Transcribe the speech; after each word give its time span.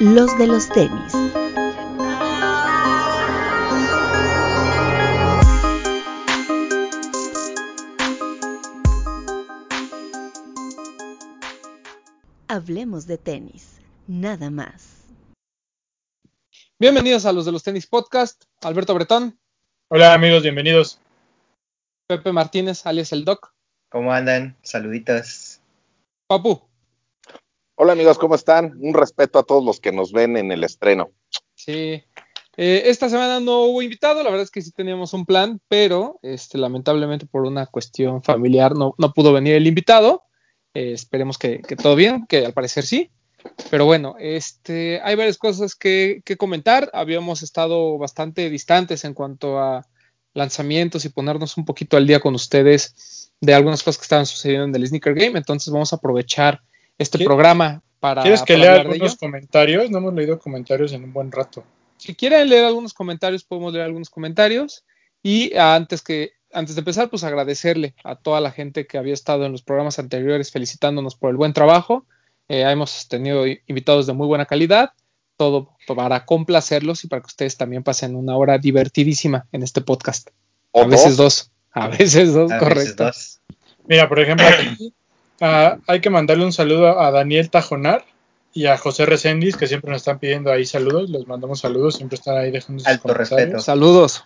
los 0.00 0.38
de 0.38 0.46
los 0.46 0.68
tenis. 0.68 1.12
Hablemos 12.46 13.06
de 13.06 13.18
tenis, 13.18 13.80
nada 14.06 14.50
más. 14.50 15.04
Bienvenidos 16.78 17.26
a 17.26 17.32
los 17.32 17.44
de 17.44 17.52
los 17.52 17.62
tenis 17.64 17.86
podcast. 17.86 18.44
Alberto 18.62 18.94
Bretón, 18.94 19.38
Hola 19.90 20.14
amigos, 20.14 20.42
bienvenidos. 20.42 21.00
Pepe 22.06 22.30
Martínez, 22.30 22.86
alias 22.86 23.12
el 23.12 23.24
Doc, 23.24 23.52
¿Cómo 23.90 24.12
andan? 24.12 24.56
Saluditos. 24.62 25.60
Papu. 26.26 26.67
Hola 27.80 27.92
amigos, 27.92 28.18
¿cómo 28.18 28.34
están? 28.34 28.76
Un 28.80 28.92
respeto 28.92 29.38
a 29.38 29.44
todos 29.44 29.64
los 29.64 29.78
que 29.78 29.92
nos 29.92 30.10
ven 30.10 30.36
en 30.36 30.50
el 30.50 30.64
estreno. 30.64 31.12
Sí. 31.54 32.02
Eh, 32.56 32.82
esta 32.86 33.08
semana 33.08 33.38
no 33.38 33.66
hubo 33.66 33.82
invitado, 33.82 34.24
la 34.24 34.30
verdad 34.30 34.42
es 34.42 34.50
que 34.50 34.62
sí 34.62 34.72
teníamos 34.72 35.12
un 35.12 35.24
plan, 35.24 35.60
pero 35.68 36.18
este, 36.22 36.58
lamentablemente 36.58 37.26
por 37.26 37.42
una 37.42 37.66
cuestión 37.66 38.24
familiar 38.24 38.74
no, 38.74 38.96
pudo 39.14 39.32
venir 39.32 39.54
el 39.54 39.68
invitado. 39.68 40.24
Eh, 40.74 40.90
esperemos 40.90 41.38
que, 41.38 41.60
que 41.60 41.76
todo 41.76 41.94
bien, 41.94 42.26
que 42.26 42.44
al 42.44 42.52
parecer 42.52 42.84
sí. 42.84 43.12
Pero 43.70 43.84
bueno, 43.84 44.16
este, 44.18 45.00
hay 45.04 45.14
varias 45.14 45.38
cosas 45.38 45.76
que, 45.76 46.20
que 46.24 46.36
comentar. 46.36 46.90
Habíamos 46.92 47.44
estado 47.44 47.96
bastante 47.96 48.50
distantes 48.50 49.04
en 49.04 49.14
cuanto 49.14 49.60
a 49.60 49.86
lanzamientos 50.34 51.04
y 51.04 51.10
ponernos 51.10 51.56
un 51.56 51.64
poquito 51.64 51.96
al 51.96 52.08
día 52.08 52.18
con 52.18 52.34
ustedes 52.34 53.30
de 53.40 53.54
algunas 53.54 53.84
cosas 53.84 53.98
que 53.98 54.02
estaban 54.02 54.26
sucediendo 54.26 54.64
en 54.64 54.74
el 54.74 54.88
Sneaker 54.88 55.14
Game. 55.14 55.38
Entonces 55.38 55.72
vamos 55.72 55.92
a 55.92 55.96
aprovechar 55.96 56.60
este 56.98 57.18
¿Qui- 57.18 57.24
programa 57.24 57.82
para. 58.00 58.22
¿Quieres 58.22 58.42
que 58.42 58.54
para 58.54 58.64
lea 58.72 58.80
algunos 58.82 59.12
ello. 59.12 59.16
comentarios? 59.18 59.90
No 59.90 59.98
hemos 59.98 60.14
leído 60.14 60.38
comentarios 60.38 60.92
en 60.92 61.04
un 61.04 61.12
buen 61.12 61.32
rato. 61.32 61.64
Si 61.96 62.14
quieren 62.14 62.48
leer 62.48 62.64
algunos 62.64 62.94
comentarios, 62.94 63.44
podemos 63.44 63.72
leer 63.72 63.86
algunos 63.86 64.10
comentarios. 64.10 64.84
Y 65.22 65.56
antes 65.56 66.02
que 66.02 66.32
antes 66.52 66.74
de 66.76 66.80
empezar, 66.80 67.10
pues 67.10 67.24
agradecerle 67.24 67.94
a 68.04 68.14
toda 68.16 68.40
la 68.40 68.50
gente 68.52 68.86
que 68.86 68.96
había 68.98 69.12
estado 69.12 69.44
en 69.44 69.52
los 69.52 69.62
programas 69.62 69.98
anteriores 69.98 70.50
felicitándonos 70.50 71.14
por 71.14 71.30
el 71.30 71.36
buen 71.36 71.52
trabajo. 71.52 72.06
Eh, 72.48 72.62
hemos 72.62 73.08
tenido 73.08 73.44
invitados 73.66 74.06
de 74.06 74.14
muy 74.14 74.26
buena 74.26 74.46
calidad, 74.46 74.92
todo 75.36 75.70
para 75.94 76.24
complacerlos 76.24 77.04
y 77.04 77.08
para 77.08 77.20
que 77.20 77.26
ustedes 77.26 77.56
también 77.58 77.82
pasen 77.82 78.16
una 78.16 78.34
hora 78.36 78.56
divertidísima 78.58 79.46
en 79.52 79.62
este 79.62 79.82
podcast. 79.82 80.30
O 80.70 80.82
a 80.82 80.86
veces 80.86 81.16
dos, 81.18 81.50
a 81.72 81.88
veces 81.88 82.32
dos, 82.32 82.50
A 82.50 82.54
veces 82.54 82.68
correcto. 82.68 83.04
dos. 83.04 83.40
Mira, 83.86 84.08
por 84.08 84.20
ejemplo, 84.20 84.46
aquí, 84.46 84.94
ah, 85.40 85.78
hay 85.86 86.00
que 86.00 86.10
mandarle 86.10 86.44
un 86.44 86.52
saludo 86.52 87.00
a 87.00 87.10
Daniel 87.10 87.50
Tajonar 87.50 88.04
y 88.52 88.66
a 88.66 88.76
José 88.76 89.06
Reséndiz, 89.06 89.56
que 89.56 89.66
siempre 89.66 89.90
nos 89.90 90.02
están 90.02 90.18
pidiendo 90.18 90.50
ahí 90.50 90.64
saludos. 90.64 91.10
Les 91.10 91.26
mandamos 91.26 91.60
saludos, 91.60 91.96
siempre 91.96 92.16
están 92.16 92.38
ahí 92.38 92.50
dejando 92.50 92.80
sus 92.80 92.88
Alto 92.88 93.02
comentarios. 93.02 93.30
respeto. 93.30 93.60
Saludos. 93.60 94.24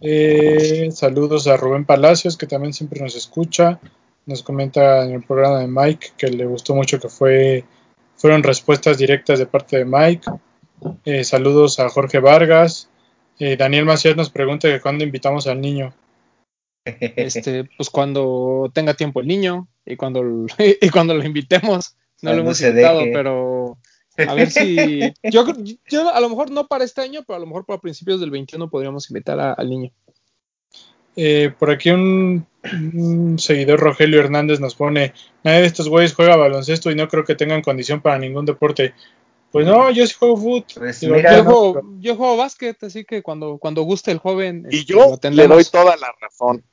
Eh, 0.00 0.90
saludos 0.92 1.46
a 1.46 1.56
Rubén 1.56 1.84
Palacios, 1.84 2.36
que 2.36 2.46
también 2.46 2.72
siempre 2.72 3.00
nos 3.00 3.14
escucha. 3.14 3.80
Nos 4.26 4.42
comenta 4.42 5.04
en 5.04 5.12
el 5.12 5.22
programa 5.22 5.60
de 5.60 5.68
Mike 5.68 6.08
que 6.16 6.28
le 6.28 6.44
gustó 6.44 6.74
mucho 6.74 7.00
que 7.00 7.08
fue 7.08 7.64
fueron 8.16 8.44
respuestas 8.44 8.98
directas 8.98 9.38
de 9.40 9.46
parte 9.46 9.78
de 9.78 9.84
Mike. 9.84 10.30
Eh, 11.04 11.24
saludos 11.24 11.80
a 11.80 11.88
Jorge 11.88 12.20
Vargas. 12.20 12.88
Eh, 13.38 13.56
Daniel 13.56 13.84
Macías 13.84 14.16
nos 14.16 14.30
pregunta 14.30 14.68
que 14.68 14.80
cuándo 14.80 15.02
invitamos 15.02 15.46
al 15.46 15.60
niño. 15.60 15.92
Este, 16.84 17.68
pues 17.76 17.90
cuando 17.90 18.70
tenga 18.72 18.94
tiempo 18.94 19.20
el 19.20 19.28
niño 19.28 19.68
y 19.86 19.96
cuando, 19.96 20.22
y 20.80 20.88
cuando 20.90 21.14
lo 21.14 21.24
invitemos. 21.24 21.96
No 22.22 22.32
lo 22.32 22.42
hemos 22.42 22.60
invitado, 22.60 23.00
deje. 23.00 23.12
pero 23.12 23.78
a 24.28 24.34
ver 24.34 24.50
si. 24.50 25.12
Yo, 25.24 25.44
yo 25.90 26.14
a 26.14 26.20
lo 26.20 26.28
mejor 26.28 26.50
no 26.50 26.66
para 26.68 26.84
este 26.84 27.00
año, 27.00 27.22
pero 27.26 27.36
a 27.38 27.40
lo 27.40 27.46
mejor 27.46 27.64
para 27.66 27.80
principios 27.80 28.20
del 28.20 28.30
21 28.30 28.70
podríamos 28.70 29.10
invitar 29.10 29.40
a- 29.40 29.52
al 29.54 29.68
niño. 29.70 29.90
Eh, 31.14 31.52
por 31.58 31.70
aquí 31.70 31.90
un, 31.90 32.46
un 32.94 33.38
seguidor 33.38 33.80
Rogelio 33.80 34.20
Hernández 34.20 34.60
nos 34.60 34.74
pone, 34.74 35.12
nadie 35.44 35.60
de 35.60 35.66
estos 35.66 35.88
güeyes 35.88 36.14
juega 36.14 36.36
baloncesto 36.36 36.90
y 36.90 36.94
no 36.94 37.06
creo 37.08 37.24
que 37.24 37.34
tengan 37.34 37.60
condición 37.60 38.00
para 38.00 38.18
ningún 38.18 38.46
deporte. 38.46 38.94
Pues 39.50 39.66
no, 39.66 39.90
yo 39.90 40.06
sí 40.06 40.14
juego 40.18 40.36
fútbol. 40.38 40.64
Pues 40.74 41.00
Yo 41.02 41.10
no, 41.10 41.44
juego, 41.44 41.82
yo 41.98 42.16
juego 42.16 42.38
básquet, 42.38 42.82
así 42.84 43.04
que 43.04 43.22
cuando, 43.22 43.58
cuando 43.58 43.82
guste 43.82 44.10
el 44.10 44.16
joven. 44.18 44.66
Y 44.70 44.78
este, 44.78 44.94
yo 44.94 45.18
le 45.30 45.46
doy 45.46 45.64
toda 45.64 45.96
la 45.98 46.08
razón. 46.18 46.64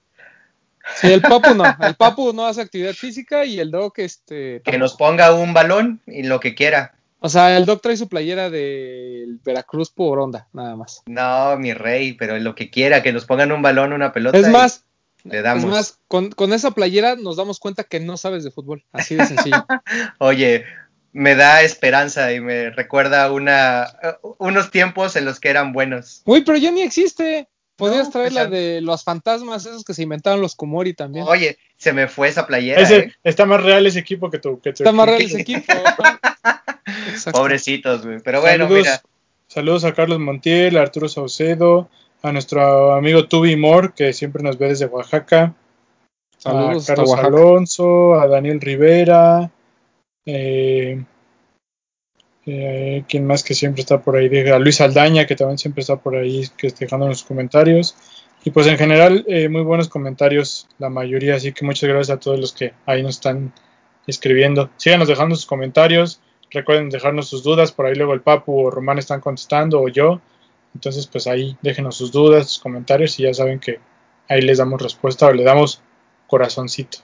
Sí, 0.96 1.12
el 1.12 1.22
papu 1.22 1.54
no. 1.54 1.64
El 1.82 1.96
papu 1.96 2.34
no 2.34 2.46
hace 2.46 2.62
actividad 2.62 2.94
física 2.94 3.46
y 3.46 3.60
el 3.60 3.72
doc, 3.72 4.00
este. 4.00 4.62
que 4.64 4.78
nos 4.78 4.96
ponga 4.96 5.34
un 5.34 5.54
balón 5.54 6.02
y 6.08 6.24
lo 6.24 6.40
que 6.40 6.56
quiera. 6.56 6.94
O 7.22 7.28
sea, 7.28 7.58
el 7.58 7.66
doc 7.66 7.82
trae 7.82 7.98
su 7.98 8.08
playera 8.08 8.50
del 8.50 9.40
Veracruz 9.44 9.90
por 9.90 10.20
onda, 10.20 10.48
nada 10.54 10.76
más. 10.78 11.04
No, 11.06 11.58
mi 11.58 11.74
rey, 11.74 12.14
pero 12.14 12.40
lo 12.40 12.56
que 12.56 12.70
quiera, 12.70 13.04
que 13.04 13.12
nos 13.12 13.26
pongan 13.26 13.52
un 13.52 13.62
balón, 13.62 13.92
una 13.92 14.14
pelota. 14.14 14.38
Es 14.38 14.48
más, 14.48 14.86
le 15.24 15.42
damos. 15.42 15.66
Es 15.66 15.70
más, 15.70 16.00
con, 16.08 16.32
con 16.32 16.54
esa 16.54 16.72
playera 16.72 17.16
nos 17.18 17.36
damos 17.36 17.60
cuenta 17.60 17.84
que 17.84 18.00
no 18.00 18.16
sabes 18.16 18.46
de 18.46 18.52
fútbol. 18.52 18.86
Así 18.94 19.16
de 19.16 19.26
sencillo. 19.26 19.66
Oye, 20.20 20.64
me 21.12 21.36
da 21.36 21.62
esperanza 21.62 22.32
y 22.32 22.40
me 22.40 22.70
recuerda 22.70 23.32
una, 23.32 23.88
unos 24.38 24.72
tiempos 24.72 25.16
en 25.18 25.26
los 25.26 25.40
que 25.40 25.50
eran 25.50 25.74
buenos. 25.74 26.22
Uy, 26.26 26.42
pero 26.42 26.58
ya 26.58 26.72
ni 26.72 26.82
existe. 26.82 27.50
Podrías 27.79 28.06
No, 28.07 28.12
traer 28.12 28.34
la 28.34 28.45
de 28.45 28.81
los 28.81 29.03
fantasmas, 29.03 29.66
esos 29.66 29.84
que 29.84 29.94
se 29.95 30.03
inventaron 30.03 30.41
los 30.41 30.56
Komori 30.56 30.94
también. 30.94 31.25
Oye, 31.28 31.57
se 31.78 31.94
me 31.94 32.07
fue 32.07 32.28
esa 32.28 32.45
playera. 32.45 32.81
Ese- 32.81 32.97
¿eh? 32.97 33.13
está 33.23 33.45
más 33.45 33.63
real 33.63 33.88
ese 33.88 34.00
equipo 34.00 34.29
que 34.29 34.38
tu, 34.38 34.59
que 34.59 34.73
tu 34.73 34.84
Está 34.84 34.91
más 34.91 35.07
real 35.07 35.22
ese 35.22 35.41
equipo. 35.41 35.63
Pobrecitos, 37.31 38.06
güey. 38.06 38.19
Pero 38.23 38.41
bueno, 38.41 38.66
saludos, 38.66 38.84
mira. 38.85 39.01
saludos 39.47 39.84
a 39.85 39.94
Carlos 39.94 40.19
Montiel, 40.19 40.78
a 40.78 40.81
Arturo 40.81 41.07
Saucedo, 41.09 41.90
a 42.22 42.31
nuestro 42.31 42.94
amigo 42.94 43.28
Tubi 43.28 43.56
Moore, 43.56 43.91
que 43.96 44.13
siempre 44.13 44.44
nos 44.44 44.57
ve 44.57 44.69
desde 44.69 44.85
Oaxaca. 44.85 45.53
Saludos 46.38 46.90
a 46.90 46.96
Carlos. 46.96 47.13
Alonso, 47.16 48.16
a 48.19 48.28
Daniel 48.28 48.61
Rivera, 48.61 49.51
eh, 50.25 51.03
eh, 52.52 53.04
¿quién 53.08 53.28
más 53.28 53.44
que 53.44 53.54
siempre 53.54 53.82
está 53.82 54.02
por 54.02 54.16
ahí? 54.16 54.50
A 54.50 54.58
Luis 54.58 54.82
Aldaña, 54.82 55.28
que 55.28 55.36
también 55.36 55.60
siempre 55.60 55.82
está 55.82 55.98
por 55.98 56.16
ahí, 56.16 56.48
que 56.58 56.74
dejando 56.78 57.08
los 57.08 57.24
comentarios. 57.24 57.96
Y 58.44 58.50
pues 58.52 58.66
en 58.68 58.78
general, 58.78 59.24
eh, 59.28 59.50
muy 59.50 59.62
buenos 59.62 59.88
comentarios, 59.88 60.68
la 60.80 60.90
mayoría, 60.90 61.36
así 61.36 61.52
que 61.52 61.66
muchas 61.66 61.88
gracias 61.90 62.18
a 62.18 62.20
todos 62.20 62.40
los 62.40 62.54
que 62.54 62.74
ahí 62.88 63.04
nos 63.04 63.16
están 63.16 63.54
escribiendo. 64.08 64.72
Síganos 64.78 65.08
dejando 65.08 65.36
sus 65.36 65.46
comentarios, 65.46 66.22
recuerden 66.50 66.90
dejarnos 66.90 67.30
sus 67.30 67.44
dudas, 67.44 67.72
por 67.72 67.86
ahí 67.86 67.94
luego 67.96 68.14
el 68.14 68.22
Papu 68.22 68.68
o 68.68 68.72
Román 68.72 68.98
están 68.98 69.22
contestando 69.22 69.80
o 69.82 69.88
yo. 69.90 70.20
Entonces 70.74 71.06
pues 71.06 71.28
ahí 71.28 71.56
déjenos 71.62 71.98
sus 71.98 72.12
dudas, 72.12 72.48
sus 72.48 72.59
comentarios 72.59 73.20
y 73.20 73.24
ya 73.24 73.34
saben 73.34 73.59
que 73.59 73.80
ahí 74.28 74.42
les 74.42 74.58
damos 74.58 74.82
respuesta 74.82 75.28
o 75.28 75.34
le 75.34 75.44
damos 75.44 75.82
corazoncito. 76.26 77.00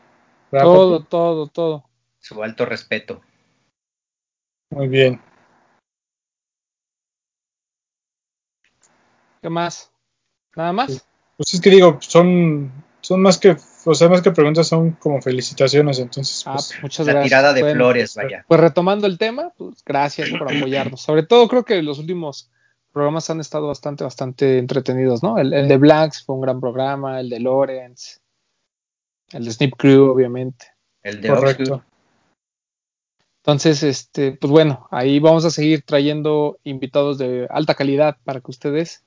¿Verdad, 0.52 0.66
Todo, 0.66 0.98
Papu? 1.00 1.10
todo, 1.10 1.48
todo. 1.48 1.84
Su 2.20 2.42
alto 2.42 2.66
respeto. 2.66 3.22
Muy 4.72 4.88
bien. 4.88 5.22
¿Qué 9.46 9.50
más? 9.52 9.92
¿Nada 10.56 10.74
más? 10.74 11.08
Pues 11.38 11.54
es 11.54 11.62
que 11.62 11.70
digo, 11.70 12.00
son, 12.02 12.72
son 13.00 13.22
más 13.22 13.38
que, 13.38 13.56
o 13.86 13.94
sea, 13.94 14.10
más 14.10 14.24
que 14.24 14.32
preguntas, 14.32 14.68
son 14.68 14.94
como 14.94 15.22
felicitaciones, 15.22 16.00
entonces 16.00 16.42
Ah, 16.48 16.54
pues, 16.54 16.74
muchas 16.82 17.06
La 17.06 17.14
gracias. 17.14 17.30
tirada 17.30 17.54
de 17.54 17.62
Bueno, 17.62 17.76
flores, 17.76 18.16
vaya. 18.16 18.44
Pues 18.48 18.60
retomando 18.60 19.06
el 19.06 19.20
tema, 19.20 19.54
pues 19.56 19.84
gracias 19.86 20.32
por 20.32 20.52
apoyarnos. 20.52 21.00
Sobre 21.00 21.22
todo 21.22 21.48
creo 21.48 21.64
que 21.64 21.84
los 21.84 22.00
últimos 22.00 22.50
programas 22.92 23.30
han 23.30 23.40
estado 23.40 23.68
bastante, 23.68 24.04
bastante 24.04 24.58
entretenidos, 24.58 25.22
¿no? 25.22 25.38
El, 25.38 25.54
el 25.54 25.68
de 25.68 25.78
Blanks 25.78 26.26
fue 26.26 26.34
un 26.34 26.42
gran 26.42 26.60
programa, 26.60 27.20
el 27.20 27.30
de 27.30 27.40
Lawrence, 27.40 28.18
el 29.32 29.46
de 29.46 29.52
Snip 29.52 29.76
Crew, 29.78 30.10
obviamente. 30.10 30.66
El 31.04 31.22
de 31.22 31.28
correcto. 31.30 31.62
Oxford. 31.76 31.82
Entonces, 33.44 33.84
este, 33.84 34.32
pues 34.32 34.50
bueno, 34.50 34.88
ahí 34.90 35.20
vamos 35.20 35.46
a 35.46 35.52
seguir 35.52 35.84
trayendo 35.84 36.58
invitados 36.64 37.20
de 37.20 37.46
alta 37.52 37.76
calidad 37.76 38.18
para 38.24 38.42
que 38.42 38.50
ustedes 38.50 39.04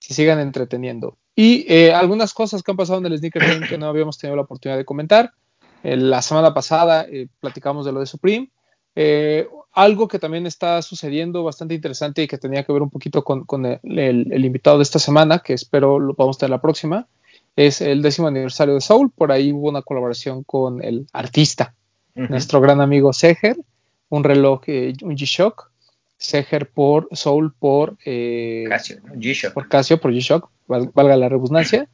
se 0.00 0.14
sigan 0.14 0.40
entreteniendo. 0.40 1.16
Y 1.36 1.64
eh, 1.72 1.92
algunas 1.94 2.34
cosas 2.34 2.62
que 2.62 2.72
han 2.72 2.76
pasado 2.76 2.98
en 2.98 3.06
el 3.06 3.16
Sneaker 3.18 3.42
Game 3.46 3.68
que 3.68 3.78
no 3.78 3.86
habíamos 3.86 4.18
tenido 4.18 4.34
la 4.36 4.42
oportunidad 4.42 4.76
de 4.78 4.84
comentar. 4.84 5.32
Eh, 5.84 5.96
la 5.96 6.20
semana 6.20 6.52
pasada 6.52 7.06
eh, 7.08 7.28
platicamos 7.40 7.86
de 7.86 7.92
lo 7.92 8.00
de 8.00 8.06
Supreme. 8.06 8.50
Algo 9.72 10.08
que 10.08 10.18
también 10.18 10.46
está 10.46 10.82
sucediendo 10.82 11.44
bastante 11.44 11.74
interesante 11.74 12.22
y 12.24 12.26
que 12.28 12.38
tenía 12.38 12.64
que 12.64 12.72
ver 12.72 12.82
un 12.82 12.90
poquito 12.90 13.22
con, 13.22 13.44
con 13.44 13.64
el, 13.64 13.78
el- 13.84 14.32
el 14.32 14.44
invitado 14.44 14.78
de 14.78 14.82
esta 14.82 14.98
semana, 14.98 15.38
que 15.38 15.54
espero 15.54 16.00
lo 16.00 16.14
podamos 16.14 16.38
tener 16.38 16.50
la 16.50 16.60
próxima, 16.60 17.06
es 17.54 17.80
el 17.80 18.02
décimo 18.02 18.26
aniversario 18.26 18.74
de 18.74 18.80
Soul. 18.80 19.10
Por 19.14 19.30
ahí 19.30 19.52
hubo 19.52 19.68
una 19.68 19.82
colaboración 19.82 20.42
con 20.42 20.82
el 20.82 21.06
artista, 21.12 21.74
nuestro 22.14 22.60
gran 22.60 22.80
amigo 22.80 23.12
Seger, 23.12 23.56
un 24.08 24.24
reloj, 24.24 24.62
eh, 24.66 24.92
un 25.02 25.16
G-Shock, 25.16 25.69
Seger 26.20 26.68
por 26.70 27.08
Soul 27.12 27.52
por, 27.58 27.96
eh, 28.04 28.66
Casio, 28.68 28.98
¿no? 29.04 29.14
G-Shock. 29.14 29.54
por 29.54 29.68
Casio, 29.68 29.98
por 30.00 30.12
G-Shock, 30.12 30.48
val- 30.68 30.90
valga 30.94 31.16
la 31.16 31.28
redundancia. 31.30 31.88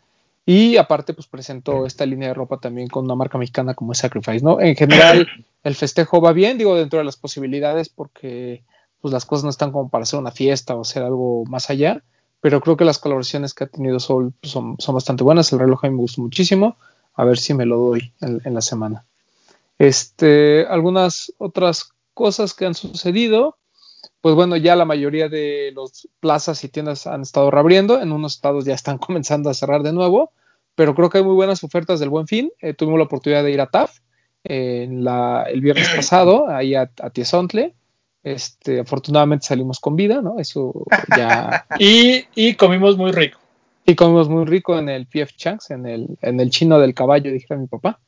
Y 0.44 0.76
aparte, 0.76 1.14
pues 1.14 1.26
presentó 1.26 1.86
esta 1.86 2.04
línea 2.06 2.28
de 2.28 2.34
ropa 2.34 2.58
también 2.58 2.88
con 2.88 3.04
una 3.04 3.14
marca 3.14 3.38
mexicana 3.38 3.74
como 3.74 3.92
es 3.92 3.98
Sacrifice, 3.98 4.44
¿no? 4.44 4.60
En 4.60 4.74
general, 4.76 5.26
el 5.64 5.74
festejo 5.76 6.20
va 6.20 6.32
bien, 6.32 6.58
digo, 6.58 6.74
dentro 6.76 6.98
de 6.98 7.04
las 7.04 7.16
posibilidades, 7.16 7.88
porque 7.88 8.62
pues 9.00 9.12
las 9.12 9.24
cosas 9.24 9.44
no 9.44 9.50
están 9.50 9.70
como 9.72 9.88
para 9.88 10.02
hacer 10.02 10.18
una 10.18 10.30
fiesta 10.32 10.74
o 10.74 10.80
hacer 10.82 11.02
algo 11.04 11.44
más 11.46 11.70
allá, 11.70 12.02
pero 12.40 12.60
creo 12.60 12.76
que 12.76 12.84
las 12.84 12.98
colaboraciones 12.98 13.54
que 13.54 13.64
ha 13.64 13.66
tenido 13.68 14.00
Soul 14.00 14.32
pues, 14.40 14.52
son, 14.52 14.74
son 14.78 14.94
bastante 14.96 15.22
buenas, 15.24 15.52
el 15.52 15.58
reloj 15.60 15.84
a 15.84 15.88
mí 15.88 15.94
me 15.94 16.00
gustó 16.00 16.22
muchísimo, 16.22 16.76
a 17.14 17.24
ver 17.24 17.38
si 17.38 17.54
me 17.54 17.64
lo 17.66 17.76
doy 17.78 18.12
en, 18.20 18.40
en 18.44 18.54
la 18.54 18.60
semana. 18.60 19.04
Este, 19.78 20.66
algunas 20.68 21.32
otras 21.38 21.90
cosas 22.14 22.54
que 22.54 22.66
han 22.66 22.74
sucedido, 22.74 23.56
pues 24.20 24.34
bueno, 24.34 24.56
ya 24.56 24.76
la 24.76 24.84
mayoría 24.84 25.28
de 25.28 25.72
los 25.74 26.08
plazas 26.20 26.62
y 26.64 26.68
tiendas 26.68 27.06
han 27.06 27.22
estado 27.22 27.50
reabriendo, 27.50 28.00
en 28.00 28.12
unos 28.12 28.34
estados 28.34 28.64
ya 28.64 28.74
están 28.74 28.98
comenzando 29.06 29.50
a 29.50 29.54
cerrar 29.54 29.82
de 29.82 29.92
nuevo, 29.92 30.32
pero 30.74 30.94
creo 30.94 31.10
que 31.10 31.18
hay 31.18 31.24
muy 31.24 31.34
buenas 31.34 31.62
ofertas 31.64 32.00
del 32.00 32.10
Buen 32.10 32.26
Fin. 32.26 32.50
Eh, 32.60 32.74
tuvimos 32.74 32.98
la 32.98 33.04
oportunidad 33.04 33.42
de 33.44 33.52
ir 33.52 33.60
a 33.60 33.66
TAF 33.66 33.98
eh, 34.44 34.88
la, 34.90 35.44
el 35.50 35.60
viernes 35.60 35.88
pasado, 35.96 36.48
ahí 36.48 36.74
a, 36.74 36.90
a 37.00 37.10
Tiesontle. 37.10 37.74
Este, 38.22 38.80
afortunadamente 38.80 39.46
salimos 39.46 39.78
con 39.78 39.94
vida, 39.96 40.20
¿no? 40.20 40.38
Eso 40.38 40.72
ya. 41.14 41.64
Y, 41.78 42.24
y 42.34 42.54
comimos 42.54 42.96
muy 42.96 43.12
rico. 43.12 43.38
y 43.86 43.94
comimos 43.94 44.28
muy 44.28 44.44
rico 44.44 44.76
en 44.78 44.88
el 44.88 45.06
PF 45.06 45.32
Changs, 45.36 45.70
en 45.70 45.86
el, 45.86 46.18
en 46.20 46.40
el 46.40 46.50
chino 46.50 46.78
del 46.80 46.92
caballo, 46.94 47.30
dijera 47.32 47.58
mi 47.60 47.68
papá. 47.68 48.00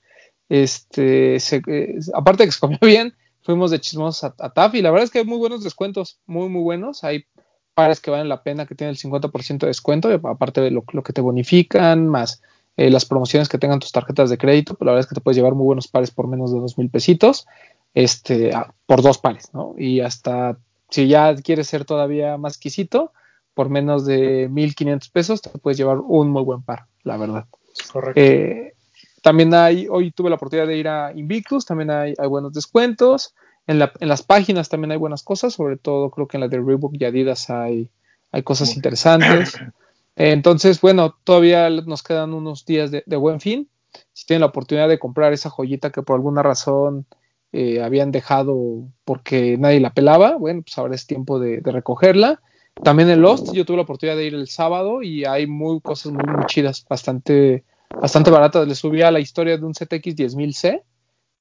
Este, 0.49 1.39
se- 1.41 1.63
eh, 1.69 1.99
aparte 2.15 2.43
de 2.43 2.49
que 2.49 2.53
se 2.53 2.61
comió 2.61 2.79
bien, 2.83 3.15
fuimos 3.49 3.71
de 3.71 3.81
chismosos 3.81 4.25
a, 4.25 4.35
a 4.45 4.51
TAF 4.51 4.75
y 4.75 4.83
la 4.83 4.91
verdad 4.91 5.05
es 5.05 5.11
que 5.11 5.21
hay 5.21 5.25
muy 5.25 5.39
buenos 5.39 5.65
descuentos, 5.65 6.21
muy, 6.27 6.51
muy 6.51 6.61
buenos. 6.61 7.03
Hay 7.03 7.25
pares 7.73 7.99
que 7.99 8.11
valen 8.11 8.29
la 8.29 8.43
pena, 8.43 8.67
que 8.67 8.75
tienen 8.75 8.95
el 8.95 9.01
50% 9.01 9.61
de 9.61 9.69
descuento, 9.69 10.11
aparte 10.25 10.61
de 10.61 10.71
lo, 10.71 10.85
lo 10.93 11.03
que 11.03 11.15
te 11.15 11.23
bonifican, 11.23 12.09
más 12.09 12.43
eh, 12.77 12.91
las 12.91 13.07
promociones 13.07 13.49
que 13.49 13.57
tengan 13.57 13.79
tus 13.79 13.91
tarjetas 13.91 14.29
de 14.29 14.37
crédito, 14.37 14.75
pues 14.75 14.85
la 14.85 14.93
verdad 14.93 15.07
es 15.07 15.09
que 15.09 15.15
te 15.15 15.23
puedes 15.23 15.39
llevar 15.39 15.55
muy 15.55 15.65
buenos 15.65 15.89
pares 15.89 16.11
por 16.11 16.29
menos 16.29 16.53
de 16.53 16.61
dos 16.61 16.77
mil 16.77 16.91
pesitos, 16.91 17.47
este, 17.95 18.55
ah, 18.55 18.75
por 18.85 19.01
dos 19.01 19.17
pares, 19.17 19.49
¿no? 19.55 19.75
Y 19.79 20.01
hasta 20.01 20.59
si 20.91 21.09
ya 21.09 21.35
quieres 21.37 21.69
ser 21.69 21.87
todavía 21.87 22.37
más 22.37 22.53
exquisito, 22.53 23.13
por 23.55 23.71
menos 23.71 24.05
de 24.05 24.51
1500 24.51 25.09
pesos 25.09 25.41
te 25.41 25.59
puedes 25.59 25.79
llevar 25.79 26.01
un 26.01 26.29
muy 26.29 26.43
buen 26.43 26.61
par, 26.61 26.85
la 27.03 27.17
verdad. 27.17 27.47
Correcto. 27.91 28.21
Eh, 28.21 28.75
también 29.23 29.53
hay, 29.55 29.87
hoy 29.89 30.11
tuve 30.13 30.31
la 30.31 30.37
oportunidad 30.37 30.67
de 30.69 30.77
ir 30.77 30.89
a 30.89 31.13
Invictus, 31.15 31.67
también 31.67 31.91
hay, 31.91 32.15
hay 32.19 32.29
buenos 32.29 32.53
descuentos. 32.53 33.35
En, 33.67 33.79
la- 33.79 33.93
en 34.01 34.09
las 34.09 34.23
páginas 34.23 34.69
también 34.69 34.93
hay 34.93 34.99
buenas 34.99 35.23
cosas, 35.23 35.55
sobre 35.55 35.77
todo 35.77 36.11
creo 36.11 36.27
que 36.29 36.37
en 36.37 36.43
la 36.43 36.49
de 36.49 36.59
Reebok 36.61 36.95
y 36.99 37.05
Adidas 37.05 37.51
hay, 37.51 37.91
hay 38.33 38.43
cosas 38.43 38.75
interesantes. 38.77 39.55
Entonces, 40.17 40.81
bueno, 40.81 41.15
todavía 41.25 41.71
nos 41.71 42.03
quedan 42.03 42.35
unos 42.35 42.65
días 42.67 42.91
de, 42.91 43.03
de 43.07 43.17
buen 43.17 43.41
fin. 43.41 43.69
Si 44.13 44.27
tienen 44.27 44.41
la 44.41 44.47
oportunidad 44.47 44.89
de 44.89 44.99
comprar 44.99 45.33
esa 45.33 45.51
joyita 45.51 45.91
que 45.91 46.03
por 46.03 46.17
alguna 46.17 46.43
razón 46.43 47.07
eh, 47.53 47.83
habían 47.83 48.11
dejado 48.11 48.89
porque 49.05 49.57
nadie 49.59 49.81
la 49.81 49.95
pelaba, 49.95 50.37
bueno, 50.37 50.63
pues 50.63 50.77
ahora 50.79 50.95
es 50.95 51.07
tiempo 51.07 51.39
de, 51.39 51.61
de 51.61 51.73
recogerla. 51.73 52.41
También 52.83 53.11
en 53.11 53.23
Lost, 53.23 53.53
yo 53.53 53.65
tuve 53.65 53.77
la 53.79 53.83
oportunidad 53.85 54.17
de 54.17 54.27
ir 54.27 54.35
el 54.35 54.49
sábado 54.49 55.03
y 55.03 55.25
hay 55.25 55.47
muy 55.47 55.81
cosas 55.81 56.13
muy, 56.13 56.23
muy 56.25 56.45
chidas, 56.47 56.85
bastante, 56.89 57.65
bastante 57.91 58.31
baratas. 58.31 58.67
Le 58.67 58.75
subí 58.75 59.03
a 59.03 59.11
la 59.11 59.21
historia 59.21 59.57
de 59.57 59.65
un 59.65 59.75
ZX 59.75 60.17
10000C 60.17 60.83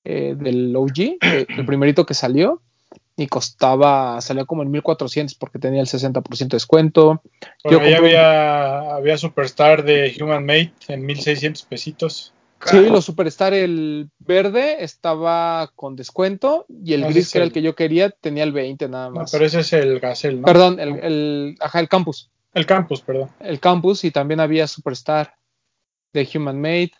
eh, 0.04 0.36
del 0.38 0.76
OG, 0.76 1.18
el 1.58 1.66
primerito 1.66 2.06
que 2.06 2.14
salió, 2.14 2.62
y 3.16 3.28
costaba, 3.28 4.22
salió 4.22 4.46
como 4.46 4.62
en 4.64 4.72
1400 4.72 5.36
porque 5.36 5.60
tenía 5.60 5.82
el 5.82 5.88
60% 5.88 6.38
de 6.38 6.46
descuento. 6.56 7.22
Yo 7.70 7.82
ahí 7.82 7.94
había, 7.94 8.96
había 8.96 9.18
Superstar 9.18 9.84
de 9.84 10.16
Human 10.22 10.46
Made 10.46 10.72
en 10.88 11.06
1600 11.06 11.64
pesitos. 11.64 12.34
Sí, 12.66 12.90
los 12.90 13.06
Superstar, 13.06 13.54
el 13.54 14.10
verde 14.20 14.84
estaba 14.84 15.72
con 15.76 15.96
descuento 15.96 16.66
y 16.70 16.94
el 16.94 17.06
gris, 17.06 17.32
que 17.32 17.38
era 17.38 17.46
el 17.46 17.52
que 17.52 17.62
yo 17.62 17.76
quería, 17.76 18.10
tenía 18.10 18.44
el 18.44 18.52
20 18.52 18.88
nada 18.90 19.10
No, 19.10 19.16
más. 19.16 19.32
pero 19.32 19.46
ese 19.46 19.60
es 19.60 19.74
el 19.74 20.00
Gazelle, 20.00 20.38
¿no? 20.40 20.46
Perdón, 20.46 20.80
el, 20.80 21.00
el, 21.00 21.56
ajá, 21.60 21.80
el 21.80 21.88
Campus. 21.88 22.32
El 22.54 22.66
Campus, 22.66 23.02
perdón. 23.02 23.30
El 23.40 23.60
Campus 23.60 24.04
y 24.06 24.12
también 24.12 24.40
había 24.40 24.66
Superstar 24.68 25.36
de 26.14 26.28
Human 26.34 26.60
Made. 26.60 26.92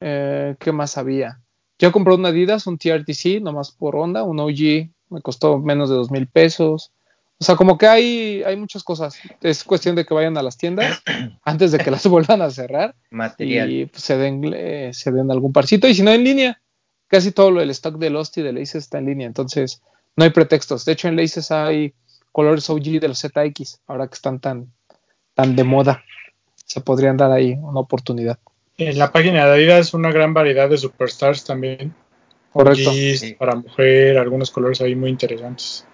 Eh, 0.00 0.56
¿Qué 0.58 0.72
más 0.72 0.98
había? 0.98 1.40
Yo 1.78 1.92
compré 1.92 2.14
un 2.14 2.26
Adidas, 2.26 2.66
un 2.66 2.78
TRTC, 2.78 3.40
nomás 3.40 3.70
por 3.70 3.96
onda, 3.96 4.22
un 4.22 4.38
OG, 4.38 4.90
me 5.08 5.22
costó 5.22 5.58
menos 5.58 5.88
de 5.88 5.96
dos 5.96 6.10
mil 6.10 6.26
pesos. 6.26 6.92
O 7.38 7.44
sea, 7.44 7.56
como 7.56 7.78
que 7.78 7.86
hay, 7.86 8.42
hay 8.42 8.56
muchas 8.56 8.84
cosas. 8.84 9.18
Es 9.40 9.64
cuestión 9.64 9.96
de 9.96 10.04
que 10.04 10.12
vayan 10.12 10.36
a 10.36 10.42
las 10.42 10.58
tiendas 10.58 11.02
antes 11.42 11.72
de 11.72 11.78
que 11.78 11.90
las 11.90 12.06
vuelvan 12.08 12.42
a 12.42 12.50
cerrar 12.50 12.94
Material. 13.10 13.70
y 13.70 13.86
pues, 13.86 14.02
se, 14.02 14.18
den, 14.18 14.42
eh, 14.54 14.90
se 14.92 15.10
den 15.10 15.30
algún 15.30 15.52
parcito. 15.52 15.88
Y 15.88 15.94
si 15.94 16.02
no, 16.02 16.12
en 16.12 16.24
línea. 16.24 16.60
Casi 17.08 17.32
todo 17.32 17.50
lo 17.50 17.58
del 17.60 17.70
stock 17.70 17.98
de 17.98 18.08
Lost 18.08 18.38
y 18.38 18.42
de 18.42 18.52
Laces 18.52 18.84
está 18.84 18.98
en 18.98 19.06
línea. 19.06 19.26
Entonces, 19.26 19.82
no 20.16 20.24
hay 20.24 20.30
pretextos. 20.30 20.84
De 20.84 20.92
hecho, 20.92 21.08
en 21.08 21.16
Laces 21.16 21.50
hay 21.50 21.92
colores 22.30 22.70
OG 22.70 23.00
de 23.00 23.08
los 23.08 23.18
ZX, 23.18 23.80
ahora 23.86 24.06
que 24.06 24.14
están 24.14 24.38
tan, 24.38 24.72
tan 25.34 25.56
de 25.56 25.64
moda. 25.64 26.04
Se 26.70 26.80
podrían 26.80 27.16
dar 27.16 27.32
ahí 27.32 27.58
una 27.60 27.80
oportunidad. 27.80 28.38
En 28.78 28.96
la 28.96 29.10
página 29.10 29.44
de 29.44 29.50
Adidas 29.54 29.92
una 29.92 30.12
gran 30.12 30.32
variedad 30.32 30.70
de 30.70 30.78
Superstars 30.78 31.42
también. 31.42 31.92
Correcto. 32.52 32.92
Para 33.40 33.56
mujer, 33.56 34.16
algunos 34.16 34.52
colores 34.52 34.80
ahí 34.80 34.94
muy 34.94 35.10
interesantes. 35.10 35.84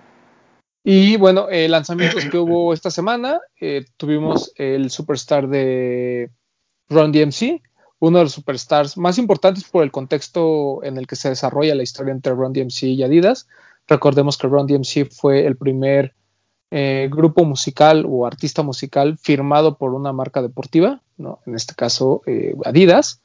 Y 0.84 1.16
bueno, 1.16 1.48
eh, 1.48 1.66
lanzamientos 1.70 2.26
que 2.26 2.36
hubo 2.36 2.74
esta 2.74 2.90
semana, 2.90 3.40
eh, 3.58 3.86
tuvimos 3.96 4.52
el 4.56 4.90
Superstar 4.90 5.48
de 5.48 6.28
Run 6.90 7.10
DMC, 7.10 7.62
uno 7.98 8.18
de 8.18 8.24
los 8.24 8.34
superstars 8.34 8.98
más 8.98 9.16
importantes 9.16 9.64
por 9.64 9.82
el 9.82 9.90
contexto 9.90 10.84
en 10.84 10.98
el 10.98 11.06
que 11.06 11.16
se 11.16 11.30
desarrolla 11.30 11.74
la 11.74 11.84
historia 11.84 12.12
entre 12.12 12.34
Run 12.34 12.52
DMC 12.52 12.82
y 12.82 13.02
Adidas. 13.02 13.48
Recordemos 13.88 14.36
que 14.36 14.46
Run 14.46 14.66
DMC 14.66 15.10
fue 15.10 15.46
el 15.46 15.56
primer 15.56 16.14
eh, 16.70 17.08
grupo 17.10 17.44
musical 17.44 18.04
o 18.08 18.26
artista 18.26 18.62
musical 18.62 19.18
firmado 19.18 19.76
por 19.76 19.94
una 19.94 20.12
marca 20.12 20.42
deportiva, 20.42 21.00
¿no? 21.16 21.40
en 21.46 21.54
este 21.54 21.74
caso 21.74 22.22
eh, 22.26 22.54
Adidas. 22.64 23.20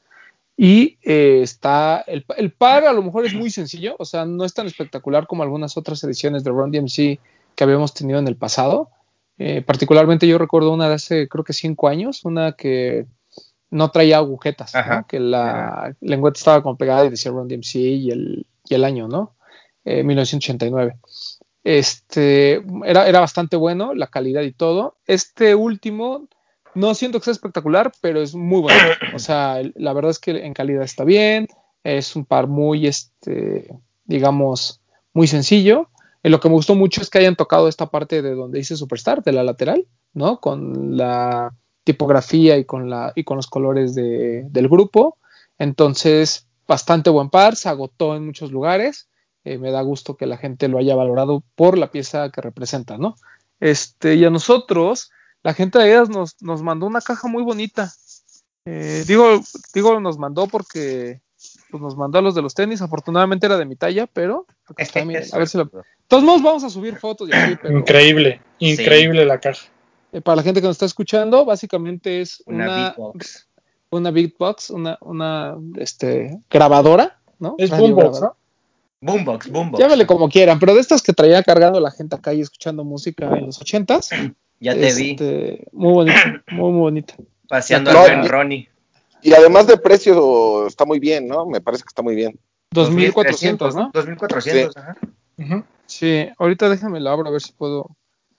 Y 0.56 0.98
eh, 1.02 1.40
está 1.42 2.04
el, 2.06 2.24
el 2.36 2.52
par, 2.52 2.84
a 2.84 2.92
lo 2.92 3.02
mejor 3.02 3.24
es 3.24 3.34
muy 3.34 3.50
sencillo, 3.50 3.96
o 3.98 4.04
sea, 4.04 4.26
no 4.26 4.44
es 4.44 4.52
tan 4.52 4.66
espectacular 4.66 5.26
como 5.26 5.42
algunas 5.42 5.76
otras 5.76 6.04
ediciones 6.04 6.44
de 6.44 6.50
Run 6.50 6.70
DMC 6.70 7.18
que 7.54 7.64
habíamos 7.64 7.94
tenido 7.94 8.18
en 8.18 8.28
el 8.28 8.36
pasado. 8.36 8.90
Eh, 9.38 9.62
particularmente 9.62 10.26
yo 10.28 10.38
recuerdo 10.38 10.72
una 10.72 10.88
de 10.88 10.94
hace 10.94 11.28
creo 11.28 11.42
que 11.44 11.52
cinco 11.52 11.88
años, 11.88 12.24
una 12.24 12.52
que 12.52 13.06
no 13.70 13.90
traía 13.90 14.18
agujetas, 14.18 14.72
que 15.08 15.18
la 15.18 15.96
lengüeta 16.00 16.38
estaba 16.38 16.62
como 16.62 16.76
pegada 16.76 17.06
y 17.06 17.10
decía 17.10 17.32
Run 17.32 17.48
DMC 17.48 17.74
y 17.76 18.10
el, 18.10 18.46
y 18.68 18.74
el 18.74 18.84
año, 18.84 19.08
¿no? 19.08 19.34
Eh, 19.84 20.04
1989. 20.04 20.96
Este 21.64 22.62
era, 22.84 23.08
era 23.08 23.20
bastante 23.20 23.56
bueno, 23.56 23.94
la 23.94 24.08
calidad 24.08 24.42
y 24.42 24.52
todo. 24.52 24.96
Este 25.06 25.54
último 25.54 26.28
no 26.74 26.94
siento 26.94 27.18
que 27.18 27.24
sea 27.24 27.32
espectacular, 27.32 27.92
pero 28.00 28.20
es 28.20 28.34
muy 28.34 28.60
bueno. 28.60 28.78
O 29.14 29.18
sea, 29.18 29.60
la 29.74 29.92
verdad 29.92 30.10
es 30.10 30.18
que 30.18 30.30
en 30.44 30.54
calidad 30.54 30.82
está 30.82 31.04
bien, 31.04 31.46
es 31.84 32.16
un 32.16 32.24
par 32.24 32.48
muy, 32.48 32.86
este, 32.86 33.68
digamos, 34.04 34.80
muy 35.12 35.26
sencillo. 35.26 35.88
Eh, 36.22 36.30
lo 36.30 36.40
que 36.40 36.48
me 36.48 36.54
gustó 36.54 36.74
mucho 36.74 37.00
es 37.02 37.10
que 37.10 37.18
hayan 37.18 37.36
tocado 37.36 37.68
esta 37.68 37.86
parte 37.90 38.22
de 38.22 38.34
donde 38.34 38.58
dice 38.58 38.76
Superstar, 38.76 39.22
de 39.22 39.32
la 39.32 39.42
lateral, 39.44 39.86
¿no? 40.14 40.40
Con 40.40 40.96
la 40.96 41.54
tipografía 41.84 42.56
y 42.58 42.64
con, 42.64 42.88
la, 42.88 43.12
y 43.14 43.24
con 43.24 43.36
los 43.36 43.46
colores 43.48 43.94
de- 43.94 44.44
del 44.48 44.68
grupo. 44.68 45.18
Entonces, 45.58 46.46
bastante 46.66 47.10
buen 47.10 47.28
par, 47.30 47.56
se 47.56 47.68
agotó 47.68 48.16
en 48.16 48.24
muchos 48.26 48.50
lugares. 48.52 49.08
Eh, 49.44 49.58
me 49.58 49.70
da 49.70 49.82
gusto 49.82 50.16
que 50.16 50.26
la 50.26 50.36
gente 50.36 50.68
lo 50.68 50.78
haya 50.78 50.94
valorado 50.94 51.42
por 51.56 51.76
la 51.76 51.90
pieza 51.90 52.30
que 52.30 52.40
representa, 52.40 52.98
¿no? 52.98 53.16
Este, 53.60 54.14
y 54.14 54.24
a 54.24 54.30
nosotros, 54.30 55.10
la 55.42 55.54
gente 55.54 55.78
de 55.78 55.84
Adidas 55.84 56.08
nos, 56.08 56.40
nos 56.42 56.62
mandó 56.62 56.86
una 56.86 57.00
caja 57.00 57.28
muy 57.28 57.42
bonita. 57.42 57.92
Eh, 58.64 59.04
digo, 59.06 59.40
digo, 59.74 59.98
nos 60.00 60.18
mandó 60.18 60.46
porque 60.46 61.20
pues, 61.70 61.82
nos 61.82 61.96
mandó 61.96 62.18
a 62.18 62.22
los 62.22 62.34
de 62.34 62.42
los 62.42 62.54
tenis. 62.54 62.82
Afortunadamente 62.82 63.46
era 63.46 63.56
de 63.56 63.64
mi 63.64 63.76
talla, 63.76 64.06
pero 64.06 64.46
acá 64.66 64.82
está, 64.82 65.04
miren, 65.04 65.24
a 65.32 65.38
ver 65.38 65.48
si 65.48 65.58
todos 66.06 66.24
modos, 66.24 66.42
vamos 66.42 66.62
a 66.62 66.70
subir 66.70 66.96
fotos 66.96 67.28
y 67.28 67.32
así, 67.32 67.56
pero 67.60 67.78
Increíble, 67.78 68.40
increíble 68.58 69.24
la 69.24 69.40
caja. 69.40 69.66
eh, 70.12 70.20
para 70.20 70.36
la 70.36 70.42
gente 70.42 70.60
que 70.60 70.66
nos 70.66 70.74
está 70.74 70.86
escuchando, 70.86 71.44
básicamente 71.44 72.20
es 72.20 72.42
Una, 72.46 72.64
una, 72.64 72.76
beatbox. 72.76 73.48
una 73.90 74.10
beatbox, 74.10 74.70
una, 74.70 74.98
una 75.00 75.56
este, 75.76 76.38
grabadora, 76.50 77.18
¿no? 77.38 77.54
Es 77.58 77.70
boombox, 77.70 78.20
grabadora. 78.20 78.34
Boombox, 79.02 79.50
boombox. 79.50 79.80
Llámale 79.82 80.06
como 80.06 80.28
quieran, 80.28 80.58
pero 80.60 80.74
de 80.74 80.80
estas 80.80 81.02
que 81.02 81.12
traía 81.12 81.42
cargando 81.42 81.80
la 81.80 81.90
gente 81.90 82.14
acá 82.16 82.32
y 82.32 82.40
escuchando 82.40 82.84
música 82.84 83.26
en 83.36 83.46
los 83.46 83.60
ochentas. 83.60 84.10
Ya 84.60 84.74
te 84.74 84.94
vi 84.94 85.10
este, 85.10 85.66
Muy 85.72 85.92
bonita, 85.92 86.44
muy, 86.52 86.70
muy 86.70 86.80
bonita. 86.82 87.14
paseando 87.48 87.90
al 87.90 87.96
buen 87.96 88.28
Ronnie. 88.28 88.68
Y 89.20 89.32
además 89.32 89.66
de 89.66 89.76
precio 89.76 90.68
está 90.68 90.84
muy 90.84 91.00
bien, 91.00 91.26
¿no? 91.26 91.46
Me 91.46 91.60
parece 91.60 91.82
que 91.82 91.88
está 91.88 92.00
muy 92.02 92.14
bien. 92.14 92.38
2400, 92.70 93.74
¿no? 93.74 93.90
2400, 93.92 94.76
ajá. 94.76 94.96
Ujú. 95.38 95.64
Sí, 95.86 96.28
ahorita 96.38 96.68
déjame 96.68 97.00
la 97.00 97.10
abro 97.10 97.26
a 97.26 97.32
ver 97.32 97.40
si 97.42 97.52
puedo 97.54 97.90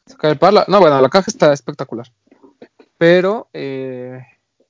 sacar 0.05 0.32
el 0.32 0.38
par. 0.38 0.53
La- 0.53 0.63
No, 0.70 0.79
bueno, 0.79 1.01
la 1.01 1.10
caja 1.10 1.25
está 1.29 1.51
espectacular. 1.51 2.08
Pero, 2.98 3.50
eh, 3.51 4.20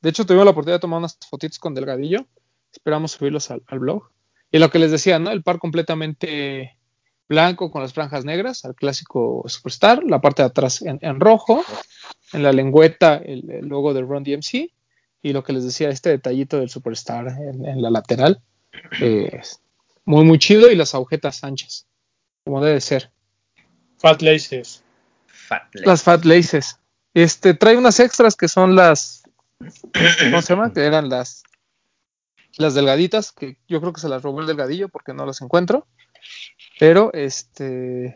de 0.02 0.10
hecho, 0.10 0.26
tuvimos 0.26 0.46
la 0.46 0.52
oportunidad 0.52 0.78
de 0.78 0.82
tomar 0.82 0.98
unas 0.98 1.20
fotitos 1.30 1.60
con 1.60 1.76
Delgadillo. 1.76 2.26
Esperamos 2.72 3.12
subirlos 3.12 3.52
al, 3.52 3.62
al 3.68 3.78
blog. 3.78 4.10
Y 4.53 4.60
lo 4.60 4.69
que 4.69 4.77
les 4.77 4.91
decía, 4.91 5.17
¿no? 5.17 5.31
El 5.31 5.41
par 5.41 5.57
completamente 5.57 6.77
blanco 7.27 7.72
con 7.72 7.81
las 7.81 7.91
franjas 7.91 8.24
negras, 8.24 8.65
al 8.65 8.75
clásico 8.75 9.43
Superstar, 9.48 10.03
la 10.03 10.22
parte 10.22 10.43
de 10.43 10.48
atrás 10.50 10.83
en, 10.83 11.00
en 11.01 11.19
rojo, 11.19 11.65
en 12.33 12.43
la 12.43 12.51
lengüeta 12.51 13.15
el, 13.15 13.50
el, 13.50 13.65
logo 13.65 13.95
de 13.95 14.01
Run 14.01 14.24
DMC 14.24 14.69
y 15.24 15.33
lo 15.33 15.43
que 15.43 15.53
les 15.53 15.63
decía, 15.63 15.89
este 15.89 16.12
detallito 16.12 16.60
del 16.60 16.69
Superstar 16.69 17.29
en, 17.29 17.65
en 17.65 17.81
la 17.81 17.89
lateral, 17.89 18.43
eh, 19.01 19.41
muy 20.05 20.24
muy 20.24 20.38
chido 20.38 20.69
y 20.69 20.75
las 20.75 20.93
agujetas 20.93 21.43
anchas, 21.43 21.88
como 22.43 22.63
debe 22.63 22.79
ser. 22.79 23.10
Fat 23.98 24.22
Laces. 24.22 24.83
Fat 25.25 25.63
Lace. 25.74 25.88
Las 25.88 26.03
Fat 26.03 26.25
Laces. 26.25 26.79
Este, 27.15 27.55
trae 27.55 27.75
unas 27.75 28.00
extras 28.00 28.36
que 28.36 28.48
son 28.48 28.75
las, 28.75 29.24
¿cómo 30.19 30.43
se 30.43 30.53
llama? 30.53 30.72
Que 30.75 30.86
eran 30.86 31.10
las, 31.10 31.41
las 32.57 32.74
delgaditas, 32.74 33.31
que 33.31 33.57
yo 33.67 33.79
creo 33.81 33.93
que 33.93 34.01
se 34.01 34.10
las 34.10 34.22
robó 34.22 34.41
el 34.41 34.48
delgadillo 34.48 34.89
porque 34.89 35.13
no 35.13 35.25
las 35.25 35.41
encuentro. 35.41 35.88
Pero, 36.79 37.12
este, 37.13 38.15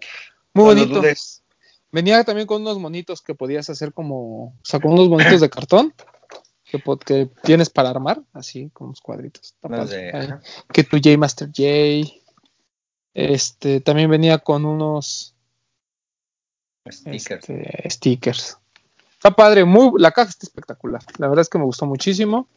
muy 0.54 0.66
bonito. 0.66 1.02
Venía 1.92 2.24
también 2.24 2.48
con 2.48 2.62
unos 2.62 2.80
monitos 2.80 3.22
que 3.22 3.34
podías 3.36 3.70
hacer 3.70 3.94
como, 3.94 4.48
o 4.48 4.54
sea, 4.64 4.80
con 4.80 4.92
unos 4.94 5.10
monitos 5.10 5.42
de 5.42 5.50
cartón 5.50 5.94
que, 6.66 6.82
que 7.06 7.30
tienes 7.44 7.70
para 7.70 7.90
armar, 7.90 8.22
así, 8.34 8.70
con 8.72 8.88
unos 8.88 9.02
cuadritos. 9.02 9.56
De- 9.90 10.12
Ahí. 10.14 10.30
Que 10.74 10.84
tu 10.84 10.98
J 10.98 11.18
Master 11.18 11.48
J. 11.48 12.12
Este, 13.14 13.80
también 13.82 14.10
venía 14.10 14.38
con 14.40 14.66
unos 14.66 15.34
Stickers. 16.90 17.50
este, 17.50 17.90
stickers. 17.90 18.58
Está 19.14 19.32
padre, 19.32 19.66
muy, 19.66 19.92
la 20.00 20.12
caja 20.12 20.30
está 20.30 20.46
espectacular. 20.46 21.02
La 21.18 21.28
verdad 21.28 21.42
es 21.42 21.50
que 21.50 21.58
me 21.58 21.64
gustó 21.66 21.86
muchísimo. 21.86 22.48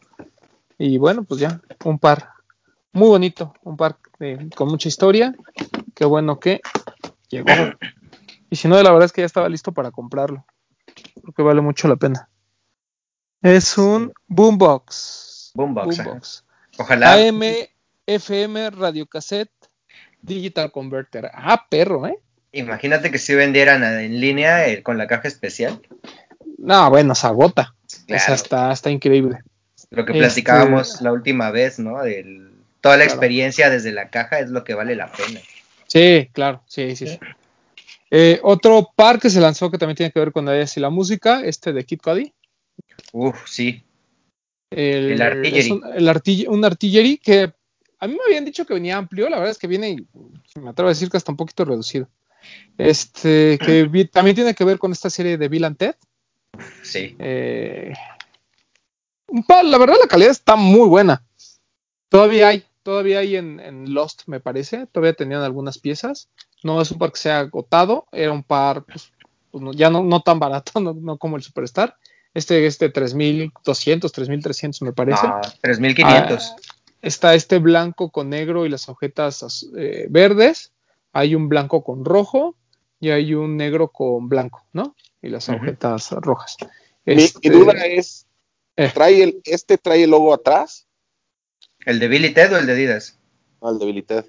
Y 0.77 0.97
bueno, 0.97 1.23
pues 1.23 1.39
ya, 1.39 1.61
un 1.85 1.99
par 1.99 2.29
muy 2.93 3.07
bonito, 3.07 3.53
un 3.63 3.77
par 3.77 3.97
eh, 4.19 4.49
con 4.55 4.67
mucha 4.67 4.89
historia. 4.89 5.35
Qué 5.95 6.05
bueno 6.05 6.39
que 6.39 6.61
llegó. 7.29 7.51
Y 8.49 8.57
si 8.57 8.67
no, 8.67 8.81
la 8.81 8.91
verdad 8.91 9.05
es 9.05 9.13
que 9.13 9.21
ya 9.21 9.25
estaba 9.25 9.47
listo 9.47 9.71
para 9.71 9.91
comprarlo. 9.91 10.45
Porque 11.21 11.41
vale 11.41 11.61
mucho 11.61 11.87
la 11.87 11.95
pena. 11.95 12.29
Es 13.41 13.77
un 13.77 14.11
boombox. 14.27 15.51
Boombox, 15.55 15.97
boombox. 15.97 16.45
Ojalá. 16.77 17.13
AM, 17.13 17.41
FM, 18.05 18.71
radiocassette, 18.71 19.51
digital 20.21 20.71
converter. 20.71 21.31
Ah, 21.33 21.65
perro, 21.69 22.07
¿eh? 22.07 22.19
Imagínate 22.51 23.09
que 23.11 23.17
si 23.17 23.33
vendieran 23.33 23.83
en 23.83 24.19
línea 24.19 24.67
eh, 24.67 24.83
con 24.83 24.97
la 24.97 25.07
caja 25.07 25.27
especial. 25.27 25.81
No, 26.57 26.89
bueno, 26.89 27.15
se 27.15 27.27
agota. 27.27 27.75
Claro. 28.05 28.71
Está 28.71 28.91
increíble. 28.91 29.39
Lo 29.91 30.05
que 30.05 30.13
Este- 30.13 30.19
platicábamos 30.25 31.01
la 31.01 31.11
última 31.11 31.51
vez, 31.51 31.77
¿no? 31.79 32.01
Del, 32.01 32.51
toda 32.79 32.97
la 32.97 33.03
Claro. 33.05 33.15
experiencia 33.19 33.69
desde 33.69 33.91
la 33.91 34.09
caja 34.09 34.39
es 34.39 34.49
lo 34.49 34.63
que 34.63 34.73
vale 34.73 34.95
la 34.95 35.11
pena. 35.11 35.39
Sí, 35.87 36.29
claro, 36.31 36.63
sí, 36.67 36.95
sí. 36.95 37.07
sí. 37.07 37.19
Eh, 38.09 38.39
otro 38.43 38.89
par 38.95 39.19
que 39.19 39.29
se 39.29 39.39
lanzó 39.41 39.69
que 39.69 39.77
también 39.77 39.95
tiene 39.97 40.11
que 40.11 40.19
ver 40.19 40.31
con 40.31 40.47
ellas 40.49 40.75
y 40.77 40.79
la 40.79 40.89
música, 40.89 41.41
este 41.43 41.73
de 41.73 41.83
Kid 41.85 41.99
Cudi. 42.01 42.33
Uf, 43.13 43.47
sí. 43.47 43.83
El, 44.69 45.11
El 45.11 45.21
Artillery. 45.21 45.71
un, 45.71 45.83
el 45.93 46.07
artill- 46.07 46.47
un 46.47 46.63
artillery 46.63 47.17
que 47.17 47.51
a 47.99 48.07
mí 48.07 48.13
me 48.13 48.23
habían 48.25 48.45
dicho 48.45 48.65
que 48.65 48.73
venía 48.73 48.97
amplio, 48.97 49.29
la 49.29 49.37
verdad 49.37 49.51
es 49.51 49.57
que 49.57 49.67
viene, 49.67 50.05
me 50.55 50.69
atrevo 50.69 50.87
a 50.87 50.93
decir 50.93 51.09
que 51.09 51.17
hasta 51.17 51.31
un 51.31 51.37
poquito 51.37 51.65
reducido. 51.65 52.07
Este, 52.77 53.59
que 53.63 53.83
vi- 53.83 54.05
también 54.07 54.35
tiene 54.35 54.55
que 54.55 54.63
ver 54.63 54.79
con 54.79 54.91
esta 54.93 55.09
serie 55.09 55.37
de 55.37 55.47
Bill 55.49 55.65
and 55.65 55.77
Ted. 55.77 55.95
Sí. 56.81 57.15
Eh, 57.19 57.93
la 59.63 59.77
verdad 59.77 59.95
la 60.01 60.07
calidad 60.07 60.31
está 60.31 60.55
muy 60.55 60.87
buena. 60.87 61.23
Todavía 62.09 62.49
hay, 62.49 62.63
todavía 62.83 63.19
hay 63.19 63.35
en, 63.37 63.59
en 63.59 63.93
Lost, 63.93 64.23
me 64.27 64.39
parece. 64.39 64.87
Todavía 64.87 65.13
tenían 65.13 65.41
algunas 65.43 65.77
piezas. 65.77 66.29
No 66.63 66.81
es 66.81 66.91
un 66.91 66.97
par 66.99 67.11
que 67.11 67.19
se 67.19 67.31
ha 67.31 67.39
agotado. 67.39 68.05
Era 68.11 68.31
un 68.31 68.43
par, 68.43 68.83
pues, 68.83 69.11
pues, 69.51 69.63
no- 69.63 69.71
ya 69.73 69.89
no, 69.89 70.03
no 70.03 70.21
tan 70.21 70.39
barato, 70.39 70.79
no, 70.81 70.93
no 70.93 71.17
como 71.17 71.37
el 71.37 71.43
Superstar. 71.43 71.95
Este, 72.33 72.65
este 72.65 72.89
3200, 72.89 74.11
3300 74.11 74.81
me 74.83 74.93
parece. 74.93 75.27
No, 75.27 75.41
3500. 75.61 76.51
Ah, 76.51 76.55
está 77.01 77.33
este 77.33 77.59
blanco 77.59 78.09
con 78.09 78.29
negro 78.29 78.65
y 78.65 78.69
las 78.69 78.87
agujetas 78.87 79.67
eh, 79.77 80.07
verdes. 80.09 80.71
Hay 81.13 81.35
un 81.35 81.49
blanco 81.49 81.83
con 81.83 82.05
rojo 82.05 82.55
y 83.01 83.09
hay 83.09 83.33
un 83.33 83.57
negro 83.57 83.89
con 83.89 84.29
blanco, 84.29 84.65
¿no? 84.71 84.95
Y 85.21 85.27
las 85.29 85.49
agujetas 85.49 86.11
rojas. 86.11 86.55
Mi, 87.05 87.15
mi 87.15 87.23
Este, 87.23 87.49
duda 87.49 87.73
es, 87.85 88.27
eh. 88.77 88.91
¿trae 88.93 89.23
el, 89.23 89.41
¿este 89.45 89.77
trae 89.77 90.03
el 90.03 90.11
logo 90.11 90.33
atrás? 90.33 90.87
¿El 91.85 91.99
de 91.99 92.07
Billy 92.07 92.33
Ted 92.33 92.53
o 92.53 92.57
el 92.57 92.65
de 92.67 92.73
Adidas? 92.73 93.17
No, 93.61 93.71
el 93.71 93.79
de 93.79 93.85
Billy 93.85 94.01
Ted. 94.03 94.25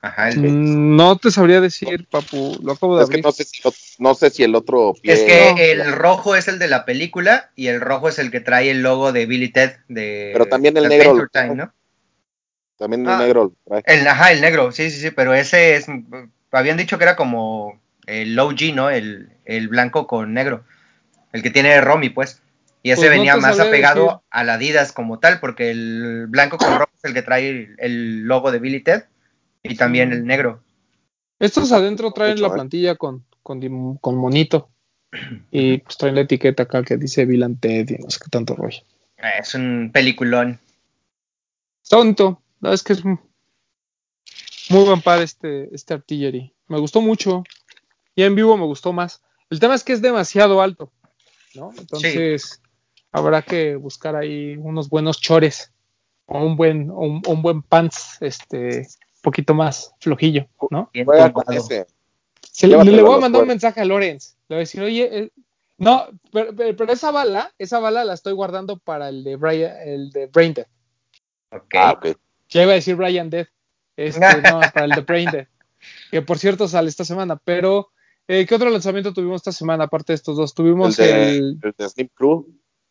Ajá, 0.00 0.28
el 0.28 0.42
de- 0.42 0.48
Mm, 0.48 0.96
No 0.96 1.16
te 1.16 1.30
sabría 1.30 1.60
decir, 1.60 2.06
papu. 2.08 2.56
Lo 2.62 2.72
acabo 2.72 2.96
de 2.96 3.04
Es 3.04 3.10
que 3.10 3.20
no 3.20 3.32
sé 3.32 3.44
si, 3.44 3.60
lo- 3.64 3.72
no 3.98 4.14
sé 4.14 4.30
si 4.30 4.44
el 4.44 4.54
otro 4.54 4.94
pie... 5.00 5.12
Es 5.12 5.22
que 5.24 5.52
no. 5.54 5.82
el 5.84 5.92
rojo 5.92 6.36
es 6.36 6.46
el 6.48 6.58
de 6.60 6.68
la 6.68 6.84
película 6.84 7.50
y 7.56 7.66
el 7.66 7.80
rojo 7.80 8.08
es 8.08 8.18
el 8.20 8.30
que 8.30 8.40
trae 8.40 8.70
el 8.70 8.82
logo 8.82 9.12
de 9.12 9.26
Billy 9.26 9.48
Ted 9.48 9.76
de 9.88 10.30
Pero 10.32 10.46
también 10.46 10.76
el 10.76 10.88
negro 10.88 11.14
lo 11.14 11.28
Time. 11.28 11.54
¿no? 11.56 11.72
También 12.76 13.02
el 13.02 13.08
Ah. 13.08 13.18
negro 13.18 13.44
lo 13.44 13.52
trae. 13.80 13.82
El, 13.86 14.06
ajá, 14.06 14.30
el 14.32 14.40
negro, 14.40 14.70
sí, 14.70 14.88
sí, 14.90 15.00
sí, 15.00 15.10
pero 15.10 15.34
ese 15.34 15.74
es, 15.74 15.86
habían 16.52 16.76
dicho 16.76 16.96
que 16.98 17.04
era 17.04 17.16
como 17.16 17.80
el 18.06 18.36
low 18.36 18.52
G, 18.52 18.72
¿no? 18.72 18.90
El, 18.90 19.30
el 19.44 19.66
blanco 19.66 20.06
con 20.06 20.32
negro, 20.32 20.64
el 21.32 21.42
que 21.42 21.50
tiene 21.50 21.80
Romy, 21.80 22.08
pues. 22.10 22.40
Y 22.82 22.90
ese 22.90 23.02
Pues 23.02 23.10
venía 23.10 23.36
más 23.36 23.58
apegado 23.58 24.04
decir. 24.04 24.18
al 24.30 24.50
Adidas 24.50 24.92
como 24.92 25.18
tal, 25.18 25.40
porque 25.40 25.70
el 25.70 26.26
blanco 26.28 26.58
con 26.58 26.78
rojo 26.78 26.90
es 26.96 27.04
el 27.04 27.14
que 27.14 27.22
trae 27.22 27.74
el, 27.78 28.22
logo 28.22 28.52
de 28.52 28.58
Billy 28.60 28.80
Ted 28.80 29.04
y 29.62 29.74
también 29.74 30.12
el 30.12 30.24
negro. 30.24 30.62
Estos 31.38 31.72
adentro 31.72 32.12
traen 32.12 32.32
Mucho, 32.32 32.48
la 32.48 32.54
plantilla 32.54 32.94
con, 32.96 33.24
con, 33.42 33.96
con 33.96 34.16
monito. 34.16 34.70
Y 35.50 35.78
pues 35.84 35.96
traen 35.96 36.14
la 36.14 36.22
etiqueta 36.22 36.64
acá 36.64 36.82
que 36.82 36.96
dice 36.96 37.24
Bill 37.24 37.42
and 37.42 37.60
Ted 37.60 37.88
y 37.90 38.02
no 38.02 38.10
sé 38.10 38.20
qué 38.22 38.30
tanto 38.30 38.54
rollo. 38.54 38.82
Es 39.38 39.54
un 39.54 39.90
peliculón. 39.92 40.60
Está 41.82 41.96
bonito. 41.96 42.42
La 42.60 42.70
verdad 42.70 42.74
es 42.74 42.82
que 42.82 42.92
es 42.92 43.04
muy 43.04 44.84
buen 44.84 45.00
par 45.00 45.20
este, 45.22 45.74
este 45.74 45.94
Artillery. 45.94 46.52
Me 46.68 46.78
gustó 46.78 47.00
mucho. 47.00 47.42
Y 48.14 48.22
en 48.22 48.34
vivo 48.34 48.56
me 48.56 48.64
gustó 48.64 48.92
más. 48.92 49.22
El 49.50 49.60
tema 49.60 49.74
es 49.74 49.82
que 49.82 49.92
es 49.92 50.02
demasiado 50.02 50.60
alto. 50.60 50.92
¿no? 51.54 51.72
Entonces 51.76 52.60
habrá 53.18 53.42
que 53.42 53.76
buscar 53.76 54.16
ahí 54.16 54.56
unos 54.56 54.88
buenos 54.88 55.20
chores. 55.20 55.72
O 56.26 56.44
un 56.44 56.56
buen, 56.56 56.90
o 56.90 56.98
un, 57.00 57.22
un 57.26 57.40
buen 57.42 57.62
pants, 57.62 58.18
este, 58.20 58.86
poquito 59.22 59.54
más 59.54 59.94
flojillo, 60.00 60.46
¿no? 60.70 60.90
Bien 60.92 61.06
Juega 61.06 61.32
con 61.32 61.44
tumbado. 61.44 61.66
ese. 61.66 61.86
Se 62.42 62.66
le, 62.66 62.76
voy 62.76 63.14
a 63.16 63.18
mandar 63.18 63.42
un 63.42 63.48
mensaje 63.48 63.80
a 63.80 63.84
Lorenz. 63.86 64.36
Le 64.48 64.56
voy 64.56 64.58
a 64.58 64.60
decir, 64.60 64.82
oye, 64.82 65.08
eh, 65.10 65.30
no, 65.78 66.06
pero, 66.32 66.54
pero- 66.54 66.76
pero 66.76 66.92
esa 66.92 67.10
bala, 67.12 67.52
esa 67.58 67.78
bala 67.78 68.04
la 68.04 68.12
estoy 68.12 68.34
guardando 68.34 68.76
para 68.78 69.08
el 69.08 69.24
de 69.24 69.36
Brian, 69.36 69.72
el 69.86 70.10
de 70.10 70.26
Brain 70.26 70.52
Dead. 70.52 70.66
Ok. 71.50 71.74
Ah, 71.74 71.92
ok. 71.92 72.18
Ya 72.50 72.62
iba 72.64 72.72
a 72.72 72.74
decir 72.74 72.96
Brian 72.96 73.30
Dead. 73.30 73.46
Este, 73.96 74.20
no, 74.52 74.60
para 74.74 74.84
el 74.84 74.90
de 74.90 75.00
Brain 75.00 75.30
Dead. 75.30 75.46
Que 76.10 76.20
por 76.20 76.38
cierto 76.38 76.68
sale 76.68 76.88
esta 76.90 77.04
semana. 77.06 77.40
Pero, 77.42 77.88
eh, 78.26 78.44
¿qué 78.44 78.54
otro 78.54 78.68
lanzamiento 78.68 79.14
tuvimos 79.14 79.36
esta 79.36 79.52
semana 79.52 79.84
aparte 79.84 80.12
de 80.12 80.16
estos 80.16 80.36
dos? 80.36 80.50
El 80.50 80.54
Tuvimos 80.56 80.96
de, 80.96 81.36
el. 81.38 81.58
el 81.62 81.74
de 81.78 81.88
Snip 81.88 82.12
Crew, 82.14 82.46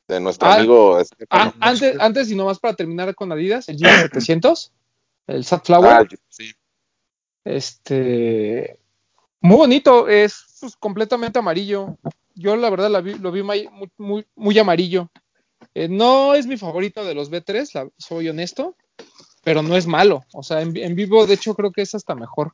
de 0.08 0.20
nuestro 0.20 0.48
Ah, 0.48 0.56
amigo... 0.56 1.00
Ah, 1.30 1.54
antes, 1.60 2.00
antes 2.00 2.32
y 2.32 2.36
nomás 2.36 2.60
para 2.60 2.76
terminar 2.76 3.14
con 3.16 3.32
Adidas, 3.32 3.68
el 3.70 3.78
G700, 3.78 4.72
el 5.28 5.44
Satflower. 5.44 5.92
Ah, 5.92 6.06
sí. 6.30 6.52
Este. 7.44 8.80
Muy 9.42 9.58
bonito, 9.58 10.08
es 10.08 10.58
pues, 10.60 10.76
completamente 10.76 11.40
amarillo. 11.40 11.98
Yo 12.36 12.56
la 12.56 12.70
verdad 12.70 12.90
la 12.90 13.02
vi- 13.02 13.18
lo 13.18 13.32
vi 13.32 13.44
muy, 13.44 13.70
muy, 13.98 14.26
muy 14.36 14.58
amarillo. 14.60 15.10
Eh, 15.74 15.88
no 15.88 16.34
es 16.34 16.46
mi 16.48 16.58
favorito 16.58 17.04
de 17.06 17.14
los 17.14 17.32
B3, 17.32 17.74
la- 17.74 17.90
soy 17.98 18.30
honesto, 18.30 18.76
pero 19.44 19.62
no 19.62 19.76
es 19.76 19.88
malo. 19.88 20.24
O 20.34 20.44
sea, 20.44 20.62
en, 20.62 20.76
en 20.78 20.96
vivo, 20.96 21.26
de 21.26 21.36
hecho, 21.36 21.54
creo 21.56 21.72
que 21.72 21.82
es 21.82 21.96
hasta 21.96 22.16
mejor. 22.16 22.54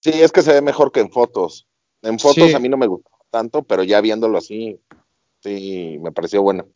Sí, 0.00 0.10
es 0.14 0.32
que 0.32 0.42
se 0.42 0.52
ve 0.52 0.62
mejor 0.62 0.92
que 0.92 1.00
en 1.00 1.10
fotos. 1.10 1.66
En 2.02 2.18
fotos 2.18 2.48
Sí. 2.48 2.54
a 2.54 2.58
mí 2.58 2.68
no 2.68 2.76
me 2.76 2.86
gustó 2.86 3.10
tanto, 3.30 3.62
pero 3.62 3.82
ya 3.82 4.00
viéndolo 4.00 4.38
así, 4.38 4.80
sí, 5.42 5.98
me 6.00 6.12
pareció 6.12 6.42
bueno. 6.42 6.66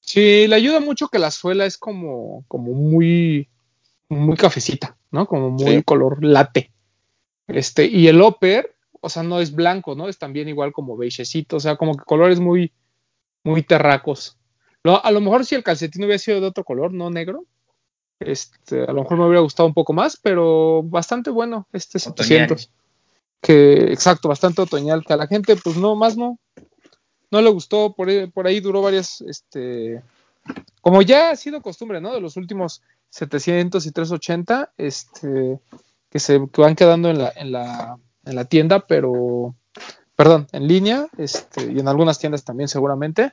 Sí, 0.00 0.46
le 0.48 0.56
ayuda 0.56 0.80
mucho 0.80 1.08
que 1.08 1.18
la 1.18 1.30
suela 1.30 1.66
es 1.66 1.78
como, 1.78 2.44
como 2.48 2.72
muy, 2.72 3.48
muy 4.08 4.36
cafecita, 4.36 4.96
¿no? 5.10 5.26
Como 5.26 5.50
muy 5.50 5.76
Sí. 5.76 5.82
color 5.82 6.24
late. 6.24 6.72
Este, 7.46 7.86
y 7.86 8.08
el 8.08 8.20
upper, 8.22 8.74
o 9.00 9.08
sea, 9.08 9.22
no 9.22 9.40
es 9.40 9.54
blanco, 9.54 9.94
¿no? 9.94 10.08
Es 10.08 10.18
también 10.18 10.48
igual 10.48 10.72
como 10.72 10.96
beigecito, 10.96 11.56
o 11.56 11.60
sea, 11.60 11.76
como 11.76 11.96
que 11.96 12.04
colores 12.04 12.40
muy, 12.40 12.72
muy 13.44 13.62
terracos. 13.62 14.36
Lo- 14.82 15.04
a 15.04 15.10
lo 15.10 15.20
mejor 15.20 15.44
si 15.44 15.54
el 15.54 15.62
calcetín 15.62 16.04
hubiera 16.04 16.18
sido 16.18 16.40
de 16.40 16.46
otro 16.46 16.64
color, 16.64 16.92
no 16.92 17.10
negro, 17.10 17.44
este, 18.18 18.82
a 18.84 18.92
lo 18.92 19.02
mejor 19.02 19.18
me 19.18 19.24
hubiera 19.26 19.40
gustado 19.40 19.66
un 19.66 19.74
poco 19.74 19.92
más, 19.92 20.18
pero 20.22 20.82
bastante 20.82 21.30
bueno 21.30 21.66
este 21.72 21.98
Otoñal. 21.98 22.16
700. 22.48 22.70
Que, 23.42 23.92
exacto, 23.92 24.28
bastante 24.28 24.60
otoñal, 24.60 25.02
que 25.04 25.14
a 25.14 25.16
la 25.16 25.26
gente, 25.26 25.56
pues 25.56 25.76
no, 25.76 25.96
más 25.96 26.16
no, 26.16 26.38
no 27.30 27.40
le 27.40 27.50
gustó, 27.50 27.92
por 27.92 28.08
ahí, 28.08 28.26
por 28.26 28.46
ahí 28.46 28.60
duró 28.60 28.82
varias, 28.82 29.20
este, 29.22 30.02
como 30.80 31.02
ya 31.02 31.30
ha 31.30 31.36
sido 31.36 31.62
costumbre, 31.62 32.00
¿no? 32.00 32.12
De 32.12 32.20
los 32.20 32.36
últimos 32.36 32.82
700 33.10 33.84
y 33.86 33.92
380, 33.92 34.72
este, 34.76 35.60
que 36.10 36.18
se 36.18 36.40
que 36.52 36.60
van 36.60 36.74
quedando 36.74 37.10
en 37.10 37.18
la, 37.18 37.32
en 37.36 37.52
la, 37.52 37.98
en 38.24 38.34
la 38.34 38.44
tienda, 38.44 38.86
pero, 38.86 39.54
perdón, 40.16 40.48
en 40.52 40.66
línea, 40.66 41.06
este, 41.18 41.72
y 41.72 41.78
en 41.78 41.88
algunas 41.88 42.18
tiendas 42.18 42.44
también 42.44 42.68
seguramente, 42.68 43.32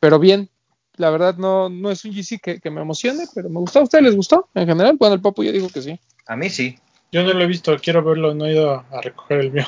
pero 0.00 0.18
bien, 0.18 0.50
la 0.96 1.10
verdad 1.10 1.36
no, 1.36 1.68
no 1.68 1.90
es 1.90 2.04
un 2.04 2.12
GC 2.12 2.40
que, 2.40 2.60
que 2.60 2.70
me 2.70 2.82
emocione, 2.82 3.24
pero 3.34 3.48
me 3.48 3.60
gustó. 3.60 3.80
¿A 3.80 3.82
ustedes 3.84 4.04
les 4.04 4.16
gustó 4.16 4.48
en 4.54 4.66
general? 4.66 4.96
Bueno, 4.98 5.14
el 5.14 5.22
papu 5.22 5.42
yo 5.42 5.52
digo 5.52 5.68
que 5.68 5.80
sí. 5.80 5.98
A 6.26 6.36
mí 6.36 6.50
sí. 6.50 6.78
Yo 7.10 7.22
no 7.22 7.32
lo 7.32 7.42
he 7.42 7.46
visto, 7.46 7.76
quiero 7.78 8.02
verlo, 8.02 8.34
no 8.34 8.46
he 8.46 8.52
ido 8.52 8.72
a, 8.72 8.86
a 8.90 9.00
recoger 9.00 9.40
el 9.40 9.52
mío. 9.52 9.66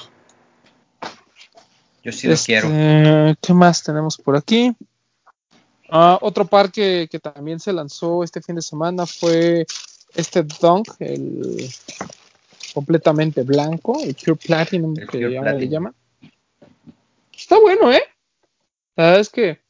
Yo 2.05 2.13
sí 2.13 2.27
lo 2.27 2.35
Este, 2.35 2.47
quiero. 2.53 2.69
¿Qué 3.41 3.55
más 3.55 3.83
tenemos 3.83 4.19
por 4.19 4.37
aquí? 4.37 4.77
Ah, 5.89 6.19
otro 6.21 6.45
par 6.45 6.71
que, 6.71 7.09
que 7.11 7.19
también 7.19 7.59
se 7.61 7.73
lanzó 7.73 8.23
este 8.23 8.43
fin 8.43 8.57
de 8.57 8.63
semana 8.63 9.07
fue 9.07 9.67
este 10.15 10.43
Dunk, 10.43 10.89
el 10.99 11.69
completamente 12.75 13.43
blanco, 13.43 14.03
el 14.03 14.15
Pure 14.15 14.37
Platinum 14.37 14.95
El 14.99 15.09
que 15.09 15.19
Pure 15.19 15.59
le 15.59 15.69
llaman. 15.69 15.95
Está 17.35 17.59
bueno, 17.59 17.91
¿eh? 17.91 18.03
La 18.97 19.05
verdad 19.05 19.21
es 19.21 19.31
que 19.31 19.61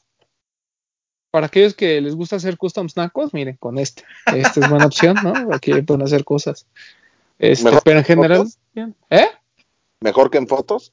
para 1.30 1.46
aquellos 1.46 1.74
que 1.74 2.00
les 2.00 2.14
gusta 2.14 2.36
hacer 2.36 2.56
custom 2.56 2.88
snacos, 2.88 3.32
miren, 3.32 3.56
con 3.56 3.78
este. 3.78 4.04
Esta 4.26 4.60
es 4.60 4.70
buena 4.70 4.86
opción, 4.86 5.16
¿no? 5.22 5.54
Aquí 5.54 5.72
pueden 5.82 6.02
hacer 6.02 6.24
cosas. 6.24 6.66
Este, 7.38 7.70
pero 7.84 7.98
en 7.98 8.04
general, 8.04 8.46
bien. 8.72 8.94
¿eh? 9.10 9.28
Mejor 10.00 10.30
que 10.30 10.38
en 10.38 10.46
fotos. 10.46 10.92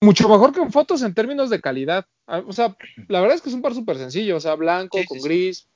Mucho 0.00 0.28
mejor 0.28 0.52
que 0.52 0.60
en 0.60 0.70
fotos 0.70 1.02
en 1.02 1.14
términos 1.14 1.50
de 1.50 1.60
calidad. 1.60 2.06
Ah, 2.26 2.42
O 2.46 2.52
sea, 2.52 2.76
la 3.08 3.20
verdad 3.20 3.36
es 3.36 3.42
que 3.42 3.48
es 3.48 3.54
un 3.54 3.62
par 3.62 3.74
súper 3.74 3.96
sencillo, 3.96 4.36
o 4.36 4.40
sea, 4.40 4.54
blanco 4.54 4.98
Sí, 4.98 5.06
con 5.06 5.18
sí. 5.18 5.24
gris. 5.24 5.66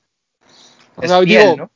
O 0.95 1.01
Es 1.01 1.09
sea, 1.09 1.19
piel, 1.21 1.41
digo, 1.41 1.57
¿no? 1.57 1.71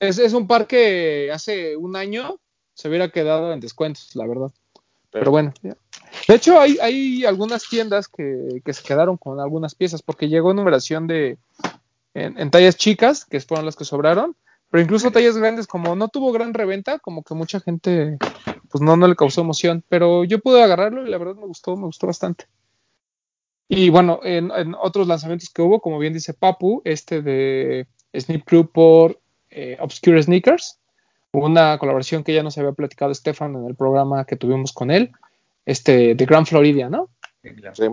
es, 0.00 0.18
es 0.18 0.32
un 0.34 0.46
par 0.46 0.66
que 0.66 1.30
hace 1.32 1.76
un 1.76 1.96
año 1.96 2.38
se 2.74 2.88
hubiera 2.88 3.10
quedado 3.10 3.52
en 3.52 3.60
descuentos, 3.60 4.14
la 4.14 4.26
verdad. 4.26 4.50
Pero 5.10 5.30
bueno, 5.30 5.54
ya. 5.62 5.76
de 6.28 6.34
hecho 6.34 6.60
hay, 6.60 6.76
hay 6.82 7.24
algunas 7.24 7.66
tiendas 7.68 8.08
que, 8.08 8.60
que 8.62 8.72
se 8.74 8.82
quedaron 8.82 9.16
con 9.16 9.40
algunas 9.40 9.74
piezas 9.74 10.02
porque 10.02 10.28
llegó 10.28 10.52
numeración 10.52 11.06
de 11.06 11.38
en, 12.12 12.38
en 12.38 12.50
tallas 12.50 12.76
chicas, 12.76 13.24
que 13.24 13.40
fueron 13.40 13.64
las 13.64 13.76
que 13.76 13.84
sobraron, 13.84 14.36
pero 14.70 14.82
incluso 14.82 15.10
tallas 15.10 15.36
grandes, 15.36 15.66
como 15.66 15.96
no 15.96 16.08
tuvo 16.08 16.32
gran 16.32 16.54
reventa, 16.54 16.98
como 16.98 17.22
que 17.22 17.34
mucha 17.34 17.60
gente 17.60 18.18
pues 18.70 18.82
no, 18.82 18.96
no 18.96 19.08
le 19.08 19.16
causó 19.16 19.40
emoción, 19.40 19.84
pero 19.88 20.24
yo 20.24 20.40
pude 20.40 20.62
agarrarlo 20.62 21.06
y 21.06 21.10
la 21.10 21.18
verdad 21.18 21.36
me 21.36 21.46
gustó, 21.46 21.76
me 21.76 21.86
gustó 21.86 22.06
bastante. 22.06 22.46
Y 23.68 23.90
bueno, 23.90 24.20
en, 24.22 24.50
en 24.52 24.74
otros 24.74 25.08
lanzamientos 25.08 25.50
que 25.50 25.62
hubo, 25.62 25.80
como 25.80 25.98
bien 25.98 26.12
dice 26.12 26.34
Papu, 26.34 26.82
este 26.84 27.22
de 27.22 27.86
Snip 28.14 28.44
Crew 28.44 28.70
por 28.70 29.20
eh, 29.50 29.76
Obscure 29.80 30.22
Sneakers, 30.22 30.78
una 31.32 31.78
colaboración 31.78 32.22
que 32.24 32.34
ya 32.34 32.42
nos 32.42 32.56
había 32.58 32.72
platicado 32.72 33.12
Stefan 33.14 33.56
en 33.56 33.66
el 33.66 33.74
programa 33.74 34.24
que 34.24 34.36
tuvimos 34.36 34.72
con 34.72 34.90
él, 34.90 35.12
este 35.64 36.14
de 36.14 36.26
Grand 36.26 36.46
Floridia, 36.46 36.88
¿no? 36.88 37.10
Sí. 37.74 37.86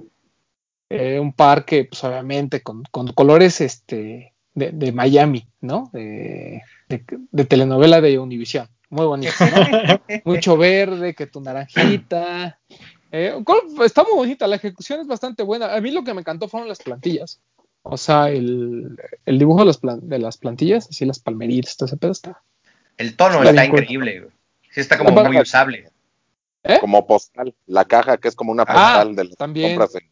Eh, 0.89 1.19
un 1.19 1.33
par 1.33 1.65
que, 1.65 1.85
pues 1.85 2.03
obviamente, 2.03 2.61
con, 2.61 2.83
con 2.91 3.07
colores 3.13 3.61
este, 3.61 4.32
de, 4.53 4.71
de 4.71 4.91
Miami, 4.91 5.47
¿no? 5.61 5.89
De, 5.93 6.61
de- 6.89 7.03
de 7.31 7.45
telenovela 7.45 8.01
de 8.01 8.19
Univision. 8.19 8.67
Muy 8.89 9.05
bonito, 9.05 9.33
¿no? 9.39 10.01
Mucho 10.25 10.55
verde, 10.57 11.13
que 11.15 11.25
tu 11.27 11.41
naranjita. 11.41 12.59
Eh, 13.11 13.33
está 13.83 14.03
muy 14.03 14.13
bonita, 14.13 14.47
la 14.47 14.55
ejecución 14.57 15.01
es 15.01 15.07
bastante 15.07 15.43
buena. 15.43 15.73
A 15.75 15.81
mí 15.81 15.91
lo 15.91 16.03
que 16.03 16.13
me 16.13 16.21
encantó 16.21 16.47
fueron 16.47 16.69
las 16.69 16.79
plantillas. 16.79 17.41
O 17.83 17.97
sea, 17.97 18.29
el, 18.29 18.95
el 19.25 19.39
dibujo 19.39 19.59
de 19.59 19.65
las, 19.65 19.79
de 19.81 20.19
las 20.19 20.37
plantillas, 20.37 20.87
así 20.89 21.05
las 21.05 21.19
palmeritas, 21.19 21.75
todo 21.75 21.87
ese 21.87 21.97
pedo 21.97 22.11
está. 22.11 22.41
El 22.97 23.15
tono 23.15 23.43
Está 23.43 23.65
increíble, 23.65 24.19
güey. 24.21 24.31
Sí, 24.71 24.79
está 24.81 24.97
como 24.97 25.11
muy 25.23 25.39
usable. 25.39 25.89
¿Eh? 26.63 26.77
Como 26.79 27.05
postal. 27.05 27.53
La 27.65 27.85
caja 27.85 28.17
que 28.17 28.27
es 28.29 28.35
como 28.35 28.51
una 28.51 28.63
Ah, 28.63 28.65
postal 29.03 29.15
de 29.15 29.23
las 29.25 29.35
también. 29.37 29.75
compras 29.77 29.95
en- 29.95 30.09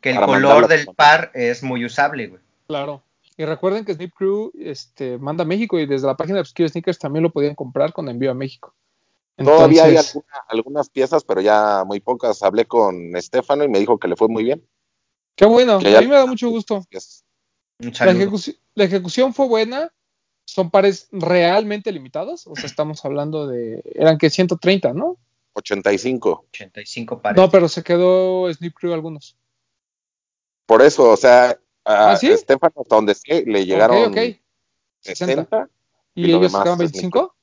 Que 0.00 0.10
el 0.10 0.20
color 0.20 0.68
del 0.68 0.86
par 0.94 1.30
es 1.34 1.62
muy 1.62 1.84
usable, 1.84 2.26
güey. 2.26 2.42
Claro. 2.66 3.02
Y 3.38 3.44
recuerden 3.44 3.84
que 3.84 3.94
Snip 3.94 4.12
Crew 4.14 4.50
este, 4.58 5.16
manda 5.16 5.44
a 5.44 5.46
México 5.46 5.78
y 5.78 5.86
desde 5.86 6.08
la 6.08 6.16
página 6.16 6.34
de 6.36 6.40
Obscure 6.40 6.68
Sneakers 6.68 6.98
también 6.98 7.22
lo 7.22 7.30
podían 7.30 7.54
comprar 7.54 7.92
con 7.92 8.08
envío 8.08 8.32
a 8.32 8.34
México. 8.34 8.74
Todavía 9.36 9.84
hay 9.84 9.96
alguna- 9.96 10.44
algunas 10.48 10.90
piezas, 10.90 11.22
pero 11.22 11.40
ya 11.40 11.84
muy 11.86 12.00
pocas. 12.00 12.42
Hablé 12.42 12.64
con 12.66 13.14
Estefano 13.16 13.62
y 13.62 13.68
me 13.68 13.78
dijo 13.78 13.96
que 13.98 14.08
le 14.08 14.16
fue 14.16 14.28
muy 14.28 14.42
bien. 14.44 14.66
qué 15.36 15.46
bueno, 15.46 15.78
Que 15.78 15.96
a 15.96 16.00
mí 16.00 16.08
me 16.08 16.16
da 16.16 16.26
mucho 16.26 16.48
gusto. 16.50 16.82
La, 17.78 18.12
la 18.74 18.84
ejecución 18.84 19.32
fue 19.32 19.46
buena, 19.46 19.94
son 20.44 20.68
pares 20.72 21.06
realmente 21.12 21.92
limitados, 21.92 22.48
o 22.48 22.56
sea, 22.56 22.66
estamos 22.66 23.04
hablando 23.04 23.46
de, 23.46 23.84
eran 23.94 24.18
que 24.18 24.30
130, 24.30 24.94
¿no? 24.94 25.16
85. 25.52 26.46
85 26.50 27.22
pares. 27.22 27.40
No, 27.40 27.48
pero 27.50 27.68
se 27.68 27.84
quedó 27.84 28.52
Snip 28.52 28.74
Crew 28.74 28.92
algunos. 28.92 29.36
Por 30.66 30.82
eso, 30.82 31.08
o 31.10 31.16
sea, 31.16 31.56
a 31.88 32.12
¿Ah, 32.12 32.16
sí? 32.16 32.30
Estefano, 32.30 32.74
hasta 32.76 32.94
donde 32.94 33.14
sé, 33.14 33.44
le 33.46 33.64
llegaron 33.64 34.12
ok, 34.12 34.16
ok. 34.18 34.40
60. 35.00 35.68
¿Y, 36.14 36.26
y 36.26 36.28
lo 36.28 36.38
ellos 36.38 36.52
sacaban 36.52 36.80
es 36.82 36.92
25? 36.92 37.34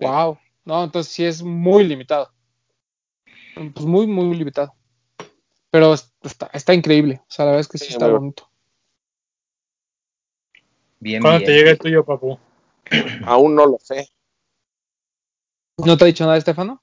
Sí. 0.00 0.06
Wow. 0.06 0.38
No, 0.64 0.82
entonces 0.84 1.12
sí 1.12 1.24
es 1.24 1.42
muy 1.42 1.84
limitado. 1.84 2.32
Pues 3.54 3.86
muy, 3.86 4.06
muy 4.06 4.34
limitado. 4.36 4.74
Pero 5.70 5.94
es- 5.94 6.12
está, 6.22 6.50
está 6.52 6.74
increíble. 6.74 7.20
O 7.22 7.30
sea, 7.30 7.44
la 7.44 7.52
verdad 7.52 7.60
es 7.60 7.68
que 7.68 7.78
sí, 7.78 7.86
Sí, 7.86 7.92
está 7.92 8.08
bonito. 8.08 8.50
Bien, 10.98 11.22
¿Cuándo 11.22 11.38
bien. 11.38 11.46
te 11.46 11.52
llega 11.56 11.70
el 11.70 11.78
tuyo, 11.78 12.04
papu? 12.04 12.38
Aún 13.24 13.54
no 13.54 13.66
lo 13.66 13.78
sé. 13.78 14.08
¿No 15.78 15.96
te 15.96 16.04
ha 16.04 16.06
dicho 16.06 16.24
nada, 16.24 16.38
Estefano? 16.38 16.82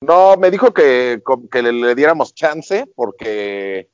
No, 0.00 0.36
me 0.36 0.50
dijo 0.50 0.72
que 0.72 1.22
le, 1.62 1.72
le 1.72 1.94
diéramos 1.94 2.34
chance 2.34 2.86
porque 2.96 3.90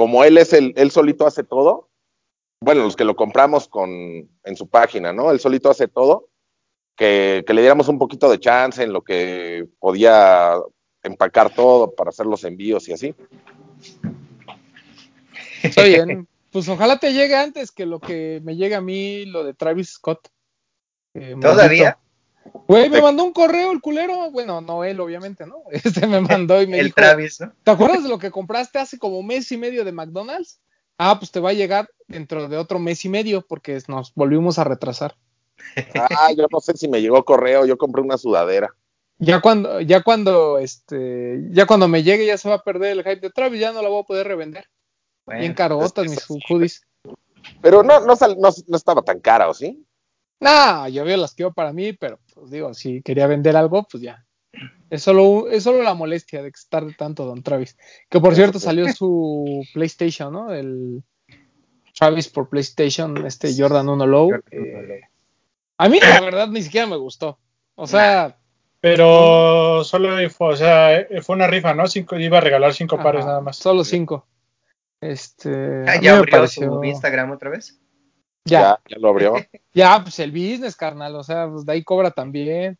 como 0.00 0.24
él 0.24 0.38
es 0.38 0.54
el, 0.54 0.72
él 0.76 0.90
solito 0.90 1.26
hace 1.26 1.44
todo, 1.44 1.90
bueno, 2.64 2.84
los 2.84 2.96
que 2.96 3.04
lo 3.04 3.16
compramos 3.16 3.68
con, 3.68 3.90
en 3.90 4.56
su 4.56 4.66
página, 4.66 5.12
¿no? 5.12 5.30
Él 5.30 5.40
solito 5.40 5.68
hace 5.68 5.88
todo, 5.88 6.30
que, 6.96 7.44
que 7.46 7.52
le 7.52 7.60
diéramos 7.60 7.86
un 7.88 7.98
poquito 7.98 8.30
de 8.30 8.40
chance 8.40 8.82
en 8.82 8.94
lo 8.94 9.02
que 9.02 9.68
podía 9.78 10.54
empacar 11.02 11.54
todo 11.54 11.94
para 11.94 12.08
hacer 12.08 12.24
los 12.24 12.44
envíos 12.44 12.88
y 12.88 12.94
así. 12.94 13.14
Está 15.62 15.82
bien. 15.82 16.26
Pues 16.50 16.66
ojalá 16.70 16.98
te 16.98 17.12
llegue 17.12 17.36
antes 17.36 17.70
que 17.70 17.84
lo 17.84 18.00
que 18.00 18.40
me 18.42 18.56
llega 18.56 18.78
a 18.78 18.80
mí, 18.80 19.26
lo 19.26 19.44
de 19.44 19.52
Travis 19.52 19.90
Scott. 19.90 20.28
Eh, 21.12 21.36
¿Todavía? 21.38 21.84
maldito. 21.84 22.09
Güey, 22.66 22.88
me 22.88 23.02
mandó 23.02 23.24
un 23.24 23.32
correo 23.32 23.72
el 23.72 23.80
culero. 23.80 24.30
Bueno, 24.30 24.60
no 24.60 24.84
él, 24.84 25.00
obviamente, 25.00 25.46
¿no? 25.46 25.56
Este 25.72 26.06
me 26.06 26.20
mandó 26.20 26.60
y 26.62 26.66
me 26.66 26.78
el 26.78 26.86
dijo, 26.86 26.96
Travis, 26.96 27.40
¿no? 27.40 27.52
¿te 27.64 27.70
acuerdas 27.70 28.02
de 28.02 28.08
lo 28.08 28.18
que 28.18 28.30
compraste 28.30 28.78
hace 28.78 28.98
como 28.98 29.22
mes 29.22 29.50
y 29.52 29.56
medio 29.56 29.84
de 29.84 29.92
McDonald's? 29.92 30.60
Ah, 30.98 31.18
pues 31.18 31.30
te 31.30 31.40
va 31.40 31.50
a 31.50 31.54
llegar 31.54 31.88
dentro 32.08 32.46
de 32.48 32.56
otro 32.58 32.78
mes 32.78 33.04
y 33.04 33.08
medio 33.08 33.46
porque 33.46 33.80
nos 33.88 34.14
volvimos 34.14 34.58
a 34.58 34.64
retrasar. 34.64 35.16
Ah, 35.94 36.30
yo 36.36 36.46
no 36.50 36.60
sé 36.60 36.76
si 36.76 36.88
me 36.88 37.00
llegó 37.00 37.24
correo, 37.24 37.64
yo 37.64 37.78
compré 37.78 38.02
una 38.02 38.18
sudadera. 38.18 38.74
Ya 39.18 39.40
cuando, 39.40 39.80
ya 39.80 40.02
cuando, 40.02 40.58
este, 40.58 41.46
ya 41.50 41.66
cuando 41.66 41.88
me 41.88 42.02
llegue 42.02 42.26
ya 42.26 42.38
se 42.38 42.48
va 42.48 42.56
a 42.56 42.62
perder 42.62 42.92
el 42.92 43.04
hype 43.04 43.20
de 43.20 43.30
Travis, 43.30 43.60
ya 43.60 43.72
no 43.72 43.82
la 43.82 43.88
voy 43.88 44.00
a 44.02 44.06
poder 44.06 44.26
revender. 44.26 44.64
Bueno, 45.26 45.40
Bien 45.40 45.54
carotas 45.54 46.04
es- 46.06 46.10
mis 46.30 46.44
hoodies. 46.48 46.82
Pero 47.62 47.82
no, 47.82 48.00
no, 48.00 48.16
sal- 48.16 48.36
no, 48.38 48.48
no 48.66 48.76
estaba 48.76 49.02
tan 49.02 49.20
cara, 49.20 49.48
¿o 49.48 49.54
sí? 49.54 49.84
Nah, 50.40 50.88
yo 50.88 51.04
veo 51.04 51.16
las 51.18 51.34
quiero 51.34 51.52
para 51.52 51.72
mí, 51.72 51.92
pero 51.92 52.18
pues 52.34 52.50
digo, 52.50 52.72
si 52.74 53.02
quería 53.02 53.26
vender 53.26 53.56
algo, 53.56 53.86
pues 53.90 54.02
ya. 54.02 54.24
Es 54.88 55.02
solo, 55.02 55.48
es 55.48 55.62
solo 55.62 55.82
la 55.82 55.94
molestia 55.94 56.42
de 56.42 56.48
estar 56.48 56.84
tanto 56.96 57.24
Don 57.24 57.42
Travis. 57.42 57.76
Que 58.08 58.18
por 58.20 58.34
cierto 58.34 58.58
salió 58.58 58.92
su 58.92 59.62
PlayStation, 59.74 60.32
¿no? 60.32 60.52
El 60.52 61.04
Travis 61.96 62.28
por 62.28 62.48
PlayStation, 62.48 63.24
este 63.26 63.54
Jordan 63.56 63.88
1 63.88 64.06
Low. 64.06 64.30
Jordan 64.30 64.42
Eh, 64.50 64.58
1 64.74 64.82
Low. 64.88 64.96
a 65.78 65.88
mí 65.88 66.00
la 66.00 66.20
verdad 66.20 66.48
ni 66.48 66.62
siquiera 66.62 66.86
me 66.86 66.96
gustó. 66.96 67.38
O 67.76 67.86
sea, 67.86 68.36
Pero 68.80 69.84
solo 69.84 70.16
fue, 70.30 70.54
o 70.54 70.56
sea, 70.56 70.96
eh, 70.98 71.20
fue 71.22 71.36
una 71.36 71.46
rifa, 71.46 71.74
¿no? 71.74 71.86
Cinco, 71.86 72.18
iba 72.18 72.38
a 72.38 72.40
regalar 72.40 72.72
cinco 72.72 72.94
ajá, 72.96 73.04
pares 73.04 73.26
nada 73.26 73.40
más. 73.42 73.56
Solo 73.58 73.84
cinco. 73.84 74.26
Este, 75.00 75.84
Ah, 75.86 76.00
¿Ya 76.00 76.16
abrió 76.18 76.38
pareció- 76.38 76.72
su 76.80 76.84
Instagram 76.84 77.30
otra 77.30 77.50
vez? 77.50 77.79
Ya, 78.50 78.60
Ya, 78.60 78.80
ya 78.88 78.98
lo 78.98 79.08
abrió. 79.08 79.34
ya, 79.74 80.00
pues 80.02 80.18
el 80.18 80.30
business, 80.32 80.76
carnal. 80.76 81.14
O 81.16 81.22
sea, 81.22 81.48
pues 81.48 81.64
de 81.64 81.72
ahí 81.72 81.84
cobra 81.84 82.10
también. 82.10 82.78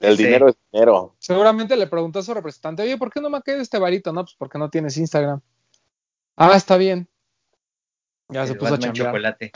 El 0.00 0.16
Sí. 0.16 0.24
dinero 0.24 0.48
es 0.48 0.56
dinero. 0.72 1.14
Seguramente 1.18 1.76
le 1.76 1.86
preguntó 1.86 2.20
a 2.20 2.22
su 2.22 2.32
representante, 2.32 2.82
oye, 2.82 2.96
¿por 2.96 3.12
qué 3.12 3.20
no 3.20 3.28
me 3.28 3.36
ha 3.38 3.42
caído 3.42 3.60
este 3.60 3.78
varito? 3.78 4.12
No, 4.12 4.22
pues 4.24 4.34
porque 4.38 4.58
no 4.58 4.70
tienes 4.70 4.96
Instagram. 4.96 5.40
Ah, 6.36 6.56
está 6.56 6.76
bien. 6.78 7.06
Ya 8.30 8.46
se 8.46 8.54
puso 8.54 8.68
a 8.68 8.70
Batman 8.78 8.92
chocolate. 8.94 9.52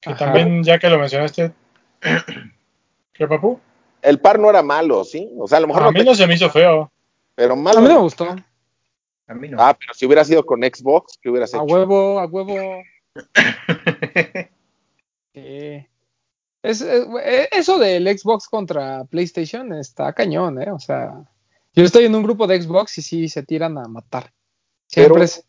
Que 0.00 0.10
Ajá. 0.10 0.18
también, 0.24 0.62
ya 0.64 0.78
que 0.78 0.88
lo 0.88 0.98
mencionaste, 0.98 1.52
¿qué, 3.12 3.26
papu? 3.28 3.60
El 4.02 4.20
par 4.20 4.38
no 4.38 4.48
era 4.50 4.62
malo, 4.62 5.02
¿sí? 5.04 5.30
O 5.38 5.46
sea, 5.48 5.58
a 5.58 5.60
lo 5.60 5.66
mejor 5.66 5.82
A 5.82 5.86
no 5.86 5.92
mí 5.92 5.98
te- 6.00 6.04
no 6.04 6.14
se 6.14 6.26
me 6.26 6.34
hizo 6.34 6.48
feo. 6.50 6.90
pero 7.34 7.54
A 7.54 7.56
malo. 7.56 7.80
mí 7.80 7.88
no 7.88 7.94
me 7.94 8.00
gustó. 8.00 8.34
A 9.26 9.34
mí 9.34 9.48
no. 9.48 9.56
Ah, 9.60 9.76
pero 9.78 9.92
si 9.94 10.04
hubiera 10.06 10.24
sido 10.24 10.44
con 10.44 10.60
Xbox, 10.62 11.18
¿qué 11.20 11.30
hubieras 11.30 11.52
A 11.54 11.58
hecho? 11.58 11.64
huevo, 11.66 12.20
a 12.20 12.26
huevo. 12.26 12.82
Sí. 15.34 15.86
Es, 16.62 16.80
es- 16.80 17.06
eh, 17.24 17.48
eso 17.52 17.78
del 17.78 18.06
Xbox 18.18 18.48
contra 18.48 19.04
PlayStation 19.04 19.72
está 19.74 20.12
cañón, 20.12 20.62
¿eh? 20.62 20.70
O 20.70 20.78
sea, 20.78 21.24
Yo 21.76 21.82
estoy 21.82 22.04
en 22.04 22.14
un 22.14 22.22
grupo 22.22 22.46
de 22.46 22.62
Xbox 22.62 22.98
y 22.98 23.02
sí 23.02 23.28
se 23.28 23.42
tiran 23.42 23.76
a 23.78 23.88
matar. 23.88 24.32
Siempre 24.86 25.14
Pero- 25.14 25.24
es- 25.24 25.44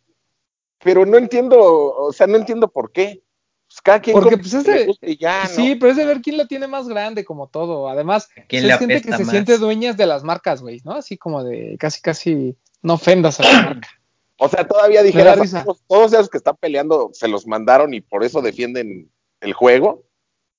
Pero 0.83 1.05
no 1.05 1.17
entiendo, 1.17 1.57
o 1.59 2.11
sea, 2.11 2.25
no 2.27 2.35
entiendo 2.35 2.67
por 2.67 2.91
qué. 2.91 3.21
Pues 3.67 3.81
cada 3.81 3.99
quien 4.01 4.13
Porque, 4.15 4.37
pues, 4.37 4.53
lo 4.53 4.59
es 4.59 4.65
de- 4.65 4.85
guste 4.87 5.11
y 5.11 5.17
ya, 5.17 5.43
¿no? 5.43 5.49
Sí, 5.49 5.75
pero 5.75 5.91
es 5.91 5.97
de 5.97 6.05
ver 6.05 6.21
quién 6.21 6.37
la 6.37 6.47
tiene 6.47 6.67
más 6.67 6.87
grande, 6.87 7.23
como 7.25 7.47
todo. 7.47 7.89
Además, 7.89 8.27
¿Quién 8.47 8.69
es 8.69 8.77
gente 8.79 9.01
que 9.01 9.13
se 9.17 9.25
siente 9.25 9.57
dueñas 9.57 9.97
de 9.97 10.05
las 10.07 10.23
marcas, 10.23 10.61
güey, 10.61 10.81
¿no? 10.83 10.93
Así 10.93 11.17
como 11.17 11.43
de 11.43 11.75
casi, 11.79 12.01
casi 12.01 12.55
no 12.81 12.95
ofendas 12.95 13.39
a 13.39 13.43
la 13.43 13.49
marca. 13.81 13.89
O 14.37 14.49
sea, 14.49 14.67
todavía 14.67 14.99
da 15.01 15.05
dijeras, 15.05 15.63
todos, 15.63 15.81
todos 15.87 16.13
esos 16.13 16.29
que 16.29 16.37
están 16.37 16.57
peleando 16.57 17.09
se 17.13 17.27
los 17.27 17.47
mandaron 17.47 17.93
y 17.93 18.01
por 18.01 18.23
eso 18.23 18.41
defienden 18.41 19.09
el 19.45 19.53
juego 19.53 20.03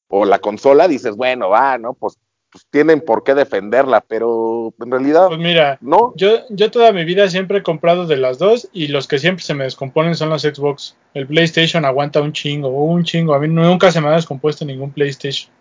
o 0.09 0.25
la 0.25 0.39
consola, 0.39 0.89
dices, 0.89 1.17
bueno, 1.17 1.49
va, 1.51 1.77
¿no? 1.79 1.95
Pues, 1.95 2.19
pues 2.51 2.65
tienen 2.71 3.01
por 3.01 3.25
qué 3.25 3.35
defenderla, 3.35 4.01
pero 4.01 4.73
en 4.79 4.91
realidad 4.91 5.27
Pues 5.27 5.41
mira, 5.41 5.79
no. 5.81 6.15
yo, 6.17 6.47
yo 6.49 6.71
toda 6.71 6.93
mi 6.93 7.05
vida 7.05 7.29
siempre 7.29 7.59
he 7.59 7.63
comprado 7.63 8.07
de 8.07 8.17
las 8.17 8.39
dos 8.39 8.69
y 8.73 8.87
los 8.89 9.09
que 9.09 9.19
siempre 9.19 9.45
se 9.45 9.53
me 9.55 9.65
descomponen 9.65 10.15
son 10.15 10.31
los 10.31 10.43
Xbox. 10.43 10.97
El 11.13 11.27
PlayStation 11.27 11.85
aguanta 11.85 12.23
un 12.23 12.33
chingo, 12.33 12.69
un 12.69 13.03
chingo. 13.05 13.35
A 13.35 13.41
mí 13.41 13.49
nunca 13.49 13.91
se 13.91 14.01
me 14.01 14.09
ha 14.09 14.13
descompuesto 14.13 14.65
ningún 14.65 14.93
PlayStation. 14.93 15.53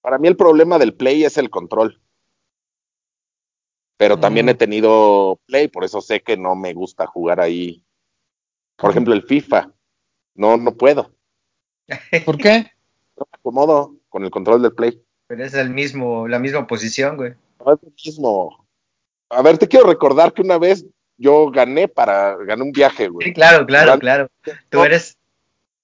Para 0.00 0.18
mí 0.18 0.26
el 0.26 0.36
problema 0.36 0.78
del 0.78 0.94
Play 0.94 1.24
es 1.24 1.36
el 1.38 1.50
control. 1.50 2.00
Pero 3.96 4.18
también 4.18 4.46
Mm. 4.46 4.48
he 4.48 4.54
tenido 4.54 5.40
Play, 5.46 5.68
por 5.68 5.84
eso 5.84 6.00
sé 6.00 6.20
que 6.22 6.36
no 6.36 6.56
me 6.56 6.72
gusta 6.72 7.06
jugar 7.06 7.38
ahí. 7.40 7.84
Por 8.76 8.90
ejemplo, 8.90 9.14
el 9.14 9.22
FIFA. 9.22 9.70
No, 10.34 10.56
no 10.56 10.74
puedo. 10.74 11.13
¿Por 12.24 12.38
qué? 12.38 12.70
No 13.16 13.26
me 13.30 13.38
acomodo 13.38 13.94
con 14.08 14.24
el 14.24 14.30
control 14.30 14.62
del 14.62 14.72
Play. 14.72 15.00
Pero 15.26 15.44
es 15.44 15.54
el 15.54 15.70
mismo, 15.70 16.28
la 16.28 16.38
misma 16.38 16.66
posición, 16.66 17.16
güey. 17.16 17.32
No 17.64 17.72
es 17.74 17.78
lo 17.82 17.90
mismo. 18.04 18.66
A 19.30 19.42
ver, 19.42 19.58
te 19.58 19.66
quiero 19.68 19.86
recordar 19.86 20.32
que 20.32 20.42
una 20.42 20.58
vez 20.58 20.84
yo 21.16 21.50
gané 21.50 21.88
para, 21.88 22.36
gané 22.44 22.62
un 22.62 22.72
viaje, 22.72 23.04
Sí, 23.04 23.08
güey. 23.10 23.32
claro, 23.32 23.64
claro, 23.66 23.86
Igual- 23.94 24.00
claro. 24.00 24.28
Tú 24.70 24.78
No. 24.78 24.84
eres, 24.84 25.16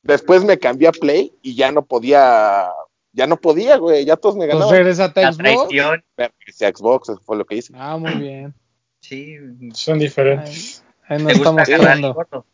Después 0.02 0.44
me 0.44 0.58
cambié 0.58 0.88
a 0.88 0.92
Play 0.92 1.30
y 1.42 1.54
ya 1.54 1.70
no 1.72 1.84
podía, 1.84 2.70
ya 3.12 3.26
no 3.26 3.36
podía, 3.38 3.76
güey, 3.76 4.06
ya 4.06 4.16
todos 4.16 4.34
me 4.34 4.46
Pues 4.46 4.54
ganaban. 4.54 4.74
regresate 4.74 5.20
a 5.20 5.30
la 5.30 5.32
Xbox. 5.32 5.74
a 6.16 6.72
Xbox, 6.74 7.08
eso 7.10 7.20
fue 7.22 7.36
lo 7.36 7.44
que 7.44 7.56
hice. 7.56 7.74
Ah, 7.76 7.98
muy 7.98 8.14
bien. 8.14 8.54
Sí, 9.00 9.36
Son 9.74 9.98
diferentes. 9.98 10.82
Ahí 11.06 11.22
nos 11.22 11.32
estamos 11.32 11.68
el 11.68 12.12
gordo. 12.14 12.46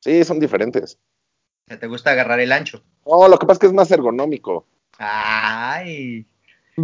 Sí, 0.00 0.22
son 0.24 0.38
diferentes. 0.40 0.98
Te 1.66 1.86
gusta 1.86 2.10
agarrar 2.10 2.40
el 2.40 2.52
ancho. 2.52 2.82
No, 3.06 3.28
lo 3.28 3.38
que 3.38 3.46
pasa 3.46 3.54
es 3.54 3.58
que 3.60 3.66
es 3.66 3.72
más 3.72 3.90
ergonómico. 3.90 4.66
Ay, 4.98 6.26
se, 6.76 6.80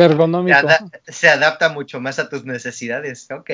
ada- 0.54 0.90
se 1.06 1.28
adapta 1.28 1.68
mucho 1.68 2.00
más 2.00 2.18
a 2.18 2.28
tus 2.28 2.44
necesidades. 2.44 3.28
Ok. 3.30 3.50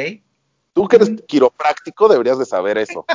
Tú 0.73 0.89
que 0.89 0.97
eres 0.97 1.13
quiropráctico 1.29 2.09
deberías 2.09 2.39
de 2.39 2.47
saber 2.47 2.79
eso. 2.79 3.05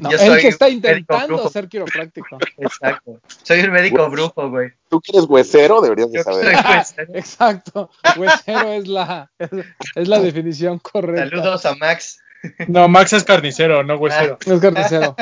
No, 0.00 0.10
Yo 0.10 0.18
él 0.18 0.40
que 0.40 0.48
está 0.48 0.68
intentando 0.68 1.28
brujo. 1.28 1.48
ser 1.48 1.68
quiropráctico. 1.68 2.36
Exacto. 2.58 3.20
Soy 3.42 3.60
un 3.60 3.70
médico 3.70 4.10
brujo, 4.10 4.50
güey. 4.50 4.70
Tú 4.88 5.00
que 5.00 5.12
eres 5.12 5.24
huesero 5.28 5.80
deberías 5.80 6.10
de 6.10 6.22
saber 6.22 6.56
soy. 6.84 7.04
Exacto. 7.14 7.90
Huesero 8.18 8.72
es 8.72 8.88
la, 8.88 9.30
es, 9.38 9.50
es 9.94 10.08
la 10.08 10.18
definición 10.20 10.78
correcta. 10.80 11.30
Saludos 11.30 11.64
a 11.64 11.74
Max. 11.76 12.20
No, 12.66 12.88
Max 12.88 13.12
es 13.14 13.24
carnicero, 13.24 13.82
no 13.84 13.96
huesero. 13.96 14.36
No 14.46 14.54
es 14.54 14.60
carnicero. 14.60 15.16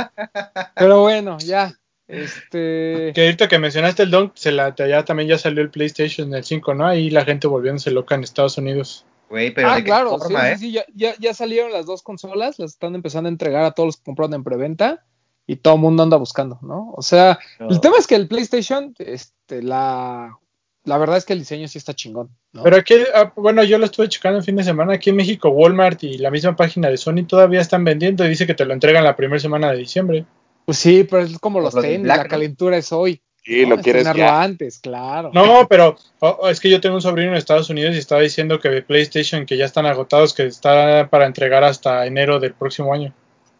Pero 0.74 1.02
bueno, 1.02 1.36
ya. 1.38 1.72
Este. 2.10 3.12
Que 3.14 3.22
ahorita 3.24 3.48
que 3.48 3.58
mencionaste 3.58 4.02
el 4.02 4.10
Dunk, 4.10 4.32
se 4.34 4.52
la, 4.52 4.74
ya 4.74 5.04
también 5.04 5.28
ya 5.28 5.38
salió 5.38 5.62
el 5.62 5.70
PlayStation 5.70 6.34
el 6.34 6.44
5, 6.44 6.74
¿no? 6.74 6.86
Ahí 6.86 7.10
la 7.10 7.24
gente 7.24 7.46
volviéndose 7.46 7.90
loca 7.90 8.14
en 8.14 8.24
Estados 8.24 8.58
Unidos. 8.58 9.04
Güey, 9.28 9.54
pero 9.54 9.68
ah, 9.70 9.80
claro, 9.82 10.18
forma, 10.18 10.40
sí, 10.40 10.46
¿eh? 10.46 10.58
sí, 10.58 10.64
sí, 10.66 10.72
ya, 10.72 10.84
ya, 10.92 11.14
ya 11.20 11.34
salieron 11.34 11.70
las 11.70 11.86
dos 11.86 12.02
consolas, 12.02 12.58
las 12.58 12.72
están 12.72 12.96
empezando 12.96 13.28
a 13.28 13.30
entregar 13.32 13.62
a 13.62 13.70
todos 13.70 13.86
los 13.86 13.96
que 13.96 14.02
compraron 14.02 14.34
en 14.34 14.42
preventa 14.42 15.04
y 15.46 15.56
todo 15.56 15.74
el 15.74 15.80
mundo 15.80 16.02
anda 16.02 16.16
buscando, 16.16 16.58
¿no? 16.62 16.92
O 16.96 17.02
sea, 17.02 17.38
No. 17.60 17.68
el 17.70 17.80
tema 17.80 17.96
es 17.98 18.08
que 18.08 18.16
el 18.16 18.26
PlayStation, 18.26 18.92
este, 18.98 19.62
la, 19.62 20.36
la 20.84 20.98
verdad 20.98 21.16
es 21.16 21.24
que 21.24 21.32
el 21.32 21.38
diseño 21.38 21.68
sí 21.68 21.78
está 21.78 21.94
chingón, 21.94 22.30
¿no? 22.52 22.64
Pero 22.64 22.76
aquí, 22.76 22.94
ah, 23.14 23.32
bueno, 23.36 23.62
yo 23.62 23.78
lo 23.78 23.84
estuve 23.84 24.08
checando 24.08 24.38
el 24.38 24.44
fin 24.44 24.56
de 24.56 24.64
semana. 24.64 24.94
Aquí 24.94 25.10
en 25.10 25.16
México, 25.16 25.48
Walmart 25.48 26.02
y 26.02 26.18
la 26.18 26.32
misma 26.32 26.56
página 26.56 26.88
de 26.88 26.96
Sony 26.96 27.24
todavía 27.24 27.60
están 27.60 27.84
vendiendo 27.84 28.24
y 28.24 28.28
dice 28.28 28.46
que 28.48 28.54
te 28.54 28.64
lo 28.64 28.72
entregan 28.74 29.04
la 29.04 29.14
primera 29.14 29.38
semana 29.38 29.70
de 29.70 29.78
diciembre. 29.78 30.24
Pues 30.70 30.78
sí, 30.78 31.02
pero 31.02 31.24
es 31.24 31.36
como 31.40 31.58
los 31.58 31.74
lo 31.74 31.82
del 31.82 31.90
tenis, 31.90 32.04
Black, 32.04 32.16
la 32.18 32.22
¿no? 32.22 32.28
calentura 32.30 32.76
es 32.76 32.92
hoy. 32.92 33.20
Sí, 33.42 33.66
¿no? 33.66 33.70
lo 33.74 33.82
quieres 33.82 34.06
Estrenarlo 34.06 34.22
ya. 34.22 34.40
antes, 34.40 34.78
claro. 34.78 35.32
No, 35.34 35.66
pero 35.68 35.96
oh, 36.20 36.48
es 36.48 36.60
que 36.60 36.70
yo 36.70 36.80
tengo 36.80 36.94
un 36.94 37.02
sobrino 37.02 37.30
en 37.32 37.36
Estados 37.36 37.70
Unidos 37.70 37.96
y 37.96 37.98
estaba 37.98 38.20
diciendo 38.20 38.60
que 38.60 38.68
de 38.68 38.82
PlayStation 38.82 39.46
que 39.46 39.56
ya 39.56 39.64
están 39.64 39.86
agotados, 39.86 40.32
que 40.32 40.46
está 40.46 41.08
para 41.10 41.26
entregar 41.26 41.64
hasta 41.64 42.06
enero 42.06 42.38
del 42.38 42.54
próximo 42.54 42.94
año. 42.94 43.12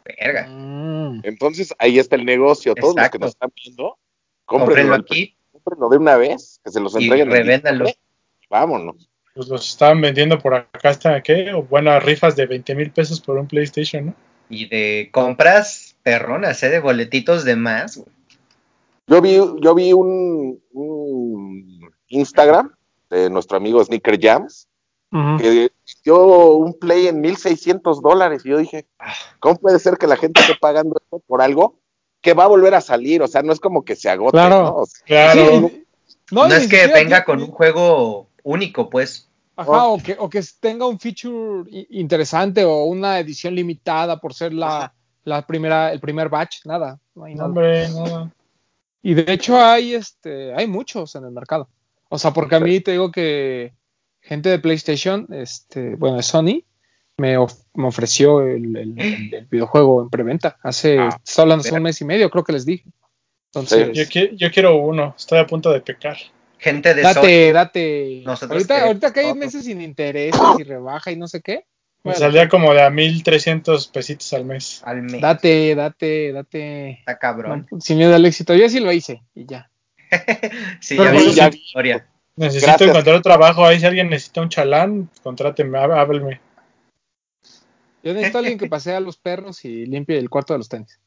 Verga. 0.04 0.46
Mm. 0.46 1.22
Entonces 1.24 1.74
ahí 1.80 1.98
está 1.98 2.14
el 2.14 2.24
negocio. 2.26 2.76
Todos 2.76 2.94
los 2.94 3.10
que 3.10 3.18
nos 3.18 3.30
están 3.30 3.50
viendo, 3.60 3.98
Cómprenlo 4.44 4.94
aquí 4.94 5.34
cómprenlo 5.50 5.88
de 5.88 5.96
una 5.96 6.16
vez, 6.16 6.60
que 6.64 6.70
se 6.70 6.78
los 6.78 6.94
y 6.94 7.04
entreguen. 7.06 7.28
en 7.28 7.36
revéndanlo. 7.36 7.84
diciembre. 7.86 8.10
Vámonos. 8.48 9.08
Pues 9.34 9.48
los 9.48 9.68
estaban 9.68 10.00
vendiendo 10.00 10.38
por 10.38 10.54
acá 10.54 10.90
hasta, 10.90 11.20
¿qué? 11.22 11.52
O 11.52 11.64
buenas 11.64 12.00
rifas 12.04 12.36
de 12.36 12.46
20 12.46 12.72
mil 12.76 12.92
pesos 12.92 13.20
por 13.20 13.36
un 13.36 13.48
PlayStation, 13.48 14.06
¿no? 14.06 14.14
Y 14.48 14.66
de 14.68 15.08
compras 15.12 15.89
perronas, 16.10 16.62
¿eh? 16.62 16.70
De 16.70 16.80
boletitos 16.80 17.44
de 17.44 17.56
más, 17.56 17.96
güey. 17.96 18.08
Yo 19.06 19.20
vi, 19.20 19.34
yo 19.60 19.74
vi 19.74 19.92
un, 19.92 20.60
un 20.72 21.90
Instagram 22.08 22.72
de 23.08 23.30
nuestro 23.30 23.56
amigo 23.56 23.82
Sneaker 23.84 24.18
Jams 24.20 24.68
que 25.38 25.72
dio 26.04 26.52
un 26.52 26.78
play 26.78 27.08
en 27.08 27.20
1600 27.20 28.00
dólares. 28.00 28.42
Y 28.44 28.50
yo 28.50 28.58
dije. 28.58 28.86
¿cómo 29.40 29.56
puede 29.56 29.78
ser 29.80 29.96
que 29.98 30.06
la 30.06 30.16
gente 30.16 30.40
esté 30.40 30.54
pagando 30.60 30.96
esto 31.02 31.20
por 31.26 31.42
algo 31.42 31.80
que 32.20 32.34
va 32.34 32.44
a 32.44 32.48
volver 32.48 32.74
a 32.74 32.80
salir? 32.80 33.22
O 33.22 33.28
sea, 33.28 33.42
no 33.42 33.52
es 33.52 33.58
como 33.58 33.84
que 33.84 33.96
se 33.96 34.08
agote, 34.08 34.32
Claro. 34.32 34.62
¿no? 34.62 34.76
O 34.76 34.86
sea, 34.86 35.04
Claro. 35.06 35.68
Sí, 35.68 35.84
No, 36.30 36.46
es 36.46 36.68
que 36.68 36.86
venga 36.86 37.24
con 37.24 37.42
un 37.42 37.50
juego 37.50 38.28
único, 38.44 38.88
pues. 38.88 39.28
Ajá, 39.56 39.86
o 39.86 39.98
que, 39.98 40.16
o 40.18 40.30
que 40.30 40.42
tenga 40.60 40.86
un 40.86 40.98
feature 41.00 41.68
interesante 41.90 42.64
o 42.64 42.84
una 42.84 43.18
edición 43.18 43.54
limitada 43.54 44.20
por 44.20 44.32
ser 44.32 44.54
la, 44.54 44.94
la 45.24 45.46
primera, 45.46 45.92
el 45.92 46.00
primer 46.00 46.28
batch, 46.28 46.64
nada, 46.66 46.98
no 47.14 47.24
hay 47.24 47.35
nada. 47.35 47.46
Hombre, 47.48 47.88
no. 47.90 48.33
Y 49.02 49.14
de 49.14 49.33
hecho 49.33 49.59
hay 49.59 49.94
este, 49.94 50.54
hay 50.54 50.66
muchos 50.66 51.14
en 51.14 51.24
el 51.24 51.30
mercado. 51.30 51.68
O 52.09 52.18
sea, 52.18 52.33
porque 52.33 52.56
a 52.56 52.61
mí 52.61 52.80
te 52.80 52.90
digo 52.92 53.11
que 53.12 53.72
gente 54.20 54.48
de 54.48 54.59
PlayStation, 54.59 55.26
este, 55.33 55.94
bueno, 55.96 56.16
de 56.16 56.22
Sony, 56.22 56.64
me, 57.16 57.37
of- 57.37 57.54
me 57.74 57.87
ofreció 57.87 58.40
el, 58.42 58.76
el- 58.76 58.98
el- 59.00 59.35
el 59.35 59.46
videojuego 59.46 60.02
en 60.02 60.11
preventa. 60.11 60.59
Hace, 60.62 60.98
Ah, 60.98 61.18
estoy 61.24 61.42
hablando 61.42 61.61
hace 61.61 61.70
mira. 61.70 61.78
un 61.78 61.83
mes 61.85 62.00
y 62.00 62.04
medio, 62.04 62.30
creo 62.30 62.44
que 62.44 62.52
les 62.52 62.66
dije. 62.66 62.85
Entonces, 63.52 63.96
Yo, 63.96 64.04
qui- 64.04 64.35
yo 64.37 64.50
quiero 64.50 64.76
uno, 64.76 65.14
estoy 65.16 65.38
a 65.38 65.46
punto 65.46 65.72
de 65.72 65.80
pecar. 65.80 66.16
Gente 66.59 66.92
de 66.94 67.02
date, 67.02 67.48
Sony. 67.48 67.54
date. 67.54 68.22
Nosotros 68.26 68.50
Ahorita, 68.52 68.74
que- 68.76 68.87
ahorita 68.87 69.12
que 69.12 69.20
hay 69.20 69.35
meses 69.35 69.64
sin 69.64 69.80
intereses 69.80 70.40
y 70.59 70.62
rebaja 70.62 71.11
y 71.11 71.16
no 71.16 71.26
sé 71.26 71.40
qué. 71.40 71.64
Me 72.02 72.12
bueno, 72.12 72.18
saldría 72.18 72.48
como 72.48 72.72
de 72.72 72.82
a 72.82 72.88
1300 72.90 73.88
pesitos 73.88 74.32
al 74.32 74.44
mes. 74.46 74.80
Al 74.84 75.02
mes. 75.02 75.20
Date, 75.20 75.74
date, 75.74 76.32
date. 76.32 76.90
Está 77.00 77.18
cabrón. 77.18 77.66
No, 77.70 77.80
sin 77.80 77.98
miedo 77.98 78.14
al 78.14 78.24
éxito. 78.24 78.54
Yo 78.54 78.68
sí 78.70 78.80
lo 78.80 78.90
hice 78.90 79.22
y 79.34 79.44
ya. 79.46 79.70
sí, 80.80 80.96
Pero 80.96 81.12
ya 81.12 81.20
vi 81.20 81.32
ya 81.34 81.48
historia. 81.48 82.06
Necesito 82.36 82.66
Gracias. 82.68 82.88
encontrar 82.90 83.20
trabajo 83.20 83.66
ahí. 83.66 83.78
Si 83.80 83.84
alguien 83.86 84.08
necesita 84.08 84.40
un 84.40 84.48
chalán, 84.48 85.10
contráteme, 85.22 85.78
há- 85.78 86.00
hábleme. 86.00 86.40
Yo 88.02 88.14
necesito 88.14 88.38
a 88.38 88.40
alguien 88.40 88.58
que 88.58 88.66
pasee 88.68 88.94
a 88.94 89.00
los 89.00 89.18
perros 89.18 89.62
y 89.66 89.84
limpie 89.84 90.16
el 90.16 90.30
cuarto 90.30 90.54
de 90.54 90.58
los 90.58 90.68
tenis. 90.70 90.98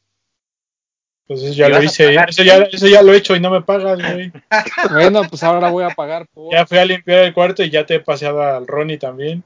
Pues 1.25 1.41
eso 1.41 1.53
ya 1.53 1.69
¿Y 1.69 1.71
lo 1.71 1.81
hice. 1.81 2.05
pagar? 2.09 2.29
Eso 2.29 2.43
ya, 2.43 2.57
eso 2.71 2.87
ya 2.87 3.01
lo 3.01 3.13
he 3.13 3.17
hecho 3.17 3.35
y 3.35 3.39
no 3.39 3.49
me 3.49 3.61
pagas, 3.63 3.97
güey. 4.13 4.31
Bueno, 4.91 5.23
pues 5.27 5.41
ahora 5.41 5.71
voy 5.71 5.85
a 5.85 5.89
pagar 5.89 6.27
por. 6.27 6.53
Ya 6.53 6.67
fui 6.67 6.77
a 6.77 6.85
limpiar 6.85 7.23
el 7.23 7.33
cuarto 7.33 7.63
y 7.63 7.71
ya 7.71 7.83
te 7.85 7.95
he 7.95 7.99
paseado 7.99 8.43
al 8.43 8.67
Ronnie 8.67 8.99
también. 8.99 9.43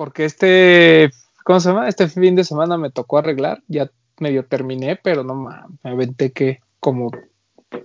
Porque 0.00 0.24
este. 0.24 1.10
¿Cómo 1.44 1.60
se 1.60 1.68
llama? 1.68 1.86
Este 1.86 2.08
fin 2.08 2.34
de 2.34 2.42
semana 2.42 2.78
me 2.78 2.90
tocó 2.90 3.18
arreglar. 3.18 3.62
Ya 3.68 3.90
medio 4.18 4.46
terminé, 4.46 4.96
pero 4.96 5.24
no 5.24 5.34
mames. 5.34 5.78
Me 5.82 5.90
aventé 5.90 6.32
que 6.32 6.60
como 6.78 7.10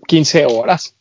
15 0.08 0.45
horas. 0.45 0.95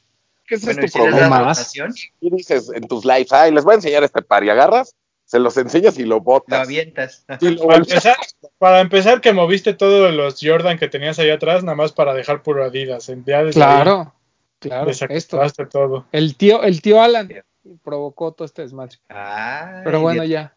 ¿Qué 0.45 0.57
es 0.57 0.65
Bueno, 0.65 0.81
tu 0.81 0.87
¿y 0.87 0.89
si 0.89 0.99
les 0.99 1.09
problema? 1.11 1.41
más. 1.45 1.73
Y 2.21 2.31
dices 2.31 2.69
en 2.75 2.89
tus 2.89 3.05
lives, 3.05 3.33
ay, 3.33 3.53
les 3.53 3.63
voy 3.63 3.75
a 3.75 3.77
enseñar 3.77 4.03
este 4.03 4.23
par 4.23 4.43
y 4.43 4.51
agarras, 4.51 4.97
se 5.25 5.39
los 5.39 5.57
enseñas 5.57 5.97
y 6.01 6.03
lo 6.03 6.17
Lo 6.17 6.21
botas. 6.21 6.67
avientas. 6.67 7.25
Y 7.41 7.51
lo 7.51 7.67
Para 7.69 7.77
empezar, 7.79 8.17
para 8.59 8.81
empezar 8.81 9.21
que 9.21 9.33
moviste 9.33 9.73
todos 9.73 10.13
los 10.13 10.41
Jordan 10.43 10.81
que 10.81 10.89
tenías 10.89 11.21
ahí 11.21 11.31
atrás, 11.31 11.63
nada 11.63 11.77
más 11.77 11.93
para 11.93 12.13
dejar 12.13 12.43
puro 12.43 12.65
Adidas. 12.65 13.07
Ya 13.25 13.45
Claro, 13.53 14.01
ahí 14.01 14.59
claro. 14.59 14.91
Esto. 14.91 15.41
todo. 15.71 16.07
El 16.11 16.35
tío, 16.37 16.65
el 16.65 16.83
tío 16.83 17.01
Alan 17.01 17.33
provocó 17.85 18.33
todo 18.33 18.47
este 18.47 18.63
desmadre. 18.63 18.97
Ay, 19.09 19.83
Pero 19.85 20.01
bueno, 20.01 20.23
Dios. 20.25 20.33
ya. 20.33 20.55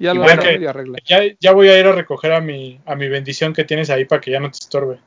Ya 0.00 0.14
lo 0.14 0.22
bueno, 0.22 0.40
arreglé 0.42 0.64
y 0.64 0.66
arreglé. 0.66 0.98
Ya, 1.04 1.20
ya 1.38 1.52
voy 1.52 1.68
a 1.68 1.78
ir 1.78 1.86
a 1.86 1.92
recoger 1.92 2.32
a 2.32 2.40
mi, 2.40 2.80
a 2.86 2.94
mi 2.96 3.08
bendición 3.08 3.52
que 3.52 3.64
tienes 3.64 3.90
ahí 3.90 4.06
para 4.06 4.20
que 4.20 4.30
ya 4.32 4.40
no 4.40 4.50
te 4.50 4.58
estorbe. 4.58 4.98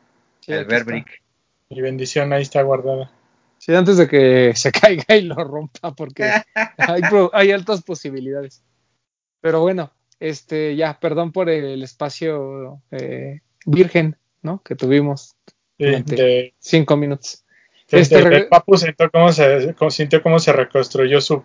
Sí, 0.41 0.53
el. 0.53 0.65
Verbrick. 0.65 1.21
Mi 1.69 1.81
bendición 1.81 2.31
ahí 2.31 2.43
está 2.43 2.61
guardada. 2.61 3.11
Sí, 3.57 3.73
antes 3.73 3.97
de 3.97 4.07
que 4.07 4.53
se 4.55 4.71
caiga 4.71 5.15
y 5.15 5.23
lo 5.23 5.35
rompa, 5.35 5.93
porque 5.95 6.23
hay, 6.77 7.01
hay 7.33 7.51
altas 7.51 7.81
posibilidades. 7.83 8.63
Pero 9.41 9.61
bueno, 9.61 9.91
este, 10.19 10.75
ya, 10.75 10.99
perdón 10.99 11.31
por 11.31 11.49
el 11.49 11.81
espacio 11.81 12.81
eh, 12.91 13.41
virgen, 13.65 14.15
¿no? 14.41 14.61
Que 14.63 14.75
tuvimos 14.75 15.35
Sí, 15.77 15.85
Durante- 15.85 16.15
de- 16.15 16.53
cinco 16.59 16.95
minutos. 16.95 17.43
de- 17.89 17.99
Este, 17.99 18.23
de- 18.29 18.43
Papu 18.43 18.77
sintió 18.77 19.09
cómo 19.09 19.31
se, 19.33 19.73
cómo- 19.75 19.89
sintió 19.89 20.21
cómo 20.21 20.37
se 20.39 20.53
reconstruyó 20.53 21.19
su, 21.19 21.43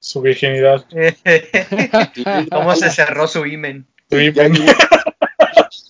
su 0.00 0.20
virginidad. 0.20 0.84
¿Cómo 2.50 2.74
se 2.76 2.90
cerró 2.90 3.26
su 3.26 3.44
imen? 3.46 3.86
Ya 4.10 4.48
ni- 4.48 4.58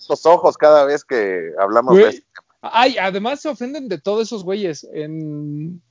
los 0.09 0.25
ojos 0.25 0.57
cada 0.57 0.85
vez 0.85 1.03
que 1.03 1.51
hablamos 1.59 1.93
Güey, 1.93 2.03
de 2.05 2.09
esto. 2.11 2.25
Ay, 2.61 2.97
además 2.97 3.39
se 3.41 3.47
ofenden 3.49 3.87
de 3.87 3.99
todos 3.99 4.23
esos 4.23 4.43
güeyes. 4.43 4.85
En, 4.93 5.81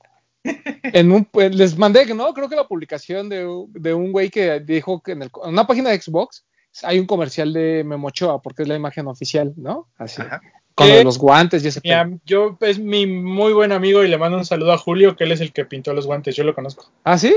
en 0.43 1.11
un, 1.11 1.27
les 1.33 1.77
mandé, 1.77 2.05
¿no? 2.13 2.33
Creo 2.33 2.49
que 2.49 2.55
la 2.55 2.67
publicación 2.67 3.29
de, 3.29 3.45
un- 3.47 3.71
de 3.73 3.93
un 3.93 4.11
güey 4.11 4.29
que 4.29 4.59
dijo 4.59 5.01
que 5.01 5.13
en, 5.13 5.23
el- 5.23 5.31
en 5.43 5.49
una 5.51 5.65
página 5.65 5.89
de 5.89 5.99
Xbox 6.01 6.45
hay 6.83 6.99
un 6.99 7.07
comercial 7.07 7.51
de 7.53 7.83
Memochoa 7.83 8.41
porque 8.41 8.61
es 8.63 8.67
la 8.69 8.75
imagen 8.75 9.07
oficial, 9.07 9.53
¿no? 9.57 9.87
Así. 9.97 10.21
Ajá. 10.21 10.39
Con 10.75 10.87
Eh, 10.87 11.03
los 11.03 11.17
guantes 11.17 11.63
y 11.65 11.67
ese 11.69 11.81
Mi 11.83 12.19
yo 12.25 12.57
es 12.61 12.79
mi 12.79 13.05
muy 13.05 13.51
buen 13.51 13.71
amigo 13.73 14.03
y 14.03 14.07
le 14.07 14.17
mando 14.17 14.37
un 14.37 14.45
saludo 14.45 14.71
a 14.71 14.77
Julio, 14.77 15.15
que 15.15 15.25
él 15.25 15.31
es 15.33 15.41
el 15.41 15.51
que 15.51 15.65
pintó 15.65 15.93
los 15.93 16.05
guantes, 16.05 16.35
yo 16.37 16.43
lo 16.45 16.55
conozco. 16.55 16.89
¿Ah, 17.03 17.17
sí? 17.17 17.35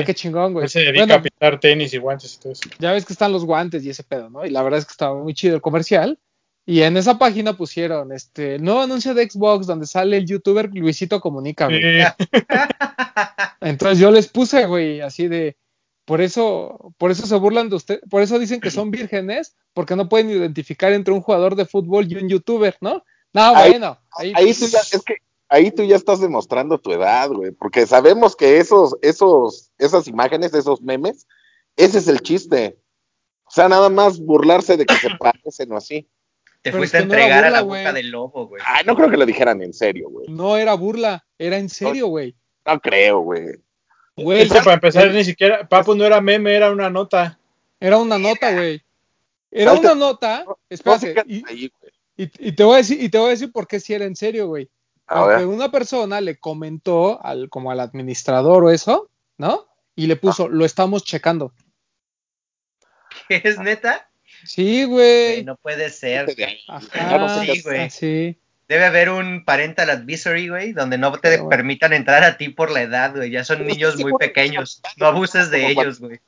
Ah, 0.00 0.04
qué 0.04 0.14
chingón, 0.14 0.52
güey. 0.54 0.68
Se 0.68 0.80
dedica 0.80 1.00
Bueno, 1.00 1.14
a 1.14 1.22
pintar 1.22 1.60
tenis 1.60 1.92
y 1.94 1.98
guantes 1.98 2.34
y 2.34 2.38
todo 2.40 2.52
eso. 2.52 2.62
ya 2.78 2.92
ves 2.92 3.04
que 3.04 3.12
están 3.12 3.32
los 3.32 3.44
guantes 3.44 3.84
y 3.84 3.90
ese 3.90 4.02
pedo, 4.04 4.30
¿no? 4.30 4.44
Y 4.46 4.50
la 4.50 4.62
verdad 4.62 4.78
es 4.78 4.86
que 4.86 4.92
estaba 4.92 5.14
muy 5.22 5.34
chido 5.34 5.54
el 5.56 5.60
comercial. 5.62 6.18
Y 6.64 6.82
en 6.82 6.96
esa 6.96 7.18
página 7.18 7.56
pusieron 7.56 8.12
este 8.12 8.54
el 8.54 8.62
nuevo 8.62 8.82
anuncio 8.82 9.14
de 9.14 9.28
Xbox 9.28 9.66
donde 9.66 9.84
sale 9.86 10.16
el 10.16 10.26
youtuber 10.26 10.70
Luisito 10.72 11.20
Comunica, 11.20 11.66
güey. 11.66 11.80
Sí, 11.82 12.06
Entonces 13.60 13.98
yo 13.98 14.10
les 14.10 14.28
puse, 14.28 14.66
güey, 14.66 15.00
así 15.00 15.28
de, 15.28 15.56
por 16.04 16.20
eso, 16.20 16.92
por 16.98 17.10
eso 17.10 17.26
se 17.26 17.36
burlan 17.36 17.68
de 17.68 17.76
usted, 17.76 18.00
por 18.10 18.22
eso 18.22 18.38
dicen 18.38 18.60
que 18.60 18.70
son 18.70 18.90
vírgenes, 18.90 19.54
porque 19.72 19.96
no 19.96 20.08
pueden 20.08 20.30
identificar 20.30 20.92
entre 20.92 21.14
un 21.14 21.20
jugador 21.20 21.54
de 21.56 21.66
fútbol 21.66 22.06
y 22.10 22.16
un 22.16 22.28
youtuber, 22.28 22.76
¿no? 22.80 23.04
No, 23.32 23.56
Ahí- 23.56 23.70
bueno, 23.70 23.98
ahí, 24.16 24.32
Ahí 24.34 24.54
tú 24.54 24.66
ya, 24.66 24.80
es 24.80 25.02
que 25.04 25.16
ahí 25.48 25.70
tú 25.70 25.82
ya 25.84 25.96
estás 25.96 26.20
demostrando 26.20 26.78
tu 26.78 26.92
edad, 26.92 27.28
güey, 27.30 27.50
porque 27.52 27.86
sabemos 27.86 28.36
que 28.36 28.58
esos, 28.58 28.96
esos, 29.02 29.70
esas 29.84 30.06
imágenes, 30.08 30.54
esos 30.54 30.80
memes, 30.82 31.26
ese 31.76 31.98
es 31.98 32.08
el 32.08 32.20
chiste. 32.20 32.78
O 33.44 33.50
sea, 33.50 33.68
nada 33.68 33.88
más 33.88 34.18
burlarse 34.20 34.76
de 34.76 34.86
que 34.86 34.94
se 34.96 35.08
parecen 35.18 35.72
o 35.72 35.76
así. 35.76 36.08
Te 36.62 36.70
Pero 36.70 36.78
fuiste 36.78 36.98
es 36.98 37.02
a 37.04 37.06
no 37.06 37.12
entregar 37.14 37.44
a 37.44 37.50
la 37.50 37.62
boca 37.62 37.92
del 37.92 38.10
lobo, 38.10 38.46
güey. 38.46 38.62
Ay, 38.64 38.84
no 38.86 38.94
creo 38.94 39.10
que 39.10 39.16
lo 39.16 39.26
dijeran 39.26 39.60
en 39.62 39.72
serio, 39.74 40.08
güey. 40.10 40.28
no 40.28 40.56
era 40.56 40.74
burla, 40.74 41.26
era 41.38 41.58
en 41.58 41.68
serio, 41.68 42.06
güey. 42.06 42.36
No 42.64 42.80
creo, 42.80 43.20
güey. 43.20 43.60
Güey, 44.16 44.42
Es 44.42 44.52
que 44.52 44.58
para 44.60 44.74
empezar, 44.74 45.10
ni 45.10 45.24
siquiera, 45.24 45.66
Papu 45.68 45.94
no 45.94 46.04
era 46.04 46.20
meme, 46.20 46.54
era 46.54 46.70
una 46.70 46.88
nota. 46.88 47.38
era 47.80 47.98
una 47.98 48.16
nota, 48.18 48.52
güey. 48.52 48.80
Era 49.50 49.72
una 49.72 49.94
nota, 49.94 50.44
No, 50.46 50.56
espérate, 50.70 51.14
y, 51.26 51.42
ahí, 51.48 51.72
y- 52.16 52.48
y 52.48 52.52
te 52.52 52.62
voy 52.62 52.74
a 52.74 52.76
decir, 52.78 53.02
y 53.02 53.08
te 53.08 53.18
voy 53.18 53.26
a 53.28 53.30
decir 53.30 53.50
por 53.50 53.66
qué 53.66 53.80
si 53.80 53.92
era 53.94 54.04
en 54.04 54.14
serio, 54.16 54.46
güey. 54.46 54.70
Porque 55.06 55.44
una 55.44 55.70
persona 55.70 56.20
le 56.20 56.38
comentó 56.38 57.22
al, 57.24 57.50
como 57.50 57.70
al 57.70 57.80
administrador 57.80 58.64
o 58.64 58.70
eso, 58.70 59.10
¿no? 59.36 59.66
Y 60.02 60.08
le 60.08 60.16
puso, 60.16 60.48
lo 60.48 60.64
estamos 60.64 61.04
checando. 61.04 61.52
¿Qué 63.28 63.40
es 63.44 63.56
neta? 63.60 64.10
Sí, 64.44 64.82
Güey, 64.82 65.44
no 65.44 65.54
puede 65.56 65.90
ser. 65.90 66.26
Ajá. 66.66 67.44
Sí, 67.44 67.62
güey. 67.62 68.36
Debe 68.66 68.84
haber 68.84 69.10
un 69.10 69.44
parental 69.44 69.90
advisory, 69.90 70.48
güey, 70.48 70.72
donde 70.72 70.98
no 70.98 71.12
te 71.12 71.20
Pero 71.36 71.48
permitan 71.48 71.92
entrar 71.92 72.24
a 72.24 72.36
ti 72.36 72.48
por 72.48 72.72
la 72.72 72.82
edad, 72.82 73.14
güey. 73.14 73.30
Ya 73.30 73.44
son 73.44 73.58
Pero 73.58 73.70
niños 73.70 73.96
muy 74.00 74.12
pequeños. 74.18 74.80
que- 74.82 74.90
No 74.96 75.06
abuses 75.06 75.50
de 75.52 75.60
como 75.68 75.82
ellos, 75.82 76.00
güey. 76.00 76.18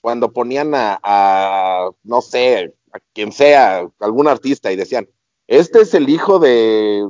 Cuando 0.00 0.32
ponían 0.32 0.72
a, 0.76 1.00
a, 1.02 1.90
no 2.04 2.20
sé, 2.22 2.72
a 2.92 3.00
quien 3.12 3.32
sea, 3.32 3.84
algún 3.98 4.28
artista 4.28 4.70
y 4.70 4.76
decían, 4.76 5.08
este 5.48 5.80
es 5.80 5.92
el 5.94 6.08
hijo 6.08 6.38
de 6.38 7.04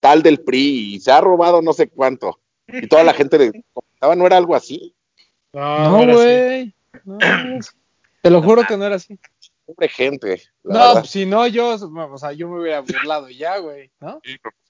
tal 0.00 0.22
del 0.22 0.40
PRI 0.40 0.94
y 0.94 1.00
se 1.00 1.12
ha 1.12 1.20
robado 1.20 1.60
no 1.60 1.74
sé 1.74 1.88
cuánto. 1.88 2.40
Y 2.68 2.86
toda 2.88 3.04
la 3.04 3.12
gente 3.12 3.38
le 3.38 3.62
comentaba, 3.74 4.16
¿no 4.16 4.24
era 4.26 4.38
algo 4.38 4.54
así? 4.56 4.94
No, 5.60 6.04
güey. 6.14 6.74
No. 7.04 7.18
Te 8.22 8.30
lo 8.30 8.42
juro 8.42 8.64
que 8.66 8.76
no 8.76 8.84
era 8.84 8.96
así. 8.96 9.18
Pobre 9.64 9.88
gente. 9.88 10.42
No, 10.62 10.74
verdad. 10.94 11.04
si 11.04 11.26
no, 11.26 11.46
yo, 11.46 11.74
o 11.74 12.18
sea, 12.18 12.32
yo 12.32 12.48
me 12.48 12.60
hubiera 12.60 12.80
burlado 12.80 13.28
ya, 13.30 13.58
güey, 13.58 13.90
¿no? 14.00 14.20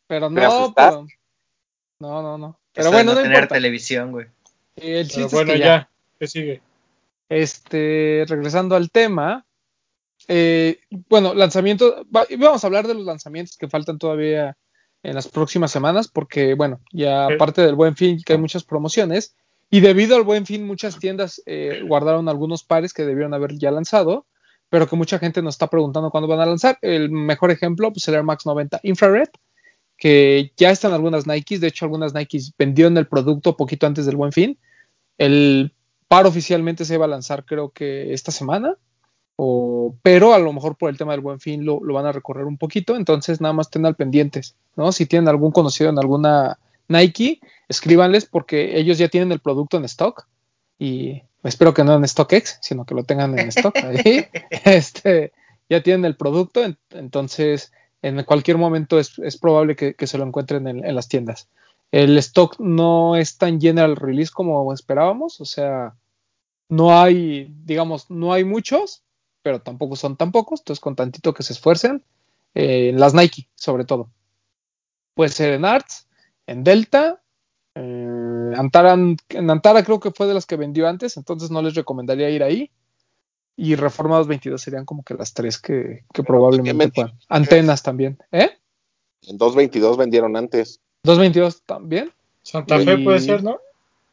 Pero 0.06 0.28
¿Te 0.28 0.34
no, 0.34 0.72
pero. 0.74 1.06
No, 1.98 2.22
no, 2.22 2.38
no. 2.38 2.60
Pero 2.72 2.88
Eso 2.88 2.92
bueno, 2.96 3.10
no 3.12 3.16
no 3.16 3.22
tener 3.22 3.36
importa. 3.38 3.54
televisión, 3.54 4.12
güey. 4.12 4.26
El 4.76 5.08
Pero 5.12 5.26
es 5.26 5.32
bueno, 5.32 5.52
que 5.54 5.58
ya. 5.58 5.64
ya. 5.64 5.90
¿Qué 6.18 6.26
sigue? 6.28 6.62
Este, 7.28 8.24
regresando 8.28 8.76
al 8.76 8.90
tema. 8.90 9.44
eh, 10.28 10.78
bueno, 11.08 11.34
lanzamiento. 11.34 12.06
va- 12.14 12.26
vamos 12.38 12.62
a 12.62 12.66
hablar 12.66 12.86
de 12.86 12.94
los 12.94 13.04
lanzamientos 13.04 13.56
que 13.56 13.68
faltan 13.68 13.98
todavía 13.98 14.56
en 15.02 15.14
las 15.14 15.28
próximas 15.28 15.70
semanas, 15.70 16.08
porque, 16.08 16.54
bueno, 16.54 16.80
ya 16.92 17.26
aparte 17.26 17.62
del 17.62 17.74
buen 17.74 17.96
fin, 17.96 18.20
que 18.24 18.32
hay 18.34 18.38
muchas 18.38 18.64
promociones. 18.64 19.36
Y 19.70 19.80
debido 19.80 20.16
al 20.16 20.22
buen 20.22 20.46
fin, 20.46 20.66
muchas 20.66 20.98
tiendas 20.98 21.42
eh, 21.46 21.82
guardaron 21.86 22.28
algunos 22.28 22.62
pares 22.64 22.92
que 22.92 23.04
debieron 23.04 23.34
haber 23.34 23.58
ya 23.58 23.70
lanzado, 23.70 24.26
pero 24.68 24.88
que 24.88 24.96
mucha 24.96 25.18
gente 25.18 25.42
nos 25.42 25.54
está 25.54 25.68
preguntando 25.68 26.10
cuándo 26.10 26.28
van 26.28 26.40
a 26.40 26.46
lanzar. 26.46 26.78
El 26.82 27.10
mejor 27.10 27.50
ejemplo, 27.50 27.92
pues 27.92 28.06
el 28.08 28.14
Air 28.14 28.22
Max 28.22 28.46
90 28.46 28.80
Infrared, 28.84 29.28
que 29.96 30.52
ya 30.56 30.70
están 30.70 30.92
algunas 30.92 31.26
Nikes. 31.26 31.60
De 31.60 31.68
hecho, 31.68 31.84
algunas 31.84 32.14
Nikes 32.14 32.54
vendieron 32.56 32.96
el 32.96 33.06
producto 33.06 33.56
poquito 33.56 33.86
antes 33.86 34.06
del 34.06 34.16
buen 34.16 34.32
fin. 34.32 34.58
El 35.18 35.72
par 36.08 36.26
oficialmente 36.26 36.84
se 36.84 36.98
va 36.98 37.06
a 37.06 37.08
lanzar, 37.08 37.44
creo 37.44 37.70
que 37.70 38.12
esta 38.12 38.30
semana. 38.30 38.76
O, 39.36 39.96
pero 40.02 40.32
a 40.32 40.38
lo 40.38 40.52
mejor 40.52 40.76
por 40.76 40.88
el 40.88 40.96
tema 40.96 41.12
del 41.12 41.20
buen 41.20 41.40
fin 41.40 41.64
lo, 41.66 41.80
lo 41.82 41.92
van 41.92 42.06
a 42.06 42.12
recorrer 42.12 42.46
un 42.46 42.56
poquito, 42.56 42.96
entonces 42.96 43.38
nada 43.40 43.52
más 43.52 43.68
al 43.74 43.94
pendientes, 43.94 44.56
¿no? 44.76 44.92
Si 44.92 45.04
tienen 45.04 45.28
algún 45.28 45.52
conocido 45.52 45.90
en 45.90 45.98
alguna 45.98 46.58
Nike, 46.88 47.40
escríbanles 47.68 48.26
porque 48.26 48.78
ellos 48.78 48.98
ya 48.98 49.08
tienen 49.08 49.32
el 49.32 49.40
producto 49.40 49.76
en 49.76 49.84
stock 49.84 50.26
y 50.78 51.22
espero 51.42 51.74
que 51.74 51.84
no 51.84 51.94
en 51.94 52.06
StockX, 52.06 52.58
sino 52.60 52.84
que 52.84 52.94
lo 52.94 53.04
tengan 53.04 53.38
en 53.38 53.48
stock 53.48 53.76
ahí. 53.84 54.26
Este, 54.64 55.32
ya 55.68 55.82
tienen 55.82 56.04
el 56.04 56.16
producto, 56.16 56.64
en- 56.64 56.78
entonces 56.90 57.72
en 58.02 58.22
cualquier 58.24 58.58
momento 58.58 58.98
es, 58.98 59.18
es 59.18 59.36
probable 59.38 59.74
que, 59.74 59.94
que 59.94 60.06
se 60.06 60.18
lo 60.18 60.24
encuentren 60.24 60.68
en, 60.68 60.84
en 60.84 60.94
las 60.94 61.08
tiendas. 61.08 61.48
El 61.92 62.18
stock 62.18 62.56
no 62.58 63.16
es 63.16 63.38
tan 63.38 63.60
general 63.60 63.96
release 63.96 64.30
como 64.32 64.72
esperábamos, 64.72 65.40
o 65.40 65.44
sea, 65.44 65.94
no 66.68 66.98
hay, 67.00 67.52
digamos, 67.64 68.10
no 68.10 68.32
hay 68.32 68.44
muchos, 68.44 69.02
pero 69.42 69.60
tampoco 69.62 69.96
son 69.96 70.16
tan 70.16 70.32
pocos, 70.32 70.60
entonces 70.60 70.80
con 70.80 70.96
tantito 70.96 71.32
que 71.32 71.42
se 71.44 71.52
esfuercen, 71.52 72.02
eh, 72.54 72.88
en 72.90 72.98
las 73.00 73.14
Nike 73.14 73.48
sobre 73.54 73.84
todo. 73.84 74.10
Puede 75.14 75.30
ser 75.30 75.54
en 75.54 75.64
Arts, 75.64 76.08
en 76.46 76.62
Delta, 76.64 77.22
eh, 77.76 78.52
Antara, 78.56 78.94
en 78.94 79.50
Antara 79.50 79.84
creo 79.84 80.00
que 80.00 80.10
fue 80.10 80.26
de 80.26 80.34
las 80.34 80.46
que 80.46 80.56
vendió 80.56 80.88
antes, 80.88 81.16
entonces 81.16 81.50
no 81.50 81.62
les 81.62 81.74
recomendaría 81.74 82.30
ir 82.30 82.42
ahí. 82.42 82.70
Y 83.58 83.74
Reformados 83.74 84.26
22 84.26 84.60
serían 84.60 84.84
como 84.84 85.02
que 85.02 85.14
las 85.14 85.32
tres 85.32 85.58
que, 85.58 86.04
que 86.12 86.22
probablemente. 86.22 87.06
Antenas 87.28 87.82
también, 87.82 88.18
¿eh? 88.32 88.50
En 89.22 89.38
222 89.38 89.96
vendieron 89.96 90.36
antes. 90.36 90.80
222 91.04 91.62
también. 91.62 92.12
Santa 92.42 92.80
Y- 92.80 92.84
Fe 92.84 92.98
puede 92.98 93.20
ser, 93.20 93.42
¿no? 93.42 93.58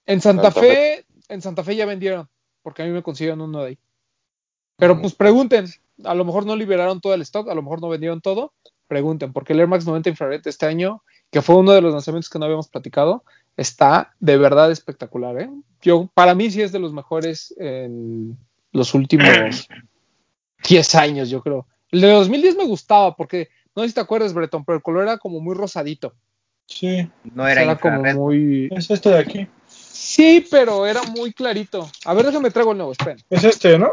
En 0.06 0.22
Santa, 0.22 0.52
Santa 0.52 0.60
Fe, 0.62 1.06
en 1.30 1.42
Santa 1.42 1.64
Fe 1.64 1.76
ya 1.76 1.86
vendieron, 1.86 2.28
porque 2.62 2.84
a 2.84 2.86
mí 2.86 2.92
me 2.92 3.04
consiguieron 3.04 3.42
uno 3.42 3.62
de 3.62 3.68
ahí. 3.70 3.78
Pero 4.78 5.00
pues 5.00 5.14
pregunten, 5.14 5.68
a 6.04 6.16
lo 6.16 6.26
mejor 6.26 6.46
no 6.46 6.56
liberaron 6.56 7.00
todo 7.00 7.14
el 7.14 7.22
stock, 7.22 7.48
a 7.50 7.56
lo 7.56 7.62
mejor 7.62 7.82
no 7.82 7.90
vendieron 7.90 8.22
todo, 8.22 8.54
pregunten, 8.88 9.32
porque 9.32 9.54
el 9.54 9.60
Air 9.60 9.68
Max 9.68 9.86
90 9.86 10.10
Infrared 10.10 10.42
este 10.46 10.66
año, 10.66 11.04
que 11.32 11.42
fue 11.42 11.56
uno 11.56 11.72
de 11.72 11.82
los 11.82 11.94
lanzamientos 11.94 12.30
que 12.30 12.40
no 12.40 12.46
habíamos 12.46 12.70
platicado, 12.70 13.24
está 13.58 14.14
de 14.20 14.38
verdad 14.38 14.72
espectacular, 14.72 15.40
¿eh? 15.42 15.50
Yo, 15.82 16.10
para 16.14 16.34
mí 16.34 16.50
sí 16.50 16.62
es 16.62 16.72
de 16.72 16.80
los 16.80 16.94
mejores 16.94 17.54
en 17.58 18.38
los 18.72 18.94
últimos 18.94 19.68
10 20.68 20.96
años, 20.96 21.30
yo 21.30 21.42
creo. 21.42 21.68
El 21.92 22.02
de 22.02 22.12
2010 22.12 22.58
me 22.58 22.66
gustaba, 22.66 23.16
porque, 23.16 23.50
no 23.76 23.84
sé 23.84 23.90
si 23.90 23.96
te 23.96 24.02
acuerdas, 24.02 24.34
Breton, 24.34 24.66
pero 24.66 24.78
el 24.78 24.84
color 24.84 25.04
era 25.04 25.18
como 25.18 25.40
muy 25.40 25.56
rosadito. 25.56 26.16
Sí. 26.66 27.10
No 27.34 27.44
O 27.44 27.46
sea, 27.46 27.54
era 27.54 27.64
era 27.64 27.80
como 27.80 28.04
muy... 28.14 28.70
Es 28.72 28.90
este 28.90 29.10
de 29.10 29.20
aquí. 29.20 29.48
Sí, 29.68 30.46
pero 30.50 30.86
era 30.88 31.04
muy 31.04 31.34
clarito. 31.34 31.90
A 32.06 32.14
ver, 32.14 32.26
déjame 32.26 32.52
traigo 32.52 32.72
el 32.72 32.78
nuevo, 32.78 32.94
esperen. 32.94 33.20
Es 33.30 33.44
este, 33.44 33.78
¿no? 33.78 33.92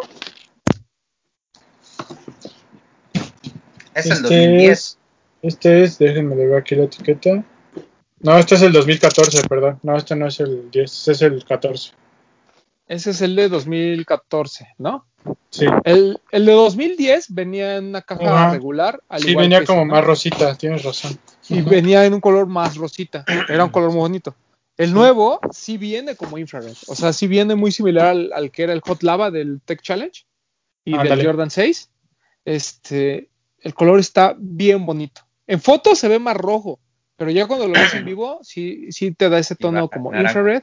Es 3.95 4.07
el 4.07 4.13
este 4.13 4.23
2010. 4.23 4.71
es. 4.71 4.99
Este 5.43 5.85
es, 5.85 5.99
déjenme 5.99 6.37
le 6.37 6.47
veo 6.47 6.59
aquí 6.59 6.75
la 6.75 6.85
etiqueta. 6.85 7.45
No, 8.21 8.37
este 8.39 8.55
es 8.55 8.63
el 8.63 8.73
2014, 8.73 9.49
perdón. 9.49 9.79
No, 9.83 9.97
este 9.97 10.15
no 10.15 10.27
es 10.27 10.41
el 10.41 10.71
10, 10.71 10.93
este 10.93 11.13
es 11.13 11.23
el 11.23 11.45
14. 11.45 11.93
Ese 12.87 13.11
es 13.11 13.21
el 13.23 13.37
de 13.37 13.49
2014, 13.49 14.69
¿no? 14.79 15.07
Sí, 15.51 15.67
El, 15.85 16.19
el 16.33 16.47
de 16.47 16.53
2010 16.53 17.27
venía 17.35 17.77
en 17.77 17.87
una 17.87 18.03
caja 18.03 18.25
Ajá. 18.25 18.51
regular. 18.53 19.01
Al 19.09 19.23
sí 19.23 19.31
igual 19.31 19.45
venía 19.45 19.61
que 19.61 19.67
como 19.67 19.83
ese, 19.83 19.87
¿no? 19.89 19.95
más 19.95 20.05
rosita, 20.05 20.55
tienes 20.57 20.83
razón. 20.83 21.19
Y 21.49 21.63
venía 21.63 22.05
en 22.05 22.15
un 22.15 22.21
color 22.21 22.47
más 22.47 22.77
rosita. 22.77 23.25
Era 23.49 23.65
un 23.65 23.71
color 23.71 23.91
muy 23.91 24.01
bonito. 24.01 24.35
El 24.77 24.95
nuevo 24.95 25.41
sí 25.53 25.77
viene 25.79 26.17
como 26.17 26.39
infrared. 26.39 26.75
O 26.87 26.95
sea, 26.95 27.13
sí 27.13 27.27
viene 27.27 27.55
muy 27.55 27.71
similar 27.71 28.07
al, 28.07 28.33
al 28.33 28.51
que 28.51 28.63
era 28.63 28.73
el 28.73 28.81
Hot 28.81 29.03
Lava 29.03 29.31
del 29.31 29.61
Tech 29.65 29.83
Challenge. 29.83 30.25
y 30.85 30.97
del 30.97 31.25
Jordan 31.25 31.51
6. 31.51 31.91
Este, 32.45 33.29
el 33.59 33.75
color 33.75 34.01
está 34.01 34.35
bien 34.39 34.87
bonito. 34.87 35.23
En 35.47 35.61
fotos 35.61 35.99
se 35.99 36.09
ve 36.09 36.19
más 36.19 36.37
rojo, 36.37 36.81
pero 37.21 37.31
ya 37.33 37.47
cuando 37.47 37.67
lo 37.69 37.75
ves 37.75 37.93
en 37.93 38.07
vivo, 38.07 38.39
sí, 38.43 38.91
sí 38.93 39.13
te 39.13 39.29
da 39.29 39.39
ese 39.39 39.55
tono 39.55 39.83
baja, 39.83 39.95
como 39.95 40.11
naranja. 40.11 40.39
infrared. 40.41 40.63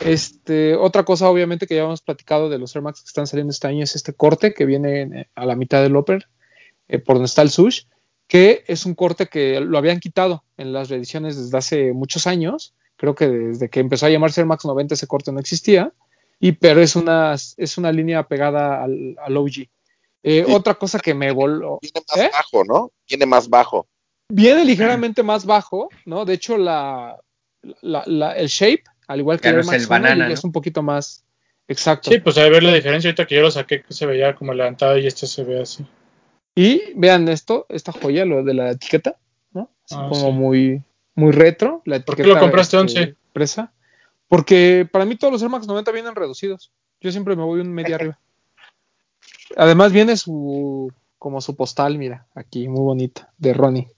Este, 0.00 0.74
otra 0.74 1.04
cosa, 1.04 1.30
obviamente, 1.30 1.68
que 1.68 1.76
ya 1.76 1.82
hemos 1.84 2.02
platicado 2.02 2.48
de 2.50 2.58
los 2.58 2.74
Air 2.74 2.82
Max 2.82 3.02
que 3.02 3.06
están 3.06 3.26
saliendo 3.28 3.52
este 3.52 3.68
año 3.68 3.84
es 3.84 3.94
este 3.94 4.12
corte 4.12 4.52
que 4.52 4.66
viene 4.66 5.00
en- 5.02 5.28
a 5.34 5.46
la 5.46 5.54
mitad 5.54 5.82
del 5.82 5.94
upper, 5.96 6.26
eh, 6.88 6.98
por 6.98 7.14
donde 7.16 7.26
está 7.26 7.42
el 7.42 7.50
sush, 7.50 7.84
que 8.26 8.64
es 8.66 8.84
un 8.84 8.94
corte 8.94 9.26
que 9.28 9.60
lo 9.60 9.78
habían 9.78 10.00
quitado 10.00 10.42
en 10.56 10.72
las 10.72 10.88
reediciones 10.90 11.36
desde 11.36 11.56
hace 11.56 11.92
muchos 11.92 12.26
años. 12.26 12.74
Creo 12.96 13.14
que 13.14 13.28
desde 13.28 13.70
que 13.70 13.78
empezó 13.80 14.06
a 14.06 14.10
llamarse 14.10 14.40
Air 14.40 14.48
Max 14.48 14.64
90 14.64 14.94
ese 14.94 15.06
corte 15.06 15.30
no 15.30 15.38
existía, 15.38 15.92
y 16.40 16.50
pero 16.52 16.82
es 16.82 16.96
una, 16.96 17.34
es 17.34 17.78
una 17.78 17.92
línea 17.92 18.24
pegada 18.24 18.82
al, 18.82 19.16
al 19.22 19.36
OG. 19.36 19.68
Eh, 20.24 20.44
Sí. 20.44 20.52
Otra 20.52 20.74
cosa 20.74 20.98
que 20.98 21.14
me 21.14 21.30
voló. 21.30 21.78
Viene 21.80 22.02
más 22.08 22.18
¿Eh? 22.18 22.30
bajo, 22.32 22.64
¿no? 22.64 22.90
Viene 23.08 23.26
más 23.26 23.48
bajo. 23.48 23.86
Viene 24.28 24.64
ligeramente 24.64 25.22
más 25.22 25.46
bajo, 25.46 25.88
¿no? 26.04 26.24
De 26.24 26.34
hecho, 26.34 26.56
la, 26.58 27.16
la- 27.80 28.02
la- 28.06 28.32
el 28.36 28.48
shape, 28.48 28.84
al 29.06 29.20
igual 29.20 29.40
que 29.40 29.48
el 29.48 29.56
Max 29.56 29.68
el 29.72 29.80
1, 29.82 29.88
banana, 29.88 30.24
ya 30.24 30.28
¿no? 30.28 30.34
es 30.34 30.44
un 30.44 30.52
poquito 30.52 30.82
más 30.82 31.24
exacto. 31.68 32.10
Sí, 32.10 32.18
pues 32.18 32.36
a 32.38 32.48
ver 32.48 32.62
la 32.62 32.74
diferencia 32.74 33.08
ahorita 33.08 33.26
que 33.26 33.36
yo 33.36 33.42
lo 33.42 33.50
saqué 33.50 33.82
que 33.82 33.92
se 33.94 34.06
veía 34.06 34.34
como 34.34 34.52
levantado 34.52 34.98
y 34.98 35.06
este 35.06 35.26
se 35.26 35.44
ve 35.44 35.60
así. 35.62 35.86
Y 36.54 36.82
vean 36.96 37.28
esto, 37.28 37.66
esta 37.68 37.92
joya, 37.92 38.24
lo 38.24 38.42
de 38.42 38.54
la 38.54 38.70
etiqueta, 38.70 39.16
¿no? 39.52 39.70
Así 39.84 39.94
Ah, 39.96 40.06
como 40.08 40.26
sí. 40.26 40.32
muy, 40.32 40.82
muy 41.14 41.32
retro. 41.32 41.82
La 41.84 42.00
¿Por 42.00 42.16
qué 42.16 42.22
etiqueta, 42.22 42.34
lo 42.40 42.40
compraste 42.40 42.76
este, 42.78 43.00
11? 43.00 43.16
Presa. 43.32 43.72
Porque 44.26 44.88
para 44.90 45.04
mí 45.04 45.16
todos 45.16 45.32
los 45.32 45.42
Air 45.42 45.50
Max 45.50 45.66
90 45.68 45.92
vienen 45.92 46.14
reducidos. 46.16 46.72
Yo 47.00 47.12
siempre 47.12 47.36
me 47.36 47.44
voy 47.44 47.60
un 47.60 47.72
media 47.72 47.94
arriba. 47.96 48.18
Además 49.56 49.92
viene 49.92 50.16
su 50.16 50.92
como 51.18 51.40
su 51.40 51.54
postal, 51.56 51.98
mira, 51.98 52.26
aquí, 52.34 52.68
muy 52.68 52.82
bonita, 52.82 53.32
de 53.38 53.52
Ronnie. 53.54 53.88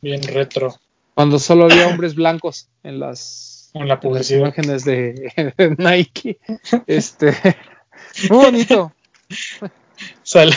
Bien 0.00 0.22
retro. 0.22 0.74
Cuando 1.14 1.38
solo 1.38 1.64
había 1.64 1.88
hombres 1.88 2.14
blancos 2.14 2.68
en 2.82 3.00
las, 3.00 3.70
En 3.74 3.88
la 3.88 3.98
en 4.02 4.14
las 4.14 4.30
imágenes 4.30 4.84
de, 4.84 5.32
de 5.56 5.76
Nike. 5.78 6.38
Este, 6.86 7.34
muy 8.30 8.44
bonito. 8.44 8.92
Sale. 10.22 10.54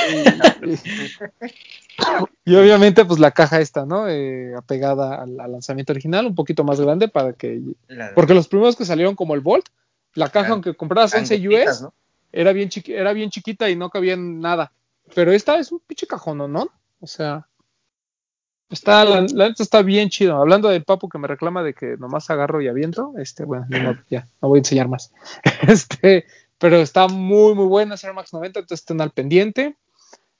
Y, 2.43 2.55
obviamente, 2.55 3.05
pues 3.05 3.19
la 3.19 3.31
caja 3.31 3.59
esta, 3.61 3.85
¿no? 3.85 4.07
Eh, 4.09 4.53
apegada 4.55 5.21
al, 5.21 5.39
al 5.39 5.51
lanzamiento 5.51 5.93
original, 5.93 6.25
un 6.25 6.35
poquito 6.35 6.63
más 6.63 6.79
grande 6.81 7.07
para 7.07 7.33
que. 7.33 7.61
Porque 8.15 8.33
los 8.33 8.47
primeros 8.47 8.75
que 8.75 8.85
salieron 8.85 9.15
como 9.15 9.33
el 9.33 9.41
Volt, 9.41 9.65
la 10.13 10.29
caja, 10.29 10.51
aunque 10.51 10.73
compraras 10.75 11.13
11 11.13 11.35
angostitas, 11.35 11.77
US, 11.77 11.81
¿no? 11.83 11.93
era, 12.31 12.51
bien 12.53 12.69
chiqui- 12.69 12.93
era 12.95 13.13
bien 13.13 13.29
chiquita 13.29 13.69
y 13.69 13.75
no 13.75 13.89
cabía 13.89 14.13
en 14.13 14.39
nada. 14.41 14.71
Pero 15.13 15.31
esta 15.31 15.57
es 15.57 15.71
un 15.71 15.79
pinche 15.79 16.07
cajón, 16.07 16.51
¿no? 16.51 16.69
O 16.99 17.07
sea. 17.07 17.47
Está, 18.69 19.05
la, 19.05 19.21
la 19.33 19.49
neta 19.49 19.61
está 19.61 19.81
bien 19.83 20.09
chido. 20.09 20.37
Hablando 20.37 20.69
del 20.69 20.83
papu 20.83 21.07
que 21.07 21.19
me 21.19 21.27
reclama 21.27 21.63
de 21.63 21.73
que 21.73 21.97
nomás 21.97 22.29
agarro 22.29 22.61
y 22.61 22.67
aviento, 22.67 23.13
este, 23.17 23.45
bueno, 23.45 23.67
ya, 24.09 24.27
no 24.41 24.49
voy 24.49 24.57
a 24.57 24.61
enseñar 24.61 24.87
más. 24.87 25.13
Este, 25.67 26.25
pero 26.57 26.77
está 26.77 27.07
muy, 27.07 27.53
muy 27.53 27.65
buena 27.65 27.95
Air 28.01 28.13
Max 28.13 28.33
90, 28.33 28.59
entonces 28.59 28.81
estén 28.81 29.01
al 29.01 29.11
pendiente. 29.11 29.75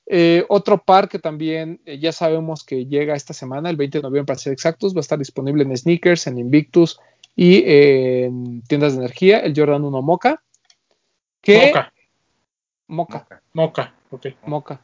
Eh, 0.07 0.45
otro 0.49 0.83
par 0.83 1.09
que 1.09 1.17
también 1.17 1.81
eh, 1.85 1.97
ya 1.97 2.11
sabemos 2.11 2.63
que 2.63 2.85
llega 2.85 3.15
esta 3.15 3.33
semana, 3.33 3.69
el 3.69 3.75
20 3.75 3.97
de 3.97 4.01
noviembre 4.03 4.33
para 4.33 4.39
ser 4.39 4.53
exactos, 4.53 4.93
va 4.93 4.99
a 4.99 5.01
estar 5.01 5.17
disponible 5.17 5.63
en 5.63 5.75
Sneakers, 5.75 6.27
en 6.27 6.38
Invictus 6.38 6.99
y 7.35 7.57
eh, 7.65 8.25
en 8.25 8.61
tiendas 8.63 8.93
de 8.93 8.99
energía, 8.99 9.39
el 9.39 9.53
Jordan 9.55 9.83
1 9.83 10.01
Mocha. 10.01 10.41
Que, 11.41 11.67
Moca. 11.67 11.93
Moca, 12.88 13.41
Moca. 13.53 13.93
Ok. 14.11 14.27
Moca, 14.45 14.81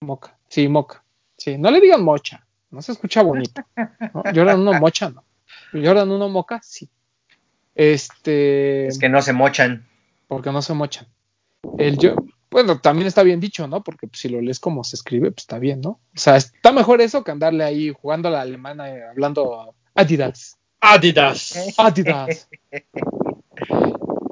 Moca, 0.00 0.38
sí, 0.48 0.68
Moca. 0.68 1.02
Sí, 1.36 1.56
no 1.56 1.70
le 1.70 1.80
digan 1.80 2.02
mocha, 2.02 2.44
no 2.70 2.82
se 2.82 2.92
escucha 2.92 3.22
bonito. 3.22 3.62
¿no? 3.76 4.22
Jordan 4.24 4.60
1 4.60 4.80
Mocha, 4.80 5.10
no. 5.10 5.24
Jordan 5.72 6.10
1 6.10 6.28
Moca, 6.28 6.60
sí. 6.62 6.88
Este. 7.74 8.86
Es 8.88 8.98
que 8.98 9.08
no 9.08 9.22
se 9.22 9.32
mochan. 9.32 9.86
porque 10.26 10.50
no 10.50 10.62
se 10.62 10.74
mochan. 10.74 11.06
El 11.78 11.98
yo, 11.98 12.14
bueno, 12.50 12.80
también 12.80 13.06
está 13.06 13.22
bien 13.22 13.40
dicho, 13.40 13.66
¿no? 13.66 13.82
Porque 13.82 14.06
pues, 14.06 14.20
si 14.20 14.28
lo 14.28 14.40
lees 14.40 14.58
como 14.58 14.84
se 14.84 14.96
escribe, 14.96 15.30
pues 15.30 15.42
está 15.42 15.58
bien, 15.58 15.80
¿no? 15.80 15.90
O 15.90 16.18
sea, 16.18 16.36
está 16.36 16.72
mejor 16.72 17.00
eso 17.00 17.22
que 17.22 17.30
andarle 17.30 17.64
ahí 17.64 17.92
jugando 17.92 18.28
a 18.28 18.32
la 18.32 18.40
alemana, 18.40 18.90
eh, 18.90 19.04
hablando 19.08 19.74
Adidas. 19.94 20.56
Adidas. 20.80 21.74
Adidas. 21.78 22.48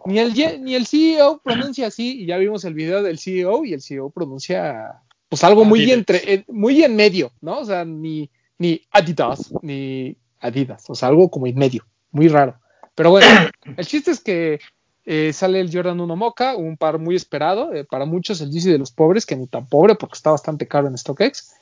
Ni 0.07 0.19
el, 0.21 0.35
ni 0.63 0.75
el 0.75 0.87
CEO 0.87 1.41
pronuncia 1.43 1.89
así, 1.89 2.23
y 2.23 2.27
ya 2.27 2.37
vimos 2.39 2.65
el 2.65 2.75
video 2.75 3.03
del 3.03 3.19
CEO, 3.19 3.65
y 3.65 3.73
el 3.73 3.83
CEO 3.83 4.11
pronuncia 4.11 5.03
pues 5.29 5.43
algo 5.45 5.65
muy 5.65 5.81
Adidas. 5.83 5.99
entre, 5.99 6.33
eh, 6.35 6.45
muy 6.49 6.83
en 6.85 6.97
medio, 6.97 7.33
¿no? 7.41 7.59
O 7.61 7.65
sea, 7.65 7.85
ni, 7.85 8.31
ni 8.59 8.81
Adidas, 8.91 9.53
ni 9.63 10.17
Adidas, 10.41 10.85
o 10.89 10.95
sea, 10.95 11.09
algo 11.09 11.31
como 11.31 11.47
en 11.47 11.57
medio, 11.57 11.85
muy 12.11 12.29
raro. 12.29 12.59
Pero 12.95 13.11
bueno, 13.11 13.27
el 13.77 13.87
chiste 13.87 14.11
es 14.13 14.21
que 14.21 14.61
eh, 15.05 15.33
sale 15.33 15.61
el 15.61 15.71
Jordan 15.73 16.01
1 16.01 16.17
Mocha, 16.17 16.57
un 16.57 16.77
par 16.77 16.99
muy 16.99 17.15
esperado, 17.17 17.73
eh, 17.75 17.85
para 17.85 18.05
muchos 18.07 18.41
el 18.41 18.51
Yeezy 18.51 18.71
de 18.73 18.79
los 18.79 18.91
pobres, 18.93 19.25
que 19.27 19.37
ni 19.37 19.47
tan 19.47 19.69
pobre 19.69 19.95
porque 19.95 20.15
está 20.15 20.31
bastante 20.31 20.67
caro 20.67 20.89
en 20.89 20.97
StockX. 20.99 21.53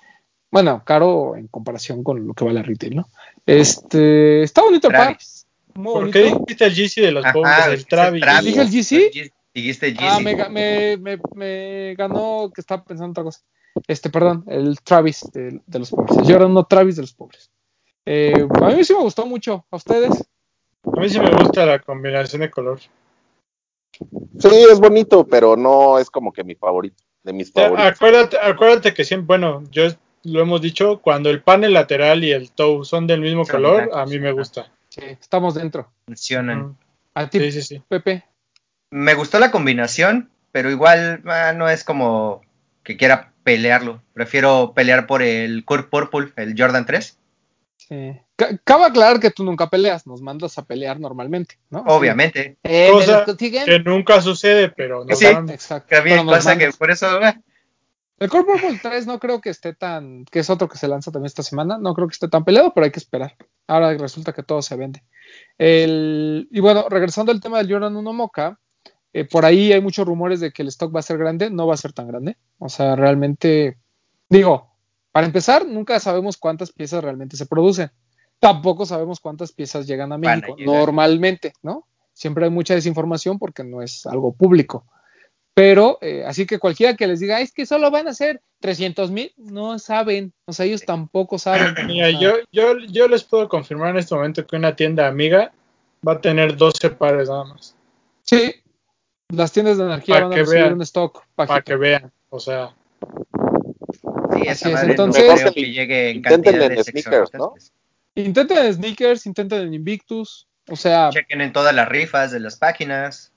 Bueno, 0.51 0.83
caro 0.85 1.35
en 1.37 1.49
comparación 1.49 2.05
con 2.05 2.27
lo 2.27 2.33
que 2.35 2.45
vale 2.45 2.63
retail, 2.63 2.97
¿no? 2.97 3.09
Este, 3.45 4.43
está 4.43 4.63
bonito 4.63 4.89
el 4.89 4.95
par, 4.95 5.19
muy 5.75 5.85
¿Por 5.85 5.95
bonito. 6.03 6.13
qué 6.19 6.25
dijiste 6.25 6.65
el 6.67 6.75
GC 6.75 7.01
de 7.01 7.13
los 7.13 7.25
Ajá, 7.25 7.33
pobres? 7.33 7.67
El 7.81 7.87
Travis. 7.87 8.21
Travis. 8.21 8.45
¿Dije 8.45 8.61
el 8.61 8.71
GC? 8.71 9.33
Dijiste 9.53 9.89
el 9.89 9.97
Ah, 9.99 10.17
GC. 10.19 10.23
me, 10.25 10.37
ga- 10.37 10.49
me, 10.49 10.97
me, 10.99 11.19
me 11.35 11.95
ganó 11.97 12.51
que 12.55 12.61
estaba 12.61 12.85
pensando 12.85 13.11
otra 13.11 13.25
cosa. 13.25 13.41
Este, 13.89 14.11
perdón, 14.11 14.45
el 14.49 14.81
Travis 14.81 15.21
de, 15.33 15.61
de 15.67 15.79
los 15.79 15.91
pobres. 15.91 16.17
Jordan 16.27 16.55
no 16.55 16.65
Travis 16.65 16.97
de 16.97 17.03
los 17.03 17.13
pobres. 17.15 17.51
Eh, 18.07 18.47
a 18.63 18.69
mí 18.71 18.85
sí 18.85 18.93
me 18.95 19.01
gustó 19.01 19.27
mucho. 19.27 19.65
¿A 19.71 19.77
ustedes? 19.77 20.29
A 20.85 21.01
mí 21.01 21.09
sí 21.09 21.19
me 21.19 21.31
gusta 21.35 21.65
la 21.67 21.79
combinación 21.79 22.43
de 22.43 22.51
color. 22.51 22.81
Sí, 24.39 24.49
es 24.71 24.81
bonito, 24.81 25.27
pero 25.27 25.57
no 25.57 25.99
es 25.99 26.11
como 26.11 26.33
que 26.33 26.45
mi 26.45 26.55
favorito, 26.57 27.03
de 27.23 27.33
mis 27.33 27.53
Ya, 27.53 27.63
favoritos. 27.65 27.93
acuérdate, 27.93 28.39
acuérdate 28.39 28.95
que 28.95 29.05
siempre, 29.05 29.27
bueno, 29.27 29.63
yo 29.71 29.85
lo 30.25 30.41
hemos 30.41 30.61
dicho, 30.61 31.01
cuando 31.01 31.31
el 31.31 31.43
panel 31.43 31.75
lateral 31.75 32.25
y 32.25 32.33
el 32.33 32.51
toe 32.51 32.85
son 32.85 33.07
del 33.07 33.21
mismo 33.21 33.45
Son 33.45 33.57
color, 33.57 33.77
blancos, 33.89 33.97
a 33.99 34.07
mí 34.07 34.19
me 34.19 34.33
gusta. 34.33 34.73
Sí, 34.89 35.03
estamos 35.05 35.55
dentro. 35.55 35.91
Funcionan. 36.07 36.77
A 37.15 37.29
ti, 37.31 37.39
Sí, 37.39 37.53
sí, 37.53 37.63
sí. 37.63 37.83
Pepe. 37.89 38.25
Me 38.91 39.15
gustó 39.15 39.39
la 39.39 39.51
combinación, 39.51 40.31
pero 40.51 40.71
igual 40.71 41.23
ah, 41.27 41.53
no 41.55 41.69
es 41.69 41.85
como 41.85 42.41
que 42.83 42.97
quiera 42.97 43.33
pelearlo. 43.45 44.03
Prefiero 44.13 44.73
pelear 44.75 45.07
por 45.07 45.23
el 45.23 45.65
Kurt 45.65 45.89
Purple, 45.91 46.33
el 46.37 46.55
Jordan 46.59 46.87
3. 46.87 47.19
Sí. 47.77 48.21
Ca- 48.37 48.59
Cabe 48.65 48.85
aclarar 48.87 49.21
que 49.21 49.31
tú 49.31 49.45
nunca 49.45 49.69
peleas, 49.69 50.07
nos 50.07 50.23
mandas 50.23 50.57
a 50.59 50.65
pelear 50.65 50.99
normalmente, 50.99 51.59
¿no? 51.71 51.81
Obviamente. 51.87 52.57
Eh. 52.63 52.91
Que 53.67 53.79
nunca 53.79 54.21
sucede, 54.23 54.71
pero 54.71 55.05
no 55.05 55.15
Sí. 55.15 55.27
Exacto. 55.27 55.95
Nos 56.05 56.25
cosa 56.25 56.57
que 56.59 56.71
por 56.73 56.91
eso. 56.91 57.07
ah, 57.23 57.39
El 58.19 58.31
Core 58.31 58.45
Purple 58.45 58.81
3 58.83 59.07
no 59.07 59.19
creo 59.19 59.41
que 59.41 59.51
esté 59.51 59.75
tan, 59.75 60.25
que 60.25 60.39
es 60.39 60.49
otro 60.49 60.69
que 60.69 60.79
se 60.79 60.89
lanza 60.89 61.11
también 61.13 61.27
esta 61.27 61.43
semana, 61.43 61.77
no 61.79 61.95
creo 61.95 62.09
que 62.09 62.13
esté 62.15 62.29
tan 62.29 62.45
peleado, 62.45 62.73
pero 62.73 62.87
hay 62.87 62.91
que 62.93 63.01
esperar. 63.01 63.37
Ahora 63.67 63.93
resulta 63.99 64.33
que 64.33 64.43
todo 64.43 64.63
se 64.63 64.77
vende. 64.77 65.03
El, 65.59 66.49
y 66.51 66.61
bueno, 66.61 66.87
regresando 66.89 67.33
al 67.33 67.41
tema 67.41 67.59
del 67.59 67.71
Jordan 67.71 67.97
1 67.97 68.13
Mocha, 68.13 68.59
eh, 69.15 69.25
por 69.25 69.45
ahí 69.45 69.73
hay 69.73 69.81
muchos 69.81 70.05
rumores 70.05 70.41
de 70.41 70.51
que 70.51 70.63
el 70.63 70.69
stock 70.69 70.95
va 70.95 70.99
a 70.99 71.05
ser 71.05 71.19
grande, 71.19 71.49
no 71.49 71.69
va 71.69 71.75
a 71.75 71.79
ser 71.79 71.93
tan 71.93 72.09
grande. 72.09 72.37
O 72.59 72.69
sea, 72.69 72.97
realmente, 72.97 73.79
digo, 74.29 74.73
para 75.13 75.25
empezar, 75.25 75.65
nunca 75.65 76.01
sabemos 76.01 76.37
cuántas 76.37 76.73
piezas 76.73 77.05
realmente 77.05 77.37
se 77.37 77.47
producen. 77.47 77.93
Tampoco 78.41 78.85
sabemos 78.85 79.21
cuántas 79.21 79.53
piezas 79.53 79.87
llegan 79.87 80.13
a 80.13 80.19
México, 80.19 80.57
llegar. 80.57 80.75
normalmente, 80.75 81.53
¿no? 81.63 81.87
Siempre 82.13 82.47
hay 82.47 82.51
mucha 82.51 82.75
desinformación 82.75 83.39
porque 83.39 83.63
no 83.63 83.83
es 83.83 84.05
algo 84.05 84.33
público. 84.33 84.85
Pero, 85.55 85.99
eh, 86.01 86.25
así 86.27 86.45
que 86.45 86.59
cualquiera 86.59 86.97
que 86.97 87.07
les 87.07 87.21
diga, 87.21 87.41
es 87.41 87.53
que 87.53 87.67
solo 87.67 87.93
van 87.93 88.09
a 88.09 88.15
ser 88.15 88.43
300 88.59 89.13
mil, 89.13 89.33
no 89.37 89.79
saben, 89.79 90.33
o 90.47 90.53
sea, 90.53 90.67
ellos 90.67 90.83
tampoco 90.85 91.39
saben. 91.39 91.73
Mira, 91.87 92.11
yo, 92.11 92.33
yo, 92.51 92.79
yo 92.89 93.07
les 93.07 93.23
puedo 93.23 93.49
confirmar 93.49 93.91
en 93.91 93.99
este 93.99 94.17
momento 94.17 94.45
que 94.45 94.57
una 94.57 94.75
tienda 94.75 95.07
amiga 95.07 95.53
va 96.07 96.15
a 96.15 96.21
tener 96.21 96.57
12 96.57 96.91
pares 96.91 97.29
nada 97.29 97.45
más. 97.45 97.77
Sí, 98.25 98.55
las 99.29 99.53
tiendas 99.53 99.79
de 99.79 99.85
energía 99.85 100.15
Para 100.17 100.25
van 100.27 100.33
a 100.33 100.35
que 100.37 100.41
recibir 100.43 100.63
vean. 100.63 100.75
un 100.75 100.83
stock 100.83 101.25
Para 101.35 101.63
que 101.63 101.77
vean. 101.77 102.13
O 102.31 102.41
sea, 102.41 102.75
Sí, 104.37 104.49
Así 104.49 104.71
es, 104.73 104.83
entonces- 104.83 105.29
no 105.29 105.35
creo 105.37 105.53
que 105.53 105.71
llegue 105.73 106.11
en 106.11 106.17
Inténtenle 106.17 106.65
en 106.67 106.75
cantidades 106.75 106.87
sneakers, 106.87 107.35
¿no? 107.35 107.55
Intenten 108.17 108.59
en 108.59 108.75
sneakers, 108.75 109.27
intenten 109.27 109.61
en 109.63 109.75
Invictus, 109.75 110.49
o 110.69 110.75
sea, 110.77 111.11
Chequen 111.11 111.41
en 111.41 111.53
todas 111.53 111.73
las 111.75 111.89
rifas 111.89 112.33
de 112.33 112.41
las 112.41 112.57
páginas. 112.57 113.33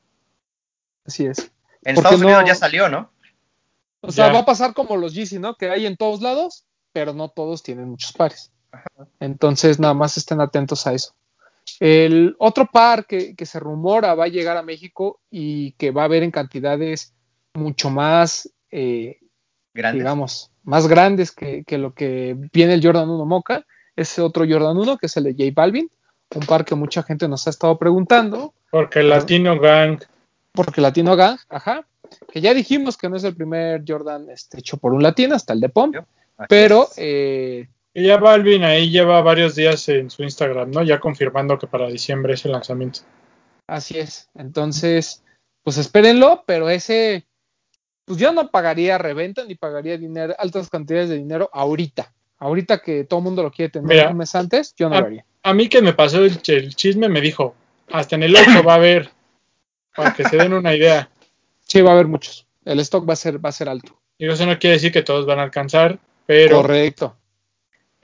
así 1.05 1.25
es. 1.27 1.39
En 1.39 1.45
¿Por 1.45 1.53
qué 1.83 1.91
Estados 1.99 2.21
Unidos 2.21 2.41
no? 2.41 2.47
ya 2.47 2.55
salió, 2.55 2.89
¿no? 2.89 3.11
O 4.01 4.11
sea, 4.11 4.27
Ya. 4.27 4.33
va 4.33 4.39
a 4.39 4.45
pasar 4.45 4.73
como 4.73 4.97
los 4.97 5.13
Yeezy, 5.13 5.37
¿no? 5.39 5.55
Que 5.55 5.69
hay 5.69 5.85
en 5.85 5.97
todos 5.97 6.21
lados, 6.21 6.65
pero 6.93 7.13
no 7.13 7.29
todos 7.29 7.61
tienen 7.63 7.89
muchos 7.89 8.11
pares. 8.13 8.51
Entonces, 9.19 9.79
nada 9.79 9.93
más 9.93 10.17
estén 10.17 10.41
atentos 10.41 10.85
a 10.87 10.93
eso. 10.93 11.13
El 11.79 12.35
otro 12.39 12.67
par 12.71 13.05
que, 13.05 13.35
que 13.35 13.45
se 13.45 13.59
rumora 13.59 14.15
va 14.15 14.25
a 14.25 14.29
llegar 14.29 14.57
a 14.57 14.63
México 14.63 15.19
y 15.29 15.73
que 15.73 15.91
va 15.91 16.03
a 16.03 16.05
haber 16.05 16.23
en 16.23 16.31
cantidades 16.31 17.13
mucho 17.53 17.89
más 17.89 18.51
eh, 18.71 19.19
Grandes. 19.73 19.99
digamos, 19.99 20.51
más 20.63 20.87
grandes 20.87 21.31
que, 21.31 21.63
que 21.63 21.77
lo 21.77 21.93
que 21.93 22.35
viene 22.51 22.73
el 22.73 22.83
Jordan 22.83 23.09
1 23.09 23.25
Mocha, 23.25 23.65
es 23.95 24.17
otro 24.19 24.45
Jordan 24.47 24.77
1, 24.77 24.97
que 24.97 25.05
es 25.07 25.17
el 25.17 25.25
de 25.25 25.33
J 25.33 25.51
Balvin, 25.53 25.89
un 26.35 26.45
par 26.45 26.65
que 26.65 26.75
mucha 26.75 27.03
gente 27.03 27.27
nos 27.27 27.47
ha 27.47 27.49
estado 27.49 27.77
preguntando, 27.77 28.53
Porque 28.69 28.99
el 28.99 29.09
Latino 29.09 29.59
Gang, 29.59 29.99
porque 30.51 30.81
Latino 30.81 31.15
Gang, 31.15 31.37
ajá, 31.49 31.85
que 32.31 32.41
ya 32.41 32.53
dijimos 32.53 32.97
que 32.97 33.09
no 33.09 33.15
es 33.15 33.23
el 33.23 33.35
primer 33.35 33.83
Jordan 33.87 34.29
este, 34.29 34.59
hecho 34.59 34.77
por 34.77 34.93
un 34.93 35.03
latino, 35.03 35.35
hasta 35.35 35.53
el 35.53 35.61
de 35.61 35.69
Pom, 35.69 35.91
Así 36.37 36.47
pero 36.49 36.87
eh, 36.97 37.67
ya 38.03 38.17
Balvin 38.17 38.63
ahí 38.63 38.89
lleva 38.91 39.21
varios 39.21 39.55
días 39.55 39.87
en 39.89 40.09
su 40.09 40.23
Instagram, 40.23 40.71
¿no? 40.71 40.83
Ya 40.83 40.99
confirmando 40.99 41.57
que 41.57 41.67
para 41.67 41.87
diciembre 41.87 42.33
es 42.33 42.45
el 42.45 42.51
lanzamiento. 42.51 42.99
así 43.67 43.97
es. 43.99 44.29
Entonces, 44.35 45.23
pues 45.63 45.77
espérenlo, 45.77 46.43
pero 46.45 46.69
ese, 46.69 47.25
pues 48.05 48.19
yo 48.19 48.31
no 48.31 48.49
pagaría 48.51 48.97
reventa 48.97 49.43
ni 49.45 49.55
pagaría 49.55 49.97
dinero, 49.97 50.35
altas 50.37 50.69
cantidades 50.69 51.09
de 51.09 51.17
dinero 51.17 51.49
ahorita. 51.53 52.13
Ahorita 52.39 52.79
que 52.79 53.03
todo 53.03 53.19
el 53.19 53.23
mundo 53.23 53.41
lo 53.43 53.51
quiere 53.51 53.71
tener 53.71 53.87
Mira. 53.89 54.09
un 54.09 54.17
mes 54.17 54.35
antes, 54.35 54.73
yo 54.75 54.89
no 54.89 54.99
lo 54.99 55.05
haría. 55.07 55.25
A 55.43 55.53
mí 55.53 55.67
que 55.69 55.81
me 55.81 55.93
pasó 55.93 56.23
el, 56.23 56.39
ch- 56.41 56.53
el 56.55 56.75
chisme 56.75 57.09
me 57.09 57.19
dijo, 57.19 57.55
hasta 57.91 58.15
en 58.15 58.23
el 58.23 58.35
8 58.35 58.63
va 58.63 58.73
a 58.73 58.75
haber, 58.75 59.09
para 59.95 60.13
que 60.13 60.23
se 60.23 60.37
den 60.37 60.53
una 60.53 60.75
idea. 60.75 61.09
Sí, 61.65 61.81
va 61.81 61.89
a 61.91 61.93
haber 61.93 62.07
muchos. 62.07 62.45
El 62.63 62.79
stock 62.81 63.09
va 63.09 63.13
a 63.13 63.17
ser, 63.17 63.43
va 63.43 63.49
a 63.49 63.53
ser 63.53 63.67
alto. 63.69 63.99
Digo, 64.19 64.33
eso 64.33 64.45
no 64.45 64.57
quiere 64.59 64.75
decir 64.75 64.91
que 64.91 65.01
todos 65.01 65.25
van 65.25 65.39
a 65.39 65.43
alcanzar, 65.43 65.99
pero 66.25 66.61
Correcto. 66.61 67.16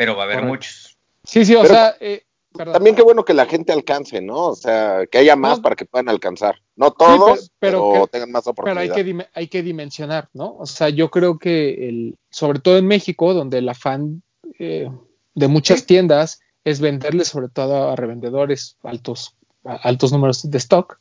Pero 0.04 0.16
va 0.16 0.24
a 0.24 0.26
haber 0.26 0.36
Correcto. 0.38 0.54
muchos. 0.54 0.97
Sí, 1.24 1.45
sí, 1.45 1.56
o 1.56 1.62
Pero 1.62 1.74
sea, 1.74 1.95
eh. 1.99 2.24
También 2.56 2.95
qué 2.95 3.01
bueno 3.01 3.26
que 3.26 3.34
la 3.34 3.47
gente 3.47 3.74
alcance, 3.74 4.22
¿no? 4.22 4.49
O 4.49 4.56
sea, 4.56 5.08
que 5.08 5.18
haya 5.18 5.36
más 5.36 5.58
No. 5.58 5.62
para 5.64 5.76
que 5.76 5.86
puedan 5.86 6.08
alcanzar. 6.08 6.62
No 6.76 6.91
todos, 6.91 7.51
pero- 7.58 7.72
pero, 7.82 7.91
pero 7.91 8.06
que- 8.06 8.12
tengan 8.12 8.32
más 8.32 8.43
pero 8.43 8.51
oportunidad. 8.51 8.95
hay 8.95 9.04
que, 9.04 9.28
hay 9.34 9.47
que 9.47 9.64
dimensionar, 9.64 10.30
¿no? 10.34 10.56
O 10.60 10.68
sea, 10.68 10.89
yo 10.89 11.10
creo 11.10 11.39
que, 11.39 11.89
el, 11.89 12.16
sobre 12.30 12.60
todo 12.60 12.78
en 12.78 12.86
México, 12.86 13.34
donde 13.34 13.58
el 13.58 13.70
afán 13.70 14.22
eh, 14.60 14.88
de 15.34 15.47
muchas 15.47 15.88
tiendas 15.88 16.41
es 16.64 16.80
venderle 16.80 17.26
sobre 17.26 17.49
todo 17.49 17.89
a 17.89 17.95
revendedores 17.95 18.78
altos, 18.84 19.36
a- 19.66 19.78
altos 19.78 20.12
números 20.12 20.47
de 20.47 20.58
stock, 20.60 20.99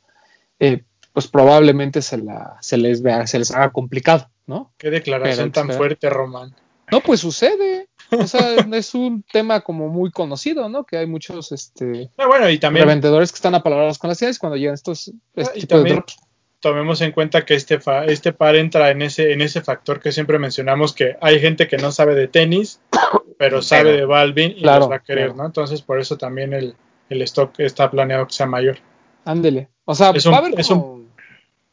eh, 0.58 0.84
pues 1.12 1.28
probablemente 1.28 2.00
se, 2.00 2.16
la, 2.16 2.56
se, 2.62 2.78
les 2.78 3.02
vea, 3.02 3.26
se 3.26 3.38
les 3.38 3.50
haga 3.50 3.72
complicado, 3.72 4.30
¿no? 4.46 4.72
qué 4.78 4.88
declaración 4.88 5.50
Pero, 5.50 5.52
tan 5.52 5.66
pero- 5.66 5.78
fuerte, 5.78 6.08
Román. 6.08 6.54
No, 6.90 7.00
pues 7.02 7.20
sucede. 7.20 7.81
O 8.18 8.26
sea, 8.26 8.54
es 8.72 8.94
un 8.94 9.22
tema 9.32 9.60
como 9.60 9.88
muy 9.88 10.10
conocido, 10.10 10.68
¿no? 10.68 10.84
Que 10.84 10.96
hay 10.98 11.06
muchos 11.06 11.50
este, 11.52 12.10
Ah, 12.18 12.26
bueno, 12.26 12.48
y 12.50 12.58
también 12.58 12.84
revendedores 12.86 13.32
que 13.32 13.36
están 13.36 13.54
apalabrados 13.54 13.98
con 13.98 14.08
las 14.08 14.18
tiendas 14.18 14.38
cuando 14.38 14.56
llegan 14.56 14.74
estos 14.74 15.12
este 15.34 15.58
y 15.58 15.60
tipo 15.62 15.80
de 15.82 15.90
drops. 15.90 16.16
tomemos 16.60 17.00
en 17.00 17.12
cuenta 17.12 17.44
que 17.44 17.54
este, 17.54 17.80
fa- 17.80 18.04
este 18.04 18.32
par 18.32 18.54
entra 18.56 18.90
en 18.90 19.02
ese, 19.02 19.32
en 19.32 19.40
ese 19.40 19.60
factor 19.62 19.98
que 20.00 20.12
siempre 20.12 20.38
mencionamos, 20.38 20.92
que 20.92 21.16
hay 21.20 21.40
gente 21.40 21.66
que 21.68 21.76
no 21.78 21.90
sabe 21.92 22.14
de 22.14 22.28
tenis, 22.28 22.80
pero 23.38 23.62
sabe 23.62 23.92
de 23.92 24.04
Balvin 24.04 24.52
y 24.52 24.62
Claro, 24.62 24.80
los 24.80 24.90
va 24.90 24.96
a 24.96 25.02
querer, 25.02 25.26
claro. 25.28 25.38
¿no? 25.42 25.46
Entonces, 25.46 25.82
por 25.82 25.98
eso 26.00 26.16
también 26.18 26.52
el, 26.52 26.74
el 27.08 27.22
stock 27.22 27.58
está 27.60 27.90
planeado 27.90 28.26
que 28.26 28.34
sea 28.34 28.46
mayor. 28.46 28.78
Ándele. 29.24 29.68
O 29.84 29.94
sea, 29.94 30.10
Es 30.10 30.26
va 30.26 30.30
un- 30.30 30.34
a 30.34 30.38
haber 30.38 30.60
es 30.60 30.68
como... 30.68 31.02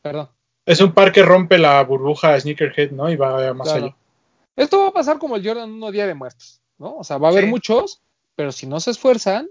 Perdón. 0.01 0.29
Es 0.65 0.81
un 0.81 0.91
par 0.93 1.11
que 1.11 1.23
rompe 1.23 1.57
la 1.57 1.83
burbuja 1.83 2.39
Sneakerhead, 2.39 2.91
¿no? 2.91 3.09
Y 3.11 3.15
va 3.15 3.53
más 3.53 3.69
Claro. 3.69 3.85
allá. 3.85 3.95
Esto 4.59 4.79
va 4.81 4.87
a 4.89 4.93
pasar 4.93 5.19
como 5.19 5.37
el 5.37 5.47
Jordan 5.47 5.71
1 5.71 5.91
Día 5.91 6.05
de 6.05 6.13
Muertos, 6.15 6.61
¿no? 6.77 6.97
O 6.97 7.03
sea, 7.05 7.17
va 7.17 7.29
a 7.29 7.31
haber 7.31 7.45
Sí. 7.45 7.49
muchos, 7.49 8.01
pero 8.35 8.51
si 8.51 8.67
no 8.67 8.79
se 8.81 8.91
esfuerzan 8.91 9.47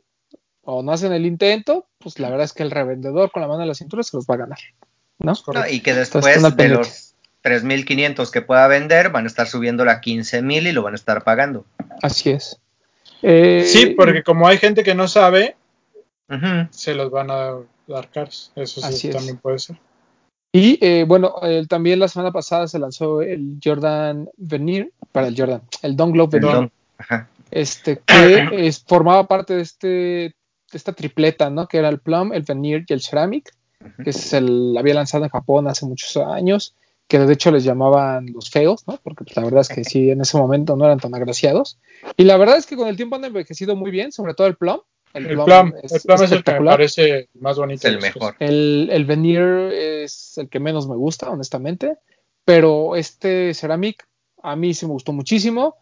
o 0.63 0.83
no 0.83 0.93
hacen 0.93 1.13
el 1.13 1.25
intento, 1.25 1.87
pues 1.99 2.19
la 2.19 2.29
verdad 2.29 2.45
es 2.45 2.53
que 2.53 2.63
el 2.63 2.71
revendedor 2.71 3.31
con 3.33 3.41
la 3.41 3.49
mano 3.49 3.63
en 3.63 3.69
la 3.69 3.75
cintura 3.75 4.03
se 4.03 4.17
los 4.17 4.27
va 4.27 4.35
a 4.35 4.39
ganar, 4.39 4.59
¿no? 5.19 5.33
No, 5.33 5.67
y 5.67 5.81
que 5.81 5.91
Entonces, 5.93 6.13
después 6.13 6.45
al 6.45 6.57
de 6.57 6.69
los 6.69 7.15
3.500 7.43 8.31
que 8.31 8.43
pueda 8.43 8.69
vender, 8.69 9.09
van 9.11 9.25
a 9.25 9.29
estar 9.29 9.47
subiéndolo 9.49 9.91
a 9.91 10.01
15.000 10.03 10.67
y 10.67 10.73
lo 10.73 10.83
van 10.83 10.93
a 10.93 10.97
estar 10.97 11.25
pagando. 11.25 11.65
Así 12.03 12.29
es. 12.31 12.61
Eh, 13.23 13.65
Sí, 13.67 13.87
porque 13.97 14.23
como 14.23 14.47
hay 14.47 14.59
gente 14.59 14.85
que 14.85 14.95
no 14.95 15.09
sabe, 15.09 15.57
se 16.71 16.95
los 16.95 17.11
van 17.11 17.31
a 17.31 17.55
dar 17.87 18.11
caros. 18.11 18.53
Eso 18.55 18.83
sí 18.83 18.87
Así 18.87 19.09
es. 19.09 19.17
también 19.17 19.39
puede 19.39 19.59
ser. 19.59 19.79
Y 20.53 20.79
eh, 20.85 21.05
bueno, 21.07 21.35
eh, 21.43 21.67
también 21.69 21.99
la 21.99 22.09
semana 22.09 22.33
pasada 22.33 22.69
se 22.69 22.79
lanzó 22.79 23.21
el 23.21 23.59
Jordan 23.63 24.29
Veneer, 24.37 24.93
para 25.13 25.29
el 25.29 25.37
Jordan, 25.37 25.63
el 25.83 25.97
Don 25.97 26.13
Globe 26.13 26.41
Veneer. 26.41 26.71
Ajá. 26.97 27.29
este, 27.51 28.01
que 28.05 28.49
es, 28.67 28.83
formaba 28.85 29.27
parte 29.29 29.55
de, 29.55 29.63
este, 29.63 29.87
de 29.87 30.35
esta 30.73 30.93
tripleta, 30.93 31.51
¿no? 31.51 31.67
Que 31.69 31.79
era 31.79 31.89
el 31.89 32.01
Plum, 32.01 32.33
el 32.33 32.43
Veneer 32.43 32.85
y 32.89 32.93
el 32.93 33.03
Ceramic, 33.03 33.53
que 34.03 34.13
se 34.13 34.39
había 34.39 34.95
lanzado 34.95 35.25
en 35.25 35.31
Japón 35.31 35.69
hace 35.69 35.87
muchos 35.87 36.17
años, 36.17 36.75
que 37.07 37.19
de 37.19 37.33
hecho 37.33 37.51
les 37.51 37.65
llamaban 37.65 38.27
los 38.33 38.51
feos, 38.51 38.87
¿no? 38.87 38.99
Porque 39.03 39.25
pues, 39.25 39.37
la 39.37 39.45
verdad 39.45 39.61
es 39.61 39.69
que 39.69 39.85
sí, 39.85 40.11
en 40.11 40.21
ese 40.21 40.37
momento 40.37 40.77
no 40.77 40.85
eran 40.85 40.99
tan 40.99 41.15
agraciados. 41.15 41.79
Y 42.17 42.25
la 42.25 42.37
verdad 42.37 42.57
es 42.57 42.67
que 42.67 42.77
con 42.77 42.89
el 42.89 42.97
tiempo 42.97 43.17
han 43.17 43.25
envejecido 43.25 43.77
muy 43.77 43.91
bien, 43.91 44.13
sobre 44.13 44.35
todo 44.35 44.47
el 44.47 44.57
Plum. 44.57 44.81
El 45.15 45.27
Plum, 45.27 45.73
el 45.83 46.01
Plum 46.01 46.23
es 46.23 46.33
el 46.33 46.45
que 46.45 46.61
me 46.61 46.67
parece 46.67 47.29
más 47.41 47.57
bonito. 47.57 47.89
Es 47.89 47.95
el 47.95 48.01
mejor. 48.01 48.37
El, 48.39 48.89
el 48.93 49.05
Veneer 49.05 49.73
es 49.73 50.39
el 50.39 50.49
que 50.49 50.61
menos 50.61 50.89
me 50.89 50.97
gusta, 50.97 51.31
honestamente. 51.31 51.97
Pero 52.45 52.97
este 52.97 53.53
Ceramic 53.55 54.07
a 54.43 54.57
mí 54.57 54.75
sí 54.75 54.87
me 54.87 54.93
gustó 54.93 55.13
muchísimo. 55.13 55.77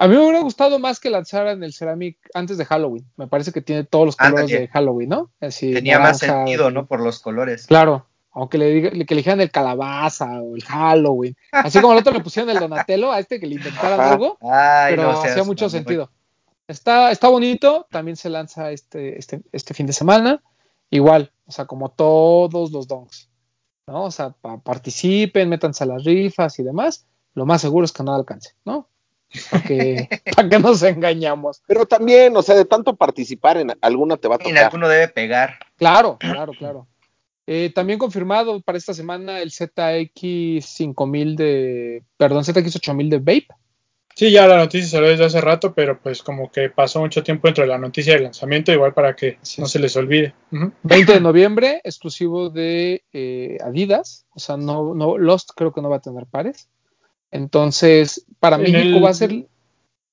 A 0.00 0.06
mí 0.06 0.14
me 0.14 0.22
hubiera 0.22 0.40
gustado 0.40 0.78
más 0.78 1.00
que 1.00 1.10
lanzaran 1.10 1.62
el 1.64 1.72
Ceramic 1.72 2.18
antes 2.34 2.56
de 2.56 2.64
Halloween. 2.64 3.04
Me 3.16 3.26
parece 3.26 3.52
que 3.52 3.60
tiene 3.60 3.84
todos 3.84 4.06
los 4.06 4.16
colores 4.16 4.48
de 4.48 4.68
Halloween, 4.68 5.08
¿no? 5.08 5.30
Así, 5.40 5.72
Tenía 5.72 5.98
más 5.98 6.18
sentido, 6.18 6.70
¿no? 6.70 6.86
Por 6.86 7.00
los 7.00 7.18
colores. 7.18 7.66
Claro, 7.66 8.06
aunque 8.30 8.58
le, 8.58 8.70
diga, 8.70 8.90
que 8.90 9.14
le 9.14 9.20
dijeran 9.20 9.40
el 9.40 9.50
calabaza 9.50 10.40
o 10.40 10.54
el 10.54 10.62
Halloween. 10.62 11.36
Así 11.50 11.80
como 11.80 11.94
el 11.94 11.98
otro 11.98 12.12
le 12.12 12.20
pusieron 12.20 12.50
el 12.50 12.60
Donatello 12.60 13.10
a 13.10 13.18
este 13.18 13.40
que 13.40 13.46
le 13.46 13.56
inventaran 13.56 14.00
algo, 14.00 14.38
Ay, 14.40 14.94
pero 14.94 15.12
no 15.12 15.20
hacía 15.20 15.42
mucho 15.42 15.68
sentido. 15.68 16.10
Está, 16.68 17.10
está 17.10 17.28
bonito, 17.28 17.86
también 17.90 18.16
se 18.16 18.28
lanza 18.30 18.70
este, 18.70 19.18
este, 19.18 19.40
este 19.52 19.74
fin 19.74 19.86
de 19.86 19.92
semana. 19.92 20.42
Igual, 20.90 21.32
o 21.46 21.52
sea, 21.52 21.64
como 21.66 21.90
todos 21.90 22.70
los 22.70 22.86
donks, 22.86 23.28
¿no? 23.86 24.04
O 24.04 24.10
sea, 24.10 24.30
pa- 24.30 24.58
participen, 24.58 25.48
métanse 25.48 25.84
a 25.84 25.86
las 25.86 26.04
rifas 26.04 26.58
y 26.58 26.62
demás. 26.62 27.06
Lo 27.34 27.44
más 27.46 27.60
seguro 27.60 27.84
es 27.84 27.92
que 27.92 28.02
no 28.02 28.14
alcance, 28.14 28.52
¿no? 28.64 28.88
Para 29.50 29.62
que, 29.64 30.08
nos 30.62 30.82
engañamos. 30.82 31.62
Pero 31.66 31.84
también, 31.86 32.34
o 32.36 32.42
sea, 32.42 32.54
de 32.54 32.64
tanto 32.64 32.96
participar 32.96 33.58
en 33.58 33.72
alguna 33.80 34.16
te 34.16 34.28
va 34.28 34.36
a 34.36 34.38
Y 34.38 34.48
en 34.48 34.54
tocar. 34.54 34.64
alguno 34.64 34.88
debe 34.88 35.08
pegar. 35.08 35.58
Claro, 35.76 36.16
claro, 36.18 36.52
claro. 36.58 36.86
Eh, 37.46 37.70
también 37.74 37.98
confirmado 37.98 38.60
para 38.60 38.76
esta 38.78 38.92
semana 38.94 39.40
el 39.40 39.50
ZX5000 39.50 41.34
de, 41.36 42.02
perdón, 42.16 42.44
ZX8000 42.44 43.08
de 43.08 43.18
Vape. 43.18 43.48
Sí, 44.18 44.32
ya 44.32 44.48
la 44.48 44.56
noticia 44.56 44.88
salió 44.88 45.10
desde 45.10 45.26
hace 45.26 45.40
rato, 45.40 45.72
pero 45.74 46.00
pues 46.00 46.24
como 46.24 46.50
que 46.50 46.70
pasó 46.70 46.98
mucho 46.98 47.22
tiempo 47.22 47.46
entre 47.46 47.68
la 47.68 47.78
noticia 47.78 48.14
y 48.14 48.16
el 48.16 48.24
lanzamiento, 48.24 48.72
igual 48.72 48.92
para 48.92 49.14
que 49.14 49.38
Sí. 49.42 49.60
no 49.60 49.68
se 49.68 49.78
les 49.78 49.94
olvide. 49.94 50.34
Ujú. 50.50 50.72
20 50.82 51.12
de 51.12 51.20
noviembre, 51.20 51.80
exclusivo 51.84 52.50
de 52.50 53.04
eh, 53.12 53.58
Adidas. 53.62 54.26
O 54.34 54.40
sea, 54.40 54.56
no, 54.56 54.92
no, 54.92 55.16
Lost 55.18 55.50
creo 55.54 55.72
que 55.72 55.80
no 55.82 55.88
va 55.88 55.98
a 55.98 56.00
tener 56.00 56.26
pares. 56.26 56.68
Entonces, 57.30 58.24
para 58.40 58.56
En 58.56 58.62
México 58.62 58.96
el- 58.98 59.04
va 59.04 59.10
a 59.10 59.14
ser. 59.14 59.46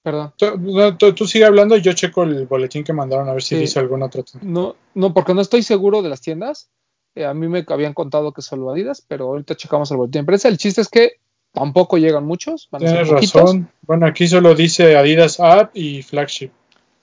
Perdón. 0.04 0.34
Tú, 0.38 0.56
no, 0.60 0.96
tú- 0.98 1.14
tú 1.16 1.26
sigue 1.26 1.46
hablando 1.46 1.76
y 1.76 1.82
yo 1.82 1.94
checo 1.94 2.22
el 2.24 2.46
boletín 2.46 2.84
que 2.84 2.94
mandaron 2.94 3.28
a 3.28 3.34
ver 3.34 3.42
si 3.42 3.56
Sí. 3.56 3.62
dice 3.62 3.80
alguna 3.80 4.06
otra. 4.06 4.22
No, 4.44 4.76
no, 4.94 5.16
porque 5.16 5.34
no 5.34 5.42
estoy 5.42 5.64
seguro 5.64 6.04
de 6.04 6.10
las 6.10 6.22
tiendas. 6.22 6.70
Eh, 7.16 7.26
a 7.26 7.34
mí 7.34 7.48
me 7.48 7.66
habían 7.68 7.96
contado 7.96 8.32
que 8.34 8.44
solo 8.44 8.70
Adidas, 8.70 9.04
pero 9.08 9.26
ahorita 9.30 9.56
checamos 9.56 9.90
el 9.90 9.98
boletín 9.98 10.22
de 10.22 10.26
prensa. 10.28 10.48
El 10.48 10.60
chiste 10.60 10.82
es 10.82 10.90
que 10.90 11.14
tampoco 11.56 11.98
llegan 11.98 12.26
muchos. 12.26 12.68
Van 12.70 12.86
a 12.86 12.88
ser 12.88 13.06
Tienes 13.06 13.34
razón. 13.34 13.70
Bueno, 13.82 14.06
aquí 14.06 14.28
solo 14.28 14.54
dice 14.54 14.96
Adidas 14.96 15.40
App 15.40 15.72
y 15.76 16.04
Flagship. 16.04 16.52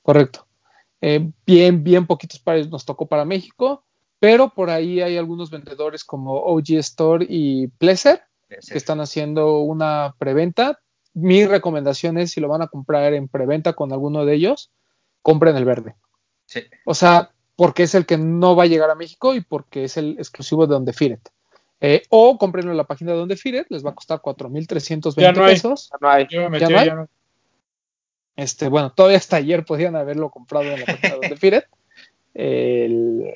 Correcto. 0.02 0.46
Eh, 1.00 1.30
bien, 1.44 1.82
bien 1.82 2.06
poquitos 2.06 2.38
pares 2.38 2.70
nos 2.70 2.84
tocó 2.84 3.06
para 3.06 3.24
México, 3.24 3.82
pero 4.20 4.50
por 4.50 4.70
ahí 4.70 5.00
hay 5.00 5.16
algunos 5.16 5.50
vendedores 5.50 6.04
como 6.04 6.34
OG 6.34 6.74
Store 6.74 7.26
y 7.28 7.66
Pleasure 7.66 8.20
que 8.48 8.78
están 8.78 9.00
haciendo 9.00 9.60
una 9.60 10.14
preventa. 10.18 10.78
Mi 11.14 11.44
recomendación 11.44 12.18
es, 12.18 12.30
si 12.30 12.40
lo 12.40 12.48
van 12.48 12.62
a 12.62 12.68
comprar 12.68 13.14
en 13.14 13.26
preventa 13.28 13.72
con 13.72 13.92
alguno 13.92 14.24
de 14.24 14.34
ellos, 14.34 14.70
compren 15.22 15.56
el 15.56 15.64
verde. 15.64 15.96
Sí. 16.46 16.60
O 16.84 16.94
sea, 16.94 17.30
porque 17.56 17.84
es 17.84 17.94
el 17.94 18.06
que 18.06 18.18
no 18.18 18.54
va 18.54 18.64
a 18.64 18.66
llegar 18.66 18.90
a 18.90 18.94
México 18.94 19.34
y 19.34 19.40
porque 19.40 19.84
es 19.84 19.96
el 19.96 20.16
exclusivo 20.18 20.66
de 20.66 20.74
Donde 20.74 20.92
Firet. 20.92 21.30
Eh, 21.84 22.04
o 22.10 22.38
comprenlo 22.38 22.70
en 22.70 22.76
la 22.76 22.84
página 22.84 23.10
de 23.10 23.18
Donde 23.18 23.36
Firet, 23.36 23.66
les 23.68 23.84
va 23.84 23.90
a 23.90 23.94
costar 23.94 24.20
4.320 24.22 25.20
Ya 25.20 25.32
no 25.32 25.44
hay. 25.44 25.54
pesos. 25.54 25.90
No 26.00 26.08
hay. 26.08 26.26
Yo 26.30 26.42
me 26.42 26.50
metí, 26.50 26.62
¿Ya 26.64 26.70
no 26.70 26.78
hay? 26.78 26.86
ya 26.86 26.94
no- 26.94 27.08
Este, 28.36 28.68
bueno, 28.68 28.92
todavía 28.92 29.18
hasta 29.18 29.36
ayer 29.36 29.64
podían 29.64 29.96
haberlo 29.96 30.30
comprado 30.30 30.72
en 30.72 30.80
la 30.80 30.86
página 30.86 31.16
de 31.28 31.36
Firet. 31.36 31.66
El- 32.34 33.34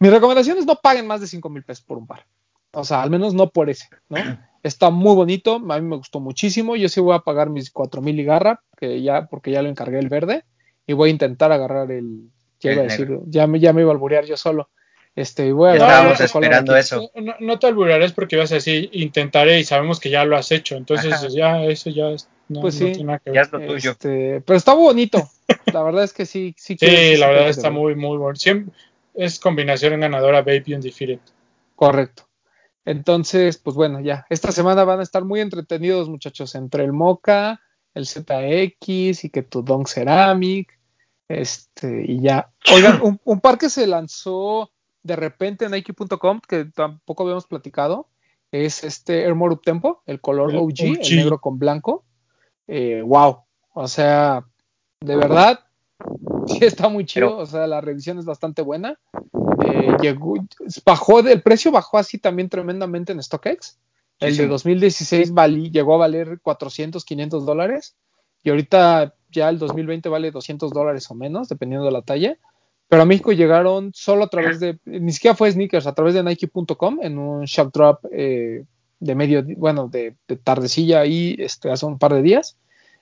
Mi 0.00 0.10
recomendación 0.10 0.58
es 0.58 0.66
no 0.66 0.74
paguen 0.82 1.06
más 1.06 1.20
de 1.20 1.26
5 1.28 1.48
mil 1.48 1.62
pesos 1.62 1.84
por 1.84 1.96
un 1.96 2.06
par. 2.06 2.26
O 2.72 2.84
sea, 2.84 3.02
al 3.02 3.10
menos 3.10 3.32
no 3.32 3.48
por 3.50 3.70
ese, 3.70 3.88
¿no? 4.08 4.18
Está 4.64 4.90
muy 4.90 5.14
bonito, 5.14 5.54
a 5.56 5.80
mí 5.80 5.86
me 5.88 5.96
gustó 5.96 6.18
muchísimo. 6.20 6.74
Yo 6.74 6.88
sí 6.88 7.00
voy 7.00 7.14
a 7.14 7.20
pagar 7.20 7.48
mis 7.48 7.70
4 7.70 8.02
mil 8.02 8.18
y 8.18 8.24
garra, 8.24 8.60
que 8.76 9.00
ya, 9.02 9.26
porque 9.26 9.52
ya 9.52 9.62
lo 9.62 9.68
encargué 9.68 9.98
el 10.00 10.08
verde, 10.08 10.44
y 10.86 10.92
voy 10.94 11.10
a 11.10 11.12
intentar 11.12 11.52
agarrar 11.52 11.90
el, 11.92 12.30
ya 12.60 12.70
El 12.70 12.76
iba 12.76 12.82
a 12.82 12.88
decir, 12.88 13.18
ya 13.26 13.46
me, 13.46 13.60
ya 13.60 13.72
me 13.72 13.82
iba 13.82 13.90
a 13.90 13.94
alburear 13.94 14.24
yo 14.24 14.36
solo, 14.36 14.68
Este, 15.16 15.46
y 15.46 15.52
voy 15.52 15.70
a 15.70 15.76
Ya 15.76 15.84
agarrar 15.86 16.12
estábamos 16.12 16.20
esperando 16.20 16.72
aquí. 16.72 16.80
eso. 16.80 17.10
No, 17.14 17.34
no 17.38 17.58
te 17.58 17.66
alburarás 17.68 18.12
porque 18.12 18.36
ibas 18.36 18.50
a 18.50 18.56
decir 18.56 18.88
intentaré 18.92 19.60
y 19.60 19.64
sabemos 19.64 20.00
que 20.00 20.10
ya 20.10 20.24
lo 20.24 20.36
has 20.36 20.50
hecho. 20.50 20.76
Entonces 20.76 21.12
Ajá. 21.12 21.28
ya 21.28 21.62
eso 21.64 21.90
ya 21.90 22.10
es- 22.10 22.28
no, 22.48 22.60
Pues 22.60 22.74
no 22.80 22.86
sí. 22.88 22.92
tiene 22.92 23.04
nada 23.06 23.18
que 23.20 23.30
Ya 23.32 23.42
ver. 23.42 23.46
es 23.46 23.52
lo 23.52 23.60
tuyo. 23.74 23.90
Este, 23.92 24.40
pero 24.44 24.56
está 24.56 24.74
bonito. 24.74 25.30
La 25.72 25.82
verdad 25.82 26.04
es 26.04 26.12
que 26.12 26.26
sí, 26.26 26.54
sí. 26.58 26.76
quiero- 26.78 26.94
Sí, 26.96 27.16
la 27.16 27.28
verdad 27.28 27.48
está 27.48 27.70
muy, 27.70 27.94
muy 27.94 28.18
bueno. 28.18 28.34
Siempre 28.36 28.74
es 29.14 29.38
combinación 29.38 30.00
ganadora 30.00 30.42
Baby 30.42 30.74
Undefeated. 30.74 31.20
Correcto. 31.76 32.28
Entonces, 32.84 33.56
pues 33.56 33.76
bueno, 33.76 34.00
ya. 34.00 34.26
Esta 34.28 34.52
semana 34.52 34.84
van 34.84 35.00
a 35.00 35.04
estar 35.04 35.24
muy 35.24 35.40
entretenidos, 35.40 36.08
muchachos, 36.08 36.54
entre 36.54 36.84
el 36.84 36.92
Mocha, 36.92 37.60
el 37.94 38.04
ZX 38.06 39.24
y 39.24 39.30
que 39.30 39.42
tu 39.42 39.62
Don 39.62 39.86
Ceramic. 39.86 40.76
Este, 41.28 42.04
y 42.06 42.20
ya. 42.20 42.50
Oigan, 42.74 43.00
un, 43.02 43.20
un 43.24 43.40
par 43.40 43.56
que 43.58 43.70
se 43.70 43.86
lanzó 43.86 44.70
de 45.04 45.14
repente 45.16 45.66
en 45.66 45.70
Nike.com, 45.70 46.40
que 46.48 46.64
tampoco 46.64 47.22
habíamos 47.22 47.46
platicado, 47.46 48.08
es 48.50 48.82
este 48.82 49.24
Airmore 49.24 49.54
Up 49.54 49.62
Tempo, 49.62 50.02
el 50.06 50.20
color 50.20 50.50
El 50.50 50.56
OG, 50.58 50.80
el 50.80 51.16
negro 51.16 51.40
con 51.40 51.58
blanco. 51.58 52.04
Eh, 52.66 53.02
wow. 53.04 53.38
O 53.74 53.86
sea, 53.88 54.44
de 55.00 55.16
verdad, 55.16 55.60
sí 56.46 56.64
está 56.64 56.88
muy 56.88 57.04
chido. 57.04 57.28
Pero- 57.28 57.38
o 57.38 57.46
sea, 57.46 57.66
la 57.66 57.80
revisión 57.80 58.18
es 58.18 58.24
bastante 58.24 58.62
buena. 58.62 58.98
Eh, 59.66 59.96
llegó, 60.00 60.34
bajó, 60.84 61.20
el 61.20 61.42
precio 61.42 61.70
bajó 61.70 61.98
así 61.98 62.18
también 62.18 62.48
tremendamente 62.48 63.12
en 63.12 63.22
StockX. 63.22 63.78
El 64.20 64.36
de 64.36 64.46
Muchísimo. 64.46 64.48
2016 64.52 65.32
valí- 65.34 65.70
llegó 65.70 65.94
a 65.94 65.98
valer 65.98 66.40
400, 66.40 67.04
500 67.04 67.44
dólares. 67.44 67.96
Y 68.42 68.50
ahorita 68.50 69.14
ya 69.30 69.48
el 69.48 69.58
2020 69.58 70.08
vale 70.08 70.30
200 70.30 70.72
dólares 70.72 71.10
o 71.10 71.14
menos, 71.14 71.48
dependiendo 71.48 71.84
de 71.86 71.92
la 71.92 72.02
talla. 72.02 72.38
Pero 72.88 73.02
a 73.02 73.06
México 73.06 73.32
llegaron 73.32 73.90
solo 73.94 74.24
a 74.24 74.28
través 74.28 74.60
de, 74.60 74.78
ni 74.84 75.12
siquiera 75.12 75.34
fue 75.34 75.50
sneakers, 75.50 75.86
a 75.86 75.94
través 75.94 76.14
de 76.14 76.22
Nike.com 76.22 76.98
en 77.02 77.18
un 77.18 77.44
shock 77.44 77.72
drop 77.72 78.04
eh, 78.12 78.64
de 79.00 79.14
medio, 79.14 79.42
bueno, 79.56 79.88
de, 79.88 80.14
de 80.28 80.36
tardecilla 80.36 81.00
ahí 81.00 81.34
este, 81.38 81.70
hace 81.70 81.86
un 81.86 81.98
par 81.98 82.12
de 82.14 82.22
días. 82.22 82.56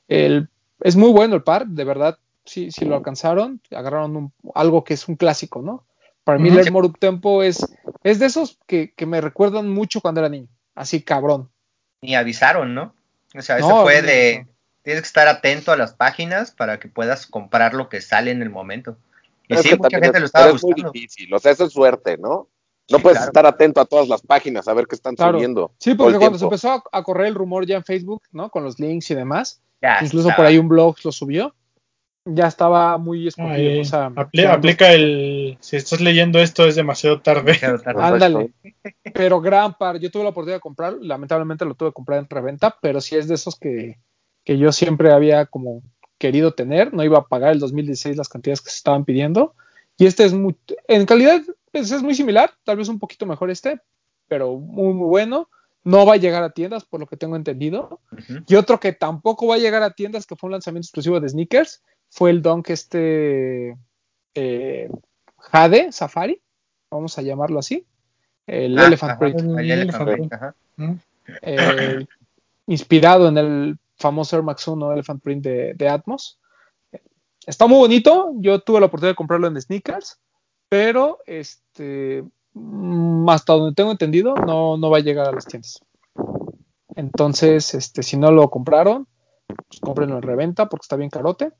El, 0.08 0.48
es 0.80 0.96
muy 0.96 1.10
bueno 1.10 1.34
el 1.34 1.42
par, 1.42 1.66
de 1.66 1.84
verdad, 1.84 2.18
si, 2.44 2.70
si 2.70 2.84
lo 2.84 2.96
alcanzaron, 2.96 3.60
agarraron 3.70 4.16
un- 4.16 4.32
algo 4.54 4.84
que 4.84 4.94
es 4.94 5.08
un 5.08 5.16
clásico, 5.16 5.62
¿no? 5.62 5.84
Para 6.24 6.38
mí 6.38 6.48
el 6.48 6.58
Airmore 6.58 6.86
Up 6.86 6.98
Tempo 7.00 7.42
es, 7.42 7.66
es 8.04 8.18
de 8.20 8.26
esos 8.26 8.58
que, 8.66 8.92
que 8.94 9.06
me 9.06 9.20
recuerdan 9.20 9.68
mucho 9.68 10.00
cuando 10.00 10.20
era 10.20 10.28
niño, 10.28 10.48
así 10.76 11.02
cabrón. 11.02 11.50
Ni 12.00 12.14
avisaron, 12.14 12.74
¿no? 12.74 12.94
O 13.36 13.42
sea, 13.42 13.58
eso 13.58 13.68
No, 13.68 13.82
fue 13.82 14.00
no, 14.02 14.06
de. 14.08 14.44
no. 14.46 14.52
Tienes 14.82 15.02
que 15.02 15.06
estar 15.06 15.28
atento 15.28 15.70
a 15.72 15.76
las 15.76 15.92
páginas 15.92 16.50
para 16.50 16.78
que 16.80 16.88
puedas 16.88 17.26
comprar 17.26 17.74
lo 17.74 17.88
que 17.88 18.00
sale 18.00 18.30
en 18.32 18.42
el 18.42 18.50
momento. 18.50 18.96
Y 19.48 19.54
Es 19.54 19.62
sí, 19.62 19.68
que 19.70 19.76
mucha 19.76 19.88
también 19.90 20.02
gente 20.04 20.18
es- 20.18 20.20
lo 20.22 20.26
estaba 20.26 20.44
pero 20.46 20.56
es 20.56 20.62
muy 20.62 20.72
buscando. 20.72 20.92
difícil, 20.92 21.34
o 21.34 21.38
sea, 21.38 21.52
eso 21.52 21.64
es 21.64 21.72
suerte, 21.72 22.16
¿no? 22.18 22.48
No 22.90 22.98
Sí, 22.98 23.02
puedes 23.02 23.18
claro. 23.18 23.30
estar 23.30 23.46
atento 23.46 23.80
a 23.80 23.84
todas 23.84 24.08
las 24.08 24.22
páginas 24.22 24.66
a 24.68 24.74
ver 24.74 24.86
qué 24.86 24.94
están 24.96 25.14
Claro. 25.14 25.34
subiendo. 25.38 25.72
Sí, 25.78 25.94
porque 25.94 26.18
cuando 26.18 26.38
se 26.38 26.44
empezó 26.44 26.82
a, 26.92 27.02
correr 27.02 27.26
el 27.28 27.34
rumor 27.34 27.64
ya 27.66 27.76
en 27.76 27.84
Facebook, 27.84 28.22
¿no? 28.32 28.50
Con 28.50 28.64
los 28.64 28.78
links 28.80 29.10
y 29.10 29.14
demás, 29.14 29.62
Ya 29.80 29.98
incluso 30.02 30.28
estaba. 30.28 30.36
por 30.36 30.46
ahí 30.46 30.58
un 30.58 30.68
blog 30.68 30.96
lo 31.04 31.12
subió, 31.12 31.54
ya 32.24 32.46
estaba 32.48 32.98
muy 32.98 33.28
escogido. 33.28 33.52
Ahí, 33.52 33.80
o 33.80 33.84
sea, 33.84 34.12
aplica 34.50 34.92
el. 34.92 35.56
Si 35.60 35.76
estás 35.76 36.00
leyendo 36.00 36.38
esto 36.40 36.66
es 36.66 36.74
demasiado 36.76 37.20
tarde. 37.20 37.42
Demasiado 37.42 37.78
tarde. 37.80 38.02
Ándale. 38.02 38.52
Pero 39.14 39.40
gran 39.40 39.74
par, 39.78 39.98
yo 39.98 40.10
tuve 40.10 40.24
la 40.24 40.30
oportunidad 40.30 40.56
de 40.56 40.60
comprar, 40.60 40.94
lamentablemente 41.00 41.64
lo 41.64 41.74
tuve 41.74 41.90
que 41.90 41.94
comprar 41.94 42.18
en 42.18 42.28
reventa, 42.28 42.76
pero 42.82 43.00
sí 43.00 43.16
es 43.16 43.26
de 43.28 43.34
esos 43.36 43.56
que, 43.58 43.98
que 44.44 44.58
yo 44.58 44.70
siempre 44.72 45.12
había 45.12 45.46
como 45.46 45.82
querido 46.22 46.54
tener, 46.54 46.94
no 46.94 47.02
iba 47.02 47.18
a 47.18 47.26
pagar 47.26 47.50
el 47.52 47.58
2016 47.58 48.16
las 48.16 48.28
cantidades 48.28 48.60
que 48.60 48.70
se 48.70 48.76
estaban 48.76 49.04
pidiendo. 49.04 49.54
Y 49.98 50.06
este 50.06 50.24
es 50.24 50.32
muy, 50.32 50.56
en 50.86 51.04
calidad 51.04 51.42
pues, 51.72 51.90
es 51.90 52.00
muy 52.02 52.14
similar, 52.14 52.52
tal 52.64 52.76
vez 52.76 52.88
un 52.88 53.00
poquito 53.00 53.26
mejor 53.26 53.50
este, 53.50 53.80
pero 54.28 54.56
muy, 54.56 54.94
muy 54.94 55.08
bueno. 55.08 55.48
No 55.84 56.06
va 56.06 56.14
a 56.14 56.16
llegar 56.18 56.44
a 56.44 56.50
tiendas, 56.50 56.84
por 56.84 57.00
lo 57.00 57.06
que 57.08 57.16
tengo 57.16 57.34
entendido. 57.34 57.98
Y 58.46 58.54
otro 58.54 58.78
que 58.78 58.92
tampoco 58.92 59.48
va 59.48 59.56
a 59.56 59.58
llegar 59.58 59.82
a 59.82 59.90
tiendas, 59.94 60.26
que 60.26 60.36
fue 60.36 60.46
un 60.46 60.52
lanzamiento 60.52 60.86
exclusivo 60.86 61.18
de 61.18 61.28
sneakers, 61.28 61.82
fue 62.08 62.30
el 62.30 62.40
Dunk 62.40 62.70
este 62.70 63.76
eh, 64.36 64.88
Jade 65.38 65.90
Safari, 65.90 66.40
vamos 66.88 67.18
a 67.18 67.22
llamarlo 67.22 67.58
así. 67.58 67.84
El 68.46 68.78
Ah, 68.78 68.86
Elephant 68.86 69.10
ajá, 69.12 69.18
Print. 69.18 69.40
el 69.40 69.48
El 69.58 69.70
Elephant 69.72 70.08
Elephant 70.08 70.10
Print, 70.12 70.32
ajá. 70.34 70.54
¿no? 70.76 70.98
eh, 71.42 72.06
inspirado 72.68 73.28
en 73.28 73.38
el 73.38 73.78
famoso 74.02 74.36
Air 74.36 74.42
Max 74.42 74.68
1 74.68 74.92
Elephant 74.92 75.22
Print 75.22 75.44
de, 75.44 75.74
de 75.74 75.88
Atmos. 75.88 76.38
Está 77.46 77.66
muy 77.66 77.78
bonito, 77.78 78.32
yo 78.36 78.60
tuve 78.60 78.80
la 78.80 78.86
oportunidad 78.86 79.12
de 79.12 79.16
comprarlo 79.16 79.46
en 79.48 79.60
sneakers, 79.60 80.20
pero 80.68 81.18
este, 81.26 82.24
mm, 82.52 83.28
hasta 83.28 83.54
donde 83.54 83.74
tengo 83.74 83.90
entendido, 83.90 84.34
no, 84.34 84.76
no 84.76 84.90
va 84.90 84.98
a 84.98 85.00
llegar 85.00 85.28
a 85.28 85.32
las 85.32 85.46
tiendas. 85.46 85.80
Entonces, 86.94 87.74
este, 87.74 88.02
si 88.02 88.16
no 88.16 88.30
lo 88.30 88.50
compraron, 88.50 89.08
pues 89.46 89.80
cómprenlo 89.80 90.16
en 90.16 90.22
reventa 90.22 90.68
porque 90.68 90.84
está 90.84 90.96
bien 90.96 91.10
carote. 91.10 91.52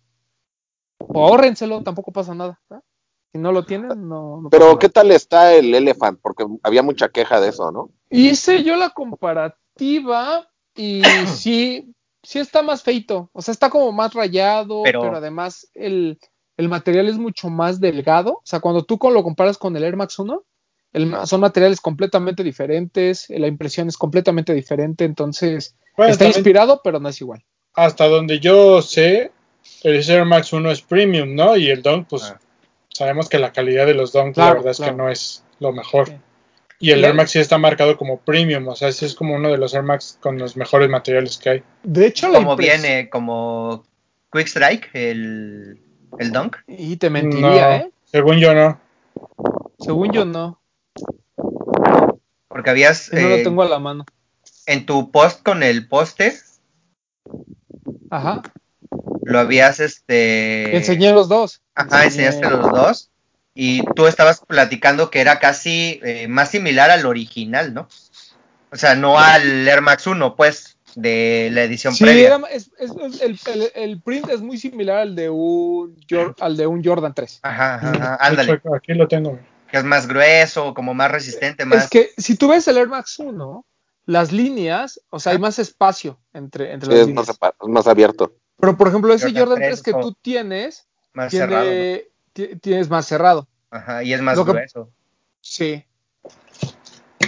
O 0.99 1.27
ahórrenselo, 1.27 1.83
tampoco 1.83 2.13
pasa 2.13 2.35
nada. 2.35 2.61
¿verdad? 2.69 2.85
Si 3.33 3.39
no 3.39 3.51
lo 3.51 3.65
tienen, 3.65 4.09
no, 4.09 4.43
no 4.43 4.51
Pero. 4.51 4.79
¿qué 4.79 4.89
tal 4.89 5.11
está 5.11 5.55
el 5.55 5.75
Elephant? 5.75 6.21
Porque 6.21 6.47
había 6.63 6.83
mucha 6.83 7.09
queja 7.09 7.41
de 7.41 7.49
eso, 7.49 7.73
¿no? 7.73 7.91
Hice 8.11 8.63
yo 8.63 8.77
la 8.77 8.91
comparativa 8.91 10.49
y 10.75 11.03
sí, 11.27 11.95
sí 12.23 12.39
está 12.39 12.63
más 12.63 12.83
feito. 12.83 13.31
O 13.33 13.43
sea, 13.43 13.53
está 13.53 13.71
como 13.71 13.93
más 13.93 14.15
rayado, 14.15 14.83
pero, 14.85 15.01
Pero- 15.03 15.17
además 15.17 15.69
el, 15.75 16.19
el 16.57 16.69
material 16.69 17.09
es 17.09 17.19
mucho 17.19 17.49
más 17.51 17.81
delgado. 17.81 18.33
O 18.35 18.43
sea, 18.45 18.61
cuando 18.61 18.85
tú 18.85 18.99
con- 18.99 19.15
lo 19.15 19.23
comparas 19.23 19.59
con 19.59 19.77
el 19.77 19.85
Air 19.85 19.97
Max 19.97 20.19
1, 20.19 20.43
el- 20.93 21.15
son 21.27 21.41
materiales 21.41 21.81
completamente 21.81 22.43
diferentes, 22.43 23.27
la 23.31 23.47
impresión 23.47 23.89
es 23.89 23.97
completamente 23.97 24.53
diferente, 24.55 25.05
entonces 25.05 25.75
Bueno, 25.97 26.13
está 26.13 26.25
también, 26.27 26.39
inspirado, 26.41 26.81
pero 26.85 27.01
no 27.01 27.09
es 27.09 27.21
igual. 27.21 27.45
hasta 27.75 28.07
donde 28.09 28.39
yo 28.41 28.83
sé, 28.83 29.33
el 29.83 30.09
Air 30.11 30.25
Max 30.27 30.53
1 30.53 30.71
es 30.71 30.83
premium, 30.83 31.35
¿no? 31.35 31.57
Y 31.57 31.71
el 31.71 31.83
Dunk, 31.83 32.09
pues 32.09 32.25
Ah. 32.25 32.39
sabemos 32.91 33.29
que 33.29 33.39
la 33.39 33.53
calidad 33.53 33.87
de 33.87 33.95
los 33.95 34.13
Claro, 34.13 34.33
la 34.37 34.53
verdad 34.55 34.71
es 34.73 34.77
claro. 34.77 34.93
que 34.93 34.97
no 35.03 35.09
es 35.09 35.45
lo 35.61 35.73
mejor. 35.73 36.09
Sí. 36.09 36.15
Y 36.83 36.91
el 36.91 37.01
Y 37.01 37.05
Air 37.05 37.15
Max 37.15 37.31
sí 37.31 37.39
está 37.39 37.59
marcado 37.59 37.97
como 37.97 38.19
premium, 38.21 38.67
o 38.67 38.75
sea, 38.75 38.89
ese 38.89 39.07
es 39.07 39.15
como 39.15 39.37
uno 39.37 39.51
de 39.51 39.57
los 39.57 39.73
Air 39.73 39.85
Max 39.85 40.19
con 40.21 40.37
los 40.37 40.57
mejores 40.57 40.91
materiales 40.91 41.39
que 41.39 41.49
hay. 41.51 41.63
De 41.85 42.07
hecho, 42.07 42.29
la 42.29 42.39
Como 42.41 42.57
viene, 42.57 43.09
como 43.09 43.85
Quick 44.33 44.49
Strike, 44.49 44.91
el, 44.95 45.81
el 46.19 46.33
Dunk. 46.33 46.57
Y 46.67 46.97
te 46.97 47.09
mentiría, 47.09 47.49
No, 47.49 47.73
¿eh? 47.77 47.93
Según 48.05 48.39
yo 48.39 48.53
no. 48.53 48.81
Según 49.79 50.11
yo 50.13 50.25
no, 50.25 50.61
Porque 52.49 52.71
habías 52.71 53.11
que 53.11 53.21
no 53.21 53.29
eh, 53.29 53.37
lo 53.39 53.43
tengo 53.45 53.63
a 53.63 53.69
la 53.69 53.79
mano. 53.79 54.05
en 54.67 54.85
tu 54.85 55.11
post 55.13 55.43
con 55.45 55.63
el 55.63 55.87
poste, 55.89 56.35
Ajá. 58.11 58.43
lo 59.23 59.39
habías 59.39 59.79
este. 59.81 60.77
Enseñé 60.77 61.13
los 61.13 61.29
dos. 61.29 61.63
Ajá, 61.77 62.05
Enseñé- 62.05 62.27
enseñaste 62.27 62.51
los 62.51 62.71
dos. 62.73 63.11
Y 63.55 63.85
tú 63.95 64.07
estabas 64.07 64.41
platicando 64.47 65.11
que 65.11 65.21
era 65.21 65.39
casi 65.39 66.01
eh, 66.03 66.27
más 66.29 66.51
similar 66.51 66.91
al 66.91 67.05
original, 67.07 67.75
¿no? 67.75 67.89
O 68.71 68.77
sea, 68.77 68.95
no 68.95 69.19
al 69.19 69.69
Air 69.69 69.83
Max 69.83 70.07
1, 70.07 70.35
pues, 70.37 70.79
de 70.95 71.51
la 71.53 71.63
edición 71.65 71.95
Sí, 71.95 72.05
previa. 72.05 72.27
era- 72.37 72.47
es- 72.51 72.71
es- 72.79 72.91
es- 72.91 73.21
el, 73.21 73.39
el- 73.53 73.73
el 73.75 74.01
print 74.03 74.31
es 74.31 74.41
muy 74.41 74.57
similar 74.57 74.99
al 74.99 75.15
de 75.15 75.29
un, 75.29 75.97
al 76.41 76.57
de 76.57 76.67
un 76.67 76.83
Jordan 76.83 77.13
3. 77.15 77.41
Ajá, 77.43 77.75
ajá, 77.75 77.91
ajá, 77.91 78.11
De 78.11 78.17
ándale. 78.21 78.53
hecho, 78.55 78.75
aquí 78.75 78.95
lo 78.95 79.07
tengo. 79.09 79.39
Que 79.71 79.79
es 79.79 79.85
más 79.85 80.07
grueso, 80.07 80.73
como 80.75 80.95
más 80.95 81.11
resistente, 81.11 81.65
más. 81.67 81.85
Es 81.85 81.91
que 81.91 82.11
si 82.17 82.37
tú 82.37 82.49
ves 82.49 82.67
el 82.69 82.77
Air 82.79 82.89
Max 82.89 83.19
1, 83.19 83.67
las 84.07 84.33
líneas, 84.33 85.01
o 85.11 85.21
sea, 85.21 85.33
hay 85.33 85.39
más 85.39 85.59
espacio 85.59 86.19
entre, 86.33 86.73
entre 86.73 86.87
Sí, 86.89 86.93
las 86.93 87.01
es 87.03 87.07
líneas. 87.09 87.29
más, 87.41 87.53
más 87.69 87.87
abierto. 87.87 88.35
Pero 88.59 88.77
por 88.77 88.89
ejemplo, 88.89 89.13
ese 89.15 89.27
Jordan 89.29 89.41
Jordan 89.49 89.59
3 89.69 89.83
3 89.83 89.95
que 89.95 90.01
tú 90.01 90.15
tienes, 90.23 90.87
más 91.13 91.31
cerrado. 91.31 91.65
¿no? 91.65 91.99
Tiene, 92.33 92.55
ti- 92.55 92.61
tienes 92.61 92.89
más 92.91 93.07
cerrado. 93.07 93.47
Ajá, 93.71 94.03
y 94.03 94.13
es 94.13 94.21
más 94.21 94.37
Lo 94.37 94.45
que- 94.45 94.53
grueso. 94.53 94.91
Sí. 95.41 95.85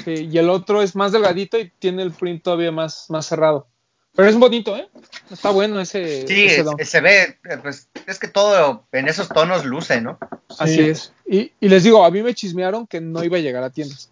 Sí, 0.05 0.29
Y 0.31 0.39
el 0.39 0.51
otro 0.51 0.83
es 0.83 0.95
más 0.95 1.13
delgadito 1.13 1.59
y 1.59 1.71
tiene 1.79 2.03
el 2.03 2.13
print 2.13 2.43
todavía 2.43 2.71
más, 2.71 3.07
más 3.09 3.25
cerrado. 3.27 3.67
Pero 4.15 4.29
es 4.29 4.37
bonito, 4.39 4.77
¿eh? 4.77 4.89
Está 5.31 5.51
bueno 5.51 5.81
ese, 5.81 6.27
Sí, 6.27 6.45
ese 6.45 6.61
es- 6.61 6.65
dunk. 6.65 6.83
se 6.83 7.01
ve, 7.01 7.39
pues, 7.63 7.89
es 8.07 8.19
que 8.19 8.29
todo 8.29 8.87
en 8.93 9.09
esos 9.09 9.29
tonos 9.29 9.65
luce, 9.65 10.01
¿no? 10.01 10.19
Así 10.59 10.75
Sí. 10.77 10.81
es. 10.83 11.13
Y, 11.27 11.53
y 11.59 11.69
les 11.69 11.83
digo, 11.83 12.05
a 12.05 12.11
mí 12.11 12.23
me 12.23 12.35
chismearon 12.35 12.87
que 12.87 13.01
no 13.01 13.25
iba 13.25 13.39
a 13.39 13.41
llegar 13.41 13.65
a 13.65 13.71
tiendas. 13.71 14.11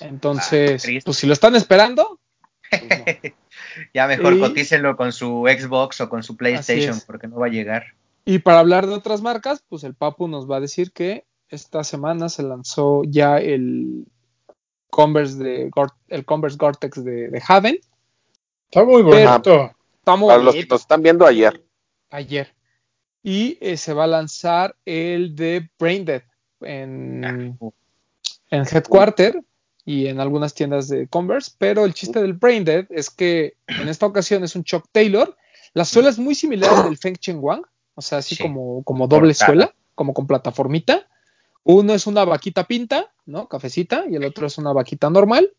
Entonces, 0.00 0.84
Ah, 0.86 1.00
pues 1.04 1.16
si 1.16 1.26
lo 1.26 1.32
están 1.32 1.54
esperando, 1.56 2.18
pues 2.70 2.82
no. 2.82 2.88
Ya 3.94 4.06
mejor 4.06 4.34
Y- 4.34 4.40
cotícenlo 4.40 4.96
con 4.96 5.12
su 5.12 5.44
Xbox 5.48 6.00
o 6.02 6.08
con 6.08 6.22
su 6.22 6.36
PlayStation, 6.36 7.00
porque 7.06 7.26
no 7.26 7.36
va 7.36 7.46
a 7.46 7.50
llegar. 7.50 7.84
Y 8.24 8.38
para 8.40 8.60
hablar 8.60 8.86
de 8.86 8.94
otras 8.94 9.22
marcas, 9.22 9.64
pues 9.68 9.84
el 9.84 9.94
Papu 9.94 10.28
nos 10.28 10.50
va 10.50 10.56
a 10.56 10.60
decir 10.60 10.92
que 10.92 11.26
esta 11.48 11.84
semana 11.84 12.28
se 12.28 12.42
lanzó 12.42 13.02
ya 13.04 13.38
el 13.38 14.06
Converse 14.90 15.36
de 15.36 15.70
el 16.08 16.24
Converse 16.24 16.56
Gore-Tex 16.56 17.04
de, 17.04 17.28
de 17.28 17.42
Haven. 17.46 17.78
Está 18.70 18.84
muy 18.84 19.02
bonito. 19.02 19.70
Está 19.98 20.16
muy 20.16 20.28
Para 20.28 20.42
los 20.42 20.54
que 20.54 20.66
nos 20.66 20.80
están 20.80 21.02
viendo 21.02 21.26
ayer. 21.26 21.64
ayer. 22.10 22.54
Y 23.22 23.58
eh, 23.60 23.76
se 23.76 23.92
va 23.92 24.04
a 24.04 24.08
lanzar 24.08 24.76
el 24.84 25.36
de 25.36 25.70
Braindead 25.78 26.22
en, 26.60 27.58
en 28.50 28.66
Headquarter 28.66 29.42
y 29.84 30.06
en 30.06 30.20
algunas 30.20 30.54
tiendas 30.54 30.88
de 30.88 31.08
Converse, 31.08 31.52
pero 31.58 31.84
el 31.84 31.94
chiste 31.94 32.20
del 32.20 32.34
Brain 32.34 32.64
Dead 32.64 32.86
es 32.90 33.10
que 33.10 33.54
en 33.66 33.88
esta 33.88 34.06
ocasión 34.06 34.44
es 34.44 34.54
un 34.54 34.64
Chuck 34.64 34.86
Taylor. 34.92 35.36
La 35.74 35.84
suela 35.84 36.08
es 36.08 36.18
muy 36.18 36.34
similar 36.34 36.72
al 36.72 36.84
del 36.84 36.98
Feng 36.98 37.16
Chen 37.16 37.38
Wang, 37.40 37.62
o 37.94 38.02
sea, 38.02 38.18
así 38.18 38.34
Sí. 38.36 38.42
como, 38.42 38.82
como 38.84 39.06
doble 39.08 39.32
Cortada. 39.34 39.46
suela, 39.46 39.74
como 39.94 40.14
con 40.14 40.26
plataformita. 40.26 41.06
Uno 41.64 41.94
es 41.94 42.06
una 42.06 42.24
vaquita 42.24 42.64
pinta, 42.64 43.10
¿no? 43.26 43.48
Cafecita, 43.48 44.04
y 44.10 44.16
el 44.16 44.24
otro 44.24 44.46
es 44.46 44.58
una 44.58 44.72
vaquita 44.72 45.10
normal. 45.10 45.50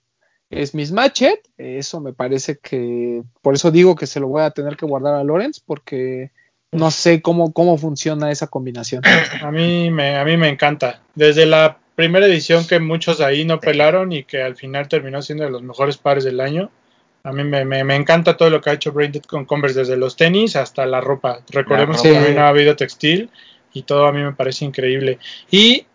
Es 0.49 0.75
mismatched, 0.75 1.39
eso 1.57 1.99
me 2.01 2.13
parece 2.13 2.59
que, 2.59 3.23
por 3.41 3.55
eso 3.55 3.71
digo 3.71 3.95
que 3.95 4.05
se 4.05 4.19
lo 4.19 4.27
voy 4.27 4.43
a 4.43 4.51
tener 4.51 4.75
que 4.77 4.85
guardar 4.85 5.15
a 5.15 5.23
Lorenz, 5.23 5.59
porque 5.59 6.31
no 6.71 6.91
sé 6.91 7.21
cómo, 7.21 7.53
cómo 7.53 7.77
funciona 7.77 8.31
esa 8.31 8.47
combinación. 8.47 9.01
A 9.41 9.49
mí 9.51 9.89
me, 9.89 10.15
a 10.17 10.25
mí 10.25 10.37
me 10.37 10.49
encanta. 10.49 11.01
Desde 11.15 11.45
la 11.45 11.79
primera 11.95 12.25
edición 12.25 12.67
que 12.67 12.79
muchos 12.79 13.21
ahí 13.21 13.45
no 13.45 13.59
pelaron 13.59 14.11
y 14.11 14.23
que 14.25 14.41
al 14.43 14.55
final 14.55 14.87
terminó 14.89 15.21
siendo 15.21 15.43
de 15.45 15.51
los 15.51 15.63
mejores 15.63 15.97
pares 15.97 16.23
del 16.23 16.39
año. 16.39 16.69
A 17.23 17.31
mí 17.31 17.43
me, 17.43 17.63
me- 17.65 17.83
me 17.83 17.95
encanta 17.95 18.35
todo 18.35 18.49
lo 18.49 18.59
que 18.61 18.69
ha 18.69 18.73
hecho 18.73 18.91
Braindead 18.91 19.23
con 19.23 19.45
Converse, 19.45 19.79
desde 19.79 19.95
los 19.97 20.15
tenis 20.15 20.55
hasta 20.55 20.85
la 20.85 20.99
ropa. 21.01 21.39
Recordemos 21.49 21.97
ropa. 21.97 22.09
que 22.09 22.13
también 22.15 22.39
ha 22.39 22.49
habido 22.49 22.75
textil 22.75 23.29
y 23.73 23.83
todo 23.83 24.05
a 24.05 24.11
mí 24.11 24.21
me 24.21 24.33
parece 24.33 24.65
increíble. 24.65 25.19
Y 25.49 25.85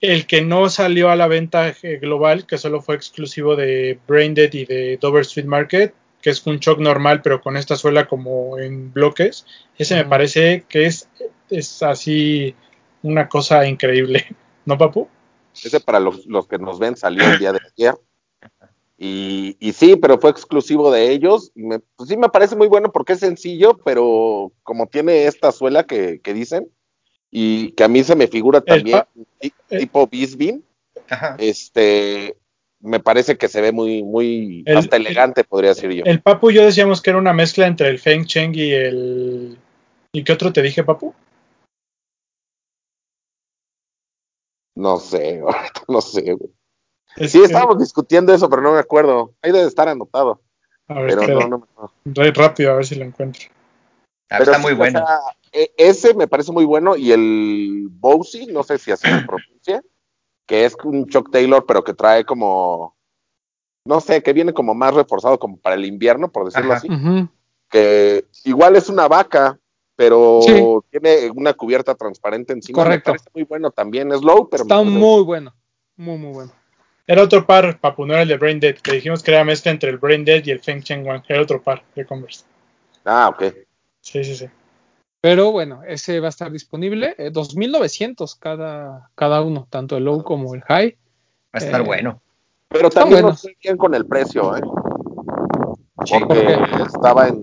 el 0.00 0.26
que 0.26 0.42
no 0.42 0.68
salió 0.70 1.10
a 1.10 1.16
la 1.16 1.26
venta 1.26 1.68
eh, 1.68 1.98
global, 2.00 2.46
que 2.46 2.56
solo 2.56 2.80
fue 2.80 2.94
exclusivo 2.94 3.56
de 3.56 3.98
Braindead 4.06 4.52
y 4.54 4.64
de 4.64 4.96
Dover 5.00 5.22
Street 5.22 5.46
Market, 5.46 5.92
que 6.22 6.30
es 6.30 6.44
un 6.46 6.58
shock 6.58 6.78
normal, 6.78 7.20
pero 7.22 7.40
con 7.40 7.56
esta 7.56 7.76
suela 7.76 8.06
como 8.08 8.58
en 8.58 8.92
bloques, 8.92 9.44
ese 9.76 9.96
me 9.96 10.04
parece 10.04 10.64
que 10.68 10.86
es, 10.86 11.08
es 11.50 11.82
así 11.82 12.54
una 13.02 13.28
cosa 13.28 13.66
increíble. 13.66 14.26
¿No, 14.64 14.78
papu? 14.78 15.08
Ese 15.52 15.80
para 15.80 16.00
los, 16.00 16.26
los 16.26 16.46
que 16.46 16.58
nos 16.58 16.78
ven 16.78 16.96
salió 16.96 17.24
el 17.24 17.38
día 17.38 17.52
de 17.52 17.60
ayer. 17.76 17.94
Y, 19.00 19.56
y 19.60 19.72
sí, 19.74 19.94
pero 19.94 20.18
fue 20.18 20.30
exclusivo 20.30 20.90
de 20.90 21.10
ellos. 21.12 21.52
Y 21.54 21.62
me, 21.62 21.78
pues 21.78 22.08
sí 22.08 22.16
me 22.16 22.28
parece 22.28 22.56
muy 22.56 22.66
bueno 22.66 22.90
porque 22.90 23.12
es 23.12 23.20
sencillo, 23.20 23.78
pero 23.84 24.52
como 24.64 24.88
tiene 24.88 25.26
esta 25.26 25.52
suela 25.52 25.84
que, 25.84 26.20
que 26.20 26.34
dicen, 26.34 26.68
y 27.30 27.72
que 27.72 27.84
a 27.84 27.88
mí 27.88 28.02
se 28.02 28.16
me 28.16 28.26
figura 28.26 28.58
El 28.58 28.64
también 28.66 29.02
ti- 29.38 29.52
eh. 29.70 29.78
tipo 29.78 30.08
Ajá. 31.08 31.36
este, 31.38 32.36
me 32.80 32.98
parece 33.00 33.36
que 33.38 33.48
se 33.48 33.60
ve 33.60 33.70
muy, 33.70 34.02
muy, 34.02 34.64
El- 34.66 34.78
hasta 34.78 34.96
elegante, 34.96 35.44
podría 35.44 35.70
decir 35.70 35.90
yo. 35.92 36.04
El 36.04 36.20
papu 36.20 36.50
y 36.50 36.54
yo 36.54 36.64
decíamos 36.64 37.00
que 37.00 37.10
era 37.10 37.18
una 37.20 37.32
mezcla 37.32 37.66
entre 37.66 37.88
el 37.88 37.98
Feng 38.00 38.26
Cheng 38.26 38.54
y 38.56 38.72
el... 38.72 39.58
¿Y 40.12 40.24
qué 40.24 40.32
otro 40.32 40.52
te 40.52 40.62
dije, 40.62 40.82
papu? 40.82 41.14
No 44.74 44.98
sé, 44.98 45.40
no 45.88 46.00
sé. 46.00 46.22
güey. 46.34 46.50
Es 47.18 47.32
Sí, 47.32 47.38
que- 47.40 47.46
estábamos 47.46 47.78
discutiendo 47.78 48.32
eso, 48.32 48.48
pero 48.48 48.62
no 48.62 48.72
me 48.72 48.78
acuerdo. 48.78 49.32
Ahí 49.42 49.52
debe 49.52 49.66
estar 49.66 49.88
anotado, 49.88 50.40
A 50.88 51.00
ver, 51.00 51.16
pero 51.16 51.28
no, 51.40 51.48
no 51.48 51.58
me 51.58 51.64
acuerdo. 51.64 51.92
re 52.04 52.30
rápido, 52.32 52.72
a 52.72 52.76
ver 52.76 52.86
si 52.86 52.94
lo 52.94 53.04
encuentro. 53.04 53.42
Ah, 54.30 54.36
Pero 54.38 54.52
está 54.52 54.56
sí, 54.58 54.62
muy 54.62 54.72
o 54.72 54.76
bueno. 54.76 54.98
sea, 55.00 55.20
e- 55.52 55.72
ese 55.76 56.14
me 56.14 56.28
parece 56.28 56.52
muy 56.52 56.64
bueno 56.64 56.96
y 56.96 57.12
el 57.12 57.88
Bowsy, 57.90 58.46
no 58.46 58.62
sé 58.62 58.78
si 58.78 58.90
así 58.92 59.06
se 59.08 59.20
pronuncia, 59.26 59.82
que 60.46 60.64
es 60.64 60.76
un 60.84 61.06
Chuck 61.08 61.30
Taylor, 61.30 61.64
pero 61.66 61.82
que 61.82 61.94
trae 61.94 62.24
como, 62.24 62.94
no 63.84 64.00
sé, 64.00 64.22
que 64.22 64.32
viene 64.32 64.52
como 64.52 64.74
más 64.74 64.94
reforzado 64.94 65.38
como 65.38 65.56
para 65.56 65.76
el 65.76 65.84
invierno, 65.86 66.30
por 66.30 66.44
decirlo 66.44 66.72
Ajá. 66.72 66.78
así, 66.78 66.88
que 67.70 68.26
igual 68.44 68.76
es 68.76 68.88
una 68.88 69.08
vaca, 69.08 69.58
pero 69.96 70.40
Sí. 70.42 70.98
tiene 71.00 71.30
una 71.34 71.54
cubierta 71.54 71.94
transparente 71.94 72.52
encima. 72.52 72.84
Correcto. 72.84 73.10
Me 73.12 73.18
parece 73.18 73.30
muy 73.34 73.44
bueno 73.44 73.70
también, 73.70 74.12
es 74.12 74.22
low, 74.22 74.48
pero 74.48 74.62
Está 74.62 74.82
muy 74.82 75.22
bueno, 75.24 75.54
muy, 75.96 76.18
muy 76.18 76.32
bueno. 76.32 76.52
Era 77.10 77.22
otro 77.22 77.46
par, 77.46 77.80
no 77.96 78.12
era 78.12 78.20
el 78.20 78.28
de 78.28 78.36
Brain 78.36 78.60
Dead, 78.60 78.74
que 78.76 78.92
dijimos 78.92 79.22
que 79.22 79.30
era 79.30 79.42
mezcla 79.42 79.70
entre 79.70 79.88
el 79.88 79.96
Brain 79.96 80.26
Dead 80.26 80.44
y 80.44 80.50
el 80.50 80.60
Feng 80.60 80.82
Cheng 80.82 81.06
Wang. 81.06 81.22
Era 81.26 81.40
otro 81.40 81.62
par 81.62 81.82
de 81.94 82.04
Converse. 82.04 82.44
Ah, 83.06 83.30
ok. 83.30 83.44
Sí, 84.02 84.22
sí, 84.22 84.36
sí. 84.36 84.46
Pero 85.22 85.50
bueno, 85.50 85.80
ese 85.86 86.20
va 86.20 86.26
a 86.26 86.28
estar 86.28 86.52
disponible. 86.52 87.14
eh, 87.16 87.32
2.900 87.32 88.36
cada, 88.38 89.08
cada 89.14 89.40
uno, 89.40 89.66
tanto 89.70 89.96
el 89.96 90.04
low 90.04 90.22
como 90.22 90.54
el 90.54 90.60
high. 90.62 90.98
Va 91.46 91.54
a 91.54 91.58
estar 91.58 91.80
Eh, 91.80 91.84
bueno. 91.84 92.20
Pero 92.68 92.90
también 92.90 93.22
no 93.22 93.30
estoy 93.30 93.56
bien 93.62 93.78
con 93.78 93.94
el 93.94 94.04
precio, 94.04 94.54
¿eh? 94.54 94.60
Porque 95.96 96.58
¿Por 96.58 96.86
estaba 96.86 97.28
en. 97.28 97.42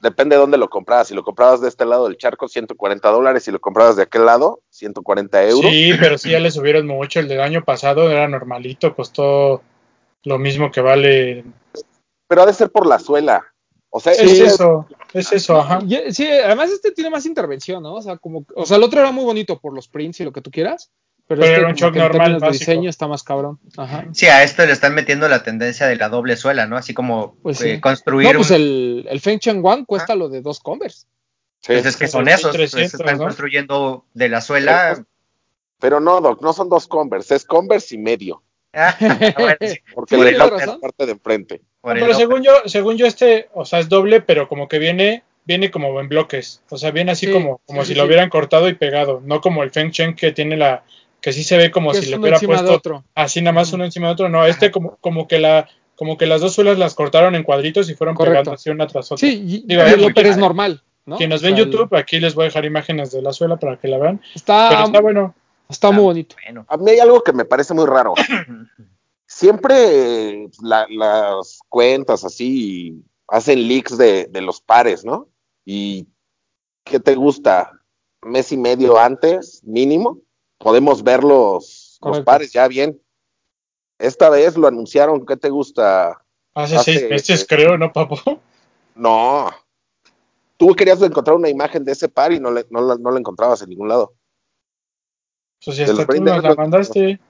Depende 0.00 0.36
de 0.36 0.40
dónde 0.40 0.58
lo 0.58 0.68
comprabas. 0.70 1.08
Si 1.08 1.14
lo 1.14 1.22
comprabas 1.24 1.60
de 1.60 1.68
este 1.68 1.84
lado 1.84 2.06
del 2.06 2.16
charco, 2.16 2.48
140 2.48 3.08
dólares. 3.10 3.42
Si 3.44 3.50
lo 3.50 3.60
comprabas 3.60 3.96
de 3.96 4.04
aquel 4.04 4.26
lado, 4.26 4.60
140 4.70 5.44
euros. 5.48 5.70
Sí, 5.70 5.92
pero 5.98 6.16
sí 6.18 6.30
ya 6.30 6.38
le 6.40 6.50
subieron 6.50 6.86
mucho. 6.86 7.20
El 7.20 7.28
del 7.28 7.40
año 7.40 7.64
pasado 7.64 8.10
era 8.10 8.28
normalito, 8.28 8.94
costó 8.94 9.62
lo 10.24 10.38
mismo 10.38 10.70
que 10.70 10.80
vale. 10.80 11.44
Pero 12.28 12.42
ha 12.42 12.46
de 12.46 12.52
ser 12.54 12.70
por 12.70 12.86
la 12.86 12.98
suela. 12.98 13.44
O 13.90 14.00
sea, 14.00 14.12
Es 14.12 14.20
ese- 14.20 14.44
eso, 14.46 14.86
es 15.14 15.32
eso, 15.32 15.56
ajá. 15.58 15.80
Sí, 16.10 16.28
además 16.28 16.70
este 16.70 16.92
tiene 16.92 17.08
más 17.10 17.24
intervención, 17.24 17.82
¿no? 17.82 17.94
O 17.94 18.02
sea, 18.02 18.18
como, 18.18 18.44
o 18.54 18.66
sea, 18.66 18.76
el 18.76 18.82
otro 18.82 19.00
era 19.00 19.10
muy 19.12 19.24
bonito 19.24 19.58
por 19.58 19.72
los 19.74 19.88
prints 19.88 20.20
y 20.20 20.24
lo 20.24 20.32
que 20.32 20.42
tú 20.42 20.50
quieras, 20.50 20.90
pero, 21.28 21.40
Pero 21.40 21.44
este 21.44 21.60
era 21.60 21.68
un 21.68 21.74
shock 21.74 21.94
normal, 21.94 22.32
básico. 22.40 22.50
diseño 22.52 22.90
está 22.90 23.06
más 23.06 23.22
cabrón. 23.22 23.60
Ajá. 23.76 24.06
Sí, 24.12 24.26
a 24.26 24.42
esto 24.42 24.66
le 24.66 24.72
están 24.72 24.94
metiendo 24.94 25.28
la 25.28 25.42
tendencia 25.44 25.86
de 25.86 25.94
la 25.96 26.08
doble 26.08 26.36
suela, 26.36 26.66
¿no? 26.66 26.76
Así 26.76 26.94
como 26.94 27.36
Pues 27.42 27.60
eh, 27.60 27.80
construir 27.80 28.26
No, 28.32 28.38
pues 28.38 28.50
un... 28.50 28.56
el, 28.56 29.06
el 29.10 29.20
Feng 29.20 29.38
Cheng 29.38 29.62
Wang 29.64 29.84
cuesta 29.84 30.14
lo 30.16 30.28
de 30.28 30.40
dos 30.40 30.58
Converse. 30.60 31.06
sí. 31.60 31.72
Pues 31.74 31.86
es 31.86 31.96
que 31.96 32.08
son 32.08 32.24
Sí, 32.26 32.32
esos, 32.32 32.56
pues, 32.56 32.70
300, 32.72 33.00
están 33.00 33.18
¿no? 33.18 33.24
construyendo 33.24 34.04
de 34.14 34.28
la 34.28 34.40
suela... 34.40 35.04
Pero 35.80 36.00
no, 36.00 36.20
Doc, 36.20 36.42
no 36.42 36.52
son 36.52 36.68
dos 36.68 36.88
Converse. 36.88 37.36
Es 37.36 37.44
Converse 37.44 37.94
y 37.94 37.98
medio. 37.98 38.42
Ah, 38.72 38.96
bueno, 39.38 39.56
sí, 39.60 39.78
Porque 39.94 40.16
Sí, 40.16 40.20
le 40.22 40.28
tienes 40.30 40.38
falta 40.38 40.56
razón. 40.56 40.74
la 40.74 40.80
parte 40.80 41.06
de 41.06 41.12
enfrente. 41.12 41.62
No, 41.84 41.92
el 41.92 42.00
pero 42.00 42.14
según 42.14 42.42
yo, 42.42 42.52
según 42.66 42.96
yo 42.96 43.06
este, 43.06 43.48
o 43.54 43.64
sea, 43.64 43.78
es 43.78 43.88
doble, 43.88 44.20
pero 44.20 44.48
como 44.48 44.66
que 44.66 44.78
viene, 44.78 45.22
viene 45.44 45.70
como 45.70 46.00
en 46.00 46.08
bloques. 46.08 46.62
O 46.68 46.76
sea, 46.76 46.90
viene 46.90 47.12
así 47.12 47.26
Sí, 47.26 47.32
como, 47.32 47.60
como 47.64 47.82
sí, 47.82 47.88
si 47.88 47.92
sí, 47.94 47.98
lo 47.98 48.06
hubieran 48.06 48.28
cortado 48.28 48.68
y 48.68 48.74
pegado. 48.74 49.22
No 49.24 49.40
como 49.40 49.62
el 49.62 49.70
Feng 49.70 49.90
Chen 49.92 50.14
que 50.16 50.32
tiene 50.32 50.56
la, 50.56 50.82
que 51.20 51.32
sí 51.32 51.42
se 51.44 51.56
ve 51.56 51.70
como 51.70 51.92
si 51.94 52.06
le 52.06 52.16
uno 52.16 52.22
hubiera 52.22 52.38
puesto 52.38 52.72
otro. 52.72 53.04
así 53.14 53.40
nada 53.42 53.52
más 53.52 53.72
uno 53.72 53.84
encima 53.84 54.06
de 54.08 54.12
otro. 54.14 54.28
No, 54.28 54.46
este 54.46 54.70
como, 54.70 54.96
como 55.00 55.26
que 55.26 55.38
la, 55.38 55.68
como 55.96 56.16
que 56.16 56.26
las 56.26 56.40
dos 56.40 56.54
suelas 56.54 56.78
las 56.78 56.94
cortaron 56.94 57.34
en 57.34 57.42
cuadritos 57.42 57.90
y 57.90 57.94
fueron 57.94 58.14
Correcto. 58.14 58.32
pegando 58.34 58.52
así 58.52 58.70
una 58.70 58.86
tras 58.86 59.10
otra. 59.12 59.18
Sí, 59.28 59.42
y, 59.44 59.66
Digo, 59.66 59.82
es 59.82 59.92
el 59.94 60.00
muy 60.00 60.10
upper 60.10 60.26
es 60.26 60.30
padre. 60.32 60.40
normal, 60.42 60.82
¿no? 61.06 61.16
Quien 61.16 61.30
nos 61.30 61.40
O 61.40 61.44
ve 61.44 61.48
en 61.50 61.56
el- 61.58 61.64
YouTube, 61.64 61.94
aquí 61.96 62.20
les 62.20 62.34
voy 62.34 62.44
a 62.44 62.46
dejar 62.46 62.64
imágenes 62.64 63.10
de 63.10 63.20
la 63.22 63.32
suela 63.32 63.56
para 63.56 63.78
que 63.78 63.88
la 63.88 63.98
vean. 63.98 64.18
Pero 64.18 64.30
está, 64.34 64.84
está 64.84 65.00
bueno. 65.00 65.34
está 65.68 65.90
muy 65.90 66.04
bonito. 66.04 66.36
Bueno. 66.44 66.64
A 66.68 66.76
mí 66.76 66.90
hay 66.92 67.00
algo 67.00 67.22
que 67.22 67.32
me 67.32 67.44
parece 67.44 67.74
muy 67.74 67.86
raro. 67.86 68.14
Siempre 69.26 69.74
eh, 70.44 70.48
la- 70.62 70.86
las 70.88 71.58
cuentas 71.68 72.24
así 72.24 73.02
hacen 73.28 73.68
leaks 73.68 73.98
de, 73.98 74.26
de 74.26 74.40
los 74.40 74.60
pares, 74.60 75.04
¿no? 75.04 75.28
Y 75.66 76.06
¿qué 76.84 76.98
te 76.98 77.14
gusta? 77.14 77.72
Mes 78.22 78.50
y 78.52 78.56
medio 78.56 78.98
antes, 78.98 79.62
mínimo, 79.64 80.18
podemos 80.58 81.02
ver 81.02 81.24
los, 81.24 81.98
pares 82.24 82.52
ya 82.52 82.68
bien. 82.68 83.00
Esta 83.98 84.30
vez 84.30 84.56
lo 84.56 84.68
anunciaron, 84.68 85.24
¿qué 85.26 85.36
te 85.36 85.48
gusta? 85.50 86.22
Hace, 86.54 86.76
Hace- 86.76 86.92
seis 86.98 87.10
meses, 87.10 87.46
creo, 87.48 87.78
¿no, 87.78 87.92
papo? 87.92 88.16
No. 88.94 89.50
Tú 90.56 90.74
querías 90.74 91.00
encontrar 91.02 91.36
una 91.36 91.48
imagen 91.48 91.84
de 91.84 91.92
ese 91.92 92.08
par 92.08 92.32
y 92.32 92.40
no, 92.40 92.50
le- 92.50 92.66
no, 92.70 92.80
la, 92.80 92.96
no 92.96 93.10
la 93.10 93.18
encontrabas 93.18 93.62
en 93.62 93.70
ningún 93.70 93.88
lado. 93.88 94.14
Pues 95.64 95.76
si 95.76 95.82
hasta 95.84 96.06
tú 96.06 96.22
nos 96.22 96.42
la 96.42 96.54
mandaste. 96.54 97.20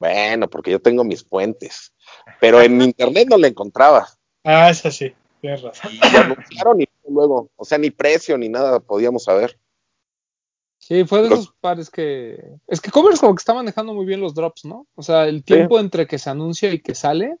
Bueno, 0.00 0.48
porque 0.48 0.70
yo 0.70 0.80
tengo 0.80 1.04
mis 1.04 1.24
fuentes. 1.24 1.94
Pero 2.40 2.60
en 2.60 2.80
internet 2.82 3.28
no 3.28 3.36
la 3.36 3.48
encontrabas. 3.48 4.18
Ah, 4.44 4.70
esa 4.70 4.90
sí, 4.90 5.14
tienes 5.40 5.62
razón. 5.62 5.92
Y 5.92 5.98
lo 6.12 6.18
anunciaron 6.18 6.80
y 6.80 6.88
luego, 7.08 7.50
o 7.56 7.64
sea, 7.64 7.78
ni 7.78 7.90
precio 7.90 8.36
ni 8.36 8.48
nada 8.48 8.80
podíamos 8.80 9.24
saber. 9.24 9.58
Sí, 10.84 11.04
fue 11.04 11.22
de 11.22 11.30
Los- 11.30 11.38
esos 11.40 11.54
pares 11.60 11.90
que. 11.90 12.56
Es 12.66 12.80
que 12.80 12.90
Converse 12.90 13.20
como 13.20 13.36
que 13.36 13.40
está 13.40 13.54
manejando 13.54 13.94
muy 13.94 14.04
bien 14.04 14.20
los 14.20 14.34
drops, 14.34 14.64
¿no? 14.64 14.88
O 14.96 15.02
sea, 15.02 15.28
el 15.28 15.44
tiempo 15.44 15.78
entre 15.78 16.08
que 16.08 16.18
se 16.18 16.28
anuncia 16.28 16.72
y 16.72 16.80
que 16.80 16.96
sale 16.96 17.36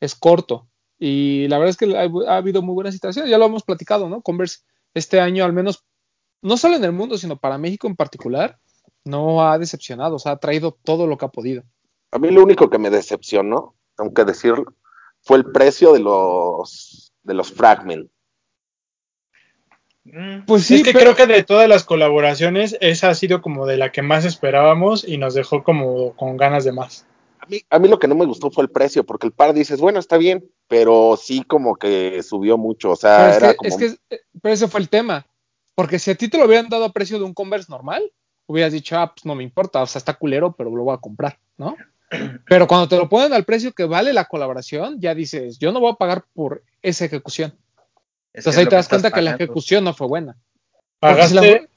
es 0.00 0.14
corto. 0.14 0.66
Y 0.98 1.46
la 1.48 1.58
verdad 1.58 1.70
es 1.70 1.76
que 1.76 1.94
ha, 1.94 2.32
ha 2.32 2.36
habido 2.38 2.62
muy 2.62 2.72
buenas 2.74 2.94
situaciones. 2.94 3.30
Ya 3.30 3.36
lo 3.36 3.44
hemos 3.44 3.64
platicado, 3.64 4.08
¿no? 4.08 4.22
Converse 4.22 4.60
este 4.94 5.20
año, 5.20 5.44
al 5.44 5.52
menos, 5.52 5.84
no 6.40 6.56
solo 6.56 6.76
en 6.76 6.84
el 6.84 6.92
mundo, 6.92 7.18
sino 7.18 7.36
para 7.38 7.58
México 7.58 7.86
en 7.86 7.96
particular, 7.96 8.58
no 9.04 9.46
ha 9.46 9.58
decepcionado. 9.58 10.16
O 10.16 10.18
sea, 10.18 10.32
ha 10.32 10.38
traído 10.38 10.78
todo 10.82 11.06
lo 11.06 11.18
que 11.18 11.26
ha 11.26 11.28
podido. 11.28 11.64
A 12.12 12.18
mí 12.18 12.30
lo 12.30 12.42
único 12.42 12.70
que 12.70 12.78
me 12.78 12.88
decepcionó, 12.88 13.74
tengo 13.94 14.14
que 14.14 14.24
decirlo, 14.24 14.72
fue 15.20 15.36
el 15.36 15.44
precio 15.52 15.92
de 15.92 16.00
los 16.00 17.12
de 17.24 17.34
los 17.34 17.52
fragment. 17.52 18.10
Mm, 20.12 20.44
Pues 20.46 20.64
sí, 20.64 20.76
es 20.76 20.82
que 20.82 20.92
pero- 20.92 21.14
creo 21.14 21.26
que 21.26 21.32
de 21.32 21.42
todas 21.42 21.68
las 21.68 21.84
colaboraciones, 21.84 22.76
esa 22.80 23.08
ha 23.10 23.14
sido 23.14 23.42
como 23.42 23.66
de 23.66 23.76
la 23.76 23.92
que 23.92 24.02
más 24.02 24.24
esperábamos 24.24 25.06
y 25.06 25.18
nos 25.18 25.34
dejó 25.34 25.62
como 25.64 26.12
con 26.14 26.36
ganas 26.36 26.64
de 26.64 26.72
más. 26.72 27.06
A 27.40 27.46
mí, 27.46 27.60
a 27.70 27.78
mí 27.78 27.88
lo 27.88 27.98
que 27.98 28.08
no 28.08 28.14
me 28.14 28.24
gustó 28.26 28.50
fue 28.50 28.64
el 28.64 28.70
precio, 28.70 29.04
porque 29.04 29.26
el 29.26 29.32
par 29.32 29.52
dices, 29.54 29.80
bueno, 29.80 29.98
está 29.98 30.16
bien, 30.16 30.44
pero 30.68 31.16
sí 31.20 31.42
como 31.42 31.76
que 31.76 32.22
subió 32.22 32.56
mucho, 32.58 32.90
o 32.92 32.96
sea, 32.96 33.16
Pero 33.18 33.30
es 33.30 33.36
era 33.36 33.48
que, 33.50 33.56
como... 33.56 33.68
es 33.70 33.76
que- 33.76 34.20
pero 34.42 34.54
ese 34.54 34.68
fue 34.68 34.80
el 34.80 34.88
tema. 34.88 35.26
Porque 35.74 35.98
si 35.98 36.10
a 36.10 36.14
ti 36.14 36.28
te 36.28 36.38
lo 36.38 36.46
hubieran 36.46 36.68
dado 36.68 36.84
a 36.84 36.92
precio 36.92 37.18
de 37.18 37.24
un 37.24 37.34
Converse 37.34 37.70
normal, 37.70 38.10
hubieras 38.46 38.72
dicho, 38.72 38.96
ah, 38.98 39.12
pues 39.14 39.24
no 39.26 39.34
me 39.34 39.42
importa, 39.44 39.82
o 39.82 39.86
sea, 39.86 39.98
está 39.98 40.14
culero, 40.14 40.52
pero 40.56 40.74
lo 40.74 40.84
voy 40.84 40.94
a 40.94 40.98
comprar, 40.98 41.38
¿no? 41.58 41.76
Pero 42.48 42.68
cuando 42.68 42.86
te 42.88 42.96
lo 42.96 43.08
ponen 43.08 43.32
al 43.32 43.44
precio 43.44 43.72
que 43.72 43.84
vale 43.84 44.12
la 44.12 44.26
colaboración, 44.26 45.00
ya 45.00 45.12
dices, 45.14 45.58
yo 45.58 45.72
no 45.72 45.80
voy 45.80 45.90
a 45.90 45.96
pagar 45.96 46.24
por 46.34 46.62
esa 46.80 47.04
ejecución. 47.04 47.52
Es 48.36 48.40
Entonces 48.46 48.58
ahí 48.60 48.66
te 48.68 48.76
das 48.76 48.88
cuenta 48.88 49.10
que 49.10 49.22
la 49.22 49.30
ejecución 49.32 49.82
no 49.84 49.94
fue 49.94 50.06
buena. 50.08 50.36
La- 51.00 51.10
Pagaste 51.10 51.68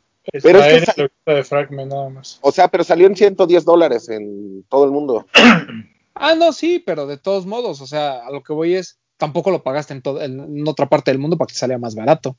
Pero 0.44 0.60
es 0.60 0.66
que 0.66 0.76
extraer 0.76 0.86
sa- 0.86 0.92
el 0.98 1.02
loguito 1.04 1.32
de 1.36 1.44
Fragment 1.46 1.92
nada 1.92 2.10
más. 2.10 2.40
O 2.42 2.52
sea, 2.52 2.68
pero 2.68 2.84
salió 2.84 3.08
en 3.08 3.16
110 3.16 3.64
dólares 3.64 4.10
en 4.10 4.64
todo 4.70 4.84
el 4.86 4.92
mundo. 4.92 5.26
Ah, 6.22 6.36
no, 6.36 6.52
sí, 6.52 6.84
pero 6.86 7.08
de 7.08 7.18
todos 7.18 7.46
modos, 7.46 7.80
o 7.80 7.88
sea, 7.88 8.26
a 8.28 8.30
lo 8.32 8.44
que 8.44 8.52
voy 8.52 8.76
es, 8.76 9.00
tampoco 9.16 9.52
lo 9.52 9.64
pagaste 9.64 9.94
en, 9.94 10.02
todo, 10.02 10.22
en, 10.22 10.38
en 10.42 10.68
otra 10.68 10.90
parte 10.90 11.12
del 11.12 11.18
mundo 11.20 11.38
para 11.38 11.48
que 11.48 11.54
te 11.54 11.60
salga 11.60 11.78
más 11.78 11.96
barato. 11.96 12.36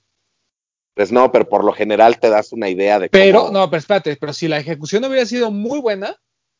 Pues 0.94 1.10
no, 1.12 1.32
pero 1.32 1.48
por 1.48 1.64
lo 1.64 1.72
general 1.72 2.18
te 2.20 2.28
das 2.28 2.52
una 2.52 2.68
idea 2.68 2.98
de 2.98 3.08
Pero, 3.08 3.46
cómo- 3.46 3.52
no, 3.52 3.70
pero 3.70 3.78
espérate, 3.78 4.16
pero 4.16 4.34
si 4.34 4.48
la 4.48 4.58
ejecución 4.58 5.02
hubiera 5.06 5.24
sido 5.24 5.50
muy 5.50 5.78
buena, 5.80 6.14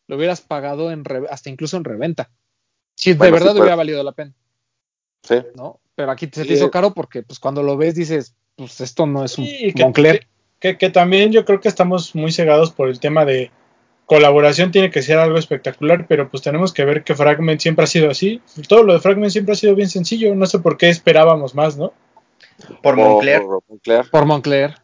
lo 0.07 0.17
hubieras 0.17 0.41
pagado 0.41 0.91
en 0.93 1.05
re- 1.05 1.27
hasta 1.29 1.51
incluso 1.51 1.77
en 1.77 1.85
reventa. 1.85 2.31
Si 2.95 3.13
Bueno, 3.13 3.35
de 3.35 3.39
verdad 3.41 3.53
sí, 3.55 3.61
hubiera 3.61 3.77
valido 3.77 4.03
la 4.03 4.13
pena, 4.13 4.33
Sí. 5.23 5.37
¿no? 5.55 5.81
Pero 5.95 6.11
aquí 6.13 6.27
se 6.27 6.43
te 6.43 6.49
Sí. 6.49 6.53
hizo 6.55 6.71
caro 6.71 6.93
porque, 6.95 7.23
pues, 7.23 7.39
cuando 7.39 7.63
lo 7.63 7.77
ves 7.77 7.95
dices, 7.95 8.35
pues, 8.57 8.81
esto 8.81 9.07
no 9.07 9.25
es 9.25 9.37
un 9.39 9.47
Sí, 9.47 9.73
que, 9.75 9.83
Moncler. 9.85 10.27
que, 10.59 10.79
que 10.79 10.91
también 10.91 11.33
yo 11.33 11.45
creo 11.45 11.61
que 11.61 11.69
estamos 11.69 12.15
muy 12.15 12.33
cegados 12.33 12.71
por 12.73 12.89
el 12.89 13.01
tema 13.01 13.25
de 13.25 13.51
colaboración 14.07 14.73
tiene 14.73 14.91
que 14.91 15.03
ser 15.03 15.19
algo 15.19 15.39
espectacular, 15.39 16.07
pero 16.09 16.29
pues 16.31 16.43
tenemos 16.43 16.73
que 16.73 16.85
ver 16.85 17.05
que 17.05 17.15
Fragment 17.15 17.61
siempre 17.61 17.85
ha 17.85 17.87
sido 17.87 18.11
así. 18.11 18.43
Todo 18.69 18.83
lo 18.83 18.93
de 18.95 18.99
Fragment 19.01 19.31
siempre 19.31 19.53
ha 19.53 19.57
sido 19.57 19.75
bien 19.77 19.89
sencillo. 19.89 20.35
No 20.35 20.47
sé 20.47 20.59
por 20.59 20.77
qué 20.77 20.89
esperábamos 20.89 21.55
más, 21.55 21.77
¿no? 21.77 21.93
Por 22.83 22.97
Moncler, 22.97 23.43
o 23.43 23.47
por 23.61 23.63
Moncler. 23.69 24.11
Por 24.11 24.27
Moncler. 24.27 24.75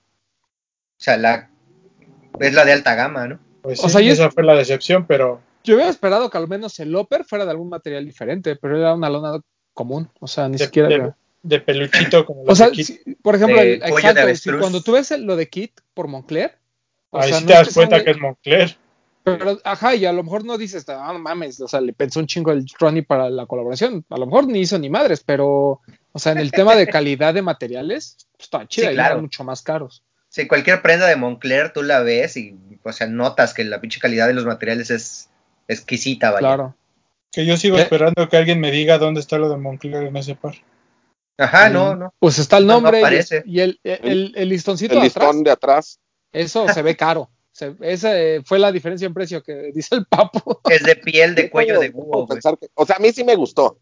sea, 0.96 1.16
la, 1.16 1.50
es 2.38 2.54
la 2.54 2.64
de 2.64 2.72
alta 2.72 2.94
gama, 2.94 3.26
¿no? 3.26 3.40
Pues 3.62 3.82
O 3.82 3.88
sea, 3.88 4.00
esa 4.00 4.30
fue 4.30 4.44
la 4.44 4.54
decepción, 4.54 5.06
pero 5.06 5.40
Yo 5.64 5.74
hubiera 5.74 5.90
esperado 5.90 6.30
que 6.30 6.38
al 6.38 6.46
menos 6.46 6.78
el 6.78 6.94
Upper 6.94 7.24
fuera 7.24 7.44
de 7.44 7.50
algún 7.50 7.68
material 7.68 8.04
diferente, 8.06 8.54
pero 8.54 8.78
era 8.78 8.94
una 8.94 9.10
lona 9.10 9.40
común, 9.76 10.08
o 10.18 10.26
sea, 10.26 10.48
ni 10.48 10.56
de, 10.56 10.64
siquiera 10.64 11.14
de- 11.42 11.60
peluchito 11.60 12.24
como 12.26 12.42
O 12.42 12.46
los 12.46 12.58
sea, 12.58 12.66
de 12.68 12.72
Kit. 12.72 12.86
si- 12.86 13.14
por 13.22 13.36
ejemplo, 13.36 13.60
De 13.60 13.74
el- 13.74 13.80
cuello 13.90 14.14
de 14.14 14.20
exacto, 14.22 14.36
si 14.52 14.58
cuando 14.58 14.80
tú 14.82 14.92
ves 14.92 15.10
el- 15.12 15.22
lo 15.24 15.36
de 15.36 15.48
Kit 15.48 15.80
por 15.94 16.08
Moncler, 16.08 16.56
o 17.10 17.20
Ahí 17.20 17.28
sea, 17.28 17.38
sí 17.38 17.44
no 17.44 17.48
te 17.48 17.54
das 17.54 17.74
cuenta 17.74 18.02
que 18.02 18.10
es 18.10 18.18
Moncler. 18.18 18.76
Pero, 19.22 19.58
ajá, 19.64 19.94
y 19.96 20.06
a 20.06 20.12
lo 20.12 20.22
mejor 20.22 20.44
no 20.44 20.56
dices, 20.56 20.88
ah, 20.88 21.10
no 21.12 21.18
mames, 21.18 21.60
o 21.60 21.68
sea, 21.68 21.80
le 21.80 21.92
pensó 21.92 22.20
un 22.20 22.26
chingo 22.26 22.52
el 22.52 22.64
Ronnie 22.78 23.02
para 23.02 23.28
la 23.28 23.46
colaboración. 23.46 24.04
A 24.08 24.18
lo 24.18 24.26
mejor 24.26 24.46
ni 24.46 24.60
hizo 24.60 24.78
ni 24.78 24.88
madres, 24.88 25.22
pero, 25.24 25.80
o 26.12 26.18
sea, 26.18 26.32
en 26.32 26.38
el 26.38 26.52
tema 26.52 26.74
de 26.76 26.86
calidad 27.00 27.34
de 27.34 27.42
materiales, 27.42 28.16
pues 28.36 28.44
está 28.46 28.66
chida, 28.66 28.86
Sí, 28.86 28.92
y 28.92 28.94
claro. 28.94 29.12
eran 29.14 29.22
mucho 29.22 29.44
más 29.44 29.62
caros. 29.62 30.02
Sí, 30.28 30.46
cualquier 30.46 30.80
prenda 30.82 31.06
de 31.06 31.16
Moncler 31.16 31.72
tú 31.72 31.82
la 31.82 32.00
ves 32.00 32.36
y, 32.36 32.56
o 32.82 32.92
sea, 32.92 33.06
notas 33.08 33.52
que 33.54 33.64
la 33.64 33.80
pinche 33.80 34.00
calidad 34.00 34.26
de 34.28 34.34
los 34.34 34.46
materiales 34.46 34.90
es 34.90 35.28
exquisita, 35.68 36.30
vaya. 36.30 36.40
Claro. 36.40 36.74
Que 37.36 37.44
yo 37.44 37.58
sigo 37.58 37.76
¿Qué? 37.76 37.82
esperando 37.82 38.30
que 38.30 38.38
alguien 38.38 38.58
me 38.60 38.70
diga 38.70 38.96
dónde 38.96 39.20
está 39.20 39.36
lo 39.36 39.50
de 39.50 39.58
Moncler 39.58 40.04
en 40.04 40.16
ese 40.16 40.36
par. 40.36 40.54
Ajá, 41.36 41.68
no, 41.68 41.94
no. 41.94 42.14
Pues 42.18 42.38
está 42.38 42.56
el 42.56 42.66
No, 42.66 42.80
no 42.80 42.90
nombre 42.90 43.02
y- 43.44 43.60
el, 43.60 43.78
el, 43.84 44.00
el- 44.02 44.32
el 44.34 44.48
listoncito 44.48 44.94
El 44.94 45.00
de 45.00 45.04
listón 45.04 45.22
atrás, 45.22 45.44
de 45.44 45.50
atrás. 45.50 46.00
eso 46.32 46.66
se 46.72 46.80
ve 46.80 46.96
caro. 46.96 47.28
Se- 47.52 47.76
esa 47.82 48.18
eh, 48.18 48.40
fue 48.42 48.58
la 48.58 48.72
diferencia 48.72 49.04
en 49.04 49.12
precio 49.12 49.42
que 49.42 49.70
dice 49.74 49.96
el 49.96 50.06
papo. 50.06 50.62
Es 50.70 50.82
de 50.82 50.96
piel 50.96 51.34
de 51.34 51.50
cuello 51.50 51.78
de 51.78 51.90
búho, 51.90 52.24
güey. 52.24 52.26
pensar 52.28 52.56
que- 52.58 52.68
o 52.72 52.86
sea, 52.86 52.96
a 52.96 53.00
mí 53.00 53.12
sí 53.12 53.22
me 53.22 53.36
gustó. 53.36 53.80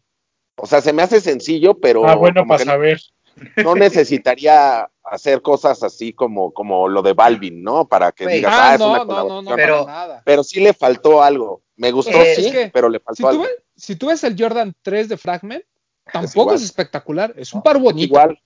O 0.57 0.67
sea, 0.67 0.81
se 0.81 0.93
me 0.93 1.03
hace 1.03 1.21
sencillo, 1.21 1.79
pero 1.79 2.09
ah, 2.09 2.17
bueno, 2.17 2.45
para 2.49 2.65
saber. 2.65 3.01
no 3.01 3.24
necesitaría 3.75 4.89
hacer 5.03 5.43
cosas 5.43 5.83
así 5.83 6.13
como, 6.13 6.53
como 6.53 6.89
lo 6.89 7.03
de 7.03 7.13
Balvin, 7.13 7.63
¿no? 7.63 7.87
Para 7.87 8.13
que 8.13 8.27
digas, 8.27 8.53
Ah, 8.55 8.71
ah, 8.71 8.75
es 8.75 8.81
no, 8.81 8.89
una 8.91 8.99
no, 8.99 9.05
no, 9.05 9.07
colaboración. 9.09 9.45
no, 9.45 9.57
Pero- 9.57 9.85
para 9.85 9.97
nada. 9.99 10.23
Pero 10.25 10.45
sí 10.45 10.61
le 10.61 10.73
faltó 10.75 11.23
algo. 11.23 11.63
Me 11.77 11.91
gustó, 11.91 12.13
Eh, 12.17 12.35
sí, 12.37 12.47
es 12.47 12.53
que 12.53 12.71
pero 12.73 12.89
le 12.89 12.99
Si 12.99 13.05
faltó 13.05 13.23
tú, 13.23 13.29
algo. 13.29 13.43
ves, 13.43 13.53
si 13.77 13.97
tú 13.97 14.07
ves 14.09 14.23
el 14.25 14.37
Jordan 14.39 14.75
3 14.83 15.09
de 15.09 15.17
Fragment, 15.17 15.65
tampoco 16.13 16.55
es, 16.55 16.63
espectacular, 16.63 17.35
es 17.37 17.53
un 17.53 17.63
par 17.63 17.77
Es 17.77 17.83
bonito. 17.83 18.05
igual. 18.07 18.41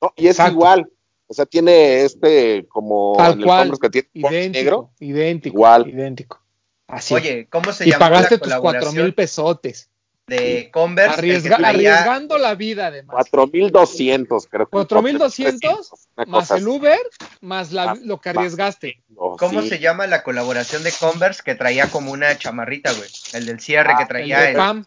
No, 0.00 0.12
y 0.16 0.26
es 0.26 0.32
Exacto. 0.36 0.52
igual. 0.52 0.90
O 1.26 1.34
sea, 1.34 1.44
tiene 1.44 2.02
este 2.04 2.66
como 2.68 3.14
Tal 3.18 3.42
cual, 3.44 3.72
que 3.78 3.90
tiene 3.90 4.08
idéntico, 4.14 4.52
negro. 4.64 4.90
idéntico, 5.00 5.56
Igual. 5.56 5.88
idéntico. 5.88 6.40
Así. 6.86 7.14
Oye, 7.14 7.48
¿cómo 7.50 7.70
se 7.72 7.86
y 7.86 7.90
llama 7.90 8.06
pagaste 8.06 8.36
la 8.36 8.40
tus 8.40 8.54
cuatro 8.54 8.62
mil 8.62 8.86
colaboración 8.86 9.12
pesotes. 9.12 9.90
De 10.28 10.70
Converse? 10.72 11.18
Arriesga- 11.20 11.56
traía- 11.56 11.68
arriesgando 11.94 12.38
la 12.38 12.54
vida, 12.54 12.86
además. 12.88 13.26
4200, 13.30 14.46
creo 14.46 14.66
que. 14.66 14.70
4,200 14.70 15.90
una 16.16 16.26
Más 16.26 16.50
el. 16.50 16.68
Uber, 16.68 16.98
más 17.40 17.72
la- 17.72 17.86
Más- 17.86 18.00
lo 18.02 18.20
que 18.20 18.28
arriesgaste. 18.30 19.02
Oh, 19.16 19.36
¿Cómo 19.36 19.62
sí. 19.62 19.68
se 19.70 19.78
llama 19.80 20.06
la 20.06 20.22
colaboración 20.22 20.82
de 20.84 20.92
Converse 20.92 21.42
que 21.44 21.54
traía 21.54 21.88
como 21.90 22.12
una 22.12 22.36
chamarrita, 22.38 22.92
güey? 22.92 23.08
El 23.32 23.46
del 23.46 23.60
cierre 23.60 23.92
Ah, 23.94 23.96
que 23.96 24.02
El 24.04 24.08
traía 24.08 24.40
de 24.40 24.50
el, 24.50 24.56
Pam, 24.56 24.84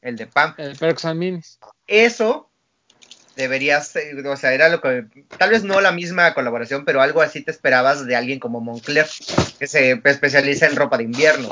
el 0.00 0.16
de 0.16 0.26
Pam. 0.26 0.54
el 0.58 0.76
Perksan 0.76 1.18
Minis. 1.18 1.58
Eso 1.86 2.50
debería 3.36 3.80
ser, 3.80 4.24
o 4.26 4.36
sea, 4.36 4.54
era 4.54 4.68
lo 4.68 4.80
que, 4.80 5.06
tal 5.38 5.50
vez 5.50 5.64
no 5.64 5.80
la 5.80 5.90
misma 5.90 6.32
colaboración, 6.34 6.84
pero 6.84 7.02
algo 7.02 7.20
así 7.20 7.42
te 7.42 7.50
esperabas 7.50 8.06
de 8.06 8.14
alguien 8.14 8.38
como 8.38 8.60
Moncler, 8.60 9.08
que 9.58 9.66
se 9.66 10.00
especializa 10.04 10.66
en 10.66 10.76
ropa 10.76 10.98
de 10.98 11.04
invierno. 11.04 11.48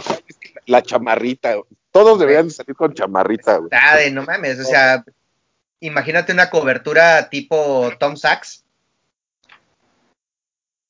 La 0.67 0.81
chamarrita. 0.83 1.57
Todos 1.93 2.19
deberían 2.19 2.49
de 2.49 2.55
salir 2.55 2.75
con 2.75 2.93
chamarrita, 2.95 3.59
güey. 3.59 3.71
De 3.99 4.11
no 4.11 4.25
mames, 4.25 4.59
o 4.59 4.65
sea, 4.65 5.05
imagínate 5.81 6.33
una 6.33 6.51
cobertura 6.51 7.29
tipo 7.29 7.91
Tom 8.01 8.17
Sachs. 8.17 8.65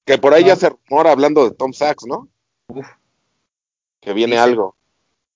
Que 0.05 0.19
por 0.19 0.35
ahí 0.35 0.45
Ah. 0.45 0.49
ya 0.49 0.57
se 0.57 0.71
rumora 0.71 1.13
hablando 1.13 1.49
de 1.49 1.55
Tom 1.55 1.73
Sachs, 1.73 2.07
¿no? 2.07 2.29
Uf, 2.69 2.87
Que 4.01 4.13
viene 4.13 4.37
algo. 4.39 4.77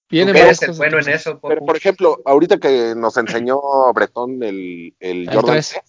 Viene 0.09 0.31
eres 0.39 0.63
el 0.63 0.73
bueno 0.73 0.99
en 1.01 1.09
eso, 1.09 1.41
Pero, 1.41 1.57
Popu. 1.61 1.67
por 1.67 1.77
ejemplo, 1.77 2.21
ahorita 2.25 2.59
que 2.59 2.95
nos 2.97 3.17
enseñó 3.17 3.61
Bretón 3.93 4.43
el, 4.43 4.95
el 5.01 5.23
El 5.29 5.35
Jordan 5.35 5.55
3. 5.57 5.69
3, 5.71 5.83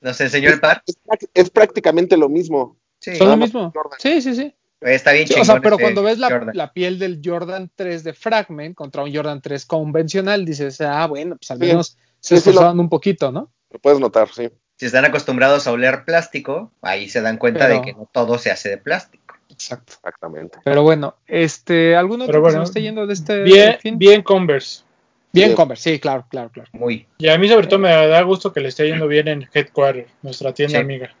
Nos 0.00 0.20
enseñó 0.20 0.50
el 0.50 0.60
par. 0.60 0.82
es, 0.86 0.96
práct- 1.04 1.30
es 1.34 1.50
prácticamente 1.50 2.16
lo 2.16 2.28
mismo. 2.28 2.76
Sí, 3.00 3.14
Son 3.16 3.28
lo 3.30 3.36
mismo. 3.36 3.72
Sí, 3.98 4.20
sí, 4.22 4.34
sí. 4.34 4.54
Está 4.80 5.12
bien 5.12 5.26
Sí, 5.26 5.34
chingón. 5.34 5.42
o 5.42 5.52
sea, 5.52 5.60
pero 5.60 5.78
cuando 5.78 6.02
ves 6.02 6.18
la, 6.18 6.72
piel 6.72 6.98
del 6.98 7.20
Jordan 7.24 7.70
3 7.74 8.04
de 8.04 8.12
Fragment 8.14 8.74
contra 8.74 9.02
un 9.02 9.14
Jordan 9.14 9.40
3 9.40 9.66
convencional, 9.66 10.44
dices, 10.44 10.80
ah, 10.80 11.06
bueno, 11.06 11.36
pues 11.36 11.50
al 11.50 11.58
Sí. 11.58 11.64
menos 11.66 11.96
se 12.20 12.36
Sí, 12.36 12.40
sí, 12.42 12.50
lo- 12.50 12.50
esforzaron 12.52 12.80
un 12.80 12.88
poquito, 12.88 13.30
¿no? 13.32 13.50
Lo 13.70 13.78
puedes 13.78 14.00
notar, 14.00 14.28
sí. 14.28 14.48
Si 14.76 14.86
están 14.86 15.04
acostumbrados 15.04 15.66
a 15.66 15.72
oler 15.72 16.04
plástico, 16.04 16.72
ahí 16.82 17.08
se 17.08 17.20
dan 17.20 17.36
cuenta 17.36 17.66
Pero- 17.66 17.80
de 17.80 17.82
que 17.82 17.92
no 17.92 18.08
todo 18.10 18.38
se 18.38 18.50
hace 18.50 18.68
de 18.70 18.78
plástico. 18.78 19.34
Exacto. 19.50 19.92
Exactamente. 19.94 20.58
Pero 20.64 20.82
bueno, 20.82 21.16
este, 21.26 21.94
¿algún 21.96 22.22
otro 22.22 22.32
Pero 22.32 22.38
que 22.42 22.50
se 22.50 22.52
bueno, 22.52 22.58
nos 22.60 22.68
esté 22.70 22.82
yendo 22.82 23.06
de 23.06 23.12
este 23.12 23.42
Bien, 23.42 23.76
fin? 23.80 23.98
bien 23.98 24.22
Converse. 24.22 24.84
Bien 25.32 25.50
Sí. 25.50 25.54
Converse, 25.54 25.90
sí, 25.92 25.98
claro, 26.00 26.24
claro, 26.30 26.50
claro. 26.50 26.68
Muy. 26.72 27.06
Y 27.18 27.28
a 27.28 27.36
mí 27.38 27.48
sobre 27.48 27.66
todo 27.66 27.78
me 27.78 27.90
da 27.90 28.22
gusto 28.22 28.52
que 28.52 28.60
le 28.60 28.68
esté 28.68 28.86
yendo 28.88 29.06
bien 29.06 29.28
en 29.28 29.48
Headquarter, 29.52 30.06
nuestra 30.22 30.52
tienda 30.54 30.78
Sí. 30.78 30.82
amiga. 30.82 31.14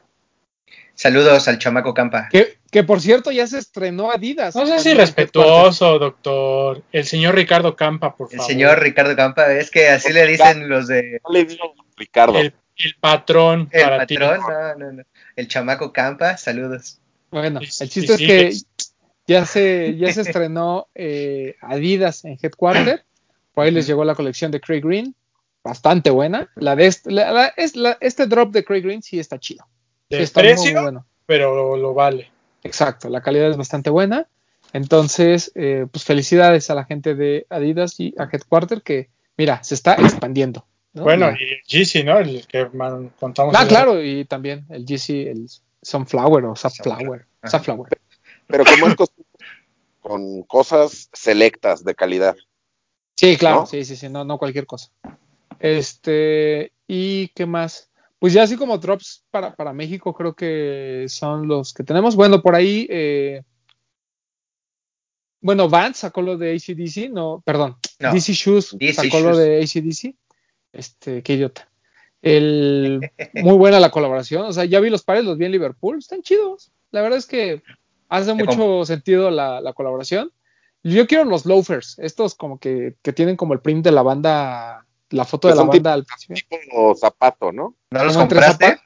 Saludos 1.00 1.48
al 1.48 1.58
chamaco 1.58 1.94
Campa. 1.94 2.28
Que, 2.30 2.58
que 2.70 2.84
por 2.84 3.00
cierto 3.00 3.30
ya 3.30 3.46
se 3.46 3.56
estrenó 3.56 4.10
Adidas. 4.10 4.54
No 4.54 4.66
seas 4.66 4.76
También 4.82 4.96
en 4.96 5.00
irrespetuoso, 5.00 5.98
doctor. 5.98 6.82
El 6.92 7.06
señor 7.06 7.34
Ricardo 7.36 7.74
Campa, 7.74 8.14
por 8.14 8.28
El 8.30 8.36
favor. 8.36 8.52
señor 8.52 8.80
Ricardo 8.80 9.16
Campa, 9.16 9.50
es 9.54 9.70
que 9.70 9.88
así 9.88 10.12
le 10.12 10.26
dicen 10.26 10.68
los 10.68 10.88
de 10.88 11.18
No 11.26 11.32
le 11.32 11.44
digo 11.46 11.74
Ricardo. 11.96 12.38
El, 12.38 12.52
el 12.76 12.94
patrón 13.00 13.70
el 13.72 13.82
para 13.82 14.06
ti. 14.06 14.18
patrón, 14.18 14.40
no, 14.46 14.74
no, 14.86 14.92
no. 14.92 15.02
El 15.36 15.48
chamaco 15.48 15.90
Campa, 15.90 16.36
saludos. 16.36 16.98
Bueno, 17.30 17.60
el 17.60 17.68
chiste 17.88 18.12
es 18.12 18.18
que 18.18 18.52
ya 19.26 19.46
se, 19.46 19.96
ya 19.96 20.12
se 20.12 20.20
estrenó 20.20 20.88
eh, 20.94 21.56
Adidas 21.62 22.26
en 22.26 22.36
Headquarter. 22.42 23.04
Por 23.54 23.64
ahí 23.64 23.70
les 23.70 23.86
llegó 23.86 24.04
la 24.04 24.14
colección 24.14 24.50
de 24.50 24.60
Craig 24.60 24.82
Green, 24.82 25.14
bastante 25.64 26.10
buena. 26.10 26.50
La 26.56 26.76
de 26.76 26.86
este, 26.88 27.10
la- 27.10 27.32
la- 27.32 27.54
es, 27.56 27.74
la- 27.74 27.96
este 28.02 28.26
drop 28.26 28.52
de 28.52 28.64
Craig 28.64 28.82
Green 28.82 29.02
sí 29.02 29.18
está 29.18 29.38
chido. 29.38 29.64
Sí 30.10 30.16
está 30.16 30.40
precio, 30.40 30.72
muy 30.72 30.82
bueno. 30.82 31.06
pero 31.26 31.54
lo, 31.54 31.76
lo 31.76 31.94
vale. 31.94 32.30
Exacto, 32.62 33.08
la 33.08 33.22
calidad 33.22 33.50
es 33.50 33.56
bastante 33.56 33.90
buena. 33.90 34.26
Entonces, 34.72 35.50
eh, 35.54 35.86
pues 35.90 36.04
felicidades 36.04 36.70
a 36.70 36.74
la 36.74 36.84
gente 36.84 37.14
de 37.14 37.46
Adidas 37.50 37.98
y 37.98 38.14
a 38.18 38.28
Headquarter 38.30 38.82
que, 38.82 39.08
mira, 39.36 39.62
se 39.64 39.74
está 39.74 39.94
expandiendo. 39.94 40.66
¿no? 40.92 41.04
Bueno, 41.04 41.32
y 41.32 41.60
GC, 41.66 42.04
¿no? 42.04 42.18
El 42.18 42.46
que 42.46 42.66
man, 42.72 43.12
contamos. 43.18 43.54
Ah, 43.56 43.66
claro, 43.66 44.02
y 44.02 44.24
también 44.24 44.66
el 44.68 44.84
GC, 44.84 45.30
el 45.30 45.48
Sunflower 45.82 46.44
o 46.44 46.56
Safflower. 46.56 47.26
Ajá. 47.42 47.50
Safflower. 47.50 47.90
Pero 48.46 48.64
como 48.64 48.88
es 48.88 48.94
costumbre, 48.96 49.30
con 50.00 50.42
cosas 50.42 51.08
selectas 51.12 51.84
de 51.84 51.94
calidad. 51.94 52.36
Sí, 53.16 53.36
claro, 53.36 53.60
¿No? 53.60 53.66
sí, 53.66 53.84
sí, 53.84 53.96
sí, 53.96 54.08
no, 54.08 54.24
no 54.24 54.38
cualquier 54.38 54.66
cosa. 54.66 54.90
Este, 55.58 56.72
¿y 56.86 57.28
qué 57.28 57.46
más? 57.46 57.89
Pues 58.20 58.34
ya 58.34 58.42
así 58.42 58.56
como 58.56 58.76
drops 58.76 59.24
para, 59.30 59.56
para 59.56 59.72
México, 59.72 60.12
creo 60.12 60.34
que 60.34 61.06
son 61.08 61.48
los 61.48 61.72
que 61.72 61.82
tenemos. 61.82 62.14
Bueno, 62.14 62.42
por 62.42 62.54
ahí, 62.54 62.86
eh, 62.90 63.42
bueno, 65.40 65.70
Vance 65.70 66.02
sacó 66.02 66.20
lo 66.20 66.36
de 66.36 66.54
ACDC, 66.54 67.10
no, 67.10 67.42
perdón, 67.46 67.76
No, 67.98 68.12
DC 68.12 68.34
Shoes 68.34 68.76
DC 68.78 69.08
sacó 69.08 69.20
lo 69.20 69.36
de 69.36 69.62
ACDC. 69.62 70.14
Este, 70.72 71.22
qué 71.22 71.32
idiota. 71.32 71.68
El, 72.20 73.10
muy 73.34 73.56
buena 73.56 73.80
la 73.80 73.90
colaboración, 73.90 74.44
o 74.44 74.52
sea, 74.52 74.66
ya 74.66 74.80
vi 74.80 74.90
los 74.90 75.02
pares, 75.02 75.24
los 75.24 75.38
vi 75.38 75.46
en 75.46 75.52
Liverpool, 75.52 75.96
están 75.98 76.20
chidos. 76.20 76.72
La 76.90 77.00
verdad 77.00 77.18
es 77.18 77.24
que 77.24 77.62
hace 78.10 78.34
mucho 78.34 78.84
sentido 78.84 79.30
la, 79.30 79.62
la 79.62 79.72
colaboración. 79.72 80.30
Yo 80.82 81.06
quiero 81.06 81.24
los 81.24 81.46
loafers, 81.46 81.98
estos 81.98 82.34
como 82.34 82.58
que, 82.58 82.96
que 83.00 83.14
tienen 83.14 83.36
como 83.36 83.54
el 83.54 83.60
print 83.60 83.82
de 83.82 83.92
la 83.92 84.02
banda, 84.02 84.86
la 85.10 85.24
foto 85.24 85.48
de 85.48 85.54
la 85.54 85.62
banda 85.64 85.92
al 85.92 86.04
principio. 86.04 86.36
Tipo 86.48 86.94
zapato, 86.94 87.52
¿no? 87.52 87.74
¿No 87.90 88.04
los 88.04 88.16
compraste? 88.16 88.64
zapatos. 88.66 88.84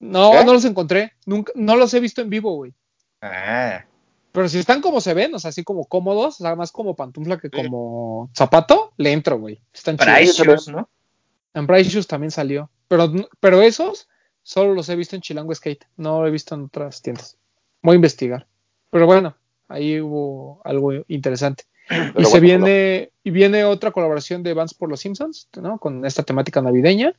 No, 0.00 0.32
¿Qué? 0.32 0.44
no 0.44 0.52
los 0.52 0.64
encontré. 0.64 1.12
Nunca, 1.26 1.52
no 1.54 1.76
los 1.76 1.92
he 1.94 2.00
visto 2.00 2.20
en 2.20 2.30
vivo, 2.30 2.54
güey. 2.54 2.74
Ah, 3.22 3.84
Pero 4.32 4.48
si 4.48 4.58
están 4.58 4.82
como 4.82 5.00
se 5.00 5.14
ven, 5.14 5.34
o 5.34 5.38
sea, 5.38 5.48
así 5.48 5.64
como 5.64 5.86
cómodos, 5.86 6.40
o 6.40 6.44
sea, 6.44 6.54
más 6.56 6.72
como 6.72 6.94
pantufla 6.94 7.38
que 7.38 7.50
como 7.50 8.30
zapato, 8.36 8.92
le 8.98 9.12
entro, 9.12 9.38
güey. 9.38 9.62
Están. 9.72 9.96
Price 9.96 10.42
Shoes, 10.42 10.68
¿no? 10.68 10.88
En 11.54 11.66
Price 11.66 11.88
Shoes 11.88 12.06
también 12.06 12.30
salió. 12.30 12.70
Pero, 12.88 13.10
pero 13.40 13.62
esos 13.62 14.08
solo 14.42 14.74
los 14.74 14.88
he 14.88 14.96
visto 14.96 15.16
en 15.16 15.22
Chilango 15.22 15.54
Skate. 15.54 15.86
No 15.96 16.20
lo 16.20 16.28
he 16.28 16.30
visto 16.30 16.54
en 16.54 16.64
otras 16.64 17.00
tiendas. 17.00 17.38
Voy 17.80 17.94
a 17.94 17.96
investigar. 17.96 18.46
Pero 18.90 19.06
bueno, 19.06 19.36
ahí 19.68 20.00
hubo 20.00 20.60
algo 20.64 20.92
interesante. 21.08 21.64
Pero 21.88 22.12
y 22.16 22.24
se 22.24 22.30
bueno, 22.40 22.42
viene, 22.64 23.10
y 23.22 23.30
viene 23.30 23.64
otra 23.64 23.90
colaboración 23.90 24.42
de 24.42 24.54
Vans 24.54 24.74
por 24.74 24.88
los 24.88 25.00
Simpsons, 25.00 25.48
¿no? 25.60 25.78
Con 25.78 26.04
esta 26.06 26.22
temática 26.22 26.62
navideña. 26.62 27.14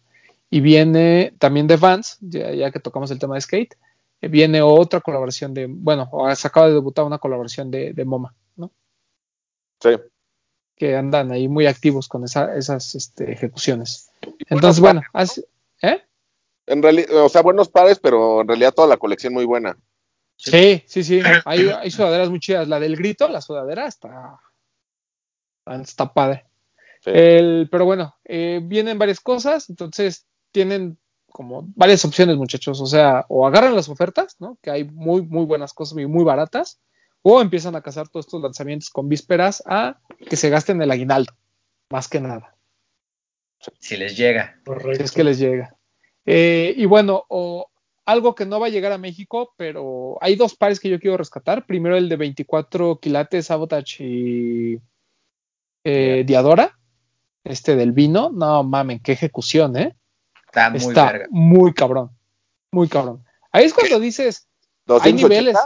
Y 0.50 0.60
viene 0.62 1.34
también 1.40 1.68
de 1.68 1.78
Vans, 1.78 2.18
ya, 2.22 2.52
ya 2.52 2.72
que 2.72 2.80
tocamos 2.80 3.10
el 3.12 3.20
tema 3.20 3.36
de 3.36 3.42
skate, 3.42 3.76
eh, 4.22 4.28
viene 4.28 4.62
otra 4.62 5.02
colaboración 5.02 5.54
de, 5.54 5.66
bueno, 5.68 6.10
se 6.36 6.48
acaba 6.48 6.68
de 6.68 6.74
debutar 6.74 7.06
una 7.06 7.18
colaboración 7.18 7.70
de, 7.72 7.94
de 7.94 8.06
MoMA, 8.06 8.34
¿no? 8.56 8.72
Sí. 9.82 9.90
Que 10.76 10.96
andan 10.96 11.32
ahí 11.32 11.48
muy 11.48 11.66
activos 11.68 12.08
con 12.08 12.24
esa- 12.24 12.56
esas 12.56 12.96
este, 12.96 13.32
ejecuciones. 13.32 14.10
Entonces, 14.50 14.80
bueno, 14.82 15.02
así- 15.14 15.44
¿eh? 15.82 16.02
En 16.68 16.82
realidad, 16.82 17.24
o 17.24 17.30
sea, 17.30 17.42
buenos 17.42 17.70
pares, 17.70 18.00
pero 18.00 18.42
en 18.42 18.48
realidad 18.48 18.74
toda 18.74 18.88
la 18.88 18.98
colección 18.98 19.34
muy 19.34 19.46
buena. 19.46 19.78
Sí, 20.38 20.84
sí, 20.86 21.04
sí. 21.04 21.22
Hay, 21.46 21.70
hay 21.70 21.92
sudaderas 21.92 22.30
muy 22.30 22.40
chidas. 22.40 22.68
La 22.68 22.80
del 22.80 22.96
grito, 22.98 23.28
la 23.30 23.40
sudadera 23.42 23.88
está, 23.88 24.38
está 25.82 26.14
padre. 26.14 26.46
Sí. 27.02 27.12
El, 27.14 27.68
pero 27.72 27.86
bueno, 27.86 28.16
eh, 28.24 28.62
vienen 28.64 28.98
varias 28.98 29.20
cosas, 29.20 29.70
entonces 29.70 30.26
tienen 30.52 30.98
como 31.36 31.66
varias 31.76 32.06
opciones, 32.06 32.38
muchachos. 32.38 32.80
O 32.80 32.86
sea, 32.86 33.26
o 33.28 33.46
agarran 33.46 33.76
las 33.76 33.90
ofertas, 33.90 34.38
¿no? 34.40 34.58
Que 34.62 34.72
hay 34.72 34.86
muy, 34.86 35.22
muy 35.22 35.46
buenas 35.46 35.74
cosas 35.74 35.98
y 35.98 36.06
muy 36.06 36.24
baratas, 36.24 36.80
o 37.22 37.42
empiezan 37.42 37.76
a 37.76 37.82
cazar 37.82 38.08
todos 38.08 38.26
estos 38.26 38.42
lanzamientos 38.42 38.90
con 38.90 39.10
vísperas 39.10 39.62
a 39.66 40.00
que 40.30 40.38
se 40.38 40.50
gasten 40.50 40.82
el 40.82 40.92
aguinaldo, 40.92 41.34
más 41.90 42.08
que 42.08 42.22
nada, 42.22 42.56
Si 43.80 43.98
les 43.98 44.16
llega. 44.16 44.60
si 44.96 45.04
es 45.04 45.12
que 45.12 45.24
les 45.24 45.38
llega. 45.38 45.76
Eh, 46.26 46.74
y 46.78 46.86
bueno, 46.86 47.26
o 47.28 47.70
algo 48.06 48.34
que 48.36 48.46
no 48.46 48.60
va 48.60 48.68
a 48.68 48.70
llegar 48.70 48.92
a 48.92 48.98
México, 48.98 49.54
pero 49.58 50.18
hay 50.22 50.36
dos 50.36 50.56
pares 50.56 50.80
que 50.80 50.90
yo 50.90 51.00
quiero 51.00 51.18
rescatar. 51.18 51.66
Primero 51.66 51.98
el 51.98 52.08
de 52.08 52.16
24 52.16 53.00
quilates, 53.00 53.48
Sabotage 53.48 54.04
y 54.04 54.80
eh, 55.86 56.24
Diadora, 56.28 56.78
este 57.46 57.78
del 57.78 57.94
vino. 57.94 58.30
No 58.34 58.64
mamen, 58.64 59.00
qué 59.00 59.14
ejecución, 59.14 59.78
¿eh? 59.78 59.96
Está 60.48 60.70
muy 60.70 60.80
Está 60.80 61.06
verga. 61.12 61.28
muy 61.30 61.74
cabrón, 61.74 62.12
muy 62.72 62.88
cabrón. 62.90 63.24
Ahí 63.54 63.64
es 63.66 63.74
cuando 63.74 64.00
dices, 64.02 64.48
hay 64.88 65.14
280, 65.14 65.22
niveles. 65.24 65.58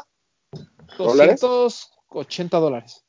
¿Dólares? 0.97 1.39
280 1.41 2.57
dólares. 2.59 3.03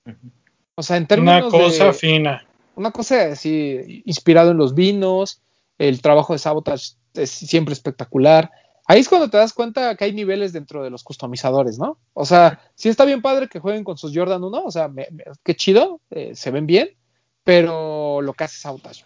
O 0.74 0.82
sea, 0.82 0.96
en 0.96 1.02
Una 1.02 1.08
términos 1.08 1.52
cosa 1.52 1.84
de, 1.86 1.92
fina. 1.92 2.46
una 2.76 2.90
cosa 2.90 3.22
así, 3.32 4.02
inspirado 4.06 4.52
en 4.52 4.56
los 4.56 4.74
vinos, 4.74 5.42
el 5.78 6.00
trabajo 6.00 6.32
de 6.32 6.38
Sabotage 6.38 6.94
es 7.14 7.30
siempre 7.30 7.72
espectacular. 7.74 8.50
Ahí 8.86 9.00
es 9.00 9.08
cuando 9.08 9.30
te 9.30 9.36
das 9.36 9.52
cuenta 9.52 9.94
que 9.94 10.04
hay 10.04 10.12
niveles 10.12 10.52
dentro 10.52 10.82
de 10.82 10.90
los 10.90 11.02
customizadores, 11.04 11.78
¿no? 11.78 11.98
O 12.12 12.24
sea, 12.24 12.60
sí 12.74 12.88
está 12.88 13.04
bien 13.04 13.22
padre 13.22 13.48
que 13.48 13.60
jueguen 13.60 13.84
con 13.84 13.96
sus 13.96 14.12
Jordan 14.16 14.42
1, 14.42 14.64
o 14.64 14.70
sea, 14.70 14.88
me- 14.88 15.06
me- 15.12 15.24
qué 15.44 15.54
chido, 15.54 16.00
eh, 16.10 16.34
se 16.34 16.50
ven 16.50 16.66
bien, 16.66 16.90
pero 17.50 18.22
lo 18.22 18.32
que 18.32 18.44
hace 18.44 18.60
Sabotage, 18.60 19.04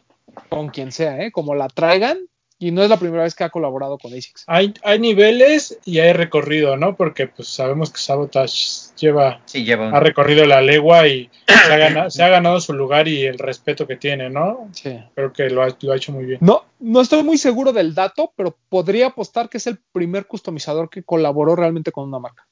con 0.50 0.68
quien 0.68 0.92
sea, 0.92 1.18
¿eh? 1.22 1.32
Como 1.32 1.54
la 1.54 1.66
traigan, 1.68 2.18
y 2.58 2.72
no 2.72 2.82
es 2.82 2.90
la 2.90 2.98
primera 2.98 3.22
vez 3.22 3.34
que 3.34 3.42
ha 3.42 3.48
colaborado 3.48 3.96
con 3.96 4.12
ASICS. 4.12 4.44
Hay, 4.46 4.74
hay 4.82 4.98
niveles 4.98 5.78
y 5.86 6.00
hay 6.00 6.12
recorrido, 6.12 6.76
¿no? 6.76 6.94
Porque 6.94 7.26
pues 7.26 7.48
sabemos 7.48 7.90
que 7.90 8.00
Sabotage 8.00 8.94
lleva, 8.98 9.40
Sí, 9.46 9.64
lleva 9.64 9.88
un... 9.88 9.94
ha 9.94 10.00
recorrido 10.00 10.44
la 10.44 10.60
legua 10.60 11.08
y 11.08 11.30
se 11.46 11.72
ha, 11.72 11.78
ganado, 11.78 12.10
se 12.10 12.22
ha 12.22 12.28
ganado 12.28 12.60
su 12.60 12.74
lugar 12.74 13.08
y 13.08 13.24
el 13.24 13.38
respeto 13.38 13.86
que 13.86 13.96
tiene, 13.96 14.28
¿no? 14.28 14.68
Sí. 14.72 15.02
Creo 15.14 15.32
que 15.32 15.48
lo 15.48 15.62
ha, 15.62 15.74
lo 15.80 15.92
ha 15.92 15.96
hecho 15.96 16.12
muy 16.12 16.26
bien. 16.26 16.38
No, 16.42 16.66
no 16.80 17.00
estoy 17.00 17.22
muy 17.22 17.38
seguro 17.38 17.72
del 17.72 17.94
dato, 17.94 18.34
pero 18.36 18.58
podría 18.68 19.06
apostar 19.06 19.48
que 19.48 19.56
es 19.56 19.66
el 19.66 19.78
primer 19.90 20.26
customizador 20.26 20.90
que 20.90 21.02
colaboró 21.02 21.56
realmente 21.56 21.92
con 21.92 22.06
una 22.06 22.18
marca. 22.18 22.46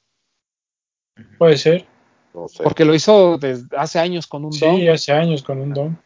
Puede 1.37 1.57
ser. 1.57 1.85
No 2.33 2.47
sé. 2.47 2.63
Porque 2.63 2.85
lo 2.85 2.93
hizo 2.95 3.37
desde 3.37 3.75
hace 3.77 3.99
años 3.99 4.27
con 4.27 4.45
un 4.45 4.51
Dom. 4.51 4.77
Sí, 4.77 4.87
hace 4.87 5.11
años 5.11 5.43
con 5.43 5.59
un 5.59 5.73
don. 5.73 5.99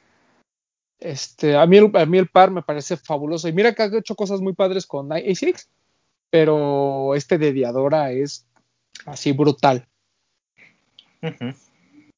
Este, 0.99 1.55
a 1.55 1.65
mí, 1.65 1.78
el, 1.78 1.91
a 1.95 2.05
mí 2.05 2.17
el 2.17 2.28
par 2.28 2.51
me 2.51 2.63
parece 2.63 2.97
fabuloso. 2.97 3.47
Y 3.47 3.53
mira 3.53 3.73
que 3.73 3.84
ha 3.84 3.97
hecho 3.97 4.15
cosas 4.15 4.41
muy 4.41 4.53
padres 4.53 4.86
con 4.86 5.11
ASICS, 5.11 5.69
pero 6.30 7.13
este 7.15 7.38
de 7.38 7.53
Diadora 7.53 8.11
es 8.11 8.45
así 9.05 9.32
brutal. 9.32 9.88
Ujú. 11.21 11.53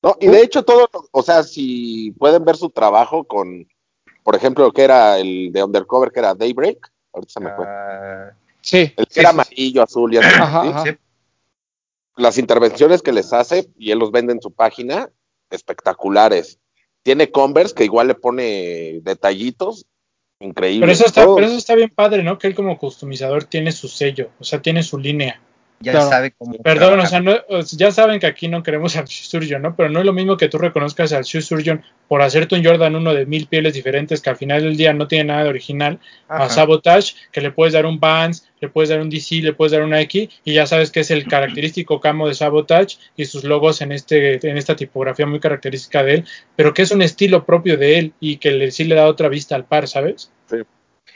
No, 0.01 0.15
y 0.19 0.27
de 0.27 0.41
hecho 0.41 0.63
todo, 0.63 0.89
o 1.11 1.21
sea, 1.21 1.43
si 1.43 2.11
pueden 2.11 2.45
ver 2.45 2.55
su 2.55 2.69
trabajo 2.69 3.25
con, 3.25 3.67
por 4.23 4.35
ejemplo, 4.35 4.63
lo 4.63 4.71
que 4.71 4.83
era 4.83 5.19
el 5.19 5.51
de 5.51 5.61
Undercover, 5.61 6.11
que 6.11 6.19
era 6.19 6.33
Daybreak, 6.33 6.89
ahorita 7.13 7.33
se 7.33 7.39
me 7.41 7.51
fue. 7.51 7.65
Ah, 7.67 8.31
Sí, 8.61 8.93
El 8.97 9.07
que 9.07 9.13
sí, 9.13 9.19
era 9.21 9.29
sí, 9.29 9.35
sí. 9.35 9.41
amarillo, 9.41 9.83
azul 9.83 10.13
y 10.13 10.17
así. 10.19 10.27
Ajá, 10.35 10.61
¿sí? 10.63 10.89
ajá. 10.89 10.97
Las 12.19 12.37
intervenciones 12.37 13.01
que 13.01 13.13
les 13.13 13.33
hace, 13.33 13.69
y 13.77 13.91
él 13.91 13.99
los 13.99 14.11
vende 14.11 14.33
en 14.33 14.41
su 14.41 14.51
página, 14.51 15.09
espectaculares. 15.49 16.59
Tiene 17.01 17.31
Converse 17.31 17.73
que 17.73 17.85
igual 17.85 18.07
le 18.07 18.15
pone 18.15 18.99
detallitos 19.01 19.85
increíbles. 20.39 20.81
Pero 20.81 20.91
eso, 20.91 21.05
está, 21.05 21.21
pero 21.35 21.47
eso 21.47 21.57
está 21.57 21.75
bien 21.75 21.89
padre, 21.89 22.23
¿no? 22.23 22.37
Que 22.37 22.47
él 22.47 22.55
como 22.55 22.77
customizador 22.77 23.45
tiene 23.45 23.71
su 23.71 23.87
sello, 23.87 24.29
o 24.39 24.43
sea, 24.43 24.61
tiene 24.61 24.83
su 24.83 24.97
línea. 24.97 25.41
Ya 25.81 25.93
Claro. 25.93 26.09
sabe 26.09 26.31
cómo. 26.37 26.57
Perdón, 26.57 26.99
o 26.99 27.05
sea, 27.05 27.21
no- 27.21 27.37
ya 27.77 27.91
saben 27.91 28.19
que 28.19 28.27
aquí 28.27 28.49
no 28.49 28.63
queremos 28.63 28.95
al 28.97 29.07
Surgeon, 29.07 29.61
¿no? 29.61 29.75
Pero 29.77 29.87
no 29.89 29.99
es 29.99 30.05
lo 30.05 30.11
mismo 30.13 30.35
que 30.35 30.49
tú 30.49 30.57
reconozcas 30.57 31.13
al 31.13 31.23
Shoe 31.23 31.41
Surgeon 31.41 31.81
por 32.09 32.21
hacerte 32.21 32.55
un 32.55 32.65
Jordan 32.65 32.95
1 32.97 33.13
de 33.13 33.25
mil 33.25 33.47
pieles 33.47 33.73
diferentes 33.73 34.19
que 34.21 34.29
al 34.29 34.35
final 34.35 34.61
del 34.63 34.75
día 34.75 34.91
no 34.93 35.07
tiene 35.07 35.25
nada 35.25 35.43
de 35.43 35.49
original, 35.49 35.99
a. 36.27 36.49
Sabotage, 36.49 37.13
que 37.31 37.39
le 37.39 37.51
puedes 37.51 37.73
dar 37.73 37.85
un 37.85 37.99
Vans, 37.99 38.45
le 38.59 38.67
puedes 38.67 38.89
dar 38.89 38.99
un 38.99 39.09
DC, 39.09 39.35
le 39.41 39.53
puedes 39.53 39.71
dar 39.71 39.83
un 39.83 39.91
Nike, 39.91 40.29
y 40.43 40.53
ya 40.53 40.65
sabes 40.67 40.91
que 40.91 40.99
es 40.99 41.11
el 41.11 41.25
característico 41.27 42.01
camo 42.01 42.27
de 42.27 42.33
Sabotage 42.33 42.97
y 43.15 43.23
sus 43.25 43.43
logos 43.45 43.81
en, 43.81 43.91
este, 43.93 44.45
en 44.49 44.57
esta 44.57 44.75
tipografía 44.75 45.25
muy 45.27 45.39
característica 45.39 46.03
de 46.03 46.13
él, 46.15 46.25
pero 46.57 46.73
que 46.73 46.81
es 46.81 46.91
un 46.91 47.01
estilo 47.01 47.45
propio 47.45 47.77
de 47.77 47.99
él 47.99 48.13
y 48.19 48.35
que 48.37 48.51
le, 48.51 48.71
sí 48.71 48.83
le 48.83 48.95
da 48.95 49.05
otra 49.07 49.29
vista 49.29 49.55
al 49.55 49.63
par, 49.65 49.87
¿sabes? 49.87 50.31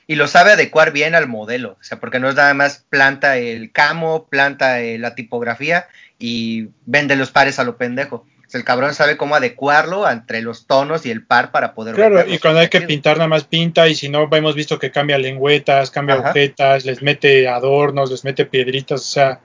Y 0.08 0.16
lo 0.16 0.28
sabe 0.28 0.52
adecuar 0.52 0.92
bien 0.92 1.16
al 1.16 1.28
modelo. 1.28 1.78
O 1.80 1.84
sea, 1.84 2.00
porque 2.00 2.20
no 2.20 2.30
es 2.30 2.36
nada 2.36 2.54
más 2.54 2.86
planta 2.90 3.38
el 3.38 3.72
camo, 3.72 4.26
planta 4.28 4.82
eh, 4.82 4.98
la 4.98 5.16
tipografía 5.16 5.88
y 6.20 6.68
vende 6.86 7.16
los 7.16 7.32
pares 7.32 7.58
a 7.60 7.64
lo 7.64 7.78
pendejo. 7.78 8.26
O 8.46 8.50
sea, 8.54 8.60
el 8.60 8.66
cabrón 8.66 8.94
sabe 8.94 9.18
cómo 9.18 9.36
adecuarlo 9.36 10.08
entre 10.10 10.42
los 10.42 10.68
tonos 10.68 11.06
y 11.06 11.12
el 11.12 11.26
par 11.26 11.52
para 11.52 11.74
poder 11.74 11.96
Claro, 11.96 12.24
y 12.28 12.38
cuando 12.40 12.60
hay 12.60 12.68
que 12.68 12.82
pintar 12.82 13.18
nada 13.18 13.28
más 13.30 13.46
pinta 13.46 13.88
y 13.88 13.96
si 13.96 14.10
no 14.10 14.28
hemos 14.32 14.54
visto 14.56 14.78
que 14.78 14.92
cambia 14.92 15.18
lengüetas, 15.18 15.90
cambia 15.90 16.16
Ajá. 16.16 16.26
agujetas, 16.28 16.86
les 16.86 17.02
mete 17.02 17.48
adornos, 17.48 18.12
les 18.12 18.24
mete 18.26 18.46
piedritas, 18.46 19.02
o 19.02 19.06
sea, 19.06 19.40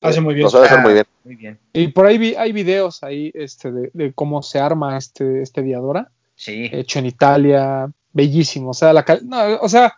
hace 0.00 0.20
muy 0.20 0.34
bien. 0.34 0.44
Lo 0.44 0.50
sabe 0.50 0.66
hacer 0.66 0.78
muy 0.78 0.92
bien. 0.94 1.04
Muy 1.24 1.34
bien. 1.36 1.58
Y 1.74 1.88
por 1.88 2.06
ahí 2.06 2.16
vi- 2.16 2.36
hay 2.36 2.52
videos 2.52 3.02
ahí 3.02 3.30
este, 3.34 3.70
de, 3.72 3.90
de 3.92 4.12
cómo 4.14 4.42
se 4.42 4.60
arma 4.60 4.96
este, 4.96 5.42
este 5.42 5.60
Diadora, 5.62 6.08
Sí. 6.36 6.70
hecho 6.72 7.00
en 7.00 7.06
Italia, 7.06 7.90
bellísimo. 8.18 8.70
O 8.70 8.74
sea, 8.74 8.92
la 8.92 9.04
cal- 9.04 9.22
no, 9.26 9.38
o 9.60 9.68
sea, 9.68 9.94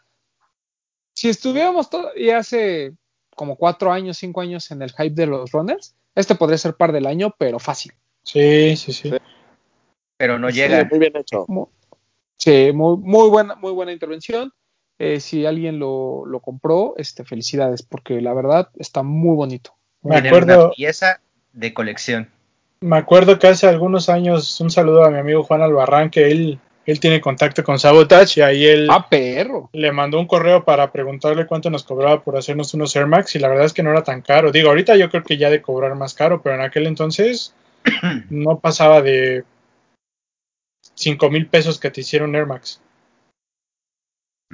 si 1.14 1.28
estuviéramos 1.28 1.88
todavía 1.90 2.38
hace 2.38 2.92
como 3.34 3.56
cuatro 3.56 3.90
años, 3.90 4.18
cinco 4.18 4.40
años 4.42 4.70
en 4.70 4.82
el 4.82 4.90
hype 4.92 5.14
de 5.14 5.26
los 5.26 5.50
runners, 5.52 5.96
este 6.14 6.34
podría 6.34 6.58
ser 6.58 6.74
par 6.74 6.92
del 6.92 7.06
año, 7.06 7.34
pero 7.38 7.58
fácil. 7.58 7.92
Sí, 8.22 8.76
sí, 8.76 8.92
sí. 8.92 9.10
Pero 10.18 10.38
no 10.38 10.50
Sí, 10.50 10.56
llega. 10.56 10.84
muy 10.84 10.98
bien 10.98 11.16
hecho. 11.16 11.46
Sí, 12.36 12.70
muy, 12.74 12.96
muy 12.98 13.28
buena, 13.30 13.54
muy 13.56 13.72
buena 13.72 13.92
intervención. 13.92 14.52
Eh, 14.98 15.20
si 15.20 15.46
alguien 15.46 15.78
lo, 15.78 16.26
lo 16.26 16.40
compró, 16.40 16.94
este, 16.98 17.24
felicidades, 17.24 17.82
porque 17.82 18.20
la 18.20 18.34
verdad 18.34 18.68
está 18.76 19.02
muy 19.02 19.34
bonito. 19.34 19.74
Me 20.02 20.16
acuerdo, 20.16 20.66
una 20.66 20.70
pieza 20.74 21.20
de 21.54 21.72
colección. 21.72 22.28
me 22.80 22.96
acuerdo 22.98 23.38
que 23.38 23.46
hace 23.46 23.66
algunos 23.66 24.10
años, 24.10 24.60
un 24.60 24.70
saludo 24.70 25.04
a 25.04 25.10
mi 25.10 25.18
amigo 25.18 25.42
Juan 25.42 25.62
Albarrán, 25.62 26.10
que 26.10 26.30
él, 26.30 26.58
él 26.90 27.00
tiene 27.00 27.20
contacto 27.20 27.62
con 27.64 27.78
Sabotage 27.78 28.38
y 28.38 28.42
ahí 28.42 28.66
él 28.66 28.88
Ah, 28.90 29.06
perro. 29.08 29.68
le 29.72 29.92
mandó 29.92 30.18
un 30.18 30.26
correo 30.26 30.64
para 30.64 30.90
preguntarle 30.92 31.46
cuánto 31.46 31.70
nos 31.70 31.84
cobraba 31.84 32.22
por 32.22 32.36
hacernos 32.36 32.72
unos 32.74 32.94
Air 32.96 33.06
Max 33.06 33.34
y 33.36 33.38
la 33.38 33.48
verdad 33.48 33.66
es 33.66 33.72
que 33.72 33.82
no 33.82 33.90
era 33.90 34.02
tan 34.02 34.22
caro. 34.22 34.50
Digo, 34.52 34.68
ahorita 34.70 34.96
yo 34.96 35.10
creo 35.10 35.22
que 35.22 35.36
ya 35.36 35.50
de 35.50 35.62
cobrar 35.62 35.94
más 35.94 36.14
caro, 36.14 36.40
pero 36.42 36.54
en 36.54 36.62
aquel 36.62 36.86
entonces 36.86 37.54
no 38.30 38.58
pasaba 38.58 39.02
de 39.02 39.44
5 40.94 41.30
mil 41.30 41.46
pesos 41.46 41.78
que 41.78 41.90
te 41.90 42.00
hicieron 42.00 42.34
Air 42.34 42.46
Max. 42.46 42.80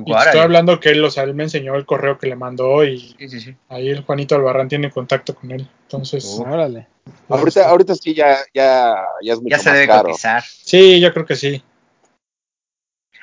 Y 0.04 0.12
estoy 0.12 0.40
hablando 0.40 0.78
que 0.78 0.90
él, 0.90 1.02
o 1.02 1.10
sea, 1.10 1.22
él 1.22 1.32
me 1.34 1.44
enseñó 1.44 1.74
el 1.74 1.86
correo 1.86 2.18
que 2.18 2.26
le 2.26 2.36
mandó 2.36 2.84
y 2.84 3.16
Sí, 3.18 3.28
sí, 3.30 3.40
sí. 3.40 3.56
ahí 3.70 3.88
el 3.88 4.02
Juanito 4.04 4.34
Albarrán 4.34 4.68
tiene 4.68 4.90
contacto 4.90 5.34
con 5.34 5.50
él. 5.52 5.66
Entonces, 5.84 6.36
Oh. 6.38 6.42
Órale. 6.42 6.86
Ahorita, 7.28 7.68
ahorita 7.70 7.94
sí 7.94 8.12
ya, 8.14 8.36
ya, 8.52 8.96
ya 9.22 9.32
es 9.32 9.40
mucho 9.40 9.56
Ya 9.56 9.58
se 9.58 9.68
más 9.70 9.74
debe 9.78 9.86
caro. 9.86 10.08
cotizar. 10.10 10.42
sí, 10.44 11.00
yo 11.00 11.12
creo 11.14 11.24
que 11.24 11.36
sí. 11.36 11.62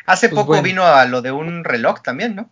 Hace 0.06 0.30
Pues 0.30 0.40
poco 0.42 0.48
bueno. 0.50 0.64
vino 0.64 0.84
a 0.84 1.06
lo 1.06 1.22
de 1.22 1.32
un 1.32 1.64
reloj 1.64 2.02
también, 2.02 2.36
¿no? 2.36 2.50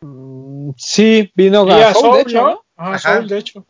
Mm, 0.00 0.70
sí, 0.76 1.30
vino 1.34 1.62
a 1.70 1.92
Soul, 1.94 2.16
de 2.16 2.22
hecho, 2.22 2.42
¿no? 2.42 2.64
Ah, 2.76 2.94
Ajá. 2.94 3.16
Soul, 3.16 3.28
de 3.28 3.38
hecho. 3.38 3.66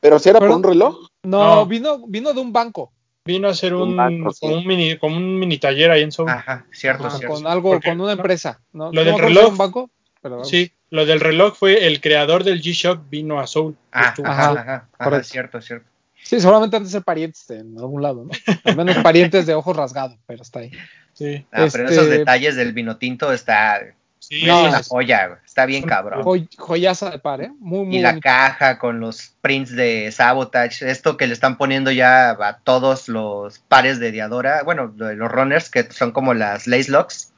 Pero 0.00 0.18
si 0.18 0.28
era 0.28 0.38
Pero- 0.38 0.50
por 0.52 0.56
un 0.58 0.62
reloj. 0.64 1.08
No, 1.24 1.56
No. 1.56 1.66
vino, 1.66 2.06
vino 2.06 2.32
de 2.32 2.40
un 2.40 2.52
banco. 2.52 2.92
Vino 3.24 3.48
a 3.48 3.50
hacer 3.50 3.74
un, 3.74 3.90
Un 3.90 3.96
banco, 3.96 4.32
sí. 4.32 4.38
como 4.40 4.56
un 4.58 4.66
mini, 4.66 4.96
como 4.98 5.16
un 5.16 5.38
mini 5.40 5.58
taller 5.58 5.90
ahí 5.90 6.02
en 6.02 6.12
Soul. 6.12 6.28
Ajá, 6.28 6.64
cierto, 6.70 7.06
Ajá, 7.08 7.18
cierto. 7.18 7.34
con 7.34 7.46
algo, 7.48 7.70
Porque- 7.72 7.88
con 7.88 8.00
una 8.00 8.12
empresa. 8.12 8.60
No, 8.72 8.92
Lo 8.92 9.04
del 9.04 9.18
reloj. 9.18 9.50
un 9.50 9.58
banco, 9.58 9.90
pero 10.22 10.44
Sí, 10.44 10.72
lo 10.90 11.04
del 11.04 11.18
reloj 11.18 11.56
fue 11.56 11.86
el 11.88 12.00
creador 12.00 12.44
del 12.44 12.62
G-Shock 12.62 13.00
vino 13.10 13.40
a 13.40 13.46
Soul. 13.48 13.76
Ah, 13.90 14.14
ajá, 14.16 14.22
Ajá, 14.24 14.50
ajá, 14.60 14.88
ajá, 14.98 15.22
cierto, 15.24 15.60
cierto. 15.60 15.86
Sí, 16.22 16.38
seguramente 16.40 16.76
han 16.76 16.84
de 16.84 16.90
ser 16.90 17.02
parientes 17.02 17.48
en 17.50 17.76
algún 17.78 18.00
lado, 18.02 18.24
¿no? 18.24 18.30
Al 18.64 18.76
menos 18.76 18.96
parientes 18.98 19.46
de 19.46 19.54
ojos 19.54 19.76
rasgados, 19.76 20.16
pero 20.26 20.42
está 20.42 20.60
ahí. 20.60 20.70
Sí, 21.16 21.46
Ah, 21.50 21.66
pero 21.72 21.84
Este- 21.84 21.94
esos 21.94 22.10
detalles 22.10 22.56
del 22.56 22.72
vino 22.74 22.98
tinto 22.98 23.32
está 23.32 23.80
sí, 24.18 24.44
No, 24.44 24.64
es 24.66 24.68
una 24.68 24.82
joya, 24.82 25.38
está 25.46 25.64
bien 25.64 25.82
cabrón. 25.84 26.22
Joy- 26.22 26.48
joyaza 26.58 27.08
de 27.10 27.18
par, 27.18 27.40
¿eh? 27.40 27.50
Muy, 27.58 27.86
muy 27.86 27.96
Y 27.96 28.00
la 28.00 28.10
bonito. 28.10 28.24
caja 28.24 28.78
con 28.78 29.00
los 29.00 29.34
prints 29.40 29.74
de 29.74 30.10
Sabotage, 30.12 30.82
esto 30.90 31.16
que 31.16 31.26
le 31.26 31.32
están 31.32 31.56
poniendo 31.56 31.90
ya 31.90 32.30
a 32.32 32.58
todos 32.58 33.08
los 33.08 33.60
pares 33.60 33.98
de 33.98 34.12
Diadora, 34.12 34.62
bueno, 34.62 34.88
de 34.88 35.16
los 35.16 35.30
runners, 35.32 35.70
que 35.70 35.84
son 35.90 36.12
como 36.12 36.34
las 36.34 36.66
Lace 36.66 36.90
Locks, 36.90 37.32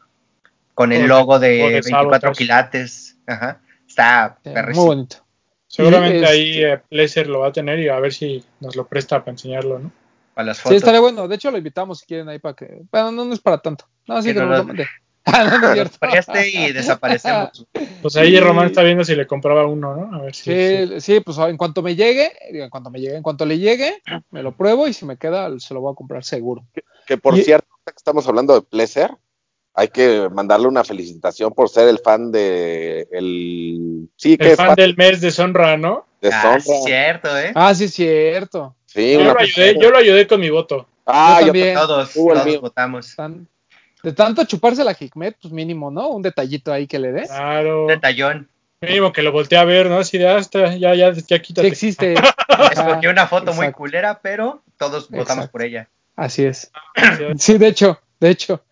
con 0.74 0.92
el 0.92 1.06
logo 1.06 1.38
de, 1.38 1.48
de 1.50 1.68
24 1.82 2.20
Sabotage. 2.20 2.36
quilates. 2.38 3.16
Ajá, 3.28 3.60
está 3.86 4.38
Sí, 4.42 4.48
muy 4.48 4.54
perrísimo. 4.54 4.86
bonito. 4.86 5.16
seguramente 5.70 6.24
ahí 6.26 6.50
este- 6.62 6.72
eh, 6.72 6.78
Placer 6.88 7.26
lo 7.28 7.40
va 7.40 7.48
a 7.48 7.52
tener 7.52 7.78
y 7.78 7.88
a 7.88 8.00
ver 8.00 8.12
si 8.14 8.42
nos 8.58 8.74
lo 8.74 8.86
presta 8.88 9.20
para 9.20 9.32
enseñarlo, 9.32 9.78
¿no? 9.78 9.92
Para 10.38 10.46
las 10.46 10.58
Sí, 10.58 10.62
fotos. 10.62 10.76
estaría 10.76 11.00
bueno. 11.00 11.26
De 11.26 11.34
hecho, 11.34 11.50
lo 11.50 11.58
invitamos 11.58 11.98
si 11.98 12.06
quieren 12.06 12.28
ahí 12.28 12.38
para 12.38 12.54
que. 12.54 12.82
Bueno, 12.92 13.10
no, 13.10 13.24
no 13.24 13.34
es 13.34 13.40
para 13.40 13.58
tanto. 13.58 13.86
No, 14.06 14.22
sí 14.22 14.28
Que 14.28 14.34
que 14.34 14.40
no 14.40 14.46
nos 14.46 14.52
lo- 14.52 14.58
lo 14.58 14.64
mande. 14.68 14.86
Ah, 15.24 15.42
no, 15.42 15.58
no 15.58 15.66
es 15.66 15.72
cierto. 15.74 15.98
Preste 15.98 16.48
y 16.50 16.72
desaparecemos. 16.72 17.66
Pues 18.00 18.14
ahí 18.14 18.30
Sí. 18.30 18.38
Román 18.38 18.66
está 18.68 18.84
viendo 18.84 19.02
si 19.04 19.16
le 19.16 19.26
compraba 19.26 19.66
uno, 19.66 19.96
¿no? 19.96 20.16
A 20.16 20.22
ver 20.22 20.36
si. 20.36 20.44
Sí, 20.44 21.00
sí, 21.00 21.18
pues 21.20 21.36
en 21.38 21.56
cuanto 21.56 21.82
me 21.82 21.96
llegue, 21.96 22.30
en 22.50 22.70
cuanto 22.70 22.88
me 22.88 23.00
llegue, 23.00 23.16
en 23.16 23.22
cuanto 23.24 23.44
le 23.46 23.58
llegue, 23.58 24.00
me 24.30 24.44
lo 24.44 24.52
pruebo 24.52 24.86
y 24.86 24.92
si 24.92 25.04
me 25.06 25.16
queda, 25.16 25.50
se 25.58 25.74
lo 25.74 25.80
voy 25.80 25.90
a 25.92 25.96
comprar 25.96 26.22
seguro. 26.22 26.64
Que 27.04 27.16
por 27.18 27.36
Y- 27.36 27.42
cierto, 27.42 27.66
ahorita 27.72 27.90
que 27.90 27.96
estamos 27.98 28.28
hablando 28.28 28.54
de 28.54 28.62
Pleasure, 28.62 29.14
hay 29.74 29.88
que 29.88 30.28
mandarle 30.32 30.68
una 30.68 30.84
felicitación 30.84 31.52
por 31.52 31.68
ser 31.68 31.88
el 31.88 31.98
fan 31.98 32.30
de 32.30 33.08
el 33.10 34.08
sí 34.14 34.38
que 34.38 34.44
El 34.44 34.50
es 34.52 34.56
fan 34.56 34.76
del 34.76 34.96
mes 34.96 35.20
de 35.20 35.32
Sonra, 35.32 35.76
¿no? 35.76 36.06
de 36.22 36.28
Ah, 36.32 36.42
Sonra. 36.42 36.60
sí, 36.60 36.72
cierto, 36.84 37.36
¿eh? 37.38 37.50
Ah, 37.56 37.74
sí, 37.74 37.84
es 37.86 37.94
cierto. 37.94 38.76
Sí, 38.88 39.12
Yo 39.12 39.20
una 39.20 39.34
lo, 39.34 39.40
ayudé, 39.40 39.78
yo 39.80 39.90
lo 39.90 39.98
ayudé 39.98 40.26
con 40.26 40.40
mi 40.40 40.48
voto. 40.50 40.88
Ah, 41.06 41.36
Yo 41.40 41.46
yo 41.48 41.52
también. 41.52 41.74
Todos, 41.74 42.12
todos 42.14 42.44
mío. 42.46 42.60
votamos. 42.60 43.14
Tan- 43.16 43.46
de 44.02 44.12
tanto 44.12 44.44
chuparse 44.44 44.82
la 44.84 44.96
Hikmet, 44.98 45.36
pues 45.42 45.52
mínimo, 45.52 45.90
¿no? 45.90 46.08
Un 46.08 46.22
detallito 46.22 46.72
ahí 46.72 46.86
que 46.86 46.98
le 46.98 47.12
dé. 47.12 47.26
Claro. 47.26 47.86
Detallón. 47.88 48.48
Mínimo 48.80 49.12
que 49.12 49.22
lo 49.22 49.32
volteé 49.32 49.58
a 49.58 49.64
ver, 49.64 49.88
¿no? 49.90 49.98
Así 49.98 50.18
de 50.18 50.28
hasta, 50.28 50.76
ya, 50.76 50.94
ya, 50.94 51.12
ya 51.12 51.14
Sí 51.36 51.40
quítate. 51.40 51.66
existe. 51.68 52.14
Ajá, 52.48 52.68
Escogió 52.72 53.10
una 53.10 53.26
foto 53.26 53.52
muy 53.52 53.72
culera, 53.72 54.20
pero 54.22 54.62
todos 54.78 55.10
votamos 55.10 55.48
por 55.48 55.62
ella. 55.62 55.88
Así 56.16 56.44
es. 56.44 56.70
Sí, 57.38 57.58
de 57.58 57.66
hecho, 57.66 58.00
de 58.20 58.30
hecho. 58.30 58.62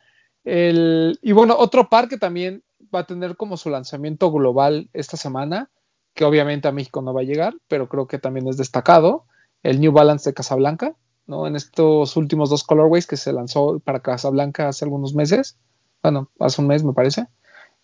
El, 0.44 1.18
y 1.22 1.32
bueno, 1.32 1.56
otro 1.58 1.88
par 1.88 2.08
que 2.08 2.18
también 2.18 2.62
va 2.94 3.00
a 3.00 3.06
tener 3.06 3.36
como 3.36 3.56
su 3.56 3.68
lanzamiento 3.68 4.30
global 4.30 4.88
esta 4.92 5.16
semana, 5.16 5.68
que 6.14 6.24
obviamente 6.24 6.68
a 6.68 6.72
México 6.72 7.02
no 7.02 7.12
va 7.12 7.22
a 7.22 7.24
llegar, 7.24 7.54
pero 7.68 7.88
creo 7.88 8.06
que 8.06 8.18
también 8.18 8.46
es 8.48 8.56
destacado, 8.56 9.24
el 9.66 9.80
New 9.80 9.92
Balance 9.92 10.30
de 10.30 10.34
Casablanca, 10.34 10.94
¿no? 11.26 11.46
En 11.46 11.56
estos 11.56 12.16
últimos 12.16 12.50
dos 12.50 12.62
colorways 12.62 13.06
que 13.06 13.16
se 13.16 13.32
lanzó 13.32 13.80
para 13.80 14.00
Casablanca 14.00 14.68
hace 14.68 14.84
algunos 14.84 15.14
meses, 15.14 15.56
bueno, 16.02 16.30
hace 16.38 16.62
un 16.62 16.68
mes 16.68 16.84
me 16.84 16.92
parece, 16.92 17.26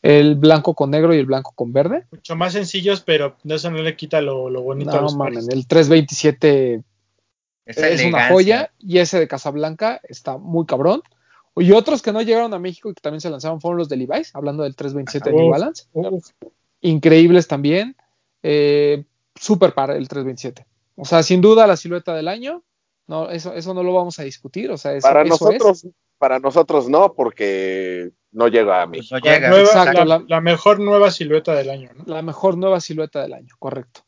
el 0.02 0.36
blanco 0.36 0.74
con 0.74 0.90
negro 0.90 1.14
y 1.14 1.18
el 1.18 1.26
blanco 1.26 1.52
con 1.54 1.72
verde. 1.72 2.06
Mucho 2.10 2.36
más 2.36 2.52
sencillos, 2.52 3.00
pero 3.00 3.36
eso 3.44 3.70
no 3.70 3.82
le 3.82 3.96
quita 3.96 4.20
lo, 4.20 4.48
lo 4.48 4.62
bonito 4.62 4.90
a 4.90 4.96
No 4.96 5.02
los 5.02 5.16
mames, 5.16 5.48
el 5.48 5.66
327 5.66 6.82
Esa 7.66 7.88
es 7.88 8.04
una 8.04 8.28
joya 8.28 8.72
y 8.78 8.98
ese 8.98 9.18
de 9.18 9.28
Casablanca 9.28 10.00
está 10.04 10.38
muy 10.38 10.66
cabrón. 10.66 11.02
Y 11.56 11.72
otros 11.72 12.00
que 12.00 12.12
no 12.12 12.22
llegaron 12.22 12.54
a 12.54 12.58
México 12.58 12.90
y 12.90 12.94
que 12.94 13.02
también 13.02 13.20
se 13.20 13.28
lanzaron 13.28 13.60
fueron 13.60 13.78
los 13.78 13.88
de 13.88 13.96
Levi's, 13.96 14.34
hablando 14.34 14.62
del 14.62 14.74
327 14.74 15.30
de 15.30 15.36
New. 15.36 15.50
Balance. 15.50 15.84
Uf, 15.92 16.30
Increíbles 16.80 17.46
también. 17.46 17.94
Eh, 18.42 19.04
super 19.34 19.74
para 19.74 19.96
el 19.96 20.08
327. 20.08 20.66
O 20.96 21.04
sea, 21.04 21.22
sin 21.22 21.40
duda 21.40 21.66
la 21.66 21.76
silueta 21.76 22.14
del 22.14 22.28
año. 22.28 22.62
No, 23.06 23.30
eso, 23.30 23.52
eso 23.54 23.74
no 23.74 23.82
lo 23.82 23.92
vamos 23.92 24.18
a 24.18 24.22
discutir. 24.24 24.70
O 24.70 24.76
sea, 24.76 24.92
eso, 24.94 25.06
para 25.08 25.22
eso 25.22 25.28
nosotros, 25.30 25.86
para 26.18 26.38
nosotros 26.38 26.88
no, 26.88 27.14
porque 27.14 28.10
no 28.30 28.48
llega 28.48 28.82
a 28.82 28.86
México. 28.86 29.16
No 29.16 29.20
llega. 29.20 29.48
nueva- 29.48 29.64
exacto, 29.64 30.04
la, 30.04 30.18
la- 30.18 30.24
la 30.28 30.40
mejor 30.40 30.78
nueva 30.80 31.10
silueta 31.10 31.54
del 31.54 31.70
año, 31.70 31.90
¿no? 31.94 32.04
la 32.06 32.22
mejor 32.22 32.56
nueva 32.56 32.80
silueta 32.80 33.20
del 33.22 33.32
año, 33.34 33.54
correcto. 33.58 34.02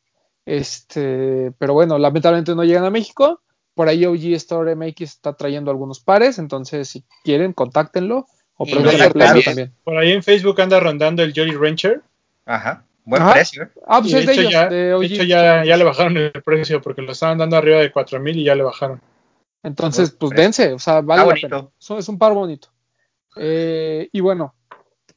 Este, 0.47 1.53
pero 1.59 1.74
bueno, 1.74 1.99
lamentablemente 1.99 2.55
no 2.55 2.64
llegan 2.64 2.85
a 2.85 2.91
México. 2.91 3.41
Por 3.74 3.89
ahí 3.89 4.07
OG 4.07 4.35
Store 4.37 4.76
MX 4.76 5.01
está 5.03 5.32
trayendo 5.37 5.70
algunos 5.72 5.99
pares, 6.01 6.39
entonces 6.39 6.89
si 6.89 7.05
quieren, 7.24 7.53
contáctenlo. 7.53 8.26
O 8.57 8.66
no 8.66 8.78
a 8.78 8.82
Placer 8.82 9.12
también. 9.12 9.45
también. 9.45 9.74
Por 9.82 9.97
ahí 9.99 10.12
en 10.12 10.22
Facebook 10.22 10.61
anda 10.61 10.78
rondando 10.78 11.22
el 11.24 11.32
Jolly 11.35 11.57
Rancher. 11.57 12.03
Ajá. 12.47 12.85
Buen 13.05 13.22
Ajá. 13.22 13.32
precio. 13.34 13.62
¿eh? 13.64 13.68
Ah, 13.86 14.00
pues 14.00 14.12
de 14.12 14.20
es 14.20 14.26
de 14.26 14.32
hecho, 14.32 14.40
ellos, 14.40 14.52
ya, 14.52 14.68
de 14.68 14.76
de 14.98 15.07
hecho 15.07 15.22
ya, 15.24 15.64
ya 15.64 15.76
le 15.76 15.84
bajaron 15.84 16.16
el 16.16 16.32
precio 16.42 16.80
porque 16.80 17.02
lo 17.02 17.12
estaban 17.12 17.38
dando 17.38 17.57
arriba 17.57 17.78
de 17.78 17.92
4000 17.92 18.36
y 18.38 18.44
ya 18.44 18.55
le 18.55 18.62
bajaron. 18.62 19.00
Entonces, 19.62 20.11
Buen 20.11 20.18
pues 20.18 20.30
precio. 20.30 20.42
dense, 20.64 20.72
o 20.74 20.78
sea, 20.78 21.00
vale 21.00 21.22
Está 21.22 21.26
la 21.26 21.48
bonito. 21.59 21.72
pena. 21.88 21.98
Es 22.00 22.09
un 22.09 22.18
par 22.18 22.32
bonito. 22.34 22.68
Eh, 23.36 24.09
y 24.12 24.20
bueno, 24.20 24.55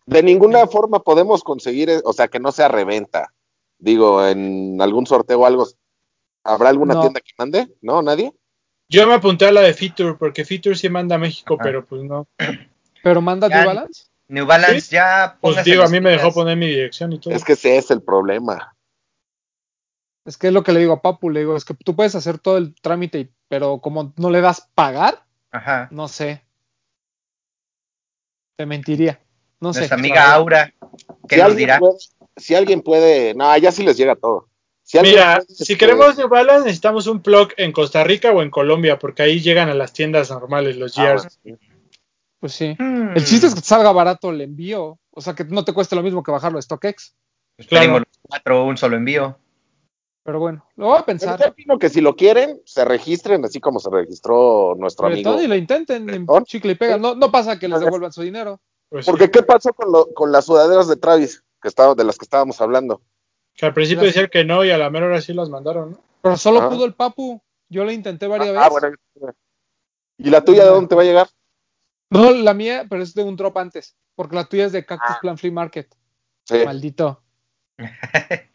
De 0.05 0.23
ninguna 0.23 0.65
forma 0.67 0.99
podemos 0.99 1.43
conseguir, 1.43 1.89
eh, 1.89 2.01
o 2.03 2.13
sea, 2.13 2.27
que 2.29 2.39
no 2.39 2.51
sea 2.53 2.67
reventa. 2.69 3.33
Digo, 3.77 4.25
en 4.25 4.81
algún 4.81 5.05
sorteo 5.05 5.41
o 5.41 5.45
algo, 5.45 5.67
¿habrá 6.43 6.69
alguna 6.69 6.93
No. 6.95 7.01
tienda 7.01 7.19
que 7.19 7.31
mande? 7.37 7.67
¿No? 7.81 8.01
¿Nadie? 8.01 8.31
Yo 8.89 9.05
me 9.05 9.13
apunté 9.15 9.45
a 9.45 9.51
la 9.51 9.61
de 9.61 9.73
Feature 9.73 10.13
porque 10.17 10.45
Feature 10.45 10.75
sí 10.77 10.87
manda 10.89 11.15
a 11.15 11.19
México, 11.19 11.55
Ajá. 11.55 11.63
pero 11.63 11.85
pues 11.85 12.03
no. 12.03 12.25
pero 13.03 13.21
manda 13.21 13.49
Ya, 13.49 13.57
New 13.57 13.65
Balance. 13.67 14.05
New 14.29 14.45
Balance 14.45 14.81
¿Sí? 14.81 14.95
ya 14.95 15.37
Pues 15.39 15.63
digo, 15.63 15.83
a 15.83 15.87
mí 15.87 15.99
me 15.99 16.11
dejó 16.11 16.33
poner 16.33 16.57
mi 16.57 16.67
dirección 16.67 17.13
y 17.13 17.19
todo. 17.19 17.33
Es 17.33 17.43
que 17.43 17.53
ese 17.53 17.77
es 17.77 17.91
el 17.91 18.01
problema. 18.01 18.75
Es 20.25 20.37
que 20.37 20.47
es 20.47 20.53
lo 20.53 20.63
que 20.63 20.73
le 20.73 20.81
digo 20.81 20.93
a 20.93 21.01
Papu, 21.01 21.29
le 21.29 21.39
digo, 21.39 21.55
es 21.55 21.63
que 21.63 21.73
tú 21.73 21.95
puedes 21.95 22.13
hacer 22.13 22.37
todo 22.37 22.57
el 22.57 22.75
trámite, 22.75 23.31
pero 23.47 23.79
como 23.79 24.13
no 24.17 24.29
le 24.29 24.41
das 24.41 24.69
pagar, 24.75 25.23
Ajá. 25.51 25.87
no 25.89 26.09
sé. 26.09 26.43
Te 28.57 28.65
mentiría. 28.65 29.21
No 29.61 29.71
sé. 29.71 29.79
Nuestra 29.79 29.97
amiga 29.97 30.33
Aura, 30.33 30.73
¿qué 31.29 31.35
si 31.35 31.41
nos 31.41 31.45
alguien 31.45 31.57
dirá? 31.57 31.79
Puede, 31.79 31.97
si 32.35 32.55
alguien 32.55 32.81
puede, 32.81 33.33
no, 33.35 33.55
ya 33.57 33.71
sí 33.71 33.83
les 33.83 33.95
llega 33.95 34.15
todo. 34.15 34.49
Si 34.83 34.99
Mira, 34.99 35.37
puede, 35.37 35.47
si 35.47 35.63
este, 35.63 35.77
queremos 35.77 36.17
New 36.17 36.27
Balance 36.29 36.65
necesitamos 36.65 37.07
un 37.07 37.21
plug 37.21 37.49
en 37.57 37.71
Costa 37.71 38.03
Rica 38.03 38.31
o 38.31 38.41
en 38.41 38.49
Colombia 38.49 38.99
porque 38.99 39.23
ahí 39.23 39.39
llegan 39.39 39.69
a 39.69 39.73
las 39.73 39.93
tiendas 39.93 40.29
normales 40.29 40.77
los 40.77 40.97
ah, 40.97 41.13
GRs. 41.13 41.39
Pues 42.39 42.53
sí. 42.53 42.75
Hmm. 42.77 43.15
El 43.15 43.25
chiste 43.25 43.47
es 43.47 43.55
que 43.55 43.61
te 43.61 43.67
salga 43.67 43.91
barato 43.91 44.29
el 44.29 44.41
envío. 44.41 44.99
O 45.11 45.21
sea, 45.21 45.33
que 45.33 45.43
no 45.45 45.63
te 45.65 45.73
cueste 45.73 45.95
lo 45.95 46.03
mismo 46.03 46.21
que 46.23 46.31
bajarlo 46.31 46.57
de 46.57 46.61
StockX. 46.61 47.15
Pues 47.55 47.67
claro. 47.67 47.99
los 47.99 48.07
cuatro, 48.21 48.65
un 48.65 48.77
solo 48.77 48.95
envío. 48.97 49.37
Pero 50.23 50.39
bueno, 50.39 50.65
lo 50.75 50.87
voy 50.87 50.93
a 50.95 50.97
Pero 50.97 51.05
pensar. 51.05 51.39
yo 51.39 51.47
opino 51.47 51.79
que 51.79 51.89
si 51.89 52.01
lo 52.01 52.15
quieren, 52.15 52.61
se 52.65 52.83
registren 52.85 53.43
así 53.45 53.59
como 53.61 53.79
se 53.79 53.89
registró 53.89 54.75
nuestro 54.77 55.07
amigo. 55.07 55.31
Bretón, 55.31 55.45
y 55.45 55.47
lo 55.47 55.55
intenten 55.55 56.09
en 56.09 56.27
chicle 56.43 56.73
y 56.73 56.75
pega. 56.75 56.97
No, 56.97 57.15
no 57.15 57.31
pasa 57.31 57.57
que 57.57 57.67
les 57.69 57.79
devuelvan 57.79 58.11
su 58.11 58.21
dinero. 58.21 58.59
Pues 58.89 59.05
sí. 59.05 59.11
Porque 59.11 59.31
¿qué 59.31 59.41
pasó 59.41 59.73
con, 59.73 59.91
lo- 59.91 60.13
con 60.13 60.31
las 60.31 60.45
sudaderas 60.45 60.87
de 60.89 60.97
Travis, 60.97 61.43
que 61.61 61.69
estaba, 61.69 61.95
de 61.95 62.03
las 62.03 62.17
que 62.17 62.25
estábamos 62.25 62.59
hablando? 62.61 63.01
Que 63.55 63.65
al 63.65 63.73
principio 63.73 64.03
Las- 64.03 64.13
decían 64.13 64.29
que 64.31 64.43
no 64.43 64.63
y 64.65 64.69
a 64.69 64.77
la 64.77 64.89
mera 64.89 65.07
hora 65.07 65.21
sí 65.21 65.33
las 65.33 65.49
mandaron, 65.49 65.91
¿no? 65.91 65.99
Pero 66.21 66.37
solo 66.37 66.61
Ah. 66.61 66.69
pudo 66.69 66.85
el 66.85 66.93
Papu. 66.93 67.41
Yo 67.69 67.83
lo 67.85 67.91
intenté 67.91 68.27
varias 68.27 68.49
Ah, 68.57 68.69
veces. 68.69 68.95
bueno. 69.15 69.33
¿Y 70.19 70.29
la 70.29 70.43
tuya 70.43 70.63
de 70.65 70.69
dónde 70.69 70.87
te 70.89 70.95
va 70.95 71.01
a 71.01 71.05
llegar? 71.05 71.27
No, 72.09 72.31
la 72.31 72.53
mía, 72.53 72.85
pero 72.89 73.03
es 73.03 73.13
de 73.13 73.23
un 73.23 73.35
drop 73.35 73.57
antes. 73.57 73.95
Porque 74.15 74.35
la 74.35 74.45
tuya 74.45 74.65
es 74.65 74.71
de 74.71 74.85
Cactus 74.85 75.15
Ah. 75.15 75.19
Plan 75.21 75.37
Free 75.37 75.51
Market. 75.51 75.93
Sí. 76.45 76.57
Maldito. 76.65 77.21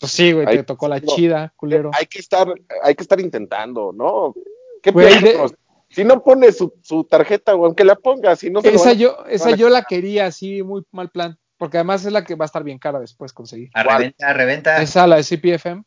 Pues 0.00 0.12
sí, 0.12 0.30
güey, 0.32 0.46
te 0.46 0.62
tocó 0.62 0.86
la 0.86 1.00
no. 1.00 1.12
chida, 1.16 1.52
culero. 1.56 1.90
Hay 1.92 2.06
que 2.06 2.20
estar, 2.20 2.46
hay 2.84 2.94
que 2.94 3.02
estar 3.02 3.18
intentando, 3.20 3.92
¿no? 3.92 4.32
¿Qué 4.80 4.92
Güey, 4.92 5.20
de-? 5.20 5.56
Si 5.90 6.04
no 6.04 6.22
pone 6.22 6.52
su, 6.52 6.72
su 6.82 7.02
tarjeta, 7.02 7.52
güey, 7.54 7.66
aunque 7.66 7.82
la 7.84 7.96
ponga, 7.96 8.36
si 8.36 8.48
no 8.48 8.60
se 8.60 8.72
Esa 8.74 8.90
a- 8.90 8.92
yo, 8.92 9.24
esa 9.28 9.56
yo 9.56 9.68
la 9.68 9.82
quería 9.82 10.26
así, 10.26 10.62
muy 10.62 10.84
mal 10.92 11.10
plan. 11.10 11.36
Porque 11.56 11.78
además 11.78 12.04
es 12.04 12.12
la 12.12 12.22
que 12.22 12.36
va 12.36 12.44
a 12.44 12.46
estar 12.46 12.62
bien 12.62 12.78
cara 12.78 13.00
después 13.00 13.32
conseguir. 13.32 13.70
A 13.74 13.82
¿Cuál? 13.82 13.96
reventa, 13.98 14.28
a 14.28 14.32
reventa. 14.34 14.80
Esa, 14.82 15.04
la 15.08 15.16
de 15.16 15.24
CPFM. 15.24 15.82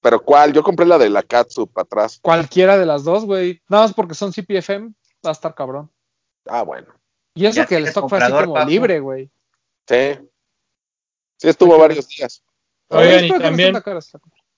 Pero 0.00 0.22
¿cuál? 0.22 0.52
Yo 0.52 0.62
compré 0.62 0.86
la 0.86 0.98
de 0.98 1.10
la 1.10 1.24
Catsup 1.24 1.76
atrás. 1.76 2.20
Cualquiera 2.22 2.78
de 2.78 2.86
las 2.86 3.02
dos, 3.02 3.24
güey. 3.24 3.60
Nada 3.68 3.82
más 3.84 3.92
porque 3.94 4.14
son 4.14 4.30
CPFM, 4.32 4.90
va 5.26 5.30
a 5.30 5.32
estar 5.32 5.52
cabrón. 5.56 5.90
Ah, 6.46 6.62
bueno. 6.62 6.88
Y 7.34 7.46
eso 7.46 7.56
Ya 7.56 7.66
que 7.66 7.76
el 7.76 7.86
stock 7.86 8.08
fue 8.08 8.18
así 8.18 8.32
como 8.44 8.64
libre, 8.70 9.00
güey. 9.00 9.30
Sí. 9.88 10.18
Sí, 11.38 11.48
estuvo 11.48 11.78
varios 11.78 12.08
días. 12.08 12.42
Oigan, 12.88 13.24
y 13.24 13.28
también 13.38 13.72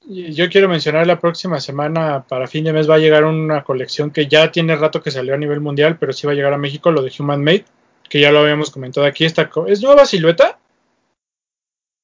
yo 0.07 0.49
quiero 0.51 0.69
mencionar 0.69 1.07
la 1.07 1.19
próxima 1.19 1.61
semana, 1.61 2.25
para 2.29 2.47
fin 2.47 2.65
de 2.65 2.73
mes, 2.73 2.91
va 2.91 2.97
a 2.97 2.99
llegar 2.99 3.25
una 3.25 3.65
colección 3.65 4.11
que 4.11 4.27
ya 4.27 4.51
tiene 4.53 4.77
rato 4.77 5.01
que 5.03 5.11
salió 5.11 5.35
a 5.35 5.39
nivel 5.39 5.61
mundial, 5.61 5.99
pero 5.99 6.13
sí 6.13 6.27
va 6.27 6.33
a 6.33 6.37
llegar 6.37 6.53
a 6.53 6.59
México, 6.59 6.91
lo 6.91 7.01
de 7.03 7.13
Human 7.19 7.43
Made, 7.43 7.65
que 8.09 8.21
ya 8.21 8.31
lo 8.33 8.41
habíamos 8.41 8.71
comentado 8.71 9.07
aquí. 9.07 9.25
Esta 9.25 9.49
co- 9.49 9.67
¿Es 9.67 9.83
nueva 9.83 10.05
silueta? 10.05 10.59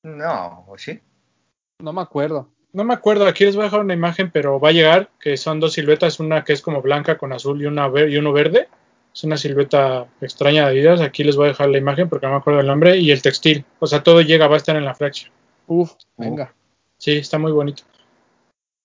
No, 0.05 0.65
¿o 0.69 0.79
sí? 0.79 0.99
No 1.81 1.93
me 1.93 2.01
acuerdo. 2.01 2.49
No 2.73 2.85
me 2.85 2.95
acuerdo, 2.95 3.27
aquí 3.27 3.45
les 3.45 3.57
voy 3.57 3.63
a 3.63 3.67
dejar 3.67 3.81
una 3.81 3.95
imagen, 3.95 4.31
pero 4.31 4.61
va 4.61 4.69
a 4.69 4.73
llegar, 4.73 5.11
que 5.19 5.37
son 5.37 5.59
dos 5.61 5.73
siluetas, 5.75 6.21
una 6.21 6.45
que 6.45 6.53
es 6.53 6.63
como 6.63 6.81
blanca 6.81 7.19
con 7.19 7.33
azul 7.33 7.61
y, 7.61 7.67
una 7.67 7.89
ver- 7.89 8.09
y 8.11 8.17
uno 8.17 8.33
verde. 8.33 8.69
Es 9.13 9.25
una 9.25 9.37
silueta 9.37 10.07
extraña 10.21 10.65
de 10.65 10.71
Adidas, 10.71 11.01
aquí 11.01 11.25
les 11.25 11.37
voy 11.37 11.47
a 11.47 11.49
dejar 11.49 11.69
la 11.69 11.79
imagen 11.79 12.09
porque 12.09 12.27
no 12.27 12.33
me 12.33 12.39
acuerdo 12.39 12.61
el 12.61 12.67
nombre, 12.67 12.97
y 12.99 13.11
el 13.11 13.23
textil. 13.23 13.65
O 13.79 13.87
sea, 13.87 14.03
todo 14.03 14.21
llega, 14.21 14.47
va 14.47 14.55
a 14.55 14.59
estar 14.59 14.77
en 14.77 14.85
la 14.85 14.95
Fraction. 14.95 15.33
Uf, 15.67 15.93
venga. 16.17 16.55
Sí, 16.99 17.13
está 17.13 17.39
muy 17.39 17.53
bonito. 17.53 17.83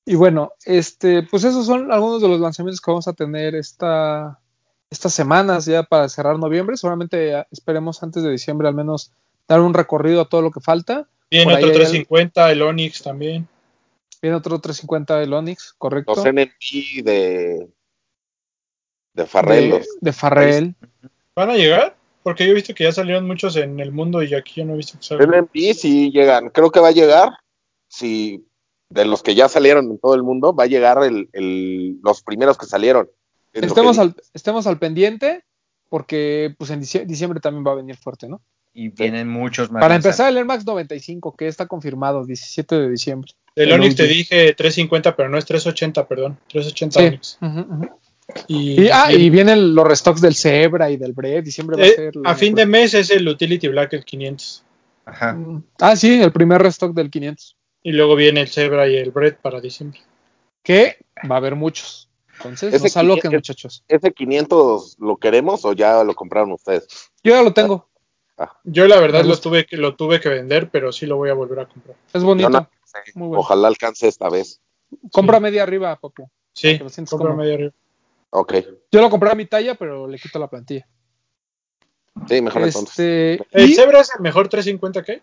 Y 0.06 0.16
bueno, 0.16 0.54
este, 0.66 1.24
pues 1.24 1.44
esos 1.44 1.66
son 1.66 1.92
algunos 1.92 2.22
de 2.22 2.28
los 2.28 2.40
lanzamientos 2.40 2.80
que 2.80 2.92
vamos 2.92 3.08
a 3.08 3.14
tener 3.14 3.56
esta, 3.56 4.40
estas 4.90 5.14
semanas 5.14 5.66
ya 5.66 5.84
para 5.84 6.08
cerrar 6.10 6.38
noviembre. 6.38 6.78
Seguramente 6.78 7.32
eh, 7.32 7.46
esperemos 7.52 8.02
antes 8.04 8.22
de 8.22 8.32
diciembre 8.32 8.68
al 8.68 8.76
menos 8.76 9.12
dar 9.48 9.62
un 9.62 9.74
recorrido 9.74 10.22
a 10.22 10.30
todo 10.30 10.42
lo 10.42 10.52
que 10.52 10.60
falta. 10.60 11.08
Viene 11.32 11.46
Por 11.46 11.54
otro 11.54 11.68
hay 11.68 11.74
350, 11.74 12.52
el 12.52 12.62
Onix 12.62 13.02
también. 13.02 13.48
Viene 14.22 14.38
otro 14.38 14.60
350 14.60 15.20
del 15.20 15.34
Onix, 15.34 15.74
correcto. 15.78 16.14
Los 16.16 16.26
NMP 16.26 17.04
de, 17.04 17.68
de 19.16 19.26
Farrell. 19.26 19.64
de, 19.64 19.70
los- 19.80 19.88
de 20.00 20.14
Farrell. 20.14 20.76
¿Van 21.36 21.50
a 21.50 21.56
llegar? 21.56 21.96
Porque 22.24 22.46
yo 22.46 22.52
he 22.52 22.56
visto 22.56 22.74
que 22.74 22.84
ya 22.86 22.92
salieron 22.92 23.26
muchos 23.28 23.56
en 23.56 23.80
el 23.80 23.92
mundo 23.92 24.24
y 24.24 24.34
aquí 24.34 24.54
yo 24.58 24.66
no 24.66 24.74
he 24.74 24.78
visto 24.78 24.98
que 24.98 25.04
salgan. 25.06 25.30
NMP 25.30 25.74
sí 25.74 26.12
llegan. 26.12 26.50
Creo 26.50 26.72
que 26.72 26.80
va 26.80 26.90
a 26.90 26.92
llegar. 26.92 27.30
Si 27.88 28.46
de 28.90 29.06
los 29.06 29.22
que 29.24 29.36
ya 29.36 29.48
salieron 29.50 29.86
en 29.92 30.00
todo 30.00 30.16
el 30.16 30.24
mundo, 30.24 30.54
va 30.56 30.64
a 30.64 30.68
llegar 30.68 31.04
el, 31.04 31.30
el- 31.34 32.00
los 32.04 32.22
primeros 32.22 32.58
que 32.58 32.66
salieron. 32.66 33.10
Es 33.54 33.64
Estemos 33.64 33.96
que- 33.98 34.02
al, 34.02 34.16
estemos 34.34 34.68
al 34.68 34.80
pendiente 34.80 35.44
porque 35.90 36.54
pues 36.58 36.70
en 36.72 36.82
dicie- 36.82 37.06
diciembre 37.06 37.40
también 37.40 37.66
va 37.66 37.72
a 37.72 37.76
venir 37.76 37.96
fuerte, 37.96 38.28
¿no? 38.28 38.42
Y 38.74 38.90
vienen 38.90 39.30
muchos 39.30 39.72
más. 39.72 39.80
Para 39.82 39.96
empezar 39.96 40.30
el 40.30 40.38
Air 40.38 40.46
Max 40.46 40.66
95 40.66 41.36
que 41.38 41.48
está 41.48 41.66
confirmado 41.68 42.26
17 42.26 42.76
de 42.76 42.90
diciembre. 42.90 43.32
Del 43.56 43.70
el 43.70 43.76
Onix 43.80 43.96
te 43.96 44.08
dije 44.08 44.54
350, 44.54 45.16
pero 45.16 45.30
no 45.30 45.38
es 45.38 45.46
380, 45.46 46.06
perdón. 46.08 46.38
380 46.50 47.00
Sí. 47.00 47.06
Onix. 47.08 47.38
Y, 48.48 48.84
Y, 48.84 48.90
ah, 48.90 49.12
y 49.12 49.30
vienen 49.30 49.74
los 49.74 49.88
restocks 49.88 50.22
del 50.22 50.36
Zebra 50.36 50.90
y 50.90 50.98
del 50.98 51.14
Bread. 51.14 51.44
Diciembre 51.44 51.78
va 51.78 51.84
a 51.84 51.88
eh, 51.88 51.96
ser. 51.96 52.16
la 52.16 52.32
a 52.32 52.36
fin 52.36 52.54
de 52.54 52.66
mes 52.66 52.94
es 52.94 53.10
el 53.12 53.28
Utility 53.28 53.68
Black 53.68 53.94
el 53.94 54.06
500. 54.06 54.64
Ajá. 55.06 55.34
Mm. 55.34 55.64
Ah, 55.80 55.96
sí, 55.96 56.22
el 56.22 56.32
primer 56.32 56.62
restock 56.62 56.94
del 56.94 57.10
500. 57.10 57.58
Y 57.84 57.92
luego 57.92 58.16
viene 58.16 58.42
el 58.42 58.48
Zebra 58.48 58.88
y 58.88 58.98
el 58.98 59.12
Bread 59.12 59.38
para 59.42 59.62
diciembre. 59.62 60.02
Que 60.64 60.98
va 61.30 61.36
a 61.36 61.38
haber 61.38 61.56
muchos. 61.56 62.10
Entonces, 62.38 62.74
Ese 62.74 62.84
no 62.84 62.90
se 62.90 63.00
aloquen, 63.00 63.32
500 63.32 63.34
muchachos. 63.34 63.84
¿Ese 63.88 64.12
500 64.12 64.98
lo 65.00 65.18
queremos 65.18 65.64
o 65.64 65.74
ya 65.74 66.04
lo 66.04 66.14
compraron 66.16 66.52
ustedes? 66.52 66.88
Yo 67.24 67.34
ya 67.34 67.44
lo 67.44 67.54
tengo. 67.54 67.88
Yo 68.64 68.88
la 68.88 69.00
verdad 69.00 69.24
lo 69.24 69.38
tuve, 69.38 69.66
que, 69.66 69.78
lo 69.78 69.96
tuve 69.96 70.20
que 70.20 70.30
vender, 70.30 70.70
pero 70.70 70.92
sí 70.92 71.06
lo 71.06 71.16
voy 71.16 71.30
a 71.30 71.34
volver 71.34 71.60
a 71.60 71.66
comprar. 71.68 71.96
Es 72.14 72.24
bonito. 72.24 72.50
No. 72.50 72.70
Muy 73.16 73.28
bueno. 73.30 73.40
Ojalá 73.40 73.68
alcance 73.68 74.08
esta 74.08 74.30
vez. 74.30 74.62
Compra 75.12 75.40
media 75.40 75.64
arriba, 75.64 75.96
papu. 75.98 76.30
Sí, 76.54 76.80
compra 77.10 77.34
medio 77.34 77.54
arriba. 77.54 77.74
Ok. 78.38 78.54
Yo 78.92 79.02
lo 79.02 79.10
compré 79.10 79.32
a 79.32 79.36
mi 79.36 79.46
talla, 79.46 79.76
pero 79.76 80.08
le 80.08 80.18
quito 80.20 80.38
la 80.40 80.50
plantilla. 80.50 80.86
Sí, 82.28 82.42
mejor 82.42 82.64
entonces. 82.64 83.40
Este, 83.42 83.48
¿El 83.52 83.70
y 83.70 83.76
Zebra 83.76 84.02
es 84.02 84.10
el 84.16 84.22
mejor 84.22 84.48
350 84.48 85.04
que? 85.04 85.22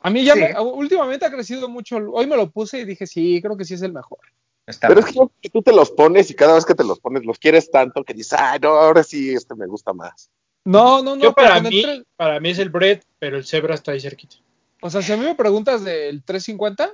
a 0.00 0.10
mí 0.10 0.22
ya 0.22 0.34
Sí. 0.34 0.40
me- 0.40 0.60
últimamente 0.60 1.24
ha 1.24 1.30
crecido 1.30 1.66
mucho. 1.68 1.96
Hoy 1.96 2.26
me 2.26 2.36
lo 2.36 2.50
puse 2.50 2.80
y 2.80 2.84
dije, 2.84 3.06
sí, 3.06 3.40
creo 3.40 3.56
que 3.56 3.64
sí 3.64 3.72
es 3.72 3.80
el 3.82 3.92
mejor. 3.94 4.18
Está 4.66 4.88
Pero 4.88 5.00
es 5.00 5.06
que 5.40 5.48
tú 5.50 5.62
te 5.62 5.72
los 5.72 5.90
pones 5.90 6.30
y 6.30 6.34
cada 6.34 6.54
vez 6.54 6.66
que 6.66 6.74
te 6.74 6.84
los 6.84 7.00
pones 7.00 7.24
los 7.24 7.38
quieres 7.38 7.70
tanto 7.70 8.04
que 8.04 8.12
dices, 8.12 8.38
ay, 8.38 8.58
no, 8.60 8.68
ahora 8.70 9.02
sí, 9.02 9.32
este 9.32 9.54
me 9.54 9.66
gusta 9.66 9.94
más. 9.94 10.30
No, 10.66 11.02
no, 11.02 11.16
no. 11.16 11.22
Yo 11.22 11.32
pero 11.34 11.48
para 11.48 11.56
el 11.58 11.64
mí, 11.64 12.04
para 12.16 12.40
mí 12.40 12.50
es 12.50 12.58
el 12.58 12.68
Bread, 12.68 13.00
pero 13.18 13.38
el 13.38 13.46
Zebra 13.46 13.74
está 13.74 13.92
ahí 13.92 14.00
cerquita. 14.00 14.36
O 14.82 14.90
sea, 14.90 15.00
si 15.00 15.10
a 15.12 15.16
mí 15.16 15.24
me 15.24 15.34
preguntas 15.34 15.82
del 15.84 16.22
350, 16.22 16.92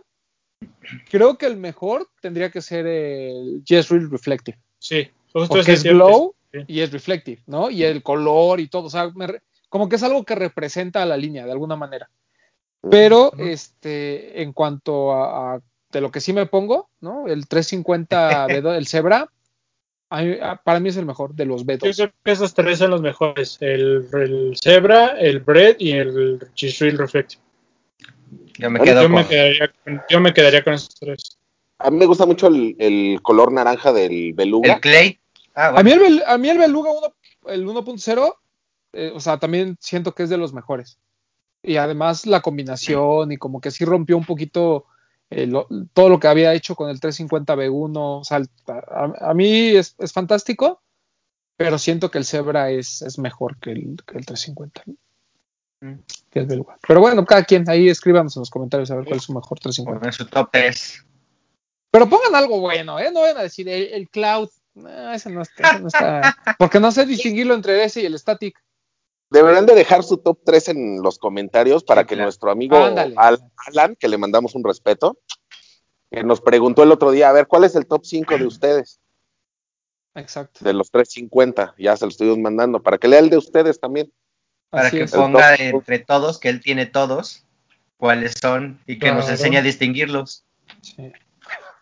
creo 1.10 1.36
que 1.36 1.46
el 1.46 1.56
mejor 1.56 2.08
tendría 2.20 2.50
que 2.50 2.60
ser 2.62 2.86
el 2.86 3.62
Yes 3.64 3.88
Real 3.88 4.08
Reflective. 4.10 4.58
Sí, 4.78 5.10
Porque 5.32 5.72
es 5.72 5.82
glow 5.84 6.34
sí. 6.52 6.58
y 6.66 6.80
es 6.80 6.92
reflective, 6.92 7.42
¿no? 7.46 7.70
Y 7.70 7.84
el 7.84 8.02
color 8.02 8.60
y 8.60 8.68
todo. 8.68 8.84
O 8.86 8.90
sea, 8.90 9.10
me 9.14 9.26
re- 9.26 9.42
como 9.68 9.88
que 9.88 9.96
es 9.96 10.02
algo 10.02 10.24
que 10.24 10.34
representa 10.34 11.02
a 11.02 11.06
la 11.06 11.16
línea 11.16 11.44
de 11.46 11.52
alguna 11.52 11.76
manera. 11.76 12.10
Pero, 12.90 13.32
este, 13.38 14.42
en 14.42 14.52
cuanto 14.52 15.12
a, 15.12 15.54
a 15.56 15.60
de 15.92 16.00
lo 16.00 16.10
que 16.10 16.20
sí 16.20 16.32
me 16.32 16.46
pongo, 16.46 16.88
¿no? 17.00 17.26
El 17.28 17.46
350 17.46 18.46
B2, 18.48 18.74
el 18.78 18.86
Zebra, 18.86 19.30
a 20.08 20.22
mí- 20.22 20.38
a- 20.40 20.56
para 20.56 20.80
mí 20.80 20.88
es 20.88 20.96
el 20.96 21.06
mejor 21.06 21.34
de 21.34 21.44
los 21.44 21.62
Yo 21.66 21.66
B2. 21.74 21.94
creo 21.96 22.12
que 22.24 22.30
esos 22.32 22.54
tres 22.54 22.78
son 22.78 22.90
los 22.90 23.02
mejores: 23.02 23.58
el, 23.60 24.08
el 24.12 24.56
Zebra, 24.60 25.08
el 25.18 25.40
Bread 25.40 25.76
y 25.78 25.92
el 25.92 26.40
G-Real 26.54 26.98
Reflective. 26.98 27.42
Yo 28.58 28.70
me 28.70 28.80
quedo 28.80 29.02
Yo 29.02 29.08
con. 29.08 29.14
me, 29.16 29.26
quedaría, 29.28 29.72
yo 30.08 30.20
me 30.20 30.32
quedaría 30.32 30.64
con 30.64 30.74
esos 30.74 30.94
tres. 30.94 31.38
A 31.80 31.90
mí 31.90 31.96
me 31.98 32.06
gusta 32.06 32.26
mucho 32.26 32.46
el, 32.48 32.76
el 32.78 33.20
color 33.22 33.52
naranja 33.52 33.92
del 33.92 34.32
beluga. 34.34 34.74
El 34.74 34.80
Clay. 34.80 35.20
Ah, 35.54 35.74
A 35.76 35.82
mí 35.82 35.90
el, 35.92 36.22
a 36.26 36.38
mí 36.38 36.48
el 36.48 36.58
Beluga 36.58 36.90
1, 36.90 37.14
el 37.52 37.66
1.0, 37.66 38.34
eh, 38.92 39.12
o 39.14 39.20
sea, 39.20 39.38
también 39.38 39.76
siento 39.80 40.14
que 40.14 40.22
es 40.22 40.30
de 40.30 40.36
los 40.36 40.52
mejores. 40.52 40.98
Y 41.62 41.76
además 41.76 42.24
la 42.26 42.40
combinación 42.40 43.32
y 43.32 43.36
como 43.36 43.60
que 43.60 43.70
sí 43.70 43.84
rompió 43.84 44.16
un 44.16 44.24
poquito 44.24 44.86
eh, 45.28 45.46
lo- 45.46 45.66
todo 45.92 46.08
lo 46.08 46.18
que 46.20 46.28
había 46.28 46.54
hecho 46.54 46.74
con 46.74 46.88
el 46.88 47.00
350 47.00 47.54
B1. 47.56 48.20
O 48.20 48.24
sea, 48.24 48.38
el- 48.38 48.48
a, 48.68 49.30
a 49.30 49.34
mí 49.34 49.68
es, 49.76 49.94
es 49.98 50.12
fantástico, 50.12 50.80
pero 51.56 51.78
siento 51.78 52.10
que 52.10 52.18
el 52.18 52.24
Zebra 52.24 52.70
es, 52.70 53.02
es 53.02 53.18
mejor 53.18 53.58
que 53.58 53.72
el, 53.72 53.96
que 54.06 54.18
el 54.18 54.24
350. 54.26 54.82
Mm. 55.82 55.94
Que 56.30 56.38
el 56.40 56.46
Beluga. 56.46 56.78
Pero 56.86 57.00
bueno, 57.00 57.24
cada 57.26 57.44
quien 57.44 57.68
ahí 57.68 57.88
escríbanos 57.88 58.36
en 58.36 58.40
los 58.40 58.50
comentarios 58.50 58.90
a 58.90 58.96
ver 58.96 59.04
cuál 59.04 59.16
es 59.18 59.24
su 59.24 59.32
mejor 59.34 59.58
350. 59.58 59.98
Bueno, 59.98 60.06
en 60.06 60.12
su 60.12 60.26
top 60.26 60.48
3. 60.52 61.06
Pero 61.90 62.08
pongan 62.08 62.34
algo 62.34 62.60
bueno, 62.60 62.98
¿eh? 62.98 63.10
No 63.12 63.20
vayan 63.20 63.38
a 63.38 63.42
decir 63.42 63.68
el, 63.68 63.82
el 63.92 64.08
Cloud. 64.08 64.48
No, 64.74 65.12
ese 65.12 65.30
no 65.30 65.42
está, 65.42 65.70
ese 65.70 65.80
no 65.80 65.88
está. 65.88 66.36
Porque 66.58 66.78
no 66.80 66.92
sé 66.92 67.04
distinguirlo 67.06 67.54
entre 67.54 67.82
ese 67.84 68.02
y 68.02 68.06
el 68.06 68.18
Static. 68.18 68.56
Deberían 69.30 69.66
de 69.66 69.74
dejar 69.74 70.02
su 70.02 70.18
top 70.18 70.40
3 70.44 70.68
en 70.68 71.02
los 71.02 71.18
comentarios 71.18 71.84
para 71.84 72.02
Sí, 72.02 72.08
que 72.08 72.14
claro. 72.14 72.26
nuestro 72.26 72.50
amigo 72.50 72.76
Alan, 72.76 73.96
que 73.96 74.08
le 74.08 74.18
mandamos 74.18 74.54
un 74.56 74.64
respeto, 74.64 75.18
que 76.10 76.24
nos 76.24 76.40
preguntó 76.40 76.82
el 76.82 76.90
otro 76.90 77.12
día, 77.12 77.28
a 77.28 77.32
ver, 77.32 77.46
¿cuál 77.46 77.64
es 77.64 77.76
el 77.76 77.86
top 77.86 78.04
5 78.04 78.38
de 78.38 78.46
ustedes? 78.46 79.00
Exacto. 80.16 80.64
De 80.64 80.72
los 80.72 80.90
350, 80.90 81.74
ya 81.78 81.96
se 81.96 82.04
lo 82.04 82.10
estuvimos 82.10 82.38
mandando, 82.38 82.82
para 82.82 82.98
que 82.98 83.06
lea 83.06 83.20
el 83.20 83.30
de 83.30 83.36
ustedes 83.36 83.78
también. 83.78 84.12
Para 84.68 84.88
Así 84.88 84.96
que 84.98 85.04
es. 85.04 85.12
ponga 85.12 85.54
entre 85.54 86.00
todos, 86.00 86.38
que 86.38 86.48
él 86.48 86.60
tiene 86.60 86.86
todos, 86.86 87.44
cuáles 87.96 88.34
son 88.40 88.80
y 88.86 88.98
que 88.98 89.12
nos 89.12 89.28
enseñe 89.28 89.58
a 89.58 89.62
distinguirlos. 89.62 90.44
Sí. 90.82 91.12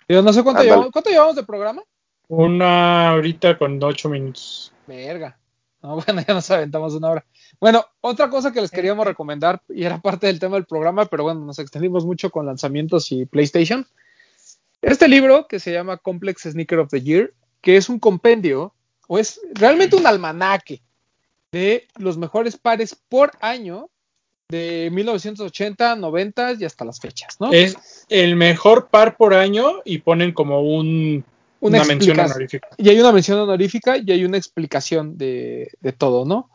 Yo 0.08 0.22
no 0.22 0.32
sé 0.32 0.42
cuánto 0.42 0.62
llevamos, 0.62 0.90
¿cuánto 0.90 1.10
llevamos 1.10 1.36
de 1.36 1.44
programa. 1.44 1.82
Una 2.28 3.10
ahorita 3.10 3.58
con 3.58 3.82
ocho 3.82 4.08
minutos. 4.08 4.72
Verga. 4.86 5.38
No, 5.82 5.96
bueno, 6.06 6.22
ya 6.26 6.34
nos 6.34 6.50
aventamos 6.50 6.94
una 6.94 7.10
hora. 7.10 7.26
Bueno, 7.60 7.84
otra 8.00 8.30
cosa 8.30 8.52
que 8.52 8.60
les 8.60 8.70
queríamos 8.70 9.06
recomendar, 9.06 9.62
y 9.68 9.84
era 9.84 10.00
parte 10.00 10.26
del 10.26 10.38
tema 10.38 10.56
del 10.56 10.66
programa, 10.66 11.06
pero 11.06 11.24
bueno, 11.24 11.40
nos 11.40 11.58
extendimos 11.58 12.04
mucho 12.06 12.30
con 12.30 12.46
lanzamientos 12.46 13.12
y 13.12 13.26
PlayStation. 13.26 13.86
Este 14.80 15.08
libro 15.08 15.46
que 15.46 15.60
se 15.60 15.72
llama 15.72 15.98
Complex 15.98 16.42
Sneaker 16.42 16.78
of 16.78 16.90
the 16.90 17.02
Year, 17.02 17.34
que 17.60 17.76
es 17.76 17.88
un 17.88 17.98
compendio, 17.98 18.74
o 19.08 19.18
es 19.18 19.40
realmente 19.52 19.96
un 19.96 20.06
almanaque 20.06 20.82
de 21.52 21.86
los 21.96 22.16
mejores 22.16 22.56
pares 22.56 22.94
por 22.94 23.32
año 23.40 23.90
de 24.50 24.88
1980, 24.90 25.96
90 25.96 26.54
y 26.54 26.64
hasta 26.64 26.86
las 26.86 27.00
fechas, 27.00 27.36
¿no? 27.38 27.52
Es 27.52 27.76
el 28.08 28.34
mejor 28.34 28.88
par 28.88 29.18
por 29.18 29.34
año 29.34 29.82
y 29.84 29.98
ponen 29.98 30.32
como 30.32 30.62
un, 30.62 31.22
Una 31.60 31.78
una, 31.78 31.84
mención 31.84 32.18
honorífica. 32.18 32.68
Y 32.78 32.88
hay 32.88 32.98
una 32.98 33.12
mención 33.12 33.38
honorífica 33.38 33.98
y 33.98 34.10
hay 34.10 34.24
una 34.24 34.38
explicación 34.38 35.18
de, 35.18 35.70
de 35.80 35.92
todo, 35.92 36.24
¿no? 36.24 36.50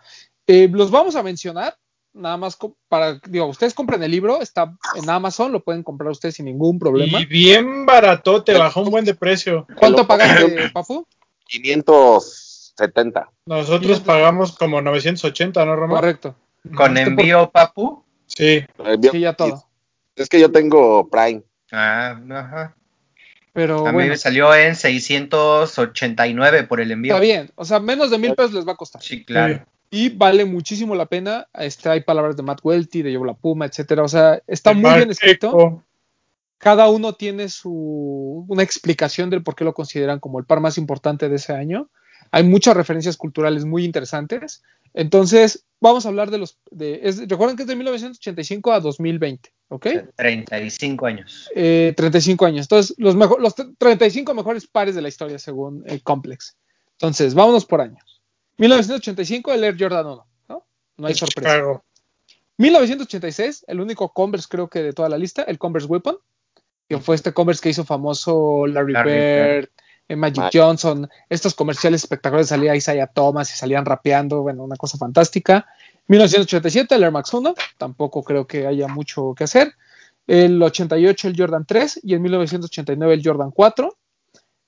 Eh, 0.47 0.67
los 0.71 0.89
vamos 0.89 1.15
a 1.15 1.21
mencionar, 1.21 1.77
nada 2.13 2.35
más 2.37 2.57
para, 2.87 3.19
digo, 3.27 3.45
ustedes 3.45 3.75
compren 3.75 4.01
el 4.01 4.09
libro, 4.09 4.41
está 4.41 4.75
en 4.95 5.07
Amazon, 5.07 5.51
lo 5.51 5.63
pueden 5.63 5.83
comprar 5.83 6.09
ustedes 6.09 6.33
sin 6.33 6.45
ningún 6.45 6.79
problema. 6.79 7.21
Y 7.21 7.27
bien 7.27 7.85
barato, 7.85 8.43
te 8.43 8.57
bajó 8.57 8.81
un 8.81 8.89
buen 8.89 9.05
de 9.05 9.13
precio. 9.13 9.67
¿Cuánto 9.77 10.07
pagaste, 10.07 10.71
Papu? 10.73 11.05
570. 11.45 13.29
Nosotros 13.45 13.99
pagamos 13.99 14.57
como 14.57 14.81
980, 14.81 15.63
¿no, 15.63 15.75
Román? 15.75 15.97
Correcto. 15.97 16.35
Con 16.63 16.93
por- 16.93 16.97
envío, 16.97 17.49
papu. 17.51 18.03
Sí. 18.25 18.63
Sí, 19.11 19.19
ya 19.19 19.33
todo. 19.33 19.65
Es 20.15 20.29
que 20.29 20.39
yo 20.39 20.51
tengo 20.51 21.07
Prime. 21.09 21.43
Ah, 21.71 22.19
ajá. 22.31 22.75
Pero 23.51 23.85
A 23.85 23.89
mí 23.91 23.95
bueno, 23.95 24.09
me 24.11 24.17
salió 24.17 24.53
en 24.55 24.75
689 24.75 26.63
por 26.63 26.81
el 26.81 26.91
envío. 26.91 27.13
está 27.13 27.21
bien. 27.21 27.51
O 27.55 27.65
sea, 27.65 27.79
menos 27.79 28.09
de 28.11 28.17
mil 28.17 28.33
pesos 28.35 28.53
les 28.53 28.67
va 28.67 28.73
a 28.73 28.77
costar. 28.77 29.01
Sí, 29.01 29.23
claro. 29.23 29.63
y 29.91 30.09
vale 30.09 30.43
muchísimo 30.45 30.95
la 30.95 31.05
pena. 31.05 31.47
Este, 31.53 31.87
hay 31.89 32.01
palabras 32.01 32.35
de 32.35 32.41
Matt 32.41 32.61
Welty, 32.63 33.03
de 33.03 33.11
Yola 33.13 33.33
Puma, 33.35 33.65
etcétera. 33.67 34.01
O 34.03 34.07
sea, 34.07 34.41
está 34.47 34.73
muy 34.73 34.91
bien 34.95 35.11
escrito. 35.11 35.83
Cada 36.57 36.89
uno 36.89 37.13
tiene 37.13 37.49
su 37.49 38.45
una 38.47 38.63
explicación 38.63 39.29
del 39.29 39.43
por 39.43 39.55
qué 39.55 39.63
lo 39.65 39.73
consideran 39.75 40.19
como 40.19 40.39
el 40.39 40.45
par 40.45 40.61
más 40.61 40.77
importante 40.79 41.29
de 41.29 41.35
ese 41.35 41.53
año. 41.53 41.89
Hay 42.31 42.43
muchas 42.43 42.75
referencias 42.75 43.17
culturales 43.17 43.65
muy 43.65 43.83
interesantes. 43.85 44.63
Entonces, 44.93 45.65
vamos 45.79 46.05
a 46.05 46.09
hablar 46.09 46.31
de 46.31 46.37
los. 46.37 46.57
De, 46.71 46.99
recuerden 47.27 47.57
que 47.57 47.63
es 47.63 47.67
de 47.67 47.75
1985 47.75 48.71
a 48.71 48.79
2020, 48.79 49.53
¿ok? 49.69 49.87
35 50.15 51.05
años. 51.05 51.49
Eh, 51.55 51.93
35 51.95 52.45
años. 52.45 52.65
Entonces, 52.65 52.95
los, 52.97 53.15
mejor, 53.15 53.41
los 53.41 53.53
35 53.55 54.33
mejores 54.33 54.67
pares 54.67 54.95
de 54.95 55.01
la 55.01 55.09
historia 55.09 55.39
según 55.39 55.83
el 55.87 56.01
Complex. 56.03 56.57
Entonces, 56.93 57.33
vámonos 57.33 57.65
por 57.65 57.81
años. 57.81 58.21
1985, 58.57 59.51
el 59.51 59.63
Air 59.63 59.75
Jordan 59.79 60.05
1, 60.05 60.27
¿no? 60.49 60.65
No 60.97 61.07
hay 61.07 61.15
sorpresa. 61.15 61.81
1986, 62.57 63.65
el 63.67 63.81
único 63.81 64.13
Converse 64.13 64.47
creo 64.49 64.69
que 64.69 64.83
de 64.83 64.93
toda 64.93 65.09
la 65.09 65.17
lista, 65.17 65.43
el 65.43 65.57
Converse 65.57 65.87
Weapon, 65.87 66.17
que 66.87 66.99
fue 66.99 67.15
este 67.15 67.33
Converse 67.33 67.61
que 67.61 67.69
hizo 67.69 67.83
famoso 67.83 68.67
Larry, 68.67 68.93
Bird, 68.93 69.07
eh, 69.07 69.69
Magic 70.09 70.49
Johnson, 70.53 71.09
estos 71.29 71.53
comerciales 71.53 72.03
espectaculares 72.03 72.49
salía 72.49 72.75
Isaiah 72.75 73.07
Thomas 73.07 73.51
y 73.51 73.57
salían 73.57 73.85
rapeando, 73.85 74.41
bueno, 74.41 74.63
una 74.63 74.75
cosa 74.75 74.97
fantástica. 74.97 75.65
1987, 76.07 76.95
el 76.95 77.03
Air 77.03 77.11
Max 77.11 77.33
1, 77.33 77.53
tampoco 77.77 78.23
creo 78.23 78.45
que 78.45 78.67
haya 78.67 78.87
mucho 78.87 79.33
que 79.35 79.45
hacer. 79.45 79.73
El 80.27 80.61
88, 80.61 81.27
el 81.27 81.35
Jordan 81.37 81.65
3 81.65 82.01
y 82.03 82.13
en 82.13 82.21
1989 82.21 83.13
el 83.13 83.21
Jordan 83.23 83.51
4. 83.51 83.97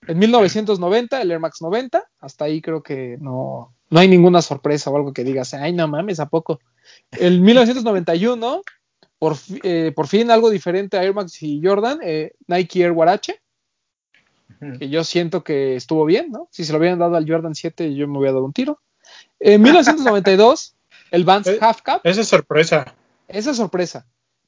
En 0.08 0.20
1990, 0.20 1.22
el 1.22 1.32
Air 1.32 1.40
Max 1.40 1.62
90, 1.62 2.04
hasta 2.20 2.46
ahí 2.46 2.62
creo 2.62 2.84
que 2.84 3.18
no, 3.20 3.74
no 3.90 4.00
hay 4.00 4.08
ninguna 4.08 4.42
sorpresa 4.42 4.90
o 4.90 4.96
algo 4.96 5.14
que 5.14 5.24
digas, 5.24 5.54
ay, 5.54 5.74
no 5.74 5.88
mames, 5.88 6.20
¿a 6.20 6.28
poco? 6.28 6.60
El 7.12 7.42
1991, 7.42 8.62
por, 9.18 9.36
eh, 9.64 9.92
por 9.96 10.08
fin 10.08 10.30
algo 10.30 10.50
diferente 10.50 10.98
a 10.98 11.04
Air 11.04 11.14
Max 11.14 11.42
y 11.42 11.62
Jordan, 11.64 12.00
eh, 12.04 12.34
Nike 12.48 12.84
Air 12.84 12.92
Warache, 12.92 13.42
que 14.80 14.90
yo 14.90 15.04
siento 15.04 15.44
que 15.44 15.76
estuvo 15.76 16.06
bien, 16.06 16.32
¿no? 16.32 16.48
Si 16.52 16.64
se 16.66 16.72
lo 16.74 16.80
hubieran 16.80 17.00
dado 17.00 17.16
al 17.16 17.30
Jordan 17.30 17.56
7, 17.56 17.94
yo 17.96 18.08
me 18.08 18.18
hubiera 18.18 18.34
dado 18.34 18.46
un 18.46 18.54
tiro. 18.54 18.80
En 19.40 19.62
1992, 19.62 20.76
el 21.12 21.24
Vans 21.24 21.48
Eh, 21.48 21.58
Half 21.62 21.82
Cap. 21.82 22.02
Esa 22.04 22.22
es 22.22 22.28
sorpresa. 22.28 22.96
Esa 23.28 23.52
es 23.52 23.58
sorpresa. 23.58 24.06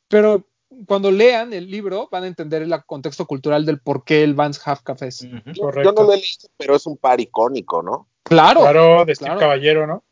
Pero 0.07 0.45
cuando 0.85 1.11
lean 1.11 1.53
el 1.53 1.69
libro 1.69 2.07
van 2.11 2.23
a 2.23 2.27
entender 2.27 2.61
el 2.61 2.73
contexto 2.85 3.25
cultural 3.25 3.65
del 3.65 3.79
por 3.79 4.03
qué 4.03 4.23
el 4.23 4.33
Vans 4.33 4.61
Half 4.65 4.81
Cap 4.81 5.01
es. 5.03 5.19
Yo, 5.21 5.61
Correcto. 5.61 5.89
yo 5.91 6.01
no 6.01 6.07
lo 6.07 6.13
he 6.13 6.17
leído, 6.17 6.49
pero 6.57 6.75
es 6.75 6.85
un 6.85 6.97
par 6.97 7.19
icónico, 7.19 7.81
¿no? 7.81 8.07
Claro, 8.23 8.61
Claro, 8.61 9.05
de 9.05 9.15
Steve 9.15 9.27
claro. 9.27 9.39
Caballero, 9.39 9.87
¿no? 9.87 10.03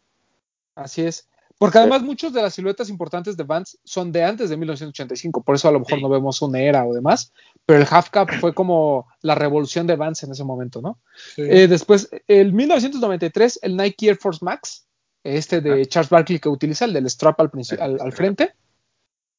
así 0.75 1.03
es. 1.03 1.27
Porque 1.57 1.77
además 1.77 2.03
muchas 2.03 2.33
de 2.33 2.41
las 2.41 2.53
siluetas 2.53 2.89
importantes 2.89 3.37
de 3.37 3.43
Vans 3.43 3.77
son 3.85 4.11
de 4.11 4.23
antes 4.23 4.49
de 4.49 4.57
1985, 4.57 5.41
por 5.41 5.55
eso 5.55 5.69
a 5.69 5.71
lo 5.71 5.79
mejor 5.79 5.99
Sí. 5.99 6.03
no 6.03 6.09
vemos 6.09 6.41
una 6.41 6.59
era 6.59 6.85
o 6.85 6.93
demás, 6.93 7.31
pero 7.65 7.79
el 7.79 7.87
Half 7.89 8.09
Cap 8.09 8.29
fue 8.41 8.53
como 8.53 9.07
la 9.21 9.35
revolución 9.35 9.87
de 9.87 9.95
Vans 9.95 10.21
en 10.23 10.31
ese 10.31 10.43
momento, 10.43 10.81
¿no? 10.81 10.99
Sí. 11.35 11.43
Eh, 11.43 11.67
después, 11.67 12.09
el 12.27 12.51
1993, 12.51 13.59
el 13.61 13.77
Nike 13.77 14.07
Air 14.09 14.17
Force 14.17 14.43
Max, 14.43 14.85
este 15.23 15.61
de 15.61 15.85
Charles 15.87 16.09
Barkley 16.09 16.39
que 16.39 16.49
utiliza, 16.49 16.85
el 16.85 16.93
del 16.93 17.09
strap 17.09 17.39
al, 17.39 17.49
al, 17.79 18.01
al 18.01 18.11
frente, 18.11 18.53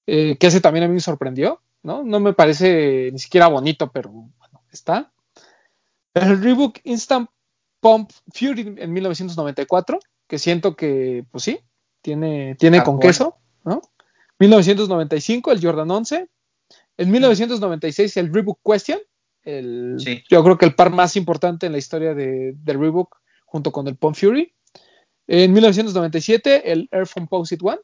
eh, 0.06 0.36
que 0.38 0.46
ese 0.46 0.60
también 0.60 0.84
a 0.84 0.88
mí 0.88 0.94
me 0.94 1.00
sorprendió, 1.00 1.60
¿no? 1.82 2.02
No 2.02 2.18
me 2.18 2.32
parece 2.32 3.10
ni 3.12 3.18
siquiera 3.18 3.48
bonito, 3.48 3.92
pero 3.92 4.10
bueno, 4.10 4.62
está. 4.72 5.12
El 6.14 6.42
Reebok 6.42 6.78
Instant 6.84 7.28
Pump 7.80 8.10
Fury 8.32 8.74
en 8.78 8.92
1994, 8.92 9.98
que 10.26 10.38
siento 10.38 10.74
que, 10.74 11.24
pues 11.30 11.44
sí, 11.44 11.60
tiene, 12.06 12.54
tiene 12.54 12.84
con 12.84 13.00
queso, 13.00 13.36
¿no? 13.64 13.82
1995, 14.38 15.50
el 15.50 15.60
Jordan 15.60 15.90
11. 15.90 16.28
En 16.98 17.10
1996, 17.10 18.16
el 18.18 18.32
Reebok 18.32 18.60
Question, 18.64 19.00
el, 19.42 19.96
Sí. 19.98 20.22
yo 20.30 20.44
creo 20.44 20.56
que 20.56 20.66
el 20.66 20.74
par 20.76 20.90
más 20.90 21.16
importante 21.16 21.66
en 21.66 21.72
la 21.72 21.78
historia 21.78 22.14
de, 22.14 22.52
de 22.56 22.72
Reebok, 22.72 23.16
junto 23.44 23.72
con 23.72 23.88
el 23.88 23.96
Pump 23.96 24.14
Fury. 24.16 24.52
En 25.26 25.52
1997, 25.52 26.70
el 26.70 26.88
Air 26.92 27.08
Composite 27.12 27.64
One. 27.66 27.78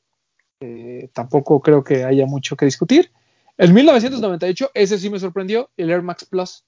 eh, 0.61 1.11
tampoco 1.13 1.61
creo 1.61 1.83
que 1.83 2.05
haya 2.05 2.25
mucho 2.27 2.57
que 2.57 2.65
discutir. 2.67 3.11
En 3.59 3.75
1998, 3.75 4.71
ese 4.75 4.99
sí 4.99 5.11
me 5.11 5.19
sorprendió, 5.19 5.69
el 5.77 5.91
Air 5.91 6.03
Max 6.03 6.25
Plus. 6.25 6.65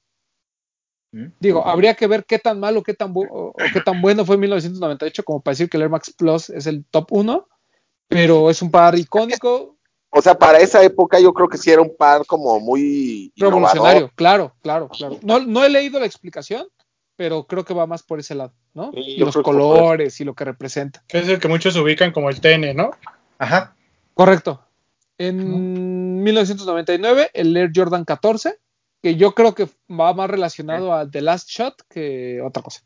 Digo, 1.38 1.66
habría 1.66 1.94
que 1.94 2.06
ver 2.06 2.24
qué 2.24 2.38
tan 2.38 2.58
malo 2.58 2.82
qué 2.82 2.94
tan 2.94 3.12
o, 3.14 3.20
o 3.20 3.54
qué 3.72 3.80
tan 3.80 4.00
bueno 4.02 4.24
fue 4.24 4.34
en 4.34 4.40
1998 4.42 5.22
como 5.22 5.40
para 5.40 5.52
decir 5.52 5.68
que 5.70 5.76
el 5.76 5.84
Air 5.84 5.90
Max 5.90 6.12
Plus 6.16 6.50
es 6.50 6.66
el 6.66 6.84
top 6.90 7.06
1, 7.10 7.46
pero 8.08 8.50
es 8.50 8.62
un 8.62 8.70
par 8.70 8.98
icónico, 8.98 9.76
O 10.10 10.22
sea, 10.22 10.34
para 10.38 10.58
esa 10.58 10.82
época 10.82 11.18
yo 11.20 11.32
creo 11.32 11.48
que 11.48 11.58
sí 11.58 11.70
era 11.70 11.82
un 11.82 11.96
par 11.96 12.24
como 12.26 12.60
muy 12.60 13.32
revolucionario, 13.36 13.90
innovador. 13.90 14.12
claro, 14.14 14.54
claro, 14.62 14.88
claro. 14.88 15.18
No, 15.22 15.40
no 15.40 15.64
he 15.64 15.68
leído 15.68 15.98
la 16.00 16.06
explicación, 16.06 16.66
pero 17.16 17.46
creo 17.46 17.64
que 17.64 17.74
va 17.74 17.86
más 17.86 18.02
por 18.02 18.18
ese 18.18 18.34
lado, 18.34 18.52
¿no? 18.74 18.90
Sí, 18.92 19.00
y 19.00 19.16
yo 19.18 19.26
los 19.26 19.36
colores 19.36 20.20
y 20.20 20.24
lo 20.24 20.34
que 20.34 20.44
representa. 20.44 21.02
Que 21.08 21.18
es 21.18 21.28
el 21.28 21.38
que 21.38 21.48
muchos 21.48 21.76
ubican 21.76 22.12
como 22.12 22.28
el 22.30 22.40
TN, 22.40 22.74
¿no? 22.74 22.90
Ajá. 23.38 23.76
Correcto. 24.14 24.60
En 25.18 26.22
1999, 26.24 27.30
el 27.34 27.56
Air 27.56 27.70
Jordan 27.74 28.04
14, 28.04 28.58
que 29.04 29.16
yo 29.16 29.34
creo 29.34 29.54
que 29.54 29.68
va 29.90 30.14
más 30.14 30.30
relacionado 30.30 30.94
a 30.94 31.06
The 31.06 31.20
Last 31.20 31.50
Shot 31.50 31.82
que 31.90 32.40
otra 32.40 32.62
cosa, 32.62 32.80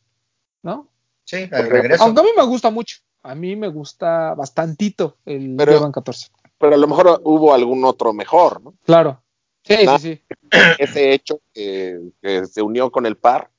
¿no? 0.65 0.89
Sí, 1.23 1.49
al 1.53 1.71
regreso. 1.71 2.03
Aunque 2.03 2.21
a 2.23 2.25
mí 2.25 2.31
me 2.37 2.45
gusta 2.45 2.71
mucho. 2.71 2.97
A 3.23 3.37
mí 3.37 3.55
me 3.55 3.69
gusta 3.69 4.35
bastantito 4.35 5.19
el 5.25 5.55
Pero- 5.57 5.75
Jordan 5.75 5.93
14. 5.93 6.27
Pero 6.59 6.75
a 6.75 6.77
lo 6.77 6.89
mejor 6.89 7.21
hubo 7.23 7.55
algún 7.55 7.85
otro 7.85 8.13
mejor, 8.13 8.61
¿no? 8.61 8.75
Claro. 8.85 9.23
Sí, 9.63 9.77
sí, 9.77 9.99
sí. 10.01 10.23
Ese 10.81 11.13
hecho 11.13 11.41
que, 11.55 12.01
que 12.21 12.47
se 12.47 12.63
unió 12.63 12.91
con 12.91 13.07
el 13.07 13.17
par 13.17 13.53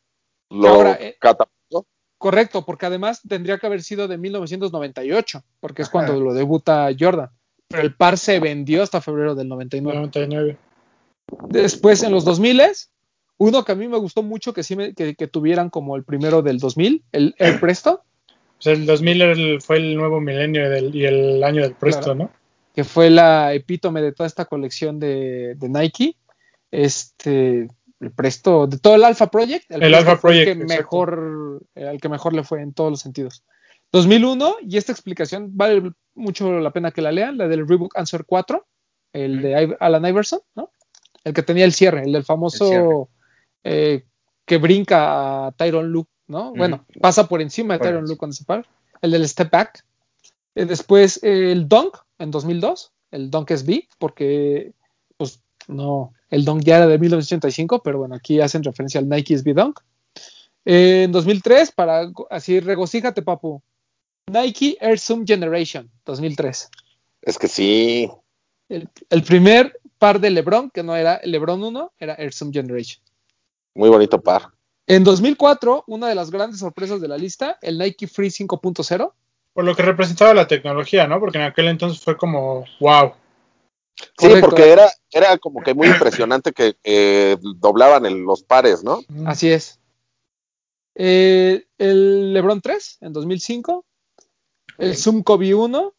lo 0.50 0.68
Ahora, 0.68 0.98
eh, 1.00 1.16
catapultó. 1.18 1.86
Correcto, 2.18 2.66
porque 2.66 2.88
además 2.88 3.22
tendría 3.26 3.58
que 3.58 3.68
haber 3.68 3.84
sido 3.84 4.10
de 4.10 4.18
1998, 4.18 5.44
porque 5.62 5.84
es 5.84 5.88
Ajá. 5.88 5.92
cuando 5.94 6.20
lo 6.20 6.34
debuta 6.34 6.90
Jordan. 7.00 7.30
Pero 7.70 7.84
el 7.84 7.96
par 7.96 8.18
se 8.18 8.42
vendió 8.42 8.84
hasta 8.84 9.00
febrero 9.00 9.34
del 9.34 9.48
99. 9.48 9.96
99. 9.98 10.58
Después, 11.50 12.04
en 12.04 12.12
los 12.12 12.26
2000 12.26 12.62
uno 13.38 13.64
que 13.64 13.72
a 13.72 13.76
mí 13.76 13.88
me 13.88 13.98
gustó 13.98 14.22
mucho 14.22 14.54
que 14.54 14.64
sí 14.64 14.76
me- 14.76 14.94
que, 14.94 15.16
que 15.16 15.28
tuvieran 15.28 15.70
como 15.70 15.96
el 15.96 16.04
primero 16.04 16.42
del 16.42 16.58
2000, 16.60 17.04
el 17.12 17.36
Air 17.38 17.60
Presto, 17.62 18.04
sea, 18.58 18.74
el 18.74 18.86
2000 18.86 19.22
era 19.22 19.32
el- 19.32 19.62
fue 19.62 19.78
el 19.78 19.96
nuevo 19.96 20.20
milenio 20.20 20.70
del- 20.70 20.94
y 20.94 21.06
el 21.06 21.44
año 21.44 21.62
del 21.64 21.74
Presto, 21.74 22.14
Claro. 22.14 22.16
¿no? 22.16 22.32
que 22.76 22.84
fue 22.84 23.10
la 23.10 23.54
epítome 23.54 24.02
de 24.02 24.14
toda 24.14 24.28
esta 24.28 24.46
colección 24.46 25.00
de, 25.00 25.56
de 25.56 25.70
Nike. 25.70 26.16
Este, 26.72 27.68
el 28.00 28.12
Presto, 28.16 28.68
de 28.68 28.78
todo 28.78 28.96
el 28.96 29.04
Alpha 29.04 29.28
Project, 29.30 29.70
El 29.72 29.80
Presto 29.80 29.98
Alpha 29.98 30.18
fue 30.18 30.32
el 30.32 30.44
Project, 30.46 30.62
que 30.62 30.78
mejor, 30.78 31.62
el 31.76 32.00
que 32.00 32.10
mejor 32.10 32.34
le 32.34 32.44
fue 32.44 32.62
en 32.62 32.74
todos 32.74 32.92
los 32.92 33.02
sentidos. 33.02 33.44
2001, 33.92 34.58
y 34.62 34.78
esta 34.78 34.92
explicación 34.92 35.50
vale 35.58 35.92
mucho 36.14 36.60
la 36.60 36.72
pena 36.72 36.92
que 36.92 37.02
la 37.02 37.12
lean, 37.12 37.38
la 37.38 37.48
del 37.48 37.68
Reebok 37.68 37.98
Answer 37.98 38.24
4, 38.26 38.66
el 39.14 39.42
de 39.42 39.78
Alan 39.80 40.06
Iverson, 40.06 40.40
¿no? 40.56 40.72
El 41.24 41.34
que 41.34 41.44
tenía 41.44 41.66
el 41.66 41.74
cierre, 41.74 42.04
el 42.04 42.14
del 42.14 42.24
famoso 42.24 43.10
El 43.64 43.74
eh, 43.74 44.06
que 44.46 44.58
brinca 44.58 45.48
a 45.48 45.52
Tyron 45.52 45.92
Luke, 45.92 46.10
¿no? 46.28 46.54
Bueno, 46.54 46.86
pasa 47.00 47.28
por 47.28 47.42
encima 47.42 47.76
de 47.76 47.82
Tyron. 47.82 48.06
Luke 48.06 48.18
cuando 48.18 48.36
se 48.36 48.46
para. 48.46 48.66
El 49.02 49.12
del 49.12 49.28
Step 49.28 49.52
Back. 49.52 49.86
Eh, 50.56 50.66
después 50.66 51.22
eh, 51.24 51.52
el 51.52 51.70
Dunk 51.70 51.96
en 52.18 52.32
2002, 52.32 52.92
el 53.12 53.30
Dunk 53.30 53.52
SB, 53.52 53.88
porque 54.00 54.74
pues 55.18 55.42
no, 55.68 56.14
el 56.30 56.46
Dunk 56.46 56.64
ya 56.64 56.78
era 56.78 56.88
de 56.88 56.98
1985, 56.98 57.84
pero 57.84 58.00
bueno, 58.00 58.16
aquí 58.16 58.42
hacen 58.42 58.64
referencia 58.64 59.00
al 59.00 59.08
Nike 59.08 59.38
SB 59.38 59.54
Dunk. 59.54 59.80
Eh, 60.66 61.04
en 61.04 61.12
2003, 61.12 61.72
para 61.72 62.12
así 62.30 62.60
regocíjate, 62.60 63.22
papu. 63.22 63.62
Nike 64.32 64.78
Air 64.82 65.00
Zoom 65.00 65.26
Generation, 65.26 65.90
2003. 66.06 66.70
Es 67.22 67.38
que 67.38 67.48
sí. 67.48 68.10
El, 68.68 68.90
el 69.10 69.24
primer 69.24 69.80
par 70.00 70.20
de 70.20 70.30
LeBron, 70.32 70.72
que 70.72 70.82
no 70.82 70.96
era 70.96 71.16
el 71.18 71.32
LeBron 71.32 71.64
1, 71.64 71.94
era 72.00 72.16
Air 72.16 72.34
Zoom 72.34 72.52
Generation. 72.52 73.04
Muy 73.76 73.90
bonito 73.90 74.20
par. 74.22 74.50
En 74.88 75.04
2004, 75.04 75.84
una 75.88 76.08
de 76.08 76.16
las 76.16 76.32
grandes 76.32 76.60
sorpresas 76.62 77.00
de 77.00 77.08
la 77.08 77.18
lista, 77.18 77.60
el 77.62 77.78
Nike 77.78 78.08
Free 78.08 78.30
5.0. 78.30 79.14
Por 79.54 79.64
lo 79.64 79.76
que 79.76 79.84
representaba 79.84 80.34
la 80.34 80.48
tecnología, 80.48 81.06
¿no? 81.06 81.20
Porque 81.20 81.38
en 81.38 81.44
aquel 81.44 81.68
entonces 81.68 82.02
fue 82.04 82.18
como, 82.18 82.66
wow. 82.80 83.14
Sí, 83.96 84.06
Correcto. 84.28 84.50
porque 84.50 84.72
era, 84.72 84.90
era 85.12 85.38
como 85.38 85.62
que 85.62 85.74
muy 85.74 85.88
impresionante 85.88 86.54
que 86.54 86.78
eh, 86.84 87.36
doblaban 87.58 88.06
el- 88.06 88.22
los 88.22 88.42
pares, 88.44 88.84
¿no? 88.84 89.02
Así 89.26 89.50
es. 89.50 89.80
Eh, 90.96 91.66
el 91.78 92.34
LeBron 92.34 92.62
3 92.62 92.98
en 93.02 93.14
2005. 93.14 93.86
El 94.78 94.96
Zoom 94.96 95.24
Kobe 95.24 95.54
1 95.54 95.94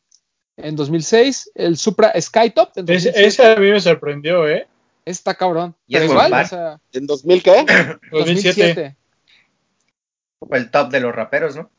en 0.62 0.76
2006. 0.76 1.52
El 1.54 1.76
Supra 1.76 2.12
Skytop 2.20 2.70
en 2.76 2.84
Ese, 2.90 3.10
2007. 3.10 3.26
ese 3.26 3.46
a 3.52 3.56
mí 3.56 3.70
me 3.70 3.80
sorprendió, 3.80 4.48
¿eh? 4.48 4.66
Está 5.04 5.34
cabrón. 5.34 5.74
Y 5.86 5.96
es 5.96 6.00
Pero 6.02 6.12
igual, 6.12 6.30
par. 6.30 6.44
o 6.44 6.48
sea, 6.48 6.80
¿En 6.92 7.06
2000 7.06 7.42
qué? 7.42 7.50
2007. 8.10 8.10
2007. 8.12 8.96
Fue 10.40 10.58
el 10.58 10.70
top 10.70 10.90
de 10.90 11.00
los 11.00 11.14
raperos, 11.14 11.56
¿no? 11.56 11.70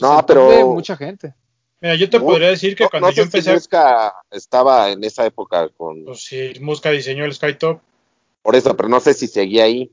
No, 0.00 0.16
de 0.18 0.22
pero 0.26 0.66
mucha 0.74 0.96
gente. 0.96 1.34
Mira, 1.80 1.94
yo 1.94 2.08
te 2.10 2.18
No, 2.18 2.24
podría 2.24 2.48
decir 2.48 2.74
que 2.74 2.84
No, 2.84 2.90
cuando 2.90 3.08
no 3.08 3.14
yo 3.14 3.24
sé 3.24 3.30
si 3.30 3.36
empecé, 3.38 3.52
Musca 3.54 4.14
estaba 4.30 4.90
en 4.90 5.04
esa 5.04 5.26
época 5.26 5.68
con 5.76 6.04
pues 6.04 6.24
sí, 6.24 6.52
Musca 6.60 6.90
diseñó 6.90 7.24
el 7.24 7.34
Skytop. 7.34 7.80
por 8.42 8.56
eso, 8.56 8.76
pero 8.76 8.88
no 8.88 9.00
sé 9.00 9.14
si 9.14 9.26
seguía 9.26 9.64
ahí. 9.64 9.90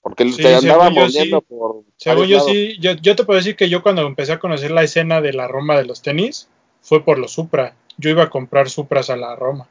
Porque 0.00 0.24
Sí, 0.24 0.42
se 0.42 0.54
andaba 0.54 0.90
moviendo 0.90 1.38
sí. 1.40 1.46
por 1.48 1.82
Según 1.96 2.26
yo 2.26 2.36
lados. 2.36 2.50
sí, 2.52 2.76
yo, 2.78 2.92
yo 2.92 3.16
te 3.16 3.24
puedo 3.24 3.38
decir 3.38 3.56
que 3.56 3.68
yo 3.70 3.82
cuando 3.82 4.02
empecé 4.06 4.32
a 4.32 4.38
conocer 4.38 4.70
la 4.70 4.82
escena 4.82 5.20
de 5.22 5.32
la 5.32 5.48
Roma 5.48 5.76
de 5.78 5.84
los 5.86 6.02
tenis, 6.02 6.48
fue 6.84 7.04
por 7.04 7.18
los 7.18 7.32
Supra. 7.32 7.74
Yo 7.96 8.10
iba 8.10 8.22
a 8.24 8.30
comprar 8.30 8.68
Supras 8.70 9.08
a 9.10 9.16
la 9.16 9.34
Roma. 9.34 9.66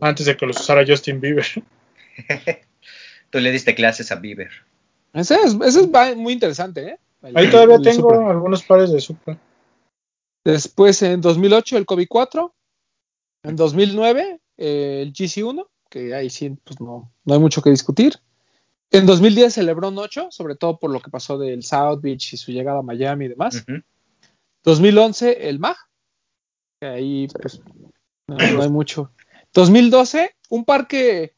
Antes 0.00 0.26
de 0.26 0.36
que 0.36 0.46
los 0.46 0.58
usara 0.60 0.84
Justin 0.86 1.20
Bieber. 1.20 1.46
Tú 3.30 3.38
le 3.40 3.50
diste 3.52 3.74
clases 3.74 4.10
a 4.12 4.16
Bieber. 4.16 4.50
Ese 5.12 5.34
es, 5.36 5.54
ese 5.54 5.80
es 5.80 5.92
va- 5.92 6.14
muy 6.14 6.32
interesante, 6.32 6.88
¿eh? 6.88 6.98
El- 7.22 7.36
Ahí 7.36 7.50
todavía 7.50 7.78
tengo 7.80 8.10
Supra. 8.10 8.30
algunos 8.30 8.62
pares 8.64 8.90
de 8.92 9.00
Supra. 9.00 9.38
Después 10.44 11.00
en 11.02 11.20
2008 11.20 11.78
el 11.78 11.86
Kobe 11.86 12.06
4. 12.06 12.54
En 13.44 13.56
2009 13.56 14.40
eh, 14.56 15.00
el 15.02 15.12
GC1, 15.12 15.66
que 15.90 16.14
ahí 16.14 16.30
sí 16.30 16.50
pues 16.64 16.80
no, 16.80 17.12
no 17.24 17.34
hay 17.34 17.40
mucho 17.40 17.62
que 17.62 17.70
discutir. 17.70 18.14
En 18.90 19.06
2010 19.06 19.58
el 19.58 19.66
LeBron 19.66 19.96
8, 19.98 20.28
sobre 20.30 20.54
todo 20.56 20.78
por 20.78 20.90
lo 20.90 21.00
que 21.00 21.10
pasó 21.10 21.36
del 21.38 21.62
South 21.62 22.00
Beach 22.00 22.32
y 22.32 22.36
su 22.36 22.52
llegada 22.52 22.78
a 22.78 22.82
Miami 22.82 23.24
y 23.26 23.28
demás. 23.28 23.56
Ujú. 23.68 23.80
2011 24.64 25.48
el 25.48 25.58
MAG, 25.58 25.76
que 26.84 26.90
ahí 26.90 27.28
pues 27.40 27.60
no, 28.26 28.36
no 28.36 28.62
hay 28.62 28.68
mucho. 28.68 29.10
2012 29.54 30.34
un 30.50 30.64
par 30.64 30.86
que 30.86 31.34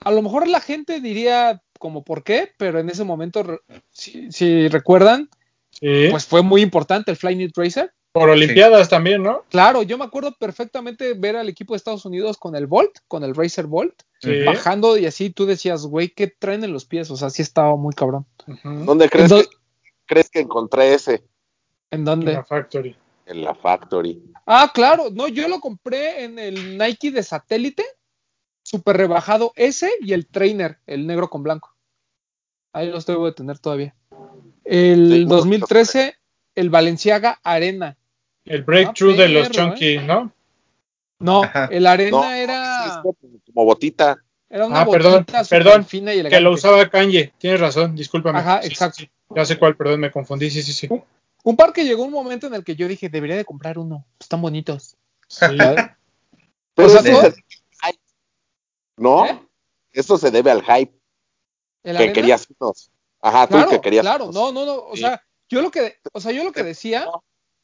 a 0.00 0.10
lo 0.10 0.22
mejor 0.22 0.48
la 0.48 0.60
gente 0.60 1.00
diría 1.00 1.62
como 1.78 2.02
por 2.04 2.22
qué, 2.24 2.50
pero 2.56 2.78
en 2.80 2.88
ese 2.90 3.04
momento, 3.04 3.60
si, 3.90 4.30
si 4.32 4.68
recuerdan, 4.68 5.28
Sí. 5.70 6.08
pues 6.10 6.26
fue 6.26 6.42
muy 6.42 6.60
importante 6.60 7.10
el 7.10 7.16
Flyknit 7.16 7.56
Racer. 7.56 7.92
por 8.12 8.28
Olimpiadas 8.28 8.90
también, 8.90 9.22
¿no? 9.22 9.44
Claro, 9.48 9.82
yo 9.82 9.96
me 9.96 10.04
acuerdo 10.04 10.36
perfectamente 10.38 11.14
ver 11.14 11.34
al 11.34 11.48
equipo 11.48 11.72
de 11.72 11.78
Estados 11.78 12.04
Unidos 12.04 12.36
con 12.36 12.54
el 12.54 12.66
Volt, 12.66 12.98
con 13.08 13.24
el 13.24 13.34
Racer 13.34 13.66
Volt, 13.66 14.02
Sí. 14.20 14.42
bajando 14.44 14.98
y 14.98 15.06
así 15.06 15.30
tú 15.30 15.46
decías, 15.46 15.86
güey, 15.86 16.10
¿qué 16.10 16.26
traen 16.26 16.62
en 16.62 16.74
los 16.74 16.84
pies? 16.84 17.10
O 17.10 17.16
sea, 17.16 17.30
sí 17.30 17.40
estaba 17.40 17.74
muy 17.76 17.94
cabrón. 17.94 18.26
¿Dónde 18.64 19.08
crees, 19.08 19.30
Entonces- 19.32 19.48
que, 19.48 19.90
crees 20.04 20.28
que 20.28 20.40
encontré 20.40 20.92
ese? 20.92 21.24
¿En 21.90 22.00
En 22.00 22.04
dónde? 22.04 22.32
la 22.34 22.44
Factory. 22.44 22.94
En 23.32 23.42
la 23.42 23.54
Factory. 23.54 24.22
Ah, 24.44 24.70
claro, 24.74 25.08
no, 25.10 25.26
yo 25.26 25.48
lo 25.48 25.58
compré 25.58 26.24
en 26.24 26.38
el 26.38 26.76
Nike 26.76 27.10
de 27.10 27.22
satélite, 27.22 27.82
super 28.62 28.94
rebajado 28.94 29.52
ese 29.56 29.90
y 30.00 30.12
el 30.12 30.26
trainer, 30.26 30.78
el 30.86 31.06
negro 31.06 31.30
con 31.30 31.42
blanco. 31.42 31.74
Ahí 32.74 32.90
los 32.90 33.06
debo 33.06 33.24
de 33.24 33.32
tener 33.32 33.58
todavía. 33.58 33.94
El 34.64 35.06
Sí, 35.06 35.12
muy 35.12 35.24
2013, 35.24 36.14
el 36.54 36.68
Valenciaga 36.68 37.40
Arena. 37.42 37.96
El 38.44 38.64
breakthrough 38.64 39.16
de 39.16 39.28
los 39.28 39.48
perro, 39.48 39.70
Chunky, 39.70 39.98
¿no? 39.98 40.30
No, 41.18 41.50
el 41.70 41.86
Arena 41.86 42.10
No, 42.10 42.30
era, 42.32 43.02
como 43.46 43.64
botita. 43.64 44.18
era 44.50 44.66
una 44.66 44.82
Ah, 44.82 44.86
perdón, 44.86 45.24
perdón, 45.48 45.86
fina 45.86 46.12
y 46.12 46.22
Que 46.28 46.40
lo 46.40 46.52
usaba 46.52 46.86
Kanye. 46.90 47.32
Tienes 47.38 47.60
razón, 47.60 47.94
discúlpame. 47.94 48.40
Ajá, 48.40 48.60
sí, 48.60 48.68
exacto. 48.68 48.96
sí. 48.98 49.10
Ya 49.34 49.46
sé 49.46 49.56
cuál, 49.58 49.74
perdón, 49.74 50.00
me 50.00 50.10
confundí. 50.10 50.50
Sí, 50.50 50.62
sí, 50.62 50.74
sí. 50.74 50.88
Un 51.44 51.56
par 51.56 51.72
que 51.72 51.84
llegó 51.84 52.04
un 52.04 52.12
momento 52.12 52.46
en 52.46 52.54
el 52.54 52.64
que 52.64 52.76
yo 52.76 52.86
dije, 52.88 53.08
debería 53.08 53.36
de 53.36 53.44
comprar 53.44 53.78
uno, 53.78 54.06
están 54.20 54.40
bonitos. 54.42 54.96
Sí. 55.28 55.46
Pero 56.74 56.88
O 56.88 56.90
sea, 56.90 57.00
eso 57.00 57.34
¿No? 58.96 59.26
¿Eh? 59.26 59.38
Eso 59.92 60.16
se 60.18 60.30
debe 60.30 60.50
al 60.50 60.62
hype 60.62 60.92
¿El 61.82 61.92
que 61.96 62.02
Arena? 62.02 62.12
querías 62.12 62.46
unos. 62.58 62.90
Ajá, 63.20 63.46
tú 63.48 63.56
que 63.68 63.80
querías 63.80 64.02
claro, 64.02 64.24
unos. 64.24 64.34
no, 64.34 64.52
no, 64.52 64.64
no, 64.66 64.74
o 64.86 64.94
Sí. 64.94 65.00
sea, 65.02 65.22
yo 65.48 65.62
lo 65.62 65.70
que, 65.70 65.96
o 66.12 66.20
sea, 66.20 66.32
yo 66.32 66.44
lo 66.44 66.52
que 66.52 66.62
decía, 66.62 67.06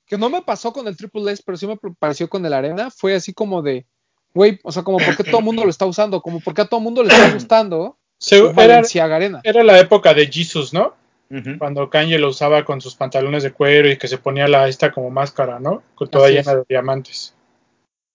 que 0.06 0.18
no 0.18 0.28
me 0.30 0.42
pasó 0.42 0.72
con 0.72 0.86
el 0.88 0.96
Triple 0.96 1.30
S, 1.32 1.42
pero 1.44 1.56
sí 1.56 1.66
me 1.66 1.76
pareció 1.98 2.28
con 2.28 2.44
el 2.44 2.52
Arena, 2.52 2.90
fue 2.90 3.14
así 3.14 3.32
como 3.32 3.62
de, 3.62 3.86
güey, 4.34 4.58
o 4.64 4.72
sea, 4.72 4.82
como 4.82 4.98
por 4.98 5.16
qué 5.16 5.24
todo 5.24 5.38
el 5.38 5.44
mundo 5.44 5.64
lo 5.64 5.70
está 5.70 5.86
usando, 5.86 6.20
como 6.20 6.40
por 6.40 6.54
qué 6.54 6.62
a 6.62 6.66
todo 6.66 6.78
el 6.78 6.84
mundo 6.84 7.02
le 7.02 7.12
está 7.12 7.30
gustando 7.34 7.98
Se- 8.18 8.40
un 8.42 8.48
era, 8.50 8.54
Balenciaga 8.74 9.16
Arena. 9.16 9.40
era 9.44 9.62
la 9.62 9.78
época 9.78 10.12
de 10.14 10.26
Jesus, 10.26 10.72
¿no? 10.72 10.94
Cuando 11.58 11.90
Kanye 11.90 12.18
lo 12.18 12.28
usaba 12.28 12.64
con 12.64 12.80
sus 12.80 12.94
pantalones 12.94 13.42
de 13.42 13.52
cuero 13.52 13.90
y 13.90 13.98
que 13.98 14.08
se 14.08 14.16
ponía 14.18 14.48
la 14.48 14.66
esta 14.66 14.90
como 14.92 15.10
máscara, 15.10 15.60
¿no? 15.60 15.82
Con 15.94 16.08
toda 16.08 16.26
Así 16.26 16.34
llena 16.36 16.52
es. 16.52 16.56
de 16.58 16.64
diamantes. 16.68 17.34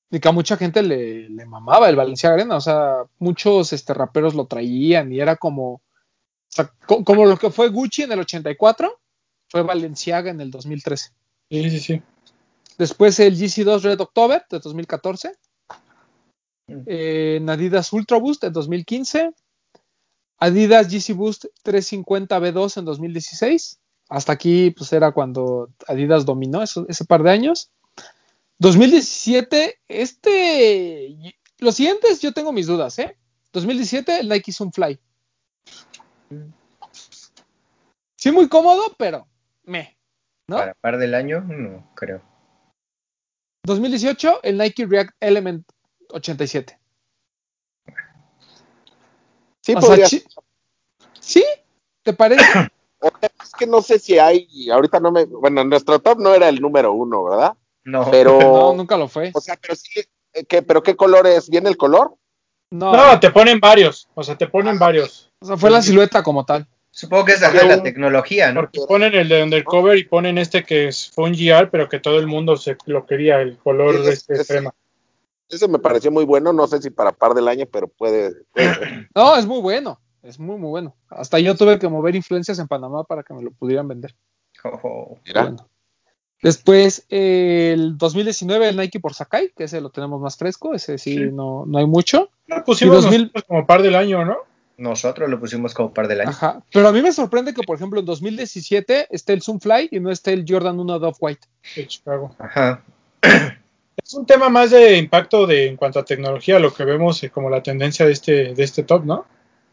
Y 0.09 0.19
que 0.19 0.27
a 0.27 0.31
mucha 0.31 0.57
gente 0.57 0.81
le, 0.81 1.29
le 1.29 1.45
mamaba 1.45 1.89
el 1.89 1.95
Balenciaga 1.95 2.35
Arena, 2.35 2.55
o 2.55 2.61
sea, 2.61 3.03
muchos 3.19 3.71
este, 3.73 3.93
raperos 3.93 4.33
lo 4.33 4.45
traían 4.47 5.11
y 5.13 5.19
era 5.19 5.35
como, 5.35 5.73
o 5.73 5.81
sea, 6.49 6.71
co- 6.87 7.03
como 7.03 7.25
lo 7.25 7.37
que 7.37 7.49
fue 7.51 7.69
Gucci 7.69 8.03
en 8.03 8.11
el 8.13 8.19
84, 8.19 8.99
fue 9.49 9.61
Balenciaga 9.63 10.31
en 10.31 10.41
el 10.41 10.49
2013. 10.51 11.11
Sí, 11.51 11.69
sí, 11.69 11.79
sí. 11.79 12.01
Después 12.79 13.19
el 13.19 13.35
GC2 13.37 13.81
Red 13.83 13.99
October 14.01 14.43
de 14.49 14.59
2014. 14.59 15.33
Mm. 16.67 16.81
Eh, 16.87 17.35
en 17.37 17.49
Adidas 17.49 17.93
Ultra 17.93 18.17
Boost 18.17 18.41
de 18.43 18.49
2015. 18.49 19.31
Adidas 20.39 20.87
GC 20.89 21.13
Boost 21.13 21.45
350 21.63 22.39
B2 22.39 22.77
en 22.77 22.85
2016. 22.85 23.79
Hasta 24.09 24.33
aquí 24.33 24.71
pues 24.71 24.91
era 24.93 25.11
cuando 25.11 25.69
Adidas 25.87 26.25
dominó 26.25 26.61
eso- 26.61 26.85
ese 26.89 27.05
par 27.05 27.23
de 27.23 27.31
años. 27.31 27.71
2017, 28.59 29.79
este... 29.87 31.17
Los 31.59 31.75
siguientes 31.75 32.21
yo 32.21 32.33
tengo 32.33 32.51
mis 32.51 32.67
dudas, 32.67 32.97
¿eh? 32.99 33.17
2017 33.53 34.19
el 34.19 34.29
Nike 34.29 34.51
Zoom 34.51 34.71
Fly. 34.71 34.99
Sí, 38.17 38.31
muy 38.31 38.47
cómodo, 38.49 38.93
pero 38.97 39.27
me. 39.63 39.97
¿no? 40.47 40.57
Para 40.57 40.73
par 40.75 40.97
del 40.97 41.13
año, 41.15 41.41
no 41.41 41.89
creo. 41.95 42.21
2018, 43.65 44.41
el 44.43 44.57
Nike 44.57 44.85
React 44.85 45.15
Element 45.19 45.65
87. 46.09 46.77
Sí, 49.63 49.73
O 49.75 49.79
sea, 49.79 49.87
podría 49.89 50.05
chi- 50.07 50.23
¿Sí? 51.19 51.43
¿Te 52.03 52.13
parece? 52.13 52.43
Es 53.43 53.51
que 53.59 53.67
no 53.67 53.81
sé 53.81 53.99
si 53.99 54.17
hay, 54.17 54.47
ahorita 54.71 54.97
no 55.01 55.11
me, 55.11 55.25
bueno, 55.25 55.65
nuestro 55.65 55.99
top 55.99 56.19
no 56.19 56.33
era 56.33 56.47
el 56.47 56.61
número 56.61 56.93
uno, 56.93 57.25
¿verdad? 57.25 57.53
No. 57.83 58.05
Pero, 58.11 58.39
No, 58.39 58.73
nunca 58.73 58.95
lo 58.97 59.09
fue. 59.09 59.31
o 59.33 59.41
sea, 59.41 59.57
pero 59.61 59.75
sí, 59.75 59.99
eh, 60.33 60.45
¿qué, 60.45 60.61
pero 60.61 60.81
qué 60.81 60.95
color 60.95 61.27
es? 61.27 61.49
¿Viene 61.49 61.67
el 61.69 61.75
color? 61.75 62.15
No, 62.71 62.93
No, 62.95 63.19
te 63.19 63.29
ponen 63.29 63.59
varios. 63.59 64.07
O 64.15 64.23
sea, 64.23 64.37
te 64.37 64.47
ponen 64.47 64.79
varios. 64.79 65.29
o 65.39 65.45
sea, 65.45 65.57
fue 65.57 65.69
la 65.69 65.81
silueta 65.81 66.23
como 66.23 66.45
tal. 66.45 66.65
Supongo 66.91 67.25
que 67.25 67.33
es 67.33 67.43
ajá, 67.43 67.65
la 67.65 67.83
tecnología, 67.83 68.51
¿no? 68.53 68.61
Porque 68.61 68.79
ponen 68.87 69.13
el 69.15 69.27
de 69.27 69.43
undercover 69.43 69.97
y 69.97 70.05
ponen 70.05 70.37
este 70.37 70.63
que 70.63 70.87
es, 70.87 71.11
fue 71.11 71.25
un 71.25 71.33
GR, 71.33 71.69
pero 71.71 71.89
que 71.89 71.99
todo 71.99 72.19
el 72.19 72.27
mundo 72.27 72.55
se 72.55 72.77
lo 72.85 73.05
quería, 73.05 73.41
el 73.41 73.57
color 73.57 73.95
Sí, 74.03 74.09
es- 74.11 74.19
este 74.19 74.33
es- 74.41 74.47
crema. 74.47 74.73
Ese 75.49 75.67
me 75.67 75.79
pareció 75.79 76.11
muy 76.11 76.25
bueno, 76.25 76.53
no 76.53 76.67
sé 76.67 76.81
si 76.81 76.89
para 76.89 77.11
par 77.11 77.33
del 77.33 77.47
año, 77.47 77.65
pero 77.71 77.87
puede. 77.87 78.33
No, 79.15 79.35
es 79.35 79.45
muy 79.45 79.61
bueno. 79.61 79.99
Es 80.23 80.39
muy, 80.39 80.57
muy 80.57 80.69
bueno. 80.69 80.95
Hasta 81.09 81.37
yo 81.39 81.55
tuve 81.55 81.77
que 81.77 81.89
mover 81.89 82.15
influencias 82.15 82.57
en 82.57 82.67
Panamá 82.67 83.03
para 83.03 83.23
que 83.23 83.33
me 83.33 83.43
lo 83.43 83.51
pudieran 83.51 83.89
vender. 83.89 84.15
Ojo. 84.63 85.19
Mira, 85.25 85.43
Bueno. 85.43 85.69
Después, 86.41 87.05
eh, 87.09 87.71
el 87.73 87.97
2019, 87.97 88.69
el 88.69 88.77
Nike 88.77 88.99
por 88.99 89.13
Sakai, 89.13 89.51
que 89.55 89.65
ese 89.65 89.79
lo 89.79 89.91
tenemos 89.91 90.19
más 90.19 90.37
fresco. 90.37 90.73
Ese 90.73 90.97
sí, 90.97 91.15
Sí. 91.15 91.29
No, 91.31 91.65
no 91.65 91.77
hay 91.77 91.85
mucho. 91.85 92.29
Lo 92.47 92.63
pusimos 92.63 92.99
Y 92.99 93.01
2000 93.03 93.21
nosotros 93.21 93.43
como 93.47 93.65
par 93.65 93.81
del 93.81 93.95
año, 93.95 94.25
¿no? 94.25 94.37
Nosotros 94.77 95.29
lo 95.29 95.39
pusimos 95.39 95.73
como 95.73 95.93
par 95.93 96.07
del 96.07 96.21
año. 96.21 96.31
Ajá. 96.31 96.63
Pero 96.71 96.87
a 96.87 96.91
mí 96.91 97.01
me 97.01 97.13
sorprende 97.13 97.53
que, 97.53 97.63
por 97.63 97.77
ejemplo, 97.77 97.99
en 97.99 98.05
2017 98.05 99.07
esté 99.09 99.33
el 99.33 99.41
Zoomfly 99.41 99.89
y 99.91 99.99
no 99.99 100.09
esté 100.09 100.33
el 100.33 100.45
Jordan 100.47 100.79
1 100.79 100.99
Dove 100.99 101.15
White. 101.19 101.47
De 101.75 101.87
Chicago. 101.87 102.35
Ajá. 102.39 102.83
Es 104.01 104.13
un 104.13 104.25
tema 104.25 104.49
más 104.49 104.71
de 104.71 104.97
impacto 104.97 105.45
de 105.45 105.67
en 105.67 105.75
cuanto 105.77 105.99
a 105.99 106.05
tecnología, 106.05 106.59
lo 106.59 106.73
que 106.73 106.85
vemos 106.85 107.21
eh, 107.23 107.29
como 107.29 107.49
la 107.49 107.61
tendencia 107.63 108.05
de 108.05 108.11
este, 108.13 108.53
de 108.53 108.63
este 108.63 108.83
top, 108.83 109.05
¿no? 109.05 109.25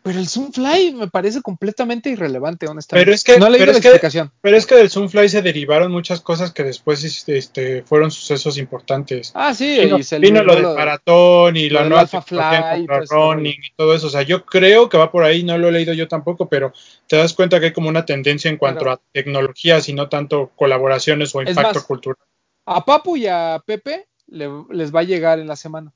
Pero 0.03 0.19
el 0.19 0.29
Zoomfly 0.29 0.95
me 0.95 1.09
parece 1.09 1.43
completamente 1.43 2.09
irrelevante, 2.09 2.67
honestamente. 2.67 3.05
Pero 3.05 3.15
es 3.15 3.23
que- 3.23 3.39
no 3.39 3.49
pero 3.53 3.67
la 3.67 3.73
es 3.73 3.81
que- 3.83 3.89
explicación. 3.89 4.33
Pero 4.41 4.57
es 4.57 4.65
que 4.65 4.75
del 4.77 4.89
Zoomfly 4.89 5.29
se 5.29 5.43
derivaron 5.43 5.93
muchas 5.93 6.23
cosas 6.23 6.53
que 6.53 6.65
después 6.65 7.05
este, 7.05 7.37
este, 7.37 7.83
fueron 7.83 8.11
sucesos 8.11 8.57
importantes. 8.57 9.31
Ah, 9.35 9.53
sí, 9.53 9.79
Vino, 9.79 9.99
y 9.99 10.03
se 10.03 10.19
vino 10.19 10.43
lo 10.43 10.55
del 10.55 10.65
maratón 10.75 11.59
y 11.59 11.69
la 11.69 11.85
nueva 11.85 12.07
tecnología 12.07 12.77
Fly 12.87 13.07
running 13.11 13.61
y 13.63 13.75
todo 13.77 13.95
eso. 13.95 14.07
O 14.07 14.11
sea, 14.11 14.23
yo 14.23 14.47
creo 14.47 14.89
que 14.89 14.97
va 14.97 15.13
por 15.13 15.23
ahí, 15.25 15.43
no 15.43 15.59
lo 15.59 15.69
he 15.69 15.73
leído 15.73 15.93
yo 15.93 16.09
tampoco, 16.09 16.49
pero 16.49 16.73
te 17.07 17.17
das 17.17 17.35
cuenta 17.35 17.61
que 17.61 17.67
hay 17.67 17.73
como 17.75 17.91
una 17.91 18.07
tendencia 18.07 18.51
en 18.51 18.57
cuanto 18.57 18.81
Pero- 18.81 18.93
a 18.93 19.01
tecnologías 19.13 19.87
y 19.91 19.93
no 19.93 20.09
tanto 20.09 20.51
colaboraciones 20.57 21.35
o 21.35 21.43
impacto 21.43 21.75
más, 21.75 21.85
cultural. 21.85 22.17
A 22.65 22.83
Papu 22.87 23.19
y 23.19 23.27
a 23.27 23.61
Pepe 23.67 24.07
le- 24.31 24.65
les 24.71 24.95
va 24.95 25.01
a 25.01 25.05
llegar 25.05 25.39
en 25.39 25.47
la 25.47 25.57
semana. 25.57 25.93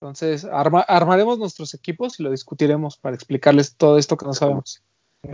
Entonces, 0.00 0.44
arma- 0.44 0.84
armaremos 0.86 1.38
nuestros 1.38 1.72
equipos 1.74 2.20
y 2.20 2.22
lo 2.22 2.30
discutiremos 2.30 2.98
para 2.98 3.16
explicarles 3.16 3.74
todo 3.76 3.96
esto 3.98 4.16
que 4.16 4.26
no 4.26 4.34
sabemos. 4.34 4.82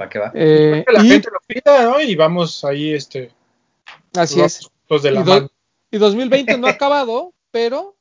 Va 0.01 0.09
que 0.09 0.19
va. 0.21 0.31
Eh, 0.35 0.85
Que 0.87 0.93
la 0.93 1.05
y 1.05 1.09
gente 1.09 1.29
lo 1.33 1.41
pida, 1.47 1.85
¿no? 1.85 2.01
Y 2.01 2.15
vamos 2.15 2.65
ahí, 2.65 2.93
este, 2.95 3.33
así 4.17 4.39
los 4.39 4.59
es. 4.61 4.67
juntos 4.67 5.03
de 5.03 5.11
la 5.11 5.21
Y, 5.21 5.25
do- 5.25 5.51
y 5.91 5.99
2020 5.99 6.57
no 6.59 6.69
ha 6.69 6.71
acabado, 6.71 7.33
pero 7.51 7.97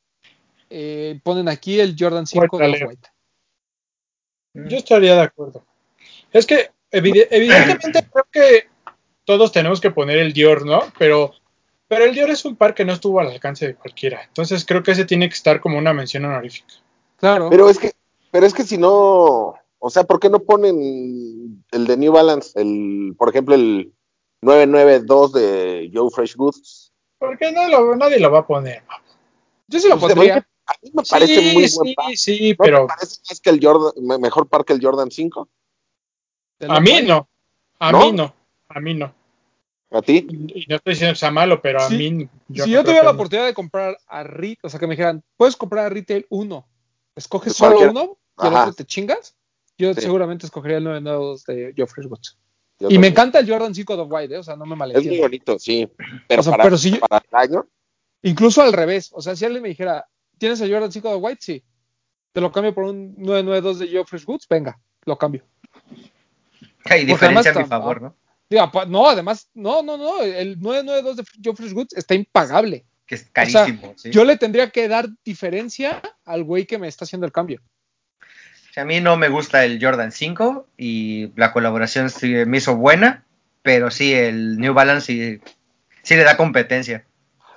eh, 0.69 1.19
ponen 1.23 1.49
aquí 1.49 1.79
el 1.79 1.95
Jordan 1.97 2.27
5 2.27 2.57
White 2.57 2.77
de. 2.79 2.85
White. 2.85 3.09
Yo 4.53 4.77
estaría 4.77 5.15
de 5.15 5.21
acuerdo. 5.21 5.65
Es 6.31 6.45
que 6.45 6.71
evide- 6.91 7.27
evidentemente 7.31 8.07
creo 8.11 8.25
que 8.31 8.67
todos 9.25 9.51
tenemos 9.51 9.79
que 9.81 9.91
poner 9.91 10.17
el 10.19 10.33
Dior, 10.33 10.65
¿no? 10.65 10.81
Pero 10.97 11.33
Pero 11.89 12.05
el 12.05 12.13
Dior 12.13 12.29
es 12.29 12.45
un 12.45 12.55
par 12.55 12.73
que 12.75 12.85
no 12.85 12.93
estuvo 12.93 13.19
al 13.19 13.27
alcance 13.27 13.67
de 13.67 13.75
cualquiera. 13.75 14.21
Entonces 14.27 14.63
creo 14.65 14.81
que 14.83 14.91
ese 14.91 15.05
tiene 15.05 15.27
que 15.27 15.33
estar 15.35 15.59
como 15.59 15.77
una 15.77 15.91
mención 15.91 16.23
honorífica. 16.23 16.73
Claro. 17.17 17.49
Pero 17.49 17.67
es 17.69 17.77
que, 17.79 17.91
pero 18.31 18.45
es 18.45 18.53
que 18.53 18.63
si 18.63 18.77
no, 18.77 19.55
o 19.79 19.89
sea, 19.89 20.03
¿por 20.05 20.19
qué 20.19 20.29
no 20.29 20.39
ponen 20.39 21.63
el 21.71 21.87
de 21.87 21.97
New 21.97 22.13
Balance, 22.13 22.57
el, 22.61 23.15
por 23.17 23.29
ejemplo, 23.29 23.55
el 23.55 23.91
992 24.41 25.33
de 25.33 25.91
Joe 25.93 26.09
Fresh 26.11 26.35
Goods? 26.35 26.93
Porque 27.17 27.51
no 27.51 27.67
lo- 27.67 27.95
nadie 27.95 28.19
lo 28.19 28.31
va 28.31 28.39
a 28.39 28.47
poner. 28.47 28.83
Yo 29.67 29.79
sí 29.79 29.89
lo 29.89 29.99
Pues, 29.99 30.13
pondría. 30.13 30.47
A 30.67 30.73
mí 30.83 30.91
me 30.93 31.01
parece 31.03 31.41
sí, 31.41 31.53
muy 31.55 31.67
sí, 31.67 31.75
buen 31.77 31.93
par. 31.95 32.15
sí, 32.15 32.49
¿No 32.51 32.63
pero 32.63 32.81
te 32.81 32.87
parece 32.93 33.19
más 33.27 33.39
que 33.41 33.49
el 33.49 33.59
Jordan, 33.61 33.91
me- 34.05 34.19
mejor 34.19 34.47
par 34.47 34.63
que 34.63 34.73
el 34.73 34.79
Jordan 34.81 35.09
5? 35.09 35.49
Te 36.59 36.67
a 36.69 36.79
mí 36.79 37.01
no. 37.01 37.27
A 37.79 37.91
¿No? 37.91 37.99
mí 37.99 38.11
no. 38.11 38.35
A 38.69 38.79
mí 38.79 38.93
no. 38.93 39.11
¿A 39.91 40.01
ti? 40.01 40.27
Y 40.29 40.65
no 40.67 40.75
estoy 40.75 40.93
diciendo 40.93 41.13
que 41.13 41.19
sea 41.19 41.31
malo, 41.31 41.61
pero 41.61 41.79
a 41.79 41.87
Sí, 41.87 41.97
mí. 41.97 42.07
si 42.53 42.59
no 42.59 42.65
yo 42.65 42.81
tuviera 42.83 42.99
que 43.01 43.05
la 43.05 43.11
oportunidad 43.11 43.45
de 43.47 43.53
comprar 43.55 43.97
a 44.07 44.23
retail, 44.23 44.57
o 44.63 44.69
sea, 44.69 44.79
que 44.79 44.85
me 44.87 44.93
dijeran, 44.93 45.23
puedes 45.35 45.55
comprar 45.55 45.85
a 45.85 45.89
retail 45.89 46.25
uno, 46.29 46.67
escoges 47.15 47.53
solo 47.55 47.79
uno 47.89 48.17
y 48.43 48.47
el 48.47 48.53
otro 48.53 48.73
te 48.73 48.85
chingas, 48.85 49.35
yo 49.77 49.93
Sí. 49.95 50.01
seguramente 50.01 50.45
escogería 50.45 50.77
el 50.77 50.83
992 50.83 51.43
de 51.45 51.73
Geoffrey 51.75 52.05
Woods. 52.05 52.37
Yo 52.79 52.89
Y 52.91 52.97
me 52.99 53.07
encanta 53.07 53.39
el 53.39 53.49
Jordan 53.49 53.73
5 53.73 53.97
de 53.97 54.03
White, 54.03 54.35
¿eh? 54.35 54.37
o 54.37 54.43
sea, 54.43 54.55
no 54.55 54.65
me 54.65 54.73
Es 54.73 54.77
muy 54.77 54.77
malentiendo. 54.77 55.21
bonito, 55.21 55.59
sí. 55.59 55.89
Pero, 56.27 56.39
O 56.41 56.43
sea, 56.43 56.51
para, 56.51 56.63
pero 56.63 56.77
si- 56.77 56.97
para 56.97 57.17
el 57.31 57.37
año, 57.51 57.65
Incluso 58.21 58.61
al 58.61 58.73
revés, 58.73 59.09
o 59.13 59.21
sea, 59.21 59.33
si 59.35 59.45
alguien 59.45 59.63
me 59.63 59.69
dijera, 59.69 60.05
¿tienes 60.37 60.59
el 60.61 60.69
Jordan 60.71 60.91
5 60.91 61.09
de 61.09 61.15
White? 61.15 61.39
Sí. 61.41 61.63
Te 62.33 62.41
lo 62.41 62.51
cambio 62.51 62.73
por 62.75 62.83
un 62.83 63.15
992 63.17 63.79
de 63.79 63.87
Geoffrey 63.87 64.21
Woods, 64.27 64.45
venga, 64.49 64.77
lo 65.05 65.17
cambio. 65.17 65.45
Hay 66.85 67.05
Porque 67.07 67.25
además 67.25 67.45
diferencia 67.45 67.51
a 67.51 67.63
mi 67.63 67.69
favor, 67.69 68.01
¿no? 68.01 68.15
No, 68.49 69.09
además, 69.09 69.49
no, 69.53 69.83
no, 69.83 69.97
no, 69.97 70.23
el 70.23 70.59
992 70.59 71.17
de 71.17 71.23
Geoffrey 71.41 71.71
Woods 71.71 71.95
está 71.95 72.15
impagable. 72.15 72.85
Que 73.05 73.15
es 73.15 73.21
sea, 73.21 73.31
carísimo. 73.31 73.93
¿sí? 73.95 74.11
Yo 74.11 74.25
le 74.25 74.37
tendría 74.37 74.69
que 74.71 74.87
dar 74.87 75.07
diferencia 75.23 76.01
al 76.25 76.43
güey 76.43 76.65
que 76.65 76.77
me 76.77 76.87
está 76.87 77.05
haciendo 77.05 77.25
el 77.25 77.31
cambio. 77.31 77.61
A 78.79 78.85
mí 78.85 79.01
no 79.01 79.17
me 79.17 79.29
gusta 79.29 79.65
el 79.65 79.83
Jordan 79.83 80.11
5 80.11 80.67
y 80.77 81.31
la 81.35 81.51
colaboración 81.51 82.09
sí 82.09 82.33
me 82.45 82.57
hizo 82.57 82.77
buena, 82.77 83.25
pero 83.61 83.91
sí, 83.91 84.13
el 84.13 84.57
New 84.57 84.73
Balance 84.73 85.05
sí, 85.07 85.41
sí 86.01 86.15
le 86.15 86.23
da 86.23 86.37
competencia. 86.37 87.05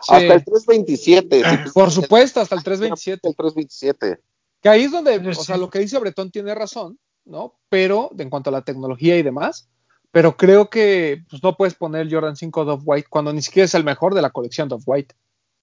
Sí. 0.00 0.14
hasta 0.14 0.34
el 0.34 0.44
327. 0.44 1.36
sí, 1.36 1.56
pues, 1.62 1.72
Por 1.72 1.90
supuesto, 1.92 2.40
hasta 2.40 2.56
el 2.56 2.64
327. 2.64 3.28
El 3.28 3.36
327. 3.36 4.20
Que 4.60 4.68
ahí 4.68 4.82
es 4.84 4.90
donde, 4.90 5.16
o 5.16 5.34
sí. 5.34 5.44
sea, 5.44 5.56
lo 5.56 5.70
que 5.70 5.78
dice 5.78 5.98
Bretón 5.98 6.32
tiene 6.32 6.54
razón, 6.56 6.98
¿no? 7.24 7.54
Pero, 7.68 8.10
de 8.12 8.24
en 8.24 8.30
cuanto 8.30 8.50
a 8.50 8.52
la 8.52 8.62
tecnología 8.62 9.16
y 9.16 9.22
demás, 9.22 9.68
pero 10.12 10.36
creo 10.36 10.70
que 10.70 11.22
pues, 11.28 11.42
no 11.42 11.56
puedes 11.56 11.74
poner 11.74 12.02
el 12.02 12.12
Jordan 12.12 12.36
5 12.36 12.64
Dove 12.64 12.82
White 12.84 13.08
cuando 13.10 13.32
ni 13.32 13.42
siquiera 13.42 13.64
es 13.64 13.74
el 13.74 13.82
mejor 13.82 14.14
de 14.14 14.22
la 14.22 14.30
colección 14.30 14.68
Dove 14.68 14.84
White, 14.86 15.14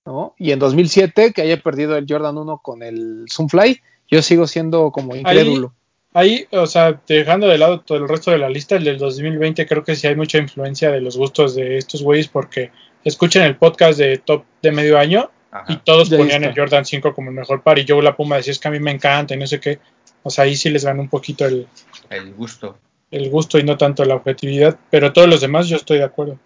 ¿no? 0.06 0.36
Y 0.38 0.52
en 0.52 0.60
2007, 0.60 1.32
que 1.34 1.44
haya 1.44 1.62
perdido 1.62 1.96
el 1.96 2.06
Jordan 2.10 2.38
1 2.38 2.60
con 2.62 2.84
el 2.84 3.26
Sunfly, 3.30 3.80
yo 4.10 4.22
sigo 4.22 4.48
siendo 4.48 4.92
como 4.92 5.16
incrédulo. 5.16 5.74
Ahí, 6.14 6.48
o 6.52 6.66
sea, 6.66 7.00
dejando 7.08 7.48
de 7.48 7.60
lado 7.60 7.82
todo 7.82 8.00
el 8.00 8.10
resto 8.10 8.32
de 8.32 8.40
la 8.40 8.50
lista, 8.50 8.76
el 8.76 8.84
del 8.84 8.98
2020 8.98 9.68
creo 9.68 9.84
que 9.84 9.96
sí 9.96 10.08
hay 10.08 10.16
mucha 10.16 10.40
influencia 10.40 10.90
de 10.90 11.02
los 11.02 11.16
gustos 11.16 11.54
de 11.54 11.78
estos 11.78 12.02
güeyes 12.02 12.28
porque 12.28 12.72
escuchan 13.04 13.44
el 13.44 13.58
podcast 13.58 14.00
de 14.00 14.18
top 14.18 14.44
de 14.64 14.72
medio 14.72 14.98
año 14.98 15.30
y 15.68 15.78
todos 15.78 16.10
ponían 16.10 16.44
está. 16.44 16.48
el 16.48 16.56
Jordan 16.56 16.86
5 16.86 17.14
como 17.14 17.30
el 17.30 17.36
mejor 17.36 17.62
par 17.62 17.78
y 17.78 17.86
Joe 17.88 18.02
La 18.02 18.16
Puma 18.16 18.38
decía 18.38 18.52
es 18.52 18.60
que 18.60 18.68
a 18.68 18.72
mí 18.72 18.80
me 18.80 18.92
encanta 18.92 19.36
y 19.36 19.38
no 19.38 19.46
sé 19.46 19.60
qué. 19.60 19.80
O 20.24 20.32
sea, 20.32 20.46
ahí 20.46 20.56
sí 20.56 20.72
les 20.72 20.84
ganó 20.84 21.02
un 21.04 21.10
poquito 21.10 21.46
el, 21.46 21.68
El 22.10 22.34
gusto. 22.34 22.80
El 23.12 23.30
gusto 23.30 23.58
y 23.58 23.64
no 23.64 23.78
tanto 23.78 24.06
la 24.06 24.16
objetividad, 24.16 24.78
pero 24.90 25.12
todos 25.14 25.28
los 25.28 25.42
demás 25.42 25.68
yo 25.68 25.78
estoy 25.78 25.98
de 25.98 26.04
acuerdo. 26.04 26.38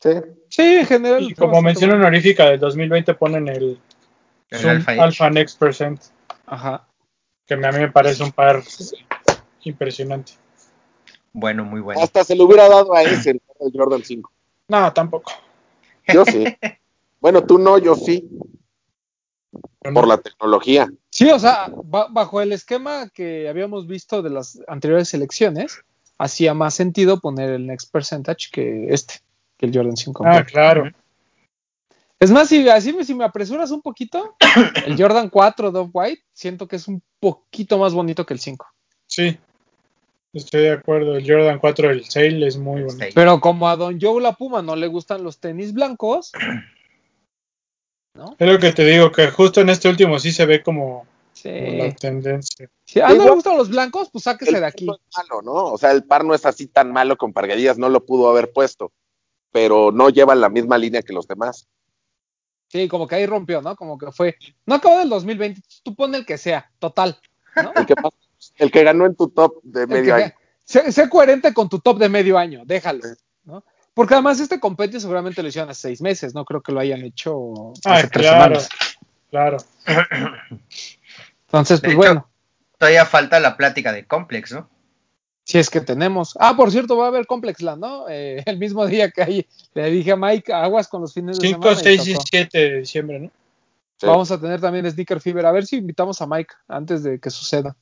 Sí. 0.00 0.10
Sí, 0.48 0.62
en 0.62 0.86
general. 0.86 1.22
Y 1.22 1.34
como 1.34 1.60
mención 1.60 1.90
bueno. 1.90 2.04
honorífica 2.06 2.46
del 2.50 2.60
2020 2.60 3.14
ponen 3.14 3.48
el, 3.48 3.78
El 4.50 4.58
Zoom 4.58 4.84
Alpha 5.00 5.28
Next 5.30 5.58
Percent, 5.58 6.00
Ajá. 6.46 6.86
que 7.46 7.54
a 7.54 7.56
mí 7.56 7.78
me 7.78 7.90
parece 7.90 8.22
un 8.22 8.32
par 8.32 8.62
impresionante. 9.64 10.32
Bueno, 11.32 11.64
muy 11.64 11.80
bueno. 11.80 12.00
Hasta 12.02 12.24
se 12.24 12.34
le 12.34 12.42
hubiera 12.42 12.68
dado 12.68 12.94
a 12.94 13.02
ese 13.02 13.30
el 13.30 13.40
Jordan 13.74 14.02
5. 14.02 14.32
No, 14.68 14.92
tampoco. 14.92 15.32
Yo 16.12 16.24
sí. 16.24 16.44
bueno, 17.20 17.44
tú 17.44 17.58
no, 17.58 17.76
yo 17.76 17.94
sí. 17.94 18.26
Por 19.80 20.06
la 20.08 20.18
tecnología. 20.18 20.88
Sí, 21.10 21.30
o 21.30 21.38
sea, 21.38 21.70
ba- 21.84 22.08
bajo 22.10 22.40
el 22.40 22.52
esquema 22.52 23.08
que 23.10 23.48
habíamos 23.48 23.86
visto 23.86 24.22
de 24.22 24.30
las 24.30 24.58
anteriores 24.68 25.12
elecciones, 25.12 25.82
hacía 26.18 26.52
más 26.52 26.74
sentido 26.74 27.20
poner 27.20 27.50
el 27.50 27.66
Next 27.66 27.90
Percentage 27.92 28.48
que 28.52 28.92
este, 28.92 29.14
que 29.56 29.66
el 29.66 29.74
Jordan 29.74 29.96
5. 29.96 30.24
Ah, 30.26 30.44
claro. 30.44 30.90
Es 32.20 32.32
más, 32.32 32.48
si, 32.48 32.68
así 32.68 32.92
si 33.04 33.14
me 33.14 33.24
apresuras 33.24 33.70
un 33.70 33.80
poquito, 33.80 34.36
el 34.86 35.00
Jordan 35.00 35.30
4 35.30 35.70
Dove 35.70 35.90
White 35.92 36.22
siento 36.32 36.66
que 36.66 36.76
es 36.76 36.88
un 36.88 37.00
poquito 37.20 37.78
más 37.78 37.94
bonito 37.94 38.26
que 38.26 38.34
el 38.34 38.40
5. 38.40 38.66
Sí. 39.06 39.38
Estoy 40.32 40.62
de 40.62 40.72
acuerdo. 40.72 41.16
El 41.16 41.26
Jordan 41.26 41.58
4 41.58 41.88
del 41.88 42.04
Sale 42.04 42.46
es 42.46 42.56
muy 42.56 42.82
bonito. 42.82 43.06
Pero 43.14 43.40
como 43.40 43.68
a 43.68 43.76
Don 43.76 43.98
Joe 44.00 44.20
La 44.20 44.32
Puma 44.32 44.62
no 44.62 44.76
le 44.76 44.88
gustan 44.88 45.22
los 45.22 45.38
tenis 45.38 45.72
blancos, 45.72 46.32
¿no? 48.14 48.36
Es 48.38 48.48
lo 48.48 48.58
que 48.58 48.72
te 48.72 48.84
digo, 48.84 49.10
que 49.12 49.28
justo 49.28 49.60
en 49.60 49.70
este 49.70 49.88
último 49.88 50.18
sí 50.18 50.32
se 50.32 50.44
ve 50.44 50.62
como, 50.62 51.06
Sí. 51.32 51.48
como 51.48 51.84
la 51.84 51.94
tendencia. 51.94 52.68
Si 52.88 53.00
a 53.00 53.08
él 53.08 53.18
le 53.18 53.30
gustan 53.30 53.58
los 53.58 53.68
blancos, 53.68 54.08
pues 54.10 54.24
sáquese 54.24 54.54
El 54.54 54.60
de 54.62 54.66
aquí. 54.66 54.86
par 54.86 54.96
no 54.96 55.02
es 55.10 55.16
malo, 55.28 55.42
¿no? 55.42 55.52
O 55.74 55.76
sea, 55.76 55.90
el 55.90 56.04
par 56.04 56.24
no 56.24 56.32
es 56.34 56.46
así 56.46 56.68
tan 56.68 56.90
malo 56.90 57.18
con 57.18 57.34
Pargadillas, 57.34 57.76
no 57.76 57.90
lo 57.90 58.06
pudo 58.06 58.30
haber 58.30 58.50
puesto. 58.50 58.92
Pero 59.52 59.92
no 59.92 60.08
lleva 60.08 60.34
la 60.34 60.48
misma 60.48 60.78
línea 60.78 61.02
que 61.02 61.12
los 61.12 61.28
demás. 61.28 61.68
Sí, 62.68 62.88
como 62.88 63.06
que 63.06 63.16
ahí 63.16 63.26
rompió, 63.26 63.60
¿no? 63.60 63.76
Como 63.76 63.98
que 63.98 64.10
fue. 64.10 64.36
No 64.64 64.76
acabó 64.76 64.98
del 64.98 65.10
2020, 65.10 65.60
tú 65.82 65.94
pon 65.94 66.14
el 66.14 66.24
que 66.24 66.38
sea, 66.38 66.70
total. 66.78 67.20
¿no? 67.56 67.72
El 67.76 67.84
que, 67.84 67.94
pas- 67.94 68.12
el 68.56 68.70
que 68.70 68.82
ganó 68.84 69.04
en 69.04 69.14
tu 69.16 69.28
top 69.28 69.60
de 69.64 69.82
El 69.82 69.88
medio 69.88 70.14
año. 70.14 70.32
Sé, 70.64 70.90
sé 70.90 71.10
coherente 71.10 71.52
con 71.52 71.68
tu 71.68 71.80
top 71.80 71.98
de 71.98 72.08
medio 72.08 72.38
año, 72.38 72.62
déjalo. 72.64 73.00
¿no? 73.44 73.62
Porque 73.92 74.14
además 74.14 74.40
este 74.40 74.58
compendio 74.60 74.98
seguramente 74.98 75.42
lo 75.42 75.48
hicieron 75.48 75.68
hace 75.68 75.82
seis 75.88 76.00
meses, 76.00 76.34
no 76.34 76.46
creo 76.46 76.62
que 76.62 76.72
lo 76.72 76.80
hayan 76.80 77.02
hecho 77.02 77.72
Ah, 77.84 77.96
hace 77.96 78.08
tres 78.08 78.26
claro. 78.28 78.60
semanas. 78.60 78.68
Claro. 79.30 79.56
Entonces, 81.46 81.80
pues 81.80 81.92
hecho- 81.92 81.96
bueno, 81.98 82.28
Todavía 82.78 83.04
falta 83.06 83.40
la 83.40 83.56
plática 83.56 83.92
de 83.92 84.06
Complex, 84.06 84.52
¿no? 84.52 84.68
si 85.44 85.56
es 85.58 85.70
que 85.70 85.80
tenemos. 85.80 86.36
Ah, 86.38 86.54
por 86.54 86.70
cierto, 86.70 86.98
va 86.98 87.06
a 87.06 87.08
haber 87.08 87.26
Complexland, 87.26 87.80
¿no? 87.80 88.06
Eh, 88.10 88.42
el 88.44 88.58
mismo 88.58 88.86
día 88.86 89.10
que 89.10 89.22
ahí 89.22 89.46
le 89.72 89.90
dije 89.90 90.12
a 90.12 90.16
Mike, 90.16 90.52
aguas 90.52 90.88
con 90.88 91.00
los 91.00 91.14
fines 91.14 91.38
de 91.38 91.46
5, 91.48 91.74
semana. 91.74 91.80
y 91.80 91.84
6 91.96 92.08
y 92.08 92.12
tocó. 92.12 92.24
7 92.30 92.58
de 92.58 92.78
diciembre, 92.80 93.18
¿no? 93.20 93.30
Sí. 93.98 94.06
Vamos 94.06 94.30
a 94.30 94.38
tener 94.38 94.60
también 94.60 94.88
Sneaker 94.90 95.20
Fever. 95.22 95.46
A 95.46 95.52
ver 95.52 95.64
si 95.64 95.76
invitamos 95.76 96.20
a 96.20 96.26
Mike 96.26 96.52
antes 96.68 97.02
de 97.02 97.18
que 97.18 97.30
suceda. 97.30 97.74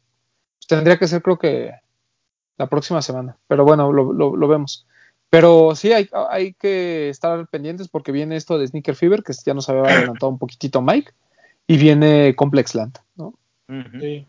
Pues 0.58 0.66
tendría 0.68 0.96
que 0.96 1.08
ser, 1.08 1.20
creo 1.22 1.38
que 1.38 1.72
la 2.56 2.68
próxima 2.68 3.02
semana. 3.02 3.36
Pero 3.48 3.64
bueno, 3.64 3.92
lo, 3.92 4.12
lo- 4.12 4.36
lo 4.36 4.48
vemos. 4.48 4.86
Pero 5.28 5.74
sí, 5.74 5.92
hay, 5.92 6.08
hay 6.30 6.54
que 6.54 7.08
estar 7.08 7.48
pendientes 7.48 7.88
porque 7.88 8.12
viene 8.12 8.36
esto 8.36 8.58
de 8.58 8.68
Sneaker 8.68 8.94
Fever, 8.94 9.24
que 9.24 9.32
ya 9.44 9.54
nos 9.54 9.68
había 9.68 9.82
adelantado 9.82 10.28
un 10.30 10.38
poquitito 10.38 10.80
Mike. 10.82 11.10
Y 11.66 11.78
viene 11.78 12.36
Complexland, 12.36 12.96
¿no? 13.16 13.34
Sí. 14.00 14.24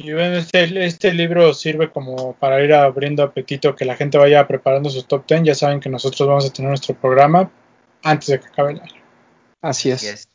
Y 0.00 0.12
bueno, 0.12 0.36
este, 0.36 0.86
este 0.86 1.12
libro 1.12 1.52
sirve 1.52 1.90
como 1.90 2.34
para 2.34 2.62
ir 2.62 2.72
abriendo 2.72 3.24
apetito, 3.24 3.74
que 3.74 3.84
la 3.84 3.96
gente 3.96 4.16
vaya 4.16 4.46
preparando 4.46 4.88
sus 4.90 5.06
top 5.08 5.26
10. 5.26 5.42
Ya 5.42 5.54
saben 5.56 5.80
que 5.80 5.88
nosotros 5.88 6.26
vamos 6.28 6.46
a 6.46 6.52
tener 6.52 6.68
nuestro 6.68 6.94
programa 6.94 7.50
antes 8.04 8.28
de 8.28 8.38
que 8.38 8.46
acabe 8.46 8.72
el 8.74 8.80
año. 8.80 9.02
Así 9.60 9.90
es. 9.90 9.96
Así 10.04 10.08
es. 10.08 10.28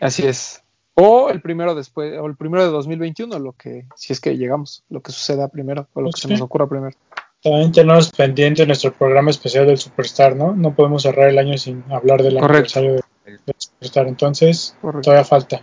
Así 0.00 0.26
es. 0.26 0.62
O 0.94 1.30
el 1.30 1.40
primero 1.40 1.74
después, 1.74 2.18
o 2.18 2.26
el 2.26 2.36
primero 2.36 2.62
de 2.62 2.70
2021, 2.70 3.38
lo 3.38 3.52
que, 3.52 3.86
si 3.96 4.12
es 4.12 4.20
que 4.20 4.36
llegamos, 4.36 4.84
lo 4.90 5.00
que 5.00 5.12
suceda 5.12 5.48
primero, 5.48 5.88
o 5.94 6.02
lo 6.02 6.10
que 6.10 6.20
se 6.20 6.28
Sí. 6.28 6.32
nos 6.34 6.42
ocurra 6.42 6.68
primero. 6.68 6.94
También 7.42 7.72
tenemos 7.72 8.10
pendiente 8.10 8.66
nuestro 8.66 8.92
programa 8.92 9.30
especial 9.30 9.66
del 9.66 9.78
Superstar, 9.78 10.36
¿no? 10.36 10.54
No 10.54 10.74
podemos 10.74 11.04
cerrar 11.04 11.28
el 11.30 11.38
año 11.38 11.56
sin 11.56 11.84
hablar 11.90 12.22
del 12.22 12.34
Correcto. 12.38 12.80
aniversario 12.80 12.92
de- 12.94 13.02
del 13.46 13.54
Superstar. 13.56 14.08
Entonces, 14.08 14.76
Correcto. 14.82 15.02
todavía 15.04 15.24
falta. 15.24 15.62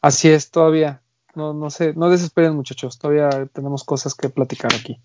Así 0.00 0.28
es, 0.30 0.50
todavía. 0.50 1.00
No, 1.38 1.54
no 1.54 1.70
sé, 1.70 1.94
no 1.94 2.10
desesperen 2.10 2.56
muchachos, 2.56 2.98
todavía 2.98 3.30
tenemos 3.52 3.84
cosas 3.84 4.12
que 4.16 4.28
platicar 4.28 4.74
aquí. 4.74 4.98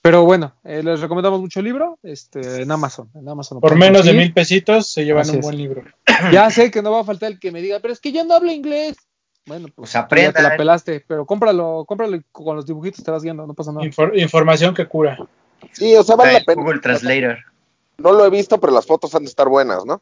Pero 0.00 0.24
bueno, 0.24 0.54
eh, 0.62 0.80
les 0.84 1.00
recomendamos 1.00 1.40
mucho 1.40 1.58
el 1.58 1.64
libro 1.64 1.98
este, 2.04 2.62
en 2.62 2.70
Amazon. 2.70 3.10
En 3.14 3.28
Amazon 3.28 3.58
Por 3.60 3.74
menos 3.74 4.04
de 4.04 4.12
mil 4.12 4.32
pesitos 4.32 4.86
se 4.86 5.04
llevan 5.04 5.22
Así 5.22 5.32
un 5.32 5.38
es. 5.38 5.42
buen 5.44 5.56
libro. 5.56 5.82
Ya 6.32 6.48
sé 6.50 6.70
que 6.70 6.82
no 6.82 6.92
va 6.92 7.00
a 7.00 7.04
faltar 7.04 7.32
el 7.32 7.40
que 7.40 7.50
me 7.50 7.60
diga, 7.60 7.80
pero 7.80 7.92
es 7.92 7.98
que 7.98 8.12
yo 8.12 8.24
no 8.24 8.34
hablo 8.34 8.52
inglés. 8.52 8.96
Bueno, 9.44 9.64
pues, 9.66 9.74
Pues 9.74 9.96
aprendan. 9.96 10.34
te 10.34 10.42
la 10.42 10.56
pelaste, 10.56 11.04
pero 11.06 11.26
cómpralo, 11.26 11.84
cómpralo 11.84 12.14
y 12.16 12.22
con 12.30 12.54
los 12.54 12.64
dibujitos 12.64 13.02
te 13.02 13.10
vas 13.10 13.24
viendo, 13.24 13.44
no 13.44 13.54
pasa 13.54 13.72
nada. 13.72 13.84
Infor- 13.84 14.16
información 14.20 14.72
que 14.72 14.86
cura. 14.86 15.18
Sí, 15.72 15.96
o 15.96 16.04
sea, 16.04 16.14
vale 16.14 16.34
la 16.34 16.40
pena. 16.44 16.62
Google 16.62 16.78
Translator. 16.80 17.38
No 17.98 18.12
lo 18.12 18.24
he 18.24 18.30
visto, 18.30 18.60
pero 18.60 18.72
las 18.72 18.86
fotos 18.86 19.12
han 19.16 19.24
de 19.24 19.30
estar 19.30 19.48
buenas, 19.48 19.84
¿no? 19.84 20.00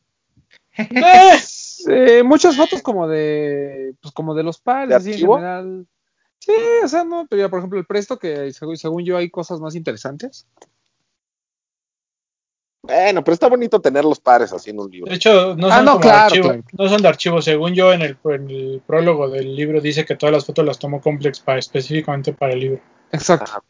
Eh, 1.88 2.22
muchas 2.22 2.56
fotos 2.56 2.82
como 2.82 3.06
de, 3.08 3.94
pues 4.00 4.12
como 4.12 4.34
de 4.34 4.42
los 4.42 4.60
pares, 4.60 4.88
¿De 4.90 4.94
así 4.96 5.12
en 5.12 5.18
general. 5.28 5.86
Sí, 6.38 6.52
o 6.82 6.88
sea, 6.88 7.04
no, 7.04 7.26
pero 7.28 7.42
ya, 7.42 7.48
por 7.48 7.58
ejemplo, 7.58 7.78
el 7.78 7.86
presto, 7.86 8.18
que 8.18 8.52
según, 8.52 8.76
según 8.76 9.04
yo 9.04 9.16
hay 9.16 9.30
cosas 9.30 9.60
más 9.60 9.74
interesantes. 9.74 10.46
Bueno, 12.82 13.22
pero 13.22 13.34
está 13.34 13.46
bonito 13.48 13.78
tener 13.80 14.04
los 14.04 14.18
pares 14.20 14.52
así 14.54 14.70
en 14.70 14.80
un 14.80 14.90
libro. 14.90 15.10
De 15.10 15.16
hecho, 15.16 15.54
no 15.54 15.68
Ah, 15.68 15.76
son 15.76 15.84
no, 15.84 15.90
como 15.92 16.02
claro, 16.02 16.34
archivo- 16.34 16.42
claro. 16.48 16.62
no 16.78 16.88
son 16.88 17.02
de 17.02 17.08
archivo. 17.08 17.42
Según 17.42 17.74
yo, 17.74 17.92
en 17.92 18.00
el, 18.02 18.18
en 18.24 18.50
el 18.50 18.82
prólogo 18.86 19.28
del 19.28 19.54
libro 19.54 19.80
dice 19.82 20.06
que 20.06 20.16
todas 20.16 20.32
las 20.32 20.46
fotos 20.46 20.64
las 20.64 20.78
tomó 20.78 21.00
Complex 21.00 21.40
para, 21.40 21.58
específicamente 21.58 22.32
para 22.32 22.54
el 22.54 22.60
libro. 22.60 22.80
Exacto. 23.12 23.52
Ah, 23.54 23.62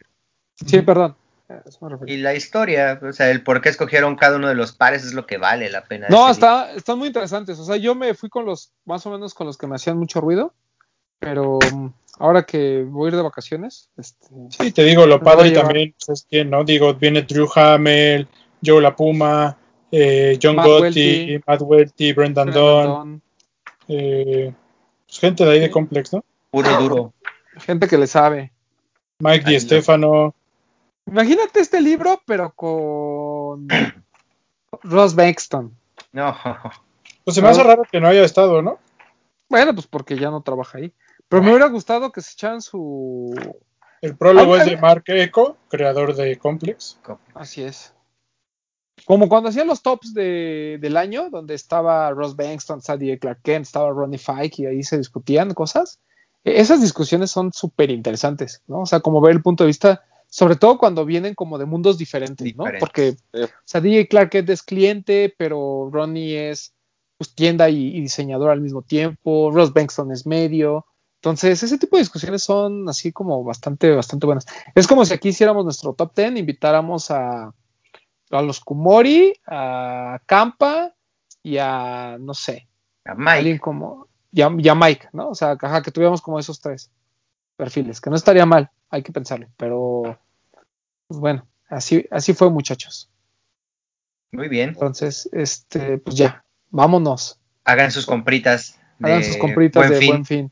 Sí, 0.65 0.81
perdón. 0.81 1.15
A 1.51 1.69
eso 1.69 1.79
me 1.81 1.89
refería. 1.89 2.15
Y 2.15 2.17
la 2.19 2.33
historia, 2.33 2.99
o 3.01 3.13
sea, 3.13 3.29
el 3.31 3.43
por 3.43 3.61
qué 3.61 3.69
escogieron 3.69 4.15
cada 4.15 4.37
uno 4.37 4.47
de 4.47 4.55
los 4.55 4.71
pares 4.71 5.03
es 5.03 5.13
lo 5.13 5.25
que 5.25 5.37
vale 5.37 5.69
la 5.69 5.83
pena. 5.83 6.07
No, 6.09 6.29
está, 6.29 6.73
están 6.73 6.97
muy 6.97 7.07
interesantes. 7.07 7.59
O 7.59 7.65
sea, 7.65 7.77
yo 7.77 7.95
me 7.95 8.13
fui 8.13 8.29
con 8.29 8.45
los, 8.45 8.71
más 8.85 9.05
o 9.05 9.11
menos 9.11 9.33
con 9.33 9.47
los 9.47 9.57
que 9.57 9.67
me 9.67 9.75
hacían 9.75 9.97
mucho 9.97 10.21
ruido. 10.21 10.53
Pero 11.19 11.59
mm, 11.59 11.87
ahora 12.17 12.43
que 12.43 12.83
voy 12.83 13.05
a 13.05 13.09
ir 13.09 13.15
de 13.15 13.21
vacaciones, 13.21 13.89
este, 13.95 14.27
Sí, 14.49 14.71
te 14.71 14.83
digo, 14.83 15.05
lo 15.05 15.21
padre 15.21 15.51
también 15.51 15.93
pues, 15.93 16.19
es 16.19 16.27
que, 16.27 16.43
¿no? 16.43 16.63
Digo, 16.63 16.95
viene 16.95 17.21
Drew 17.21 17.47
Hamel, 17.53 18.27
Joe 18.65 18.81
La 18.81 18.95
Puma, 18.95 19.55
eh, 19.91 20.39
John 20.41 20.55
Matt 20.55 20.65
Gotti, 20.65 20.81
Welty. 20.81 21.43
Matt 21.45 21.61
Welty, 21.61 22.13
Brendan 22.13 22.51
Dunn, 22.51 23.21
eh, 23.87 24.51
pues, 25.05 25.19
gente 25.19 25.45
de 25.45 25.51
ahí 25.51 25.59
de 25.59 25.69
Complex, 25.69 26.13
¿no? 26.13 26.23
Puro 26.49 26.69
duro. 26.77 27.13
gente 27.57 27.87
que 27.87 27.97
le 27.97 28.07
sabe. 28.07 28.51
Mike 29.19 29.47
Di 29.47 29.59
Stefano. 29.59 30.33
Imagínate 31.05 31.59
este 31.59 31.81
libro, 31.81 32.21
pero 32.25 32.53
con 32.53 33.67
Ross 34.83 35.15
Bexton. 35.15 35.75
No, 36.11 36.35
Pues 37.23 37.35
se 37.35 37.41
me 37.43 37.49
hace 37.49 37.61
raro 37.61 37.83
que 37.91 38.01
no 38.01 38.07
haya 38.07 38.23
estado, 38.23 38.63
¿no? 38.63 38.79
Bueno, 39.47 39.75
pues 39.75 39.85
porque 39.85 40.17
ya 40.17 40.31
no 40.31 40.41
trabaja 40.41 40.79
ahí. 40.79 40.91
Pero 41.29 41.43
me 41.43 41.49
hubiera 41.51 41.67
gustado 41.67 42.11
que 42.11 42.21
se 42.21 42.31
echaran 42.33 42.61
su. 42.63 43.31
El 44.01 44.17
prólogo 44.17 44.55
Ay, 44.55 44.61
es 44.61 44.67
ay. 44.67 44.75
de 44.75 44.81
Mark 44.81 45.03
Echo, 45.05 45.55
creador 45.69 46.15
de 46.15 46.37
Complex. 46.39 46.97
Así 47.35 47.61
es. 47.61 47.93
Como 49.05 49.29
cuando 49.29 49.49
hacían 49.49 49.67
los 49.67 49.83
tops 49.83 50.13
de, 50.15 50.77
del 50.81 50.97
año, 50.97 51.29
donde 51.29 51.53
estaba 51.53 52.09
Ross 52.11 52.35
Bankston, 52.35 52.81
Sadie 52.81 53.19
Clark 53.19 53.41
Kent, 53.43 53.65
estaba 53.67 53.91
Ronnie 53.91 54.17
Fike 54.17 54.63
y 54.63 54.65
ahí 54.65 54.83
se 54.83 54.97
discutían 54.97 55.53
cosas. 55.53 55.99
E- 56.43 56.59
Esas 56.59 56.81
discusiones 56.81 57.29
son 57.29 57.53
súper 57.53 57.91
interesantes, 57.91 58.63
¿no? 58.67 58.81
O 58.81 58.85
sea, 58.87 58.99
como 59.01 59.21
ver 59.21 59.33
el 59.33 59.41
punto 59.43 59.63
de 59.63 59.67
vista, 59.69 60.03
sobre 60.31 60.55
todo 60.55 60.77
cuando 60.77 61.03
vienen 61.05 61.35
como 61.35 61.57
de 61.57 61.65
mundos 61.65 61.97
diferentes, 61.97 62.55
¿no? 62.55 62.63
Porque 62.79 63.11
Sí. 63.33 63.43
o 63.43 63.47
sea, 63.65 63.81
DJ 63.81 64.07
Clark 64.07 64.33
es 64.33 64.63
cliente, 64.63 65.35
pero 65.37 65.89
Ronnie 65.91 66.49
es 66.51 66.73
pues, 67.17 67.35
tienda 67.35 67.69
y, 67.69 67.97
y 67.97 67.99
diseñador 68.01 68.49
al 68.49 68.61
mismo 68.61 68.81
tiempo, 68.81 69.51
Ross 69.53 69.73
Bankston 69.73 70.09
es 70.13 70.25
medio. 70.25 70.85
Entonces, 71.15 71.61
ese 71.61 71.77
tipo 71.77 71.97
de 71.97 72.03
discusiones 72.03 72.43
son 72.43 72.87
así 72.87 73.11
como 73.11 73.43
bastante, 73.43 73.93
bastante 73.93 74.25
buenas. 74.25 74.45
Es 74.73 74.87
como 74.87 75.03
si 75.03 75.13
aquí 75.13 75.29
hiciéramos 75.29 75.65
nuestro 75.65 75.93
top 75.93 76.15
10, 76.15 76.37
invitáramos 76.37 77.11
a, 77.11 77.53
a 78.31 78.41
los 78.41 78.61
Kumori, 78.61 79.33
a 79.45 80.17
Campa 80.25 80.95
y 81.43 81.57
a, 81.57 82.15
no 82.21 82.33
sé, 82.33 82.69
a 83.03 83.11
alguien 83.11 83.55
Mike. 83.55 83.59
como, 83.59 84.07
y 84.31 84.41
a, 84.41 84.49
y 84.57 84.69
a 84.69 84.75
Mike, 84.75 85.09
¿no? 85.11 85.27
O 85.29 85.35
sea, 85.35 85.57
ajá, 85.61 85.81
que 85.81 85.91
tuviéramos 85.91 86.21
como 86.21 86.39
esos 86.39 86.61
tres 86.61 86.89
perfiles, 87.61 88.01
que 88.01 88.09
no 88.09 88.15
estaría 88.15 88.43
mal, 88.47 88.71
hay 88.89 89.03
que 89.03 89.11
pensarlo, 89.11 89.47
pero, 89.55 90.19
pues 91.07 91.19
bueno, 91.19 91.47
así, 91.69 92.03
así 92.09 92.33
fue, 92.33 92.49
muchachos. 92.49 93.11
Muy 94.31 94.47
bien. 94.47 94.69
Entonces, 94.69 95.29
este, 95.31 95.99
pues 95.99 96.15
ya, 96.15 96.43
vámonos. 96.71 97.39
Hagan 97.63 97.91
sus 97.91 98.07
compritas. 98.07 98.79
de 98.97 99.11
Hagan 99.11 99.23
sus 99.23 99.37
compritas 99.37 99.79
buen 99.79 99.91
de 99.91 99.99
fin. 99.99 100.09
buen 100.09 100.25
fin. 100.25 100.51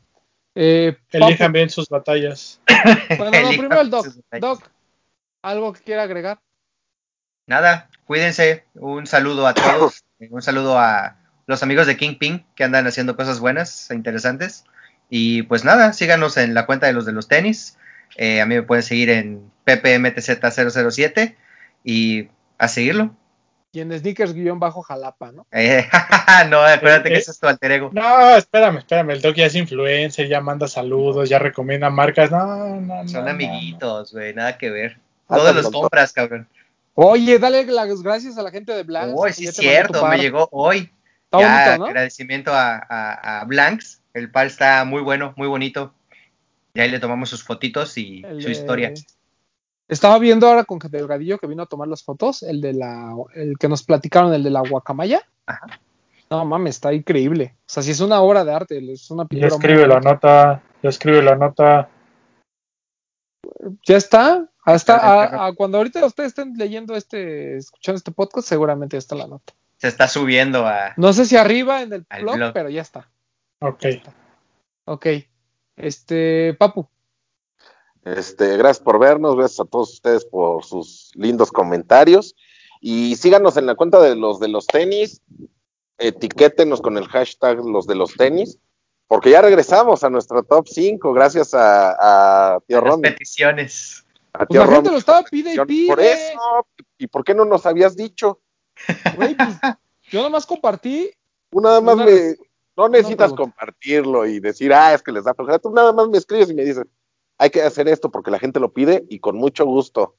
Eh, 0.54 0.96
Elijan 1.10 1.50
bien 1.50 1.68
sus 1.68 1.88
batallas. 1.88 2.60
bueno, 3.18 3.42
no, 3.42 3.48
primero 3.48 3.80
el 3.80 3.90
Doc. 3.90 4.06
Doc, 4.40 4.70
¿algo 5.42 5.72
que 5.72 5.80
quiera 5.80 6.04
agregar? 6.04 6.40
Nada, 7.48 7.90
cuídense. 8.04 8.66
Un 8.74 9.08
saludo 9.08 9.48
a 9.48 9.54
todos. 9.54 10.04
Un 10.30 10.42
saludo 10.42 10.78
a 10.78 11.16
los 11.46 11.64
amigos 11.64 11.88
de 11.88 11.96
Kingpin 11.96 12.46
que 12.54 12.62
andan 12.62 12.86
haciendo 12.86 13.16
cosas 13.16 13.40
buenas 13.40 13.90
e 13.90 13.96
interesantes. 13.96 14.64
Y 15.10 15.42
pues 15.42 15.64
nada, 15.64 15.92
síganos 15.92 16.36
en 16.36 16.54
la 16.54 16.66
cuenta 16.66 16.86
de 16.86 16.92
los 16.92 17.04
de 17.04 17.12
los 17.12 17.28
tenis. 17.28 17.76
Eh, 18.16 18.40
a 18.40 18.46
mí 18.46 18.54
me 18.54 18.62
pueden 18.62 18.82
seguir 18.84 19.10
en 19.10 19.50
ppmtz007 19.66 21.36
y 21.84 22.28
a 22.58 22.68
seguirlo. 22.68 23.14
Y 23.72 23.80
en 23.80 23.92
sneakers-jalapa, 23.92 25.32
¿no? 25.32 25.46
Eh, 25.52 25.86
no, 26.48 26.60
acuérdate 26.60 27.08
Eh, 27.08 27.12
que 27.12 27.18
eh. 27.18 27.20
ese 27.20 27.30
es 27.30 27.38
tu 27.38 27.46
alter 27.46 27.72
ego. 27.72 27.90
No, 27.92 28.36
espérame, 28.36 28.78
espérame. 28.78 29.10
El 29.10 29.20
Doc 29.22 29.36
ya 29.36 29.46
es 29.46 29.54
influencer, 29.54 30.28
ya 30.28 30.40
manda 30.40 30.66
saludos, 30.66 31.28
ya 31.28 31.38
recomienda 31.38 31.88
marcas. 31.90 32.30
No, 32.30 32.46
no, 32.46 32.80
no. 32.80 33.08
Son 33.08 33.24
no, 33.24 33.30
amiguitos, 33.30 34.12
güey, 34.12 34.34
nada 34.34 34.58
que 34.58 34.70
ver. 34.70 34.98
Ah, 35.28 35.36
Todos 35.36 35.54
los 35.54 35.70
compras, 35.70 36.12
cabrón. 36.12 36.48
Oye, 36.94 37.38
dale 37.38 37.64
las 37.66 38.02
gracias 38.02 38.36
a 38.36 38.42
la 38.42 38.50
gente 38.50 38.72
de 38.72 38.82
Blanks. 38.82 39.14
Uy, 39.16 39.28
que 39.28 39.34
sí 39.34 39.46
es 39.46 39.54
cierto, 39.56 40.04
me 40.06 40.18
llegó 40.18 40.48
hoy. 40.50 40.90
Está 41.24 41.38
Ya, 41.40 41.64
bonito, 41.64 41.78
¿no? 41.78 41.86
Agradecimiento 41.86 42.52
a, 42.52 42.76
a, 42.88 43.40
a 43.40 43.44
Blanks. 43.44 43.99
El 44.14 44.30
par 44.30 44.46
está 44.46 44.84
muy 44.84 45.02
bueno, 45.02 45.34
muy 45.36 45.48
bonito. 45.48 45.92
Y 46.74 46.80
ahí 46.80 46.90
le 46.90 47.00
tomamos 47.00 47.28
sus 47.30 47.42
fotitos 47.44 47.96
y 47.98 48.22
El 48.24 48.40
su 48.40 48.46
de- 48.48 48.52
historia. 48.52 48.92
Estaba 49.88 50.18
viendo 50.20 50.46
ahora 50.46 50.62
con 50.64 50.78
Delgadillo 50.78 51.38
que 51.38 51.48
vino 51.48 51.64
a 51.64 51.66
tomar 51.66 51.88
las 51.88 52.04
fotos, 52.04 52.44
el 52.44 52.60
de 52.60 52.74
la, 52.74 53.12
el 53.34 53.58
que 53.58 53.68
nos 53.68 53.82
platicaron, 53.82 54.32
el 54.32 54.44
de 54.44 54.50
la 54.50 54.60
guacamaya. 54.60 55.20
Ajá. 55.46 55.66
No 56.30 56.44
mames, 56.44 56.76
está 56.76 56.92
increíble. 56.92 57.56
O 57.58 57.62
sea, 57.66 57.82
si 57.82 57.90
es 57.90 57.98
una 58.00 58.20
obra 58.20 58.44
de 58.44 58.52
arte, 58.54 58.92
es 58.92 59.10
una 59.10 59.24
Ya 59.24 59.28
pintura. 59.28 59.48
muy 59.50 59.56
escribe 59.58 59.86
la 59.88 59.94
bonita. 59.94 60.12
nota, 60.12 60.62
ya 60.80 60.88
escribe 60.90 61.22
la 61.22 61.34
nota. 61.34 61.88
Ya 63.86 63.96
está. 63.96 64.46
Hasta 64.64 64.96
a- 64.96 65.46
a 65.48 65.52
cuando 65.54 65.78
ahorita 65.78 66.04
ustedes 66.04 66.28
estén 66.28 66.54
leyendo 66.56 66.94
este, 66.94 67.56
escuchando 67.56 67.96
este 67.96 68.12
podcast, 68.12 68.46
seguramente 68.46 68.94
ya 68.94 68.98
está 68.98 69.16
la 69.16 69.26
nota. 69.26 69.52
Se 69.78 69.88
está 69.88 70.06
subiendo 70.06 70.66
a. 70.66 70.92
No 70.96 71.12
sé 71.12 71.24
si 71.24 71.36
arriba 71.36 71.82
en 71.82 71.92
el 71.94 72.06
blog. 72.20 72.52
pero 72.52 72.68
ya 72.68 72.82
está. 72.82 73.08
Ok. 73.60 73.84
Ok. 74.86 75.06
Este, 75.76 76.54
Papu, 76.54 76.86
Este, 78.04 78.56
gracias 78.56 78.80
por 78.84 78.98
vernos, 78.98 79.36
gracias 79.36 79.60
a 79.60 79.64
todos 79.70 79.92
ustedes 79.94 80.24
por 80.24 80.64
sus 80.64 81.10
lindos 81.14 81.50
comentarios. 81.50 82.34
Y 82.80 83.16
síganos 83.16 83.56
en 83.56 83.66
la 83.66 83.74
cuenta 83.74 84.00
de 84.00 84.16
los 84.16 84.40
de 84.40 84.48
los 84.48 84.66
tenis, 84.66 85.20
etiquétenos 85.98 86.80
con 86.80 86.96
el 86.96 87.06
hashtag 87.08 87.58
los 87.64 87.86
de 87.86 87.94
los 87.94 88.14
tenis, 88.14 88.58
porque 89.06 89.30
ya 89.30 89.42
regresamos 89.42 90.02
a 90.02 90.10
nuestro 90.10 90.42
top 90.42 90.66
5, 90.66 91.12
gracias 91.12 91.52
a, 91.52 92.54
a 92.54 92.60
Tío 92.66 92.80
las 92.80 92.90
Romy. 92.90 93.02
peticiones. 93.02 94.06
a 94.32 94.38
pues 94.46 94.48
Tío 94.48 94.64
la 94.64 94.72
gente 94.72 94.90
lo 94.90 94.96
estaba 94.96 95.22
pide 95.24 95.54
y 95.54 95.58
pide. 95.66 95.88
Por 95.88 96.00
eso, 96.00 96.66
¿y 96.98 97.06
por 97.06 97.24
qué 97.24 97.34
no 97.34 97.44
nos 97.44 97.66
habías 97.66 97.96
dicho? 97.96 98.40
Güey, 99.16 99.34
pues, 99.34 99.58
yo 100.10 100.22
nomás 100.22 100.46
compartí. 100.46 101.10
Tú 101.50 101.60
nada 101.60 101.80
más 101.82 101.96
Una 101.96 102.04
me, 102.06 102.36
no 102.80 102.88
necesitas 102.88 103.32
compartirlo 103.34 104.26
y 104.26 104.40
decir, 104.40 104.72
ah, 104.72 104.94
es 104.94 105.02
que 105.02 105.12
les 105.12 105.24
da 105.24 105.34
flojera. 105.34 105.58
Tú 105.58 105.70
nada 105.70 105.92
más 105.92 106.08
me 106.08 106.18
escribes 106.18 106.50
y 106.50 106.54
me 106.54 106.64
dices, 106.64 106.84
hay 107.38 107.50
que 107.50 107.62
hacer 107.62 107.88
esto 107.88 108.10
porque 108.10 108.30
la 108.30 108.38
gente 108.38 108.60
lo 108.60 108.72
pide 108.72 109.04
y 109.08 109.18
con 109.18 109.36
mucho 109.36 109.64
gusto. 109.66 110.16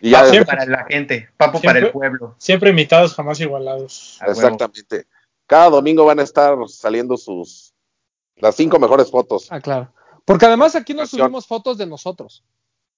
Y 0.00 0.10
ya, 0.10 0.20
Papu 0.20 0.30
Siempre- 0.30 0.56
para 0.56 0.66
la 0.66 0.84
gente, 0.86 1.28
siempre- 1.38 1.60
para 1.62 1.78
el 1.78 1.92
pueblo. 1.92 2.34
Siempre 2.38 2.70
imitados, 2.70 3.14
jamás 3.14 3.38
igualados. 3.40 4.18
Exactamente. 4.26 5.06
Cada 5.46 5.68
domingo 5.70 6.04
van 6.04 6.18
a 6.18 6.22
estar 6.22 6.56
saliendo 6.68 7.16
sus, 7.16 7.74
las 8.36 8.54
cinco 8.56 8.78
mejores 8.78 9.10
fotos. 9.10 9.48
Ah, 9.50 9.60
claro. 9.60 9.92
Porque 10.24 10.46
además 10.46 10.74
aquí 10.74 10.94
no 10.94 11.06
subimos 11.06 11.46
fotos 11.46 11.76
de 11.78 11.86
nosotros, 11.86 12.44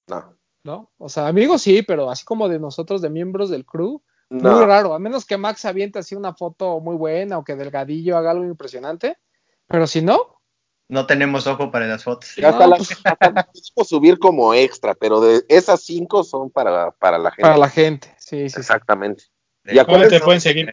No, 0.06 0.35
¿no? 0.62 0.90
O 0.98 1.09
sea, 1.09 1.26
amigos 1.26 1.62
sí, 1.62 1.82
pero 1.82 2.10
así 2.10 2.24
como 2.24 2.48
de 2.48 2.59
nosotros, 2.60 3.01
de 3.02 3.10
miembros 3.10 3.51
del 3.51 3.64
crew, 3.64 4.02
muy 4.30 4.64
raro. 4.64 4.94
A 4.94 4.98
menos 4.98 5.24
que 5.24 5.36
Max 5.36 5.64
aviente 5.64 5.98
así 5.98 6.14
una 6.14 6.34
foto 6.34 6.80
muy 6.80 6.96
buena 6.96 7.38
o 7.38 7.44
que 7.44 7.56
Delgadillo 7.56 8.16
haga 8.16 8.30
algo 8.32 8.44
impresionante. 8.44 9.18
Pero 9.66 9.86
si 9.86 10.02
no, 10.02 10.40
No 10.88 11.06
tenemos 11.06 11.46
ojo 11.46 11.70
para 11.70 11.86
las 11.86 12.05
fotos. 12.05 12.34
Ya 12.36 12.51
hasta 12.51 12.64
No, 12.64 12.70
las 12.72 12.78
pues- 12.78 12.98
hasta 13.05 13.30
las 13.30 13.46
podemos 13.46 13.88
subir 13.88 14.18
como 14.18 14.52
extra, 14.52 14.94
pero 14.94 15.20
de 15.20 15.42
esas 15.48 15.80
cinco 15.82 16.22
son 16.24 16.51
para, 16.51 16.90
para 16.90 17.16
la 17.18 17.30
gente. 17.30 17.42
para 17.42 17.56
la 17.56 17.70
gente. 17.70 18.14
Sí, 18.18 18.48
sí. 18.51 18.60
Exactamente. 18.60 19.24
Y 19.64 19.78
acuérdense- 19.78 19.86
¿Dónde 20.10 20.18
te 20.18 20.24
pueden 20.24 20.40
seguir? 20.42 20.70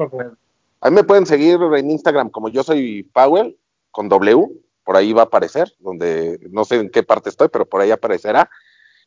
A 0.81 0.89
mí 0.89 0.95
me 0.95 1.03
pueden 1.05 1.25
seguir 1.25 1.59
en 1.77 1.91
Instagram 1.91 2.29
como 2.29 2.49
yo 2.49 2.61
soy 2.63 3.03
Powell 3.03 3.57
con 3.91 4.09
W, 4.09 4.47
por 4.83 4.97
ahí 4.97 5.13
va 5.13 5.21
a 5.21 5.25
aparecer, 5.25 5.71
donde 5.79 6.39
no 6.49 6.65
sé 6.65 6.75
en 6.75 6.89
qué 6.89 7.03
parte 7.03 7.29
estoy, 7.29 7.47
pero 7.47 7.65
por 7.65 7.79
ahí 7.81 7.91
aparecerá. 7.91 8.49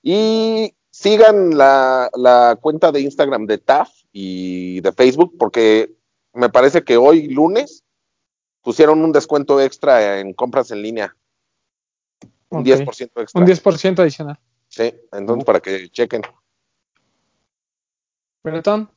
Y 0.02 0.74
sigan 0.90 1.58
la, 1.58 2.08
la 2.14 2.56
cuenta 2.60 2.92
de 2.92 3.00
Instagram 3.00 3.44
de 3.46 3.58
TAF 3.58 3.90
y 4.16 4.80
de 4.80 4.92
Facebook, 4.92 5.34
porque 5.36 5.92
me 6.32 6.48
parece 6.48 6.84
que 6.84 6.96
hoy 6.96 7.28
lunes 7.28 7.82
pusieron 8.62 9.04
un 9.04 9.10
descuento 9.10 9.60
extra 9.60 10.20
en 10.20 10.32
compras 10.32 10.70
en 10.70 10.82
línea. 10.82 11.16
Un 12.48 12.60
Ok. 12.60 12.66
10% 12.66 13.10
extra. 13.20 13.40
Un 13.40 13.46
10% 13.46 13.98
adicional. 13.98 14.38
Sí, 14.68 14.94
entonces 15.12 15.44
para 15.44 15.58
que 15.58 15.88
chequen. 15.90 16.22
Bretón, 18.44 18.88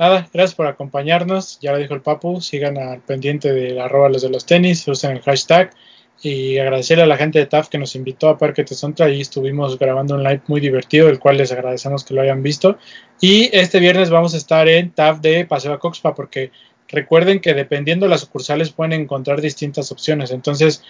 Nada, 0.00 0.28
gracias 0.32 0.54
por 0.54 0.66
acompañarnos. 0.66 1.60
Ya 1.60 1.72
lo 1.72 1.78
dijo 1.78 1.92
el 1.94 2.00
Papu. 2.00 2.40
Sigan 2.40 2.78
al 2.78 3.02
pendiente 3.02 3.52
del 3.52 3.78
arroba 3.78 4.08
los 4.08 4.22
de 4.22 4.30
los 4.30 4.46
tenis. 4.46 4.88
Usen 4.88 5.12
el 5.12 5.20
hashtag. 5.20 5.74
Y 6.22 6.58
agradecerle 6.58 7.04
a 7.04 7.06
la 7.06 7.16
gente 7.16 7.38
de 7.38 7.46
TAF 7.46 7.68
que 7.68 7.78
nos 7.78 7.96
invitó 7.96 8.28
a 8.28 8.36
Parque 8.36 8.64
Tesontra 8.64 9.08
y 9.08 9.22
estuvimos 9.22 9.78
grabando 9.78 10.14
un 10.14 10.22
live 10.22 10.42
muy 10.48 10.60
divertido, 10.60 11.08
el 11.08 11.18
cual 11.18 11.38
les 11.38 11.50
agradecemos 11.50 12.04
que 12.04 12.12
lo 12.12 12.20
hayan 12.20 12.42
visto. 12.42 12.78
Y 13.20 13.48
este 13.56 13.80
viernes 13.80 14.10
vamos 14.10 14.34
a 14.34 14.36
estar 14.36 14.68
en 14.68 14.90
TAF 14.90 15.20
de 15.20 15.46
Paseo 15.46 15.72
a 15.72 15.78
Coxpa 15.78 16.14
porque 16.14 16.50
recuerden 16.88 17.40
que 17.40 17.54
dependiendo 17.54 18.06
de 18.06 18.10
las 18.10 18.20
sucursales 18.20 18.70
pueden 18.70 18.92
encontrar 18.92 19.40
distintas 19.40 19.92
opciones. 19.92 20.30
Entonces, 20.30 20.82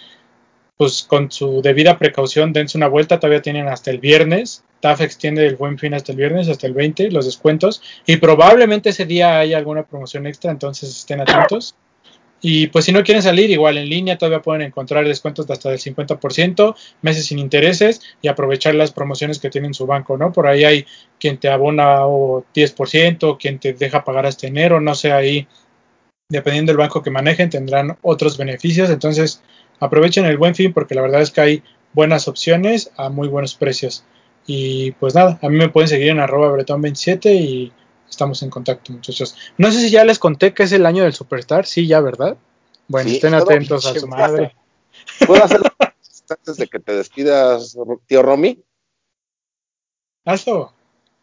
pues 0.77 1.03
con 1.03 1.31
su 1.31 1.61
debida 1.61 1.99
precaución, 1.99 2.55
dense 2.55 2.79
una 2.79 2.89
vuelta, 2.89 3.21
todavía 3.21 3.43
tienen 3.43 3.69
hasta 3.69 3.91
el 3.91 3.99
viernes. 3.99 4.65
TAF 4.81 5.03
extiende 5.03 5.47
el 5.47 5.57
buen 5.57 5.79
fin 5.79 5.93
hasta 5.93 6.13
el 6.13 6.19
viernes, 6.19 6.49
hasta 6.49 6.67
el 6.67 6.73
20, 6.73 7.11
los 7.11 7.27
descuentos. 7.27 7.83
Y 8.07 8.17
probablemente 8.17 8.89
ese 8.89 9.05
día 9.05 9.39
haya 9.39 9.59
alguna 9.59 9.83
promoción 9.83 10.27
extra, 10.27 10.51
entonces 10.51 10.89
estén 10.89 11.21
atentos. 11.21 11.77
Y 12.43 12.69
pues 12.69 12.87
si 12.87 12.93
no 12.93 13.03
quieren 13.03 13.23
salir, 13.23 13.51
igual 13.51 13.77
en 13.77 13.89
línea 13.89 14.17
todavía 14.17 14.41
pueden 14.41 14.63
encontrar 14.63 15.07
descuentos 15.07 15.47
de 15.47 15.53
hasta 15.53 15.71
del 15.71 15.79
50%, 15.79 16.75
meses 17.03 17.27
sin 17.27 17.39
intereses 17.39 18.01
y 18.23 18.29
aprovechar 18.29 18.75
las 18.75 18.93
promociones 18.93 19.39
que 19.39 19.51
tiene 19.51 19.73
su 19.75 19.87
banco, 19.87 20.17
¿no? 20.17 20.33
Por 20.33 20.47
ahí 20.47 20.65
hay 20.65 20.87
quien 21.19 21.37
te 21.37 21.51
abona 21.51 22.07
o 22.07 22.45
10%, 22.55 23.37
quien 23.39 23.59
te 23.59 23.75
deja 23.75 24.05
pagar 24.05 24.25
hasta 24.27 24.47
enero, 24.47 24.81
no 24.81 24.95
sé, 24.95 25.13
ahí 25.13 25.47
dependiendo 26.31 26.71
del 26.71 26.79
banco 26.79 27.03
que 27.03 27.11
manejen 27.11 27.51
tendrán 27.51 27.99
otros 28.01 28.39
beneficios. 28.39 28.89
Entonces 28.89 29.43
aprovechen 29.79 30.25
el 30.25 30.39
buen 30.39 30.55
fin 30.55 30.73
porque 30.73 30.95
la 30.95 31.03
verdad 31.03 31.21
es 31.21 31.31
que 31.31 31.41
hay 31.43 31.63
buenas 31.93 32.29
opciones 32.29 32.91
a 32.97 33.11
muy 33.11 33.29
buenos 33.29 33.55
precios. 33.55 34.05
Y 34.47 34.93
pues 34.93 35.15
nada, 35.15 35.39
a 35.43 35.49
mí 35.51 35.59
me 35.59 35.69
pueden 35.69 35.89
seguir 35.89 36.09
en 36.09 36.21
arroba 36.21 36.57
bretón27 36.57 37.35
y 37.35 37.73
estamos 38.11 38.43
en 38.43 38.51
contacto, 38.51 38.93
muchachos. 38.93 39.37
No 39.57 39.71
sé 39.73 39.81
si 39.81 39.91
ya 39.91 40.05
les 40.05 40.19
conté 40.19 40.53
que 40.53 40.65
es 40.65 40.73
el 40.73 40.85
año 40.85 41.05
del 41.05 41.15
Superstar, 41.15 41.65
sí, 41.65 41.87
ya, 41.87 42.01
¿verdad? 42.01 42.37
Bueno, 42.89 43.09
Sí, 43.09 43.17
estén 43.17 43.35
atentos 43.35 43.87
a 43.87 43.95
su 43.95 44.07
madre. 44.09 44.55
¿Puedo 45.27 45.43
hacer 45.45 45.61
antes 46.29 46.57
de 46.57 46.67
que 46.67 46.79
te 46.81 46.93
despidas, 46.95 47.77
tío 48.07 48.23
Romy? 48.23 48.63
Hazlo. 50.25 50.73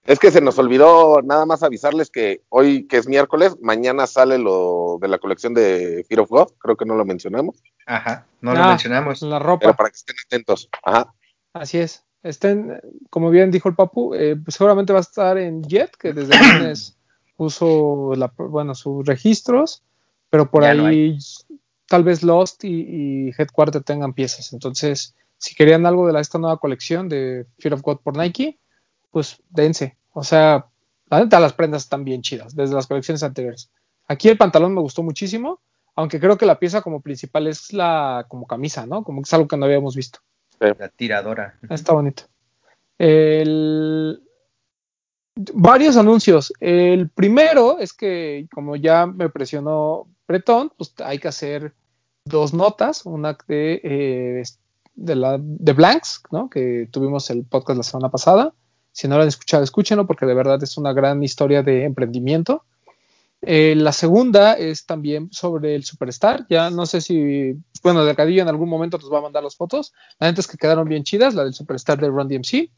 Es 0.06 0.20
que 0.20 0.32
se 0.32 0.40
nos 0.40 0.58
olvidó 0.58 1.22
nada 1.22 1.46
más 1.46 1.64
avisarles 1.64 2.10
que 2.10 2.42
hoy, 2.48 2.88
que 2.88 2.96
es 2.98 3.08
miércoles, 3.10 3.58
mañana 3.62 4.08
sale 4.08 4.38
lo 4.38 4.98
de 5.02 5.10
la 5.10 5.18
colección 5.18 5.54
de 5.54 6.06
Fear 6.08 6.22
of 6.22 6.30
God, 6.30 6.48
creo 6.60 6.78
que 6.78 6.86
no 6.86 6.96
lo 6.96 7.04
mencionamos, 7.04 7.62
Ajá, 7.86 8.26
no 8.40 8.54
lo 8.54 8.64
Ah, 8.64 8.70
mencionamos. 8.70 9.22
La 9.22 9.38
pero 9.40 9.50
ropa. 9.52 9.74
para 9.74 9.90
que 9.90 9.98
estén 9.98 10.16
atentos. 10.26 10.70
Ajá. 10.84 11.14
Así 11.54 11.78
es. 11.80 12.06
Estén, 12.24 12.82
como 13.10 13.30
bien 13.30 13.52
dijo 13.52 13.70
el 13.70 13.76
Papu, 13.76 14.14
eh, 14.14 14.36
pues 14.36 14.56
seguramente 14.56 14.94
va 14.94 15.00
a 15.00 15.02
estar 15.02 15.38
en 15.38 15.64
Jet, 15.64 15.96
que 15.98 16.14
desde 16.14 16.36
el 16.36 16.60
lunes 16.60 16.98
puso 17.38 18.14
la, 18.16 18.34
bueno, 18.38 18.76
sus 18.76 19.06
registros, 19.06 19.84
pero 20.30 20.50
por 20.50 20.64
Ya 20.64 20.74
no 20.74 20.88
ahí 20.88 21.18
tal 21.88 22.04
vez 22.04 22.22
Lost 22.24 22.64
y, 22.64 22.68
y 22.70 23.30
Headquarter 23.38 23.84
tengan 23.84 24.14
piezas. 24.14 24.54
Entonces, 24.54 25.16
si 25.38 25.56
querían 25.56 25.86
algo 25.86 26.06
de 26.08 26.14
la, 26.14 26.20
esta 26.20 26.38
nueva 26.38 26.58
colección 26.58 27.10
de 27.10 27.46
Fear 27.60 27.76
of 27.76 27.82
God 27.82 28.00
por 28.00 28.18
Nike, 28.18 28.60
pues 29.12 29.42
dense. 29.50 29.98
O 30.14 30.24
sea, 30.24 30.68
la 31.10 31.20
neta 31.20 31.40
las 31.40 31.54
prendas 31.54 31.84
están 31.84 32.04
bien 32.04 32.22
chidas, 32.22 32.56
desde 32.56 32.76
las 32.76 32.88
colecciones 32.88 33.24
anteriores. 33.24 33.72
Aquí 34.08 34.30
el 34.30 34.38
pantalón 34.38 34.74
me 34.74 34.82
gustó 34.82 35.04
muchísimo, 35.04 35.60
aunque 35.96 36.20
creo 36.20 36.38
que 36.38 36.46
la 36.46 36.60
pieza 36.60 36.82
como 36.82 37.02
principal 37.02 37.48
es 37.48 37.74
la 37.74 38.26
como 38.28 38.46
camisa, 38.46 38.86
¿no? 38.86 39.04
Como 39.04 39.22
que 39.22 39.28
es 39.28 39.34
algo 39.34 39.48
que 39.48 39.58
no 39.58 39.66
habíamos 39.66 39.96
visto. 39.96 40.20
La 40.60 40.90
tiradora. 40.90 41.58
Está 41.70 41.94
bonito. 41.94 42.24
El- 42.98 44.22
Varios 45.54 45.98
anuncios. 45.98 46.52
El 46.60 47.10
primero 47.10 47.78
es 47.80 47.94
que, 47.94 48.48
como 48.52 48.76
ya 48.76 49.06
me 49.06 49.30
presionó 49.30 50.08
Bretón, 50.28 50.72
pues 50.76 50.96
hay 51.04 51.20
que 51.20 51.28
hacer 51.28 51.74
dos 52.26 52.56
notas. 52.56 53.06
Una 53.06 53.38
de, 53.48 53.80
eh, 53.84 54.44
de, 54.96 55.16
la, 55.16 55.38
de 55.40 55.74
Blanks, 55.74 56.24
¿no? 56.32 56.50
que 56.50 56.90
tuvimos 56.92 57.30
el 57.30 57.46
podcast 57.46 57.78
la 57.78 57.84
semana 57.84 58.10
pasada. 58.10 58.54
Si 58.92 59.08
no 59.08 59.16
lo 59.18 59.22
han 59.22 59.28
escuchado, 59.28 59.64
escúchenlo 59.64 60.08
porque 60.08 60.26
de 60.26 60.34
verdad 60.34 60.62
es 60.64 60.76
una 60.76 60.92
gran 60.92 61.22
historia 61.22 61.62
de 61.62 61.84
emprendimiento. 61.84 62.64
Eh, 63.42 63.76
la 63.76 63.92
segunda 63.92 64.54
es 64.54 64.86
también 64.86 65.30
sobre 65.32 65.76
el 65.76 65.84
Superstar. 65.84 66.46
Ya 66.50 66.70
no 66.70 66.86
sé 66.86 67.02
si, 67.02 67.54
bueno, 67.84 68.04
Delgadillo 68.04 68.42
en 68.42 68.48
algún 68.48 68.70
momento 68.70 68.98
nos 68.98 69.12
va 69.12 69.20
a 69.20 69.22
mandar 69.22 69.44
las 69.44 69.56
fotos. 69.56 69.94
La 70.20 70.28
neta 70.28 70.42
es 70.42 70.48
que 70.48 70.58
quedaron 70.58 70.88
bien 70.88 71.04
chidas, 71.04 71.36
la 71.36 71.44
del 71.44 71.54
Superstar 71.54 72.00
de 72.00 72.08
Run 72.08 72.28
DMC. 72.28 72.72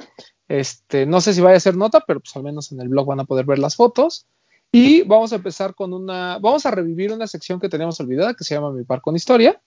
Este, 0.47 1.05
no 1.05 1.21
sé 1.21 1.33
si 1.33 1.41
vaya 1.41 1.57
a 1.57 1.61
ser 1.61 1.77
nota, 1.77 2.03
pero 2.05 2.19
pues 2.19 2.35
al 2.35 2.43
menos 2.43 2.71
en 2.71 2.81
el 2.81 2.89
blog 2.89 3.07
van 3.07 3.19
a 3.21 3.25
poder 3.25 3.45
ver 3.45 3.59
las 3.59 3.75
fotos. 3.75 4.25
Y 4.71 5.01
vamos 5.03 5.31
a 5.33 5.37
empezar 5.37 5.73
con 5.73 5.93
una, 5.93 6.37
vamos 6.39 6.65
a 6.65 6.71
revivir 6.71 7.11
una 7.11 7.25
sección 7.25 7.59
que 7.59 7.69
teníamos 7.69 7.99
olvidada 7.99 8.35
que 8.35 8.43
se 8.43 8.53
llama 8.53 8.71
Mi 8.71 8.83
Par 8.83 9.01
con 9.01 9.15
Historia. 9.15 9.59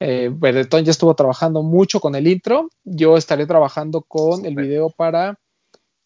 Eh, 0.00 0.30
Bretón 0.32 0.84
ya 0.84 0.90
estuvo 0.90 1.14
trabajando 1.14 1.62
mucho 1.62 2.00
con 2.00 2.14
el 2.14 2.26
intro. 2.26 2.70
Yo 2.84 3.16
estaré 3.16 3.46
trabajando 3.46 4.02
con 4.02 4.46
el 4.46 4.56
video 4.56 4.90
para, 4.90 5.38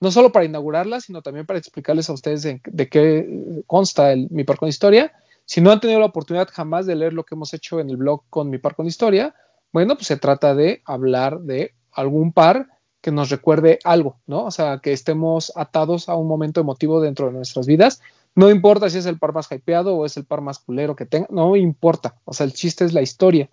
no 0.05 0.13
solo 0.13 0.31
para 0.31 0.45
inaugurarla, 0.45 1.01
sino 1.01 1.23
también 1.23 1.47
para 1.47 1.59
explicarles 1.59 2.09
a 2.09 2.13
ustedes 2.13 2.43
de, 2.43 2.89
qué 2.89 3.63
consta 3.67 4.13
el, 4.13 4.29
Mi 4.31 4.45
Par 4.45 4.59
con 4.59 4.69
Historia. 4.69 5.13
Si 5.45 5.61
no 5.61 5.73
han 5.73 5.81
tenido 5.81 5.99
la 5.99 6.07
oportunidad 6.07 6.49
jamás 6.51 6.87
de 6.87 6.95
leer 6.95 7.13
lo 7.13 7.25
que 7.25 7.35
hemos 7.35 7.53
hecho 7.53 7.81
en 7.81 7.91
el 7.91 7.97
blog 7.97 8.23
con 8.31 8.51
Mi 8.51 8.59
Par 8.59 8.77
con 8.77 8.87
Historia, 8.87 9.35
bueno, 9.73 9.97
pues 9.97 10.07
se 10.07 10.17
trata 10.17 10.55
de 10.55 10.83
hablar 10.85 11.41
de 11.41 11.75
algún 11.91 12.33
par 12.33 12.69
que 13.01 13.11
nos 13.11 13.29
recuerde 13.29 13.81
algo, 13.85 14.21
¿no? 14.27 14.45
O 14.45 14.51
sea, 14.51 14.79
que 14.79 14.93
estemos 14.93 15.53
atados 15.57 16.09
a 16.09 16.15
un 16.15 16.29
momento 16.29 16.61
emotivo 16.61 17.01
dentro 17.01 17.27
de 17.27 17.33
nuestras 17.33 17.67
vidas. 17.67 18.01
No 18.35 18.51
importa 18.51 18.89
si 18.89 18.99
es 18.99 19.07
el 19.07 19.19
par 19.19 19.35
más 19.35 19.51
hypeado 19.51 19.97
o 19.97 20.07
es 20.07 20.17
el 20.17 20.25
par 20.25 20.41
más 20.41 20.59
culero 20.59 20.97
que 20.97 21.07
tenga, 21.07 21.27
no 21.31 21.57
importa. 21.57 22.17
O 22.25 22.33
sea, 22.33 22.47
el 22.47 22.53
chiste 22.53 22.85
es 22.85 22.93
la 22.93 23.03
historia. 23.03 23.51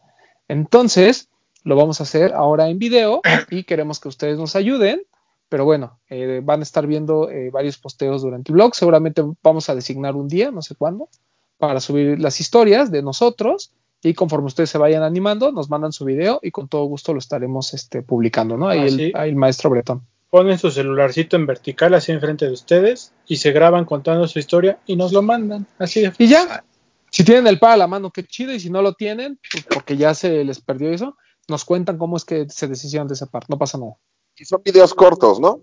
Entonces, 0.47 1.29
lo 1.63 1.75
vamos 1.75 1.99
a 1.99 2.03
hacer 2.03 2.33
ahora 2.33 2.69
en 2.69 2.79
video 2.79 3.21
y 3.49 3.63
queremos 3.63 3.99
que 3.99 4.07
ustedes 4.07 4.37
nos 4.37 4.55
ayuden. 4.55 5.03
Pero 5.51 5.65
bueno, 5.65 5.99
eh, 6.07 6.39
van 6.41 6.61
a 6.61 6.63
estar 6.63 6.87
viendo 6.87 7.29
eh, 7.29 7.49
varios 7.51 7.77
posteos 7.77 8.21
durante 8.21 8.51
el 8.51 8.53
blog. 8.53 8.73
Seguramente 8.73 9.21
vamos 9.43 9.67
a 9.67 9.75
designar 9.75 10.15
un 10.15 10.29
día, 10.29 10.49
no 10.49 10.61
sé 10.61 10.75
cuándo, 10.75 11.09
para 11.57 11.81
subir 11.81 12.21
las 12.21 12.39
historias 12.39 12.89
de 12.89 13.01
nosotros. 13.01 13.73
Y 14.01 14.13
conforme 14.13 14.47
ustedes 14.47 14.69
se 14.69 14.77
vayan 14.77 15.03
animando, 15.03 15.51
nos 15.51 15.69
mandan 15.69 15.91
su 15.91 16.05
video 16.05 16.39
y 16.41 16.51
con 16.51 16.69
todo 16.69 16.85
gusto 16.85 17.11
lo 17.11 17.19
estaremos 17.19 17.73
este, 17.73 18.01
publicando, 18.01 18.55
¿no? 18.55 18.69
Ahí, 18.69 18.79
Ah, 18.79 18.85
el, 18.85 18.95
sí. 18.95 19.11
ahí 19.13 19.29
el 19.31 19.35
maestro 19.35 19.69
Bretón. 19.69 20.03
Ponen 20.29 20.57
su 20.57 20.71
celularcito 20.71 21.35
en 21.35 21.45
vertical 21.45 21.93
así 21.95 22.13
enfrente 22.13 22.45
de 22.45 22.53
ustedes 22.53 23.11
y 23.27 23.35
se 23.35 23.51
graban 23.51 23.83
contando 23.83 24.29
su 24.29 24.39
historia 24.39 24.79
y 24.85 24.95
nos 24.95 25.11
lo 25.11 25.21
mandan. 25.21 25.67
Así 25.77 25.99
de 25.99 26.13
Y 26.17 26.27
ya, 26.27 26.63
si 27.09 27.25
tienen 27.25 27.45
el 27.47 27.59
par 27.59 27.73
a 27.73 27.77
la 27.77 27.87
mano, 27.87 28.09
qué 28.11 28.23
chido. 28.23 28.53
Y 28.53 28.61
si 28.61 28.69
no 28.69 28.81
lo 28.81 28.93
tienen, 28.93 29.37
pues 29.51 29.65
porque 29.65 29.97
ya 29.97 30.13
se 30.13 30.45
les 30.45 30.61
perdió 30.61 30.93
eso, 30.93 31.17
nos 31.49 31.65
cuentan 31.65 31.97
cómo 31.97 32.15
es 32.15 32.23
que 32.23 32.47
se 32.47 32.69
deshicieron 32.69 33.09
de 33.09 33.15
ese 33.15 33.27
par. 33.27 33.43
No 33.49 33.57
pasa 33.57 33.77
nada. 33.77 33.97
Y 34.41 34.45
son 34.45 34.61
videos 34.63 34.93
cortos, 34.95 35.39
¿no? 35.39 35.59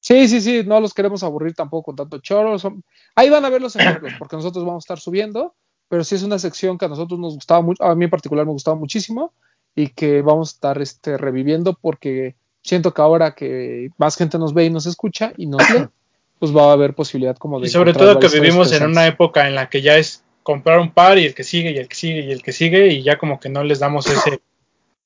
Sí, 0.00 0.28
sí, 0.28 0.40
sí, 0.40 0.62
no 0.64 0.80
los 0.80 0.94
queremos 0.94 1.22
aburrir 1.22 1.54
tampoco 1.54 1.86
con 1.86 1.96
tanto 1.96 2.18
choro. 2.18 2.58
son- 2.58 2.82
Ahí 3.16 3.30
van 3.30 3.44
a 3.44 3.50
ver 3.50 3.60
los 3.60 3.74
ejemplos, 3.76 4.12
porque 4.18 4.36
nosotros 4.36 4.64
vamos 4.64 4.82
a 4.82 4.86
estar 4.86 5.00
subiendo, 5.00 5.54
pero 5.88 6.04
sí 6.04 6.14
es 6.14 6.22
una 6.22 6.38
sección 6.38 6.78
que 6.78 6.84
a 6.84 6.88
nosotros 6.88 7.18
nos 7.20 7.34
gustaba 7.34 7.60
mucho, 7.62 7.82
a 7.84 7.94
mí 7.94 8.04
en 8.04 8.10
particular 8.10 8.46
me 8.46 8.52
gustaba 8.52 8.76
muchísimo 8.76 9.32
y 9.74 9.88
que 9.88 10.22
vamos 10.22 10.50
a 10.50 10.52
estar 10.54 10.82
este, 10.82 11.16
reviviendo 11.18 11.76
porque 11.80 12.34
siento 12.62 12.94
que 12.94 13.02
ahora 13.02 13.34
que 13.34 13.90
más 13.98 14.16
gente 14.16 14.38
nos 14.38 14.54
ve 14.54 14.64
y 14.66 14.70
nos 14.70 14.86
escucha 14.86 15.32
y 15.36 15.46
nos 15.46 15.68
lee, 15.70 15.86
pues 16.38 16.56
va 16.56 16.70
a 16.70 16.72
haber 16.72 16.94
posibilidad 16.94 17.36
como 17.36 17.58
de... 17.60 17.66
Y 17.66 17.70
sobre 17.70 17.92
todo 17.92 18.18
que 18.20 18.28
vivimos 18.40 18.68
en 18.72 18.90
una 18.90 19.06
época 19.06 19.48
en 19.48 19.54
la 19.54 19.68
que 19.68 19.82
ya 19.82 19.96
es 19.98 20.22
comprar 20.42 20.78
un 20.80 20.92
par 20.92 21.18
y 21.18 21.26
el 21.26 21.34
que 21.34 21.44
sigue 21.44 21.70
y 21.72 21.76
el 21.78 21.88
que 21.88 21.94
sigue 21.96 22.24
y 22.26 22.32
el 22.32 22.42
que 22.42 22.52
sigue 22.52 22.88
y 22.88 23.02
ya 23.02 23.18
como 23.18 23.38
que 23.38 23.48
no 23.48 23.62
les 23.62 23.78
damos 23.78 24.06
ese, 24.08 24.42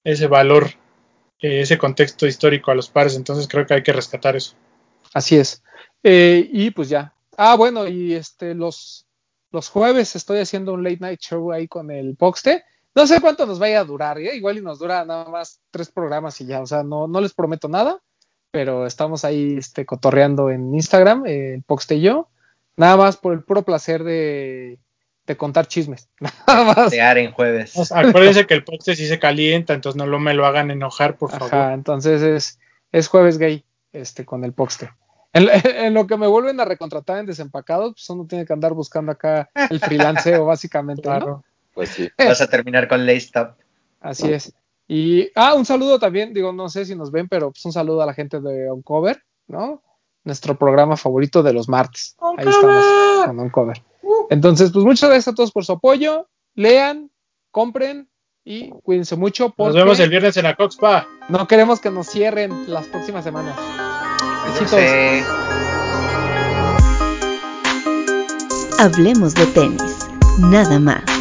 ese 0.04 0.26
valor, 0.26 0.70
eh, 1.40 1.60
ese 1.60 1.78
contexto 1.78 2.26
histórico 2.26 2.70
a 2.70 2.74
los 2.74 2.88
pares. 2.88 3.16
Entonces 3.16 3.48
creo 3.48 3.66
que 3.66 3.74
hay 3.74 3.82
que 3.82 3.92
rescatar 3.92 4.36
eso. 4.36 4.54
Así 5.12 5.36
es. 5.36 5.62
Eh, 6.02 6.48
y 6.52 6.70
pues 6.70 6.88
ya. 6.88 7.14
Ah, 7.36 7.56
bueno, 7.56 7.86
y 7.86 8.14
este, 8.14 8.54
los, 8.54 9.06
los 9.50 9.68
jueves 9.68 10.16
estoy 10.16 10.38
haciendo 10.38 10.72
un 10.72 10.82
late 10.82 10.98
night 11.00 11.20
show 11.20 11.52
ahí 11.52 11.68
con 11.68 11.90
el 11.90 12.16
Poxte. 12.16 12.64
No 12.94 13.06
sé 13.06 13.20
cuánto 13.20 13.44
nos 13.44 13.58
vaya 13.58 13.80
a 13.80 13.84
durar, 13.84 14.18
¿eh? 14.18 14.34
igual 14.36 14.56
y 14.56 14.62
nos 14.62 14.78
dura 14.78 15.04
nada 15.04 15.26
más 15.26 15.60
tres 15.70 15.90
programas 15.90 16.40
y 16.40 16.46
ya, 16.46 16.62
o 16.62 16.66
sea, 16.66 16.82
no, 16.82 17.06
no 17.06 17.20
les 17.20 17.34
prometo 17.34 17.68
nada, 17.68 18.00
pero 18.50 18.86
estamos 18.86 19.22
ahí 19.22 19.56
este, 19.58 19.84
cotorreando 19.84 20.48
en 20.48 20.74
Instagram, 20.74 21.26
el 21.26 21.62
Poxte 21.62 21.96
y 21.96 22.00
yo, 22.00 22.30
nada 22.74 22.96
más 22.96 23.18
por 23.18 23.34
el 23.34 23.42
puro 23.42 23.64
placer 23.66 24.02
de, 24.02 24.78
de 25.26 25.36
contar 25.36 25.66
chismes. 25.66 26.08
Nada 26.46 26.74
más. 26.74 26.92
En 26.92 27.32
jueves. 27.32 27.76
O 27.76 27.84
sea, 27.84 28.00
acuérdense 28.00 28.46
que 28.46 28.54
el 28.54 28.64
poste 28.64 28.94
sí 28.94 29.06
se 29.06 29.18
calienta, 29.18 29.74
entonces 29.74 29.96
no 29.96 30.06
lo 30.06 30.18
me 30.18 30.34
lo 30.34 30.46
hagan 30.46 30.70
enojar, 30.70 31.16
por 31.16 31.30
favor. 31.30 31.54
Ajá, 31.54 31.72
entonces 31.72 32.22
es, 32.22 32.58
es 32.92 33.08
jueves 33.08 33.38
gay 33.38 33.64
este, 33.92 34.24
con 34.24 34.44
el 34.44 34.52
Poxte. 34.52 34.90
En, 35.32 35.48
en 35.64 35.94
lo 35.94 36.06
que 36.06 36.16
me 36.16 36.26
vuelven 36.26 36.60
a 36.60 36.64
recontratar 36.64 37.18
en 37.18 37.26
desempacados, 37.26 37.94
pues 37.94 38.10
uno 38.10 38.26
tiene 38.26 38.46
que 38.46 38.52
andar 38.52 38.72
buscando 38.72 39.12
acá 39.12 39.50
el 39.70 39.80
freelanceo, 39.80 40.44
básicamente, 40.46 41.08
¿no? 41.08 41.16
Claro. 41.16 41.44
Pues 41.74 41.90
sí. 41.90 42.08
Vas 42.16 42.40
a 42.40 42.48
terminar 42.48 42.88
con 42.88 43.04
Lace 43.04 43.30
Top. 43.32 43.50
Así 44.00 44.32
es. 44.32 44.54
Y, 44.88 45.30
ah, 45.34 45.54
un 45.54 45.66
saludo 45.66 45.98
también, 45.98 46.32
digo, 46.32 46.52
no 46.52 46.68
sé 46.68 46.84
si 46.84 46.94
nos 46.94 47.10
ven, 47.10 47.28
pero 47.28 47.50
pues 47.50 47.64
un 47.64 47.72
saludo 47.72 48.02
a 48.02 48.06
la 48.06 48.14
gente 48.14 48.40
de 48.40 48.70
Uncover, 48.70 49.20
¿no? 49.48 49.82
Nuestro 50.24 50.56
programa 50.56 50.96
favorito 50.96 51.42
de 51.42 51.52
los 51.52 51.68
martes. 51.68 52.16
Ahí 52.20 52.48
estamos 52.48 52.84
con 53.24 53.38
Uncover. 53.38 53.82
Entonces, 54.30 54.70
pues 54.72 54.84
muchas 54.84 55.10
gracias 55.10 55.32
a 55.32 55.34
todos 55.34 55.52
por 55.52 55.64
su 55.64 55.72
apoyo. 55.72 56.28
Lean, 56.54 57.10
compren 57.50 58.08
Y 58.44 58.70
cuídense 58.82 59.16
mucho 59.16 59.52
Nos 59.58 59.74
vemos 59.74 59.98
el 60.00 60.10
viernes 60.10 60.36
en 60.36 60.44
la 60.44 60.54
Coxpa. 60.54 61.06
no 61.28 61.46
queremos 61.46 61.80
que 61.80 61.90
nos 61.90 62.08
cierren 62.08 62.72
las 62.72 62.86
próximas 62.86 63.24
semanas. 63.24 63.56
Besitos. 64.46 64.80
Hablemos 68.78 69.34
de 69.34 69.46
tenis, 69.46 70.08
nada 70.38 70.78
más. 70.78 71.15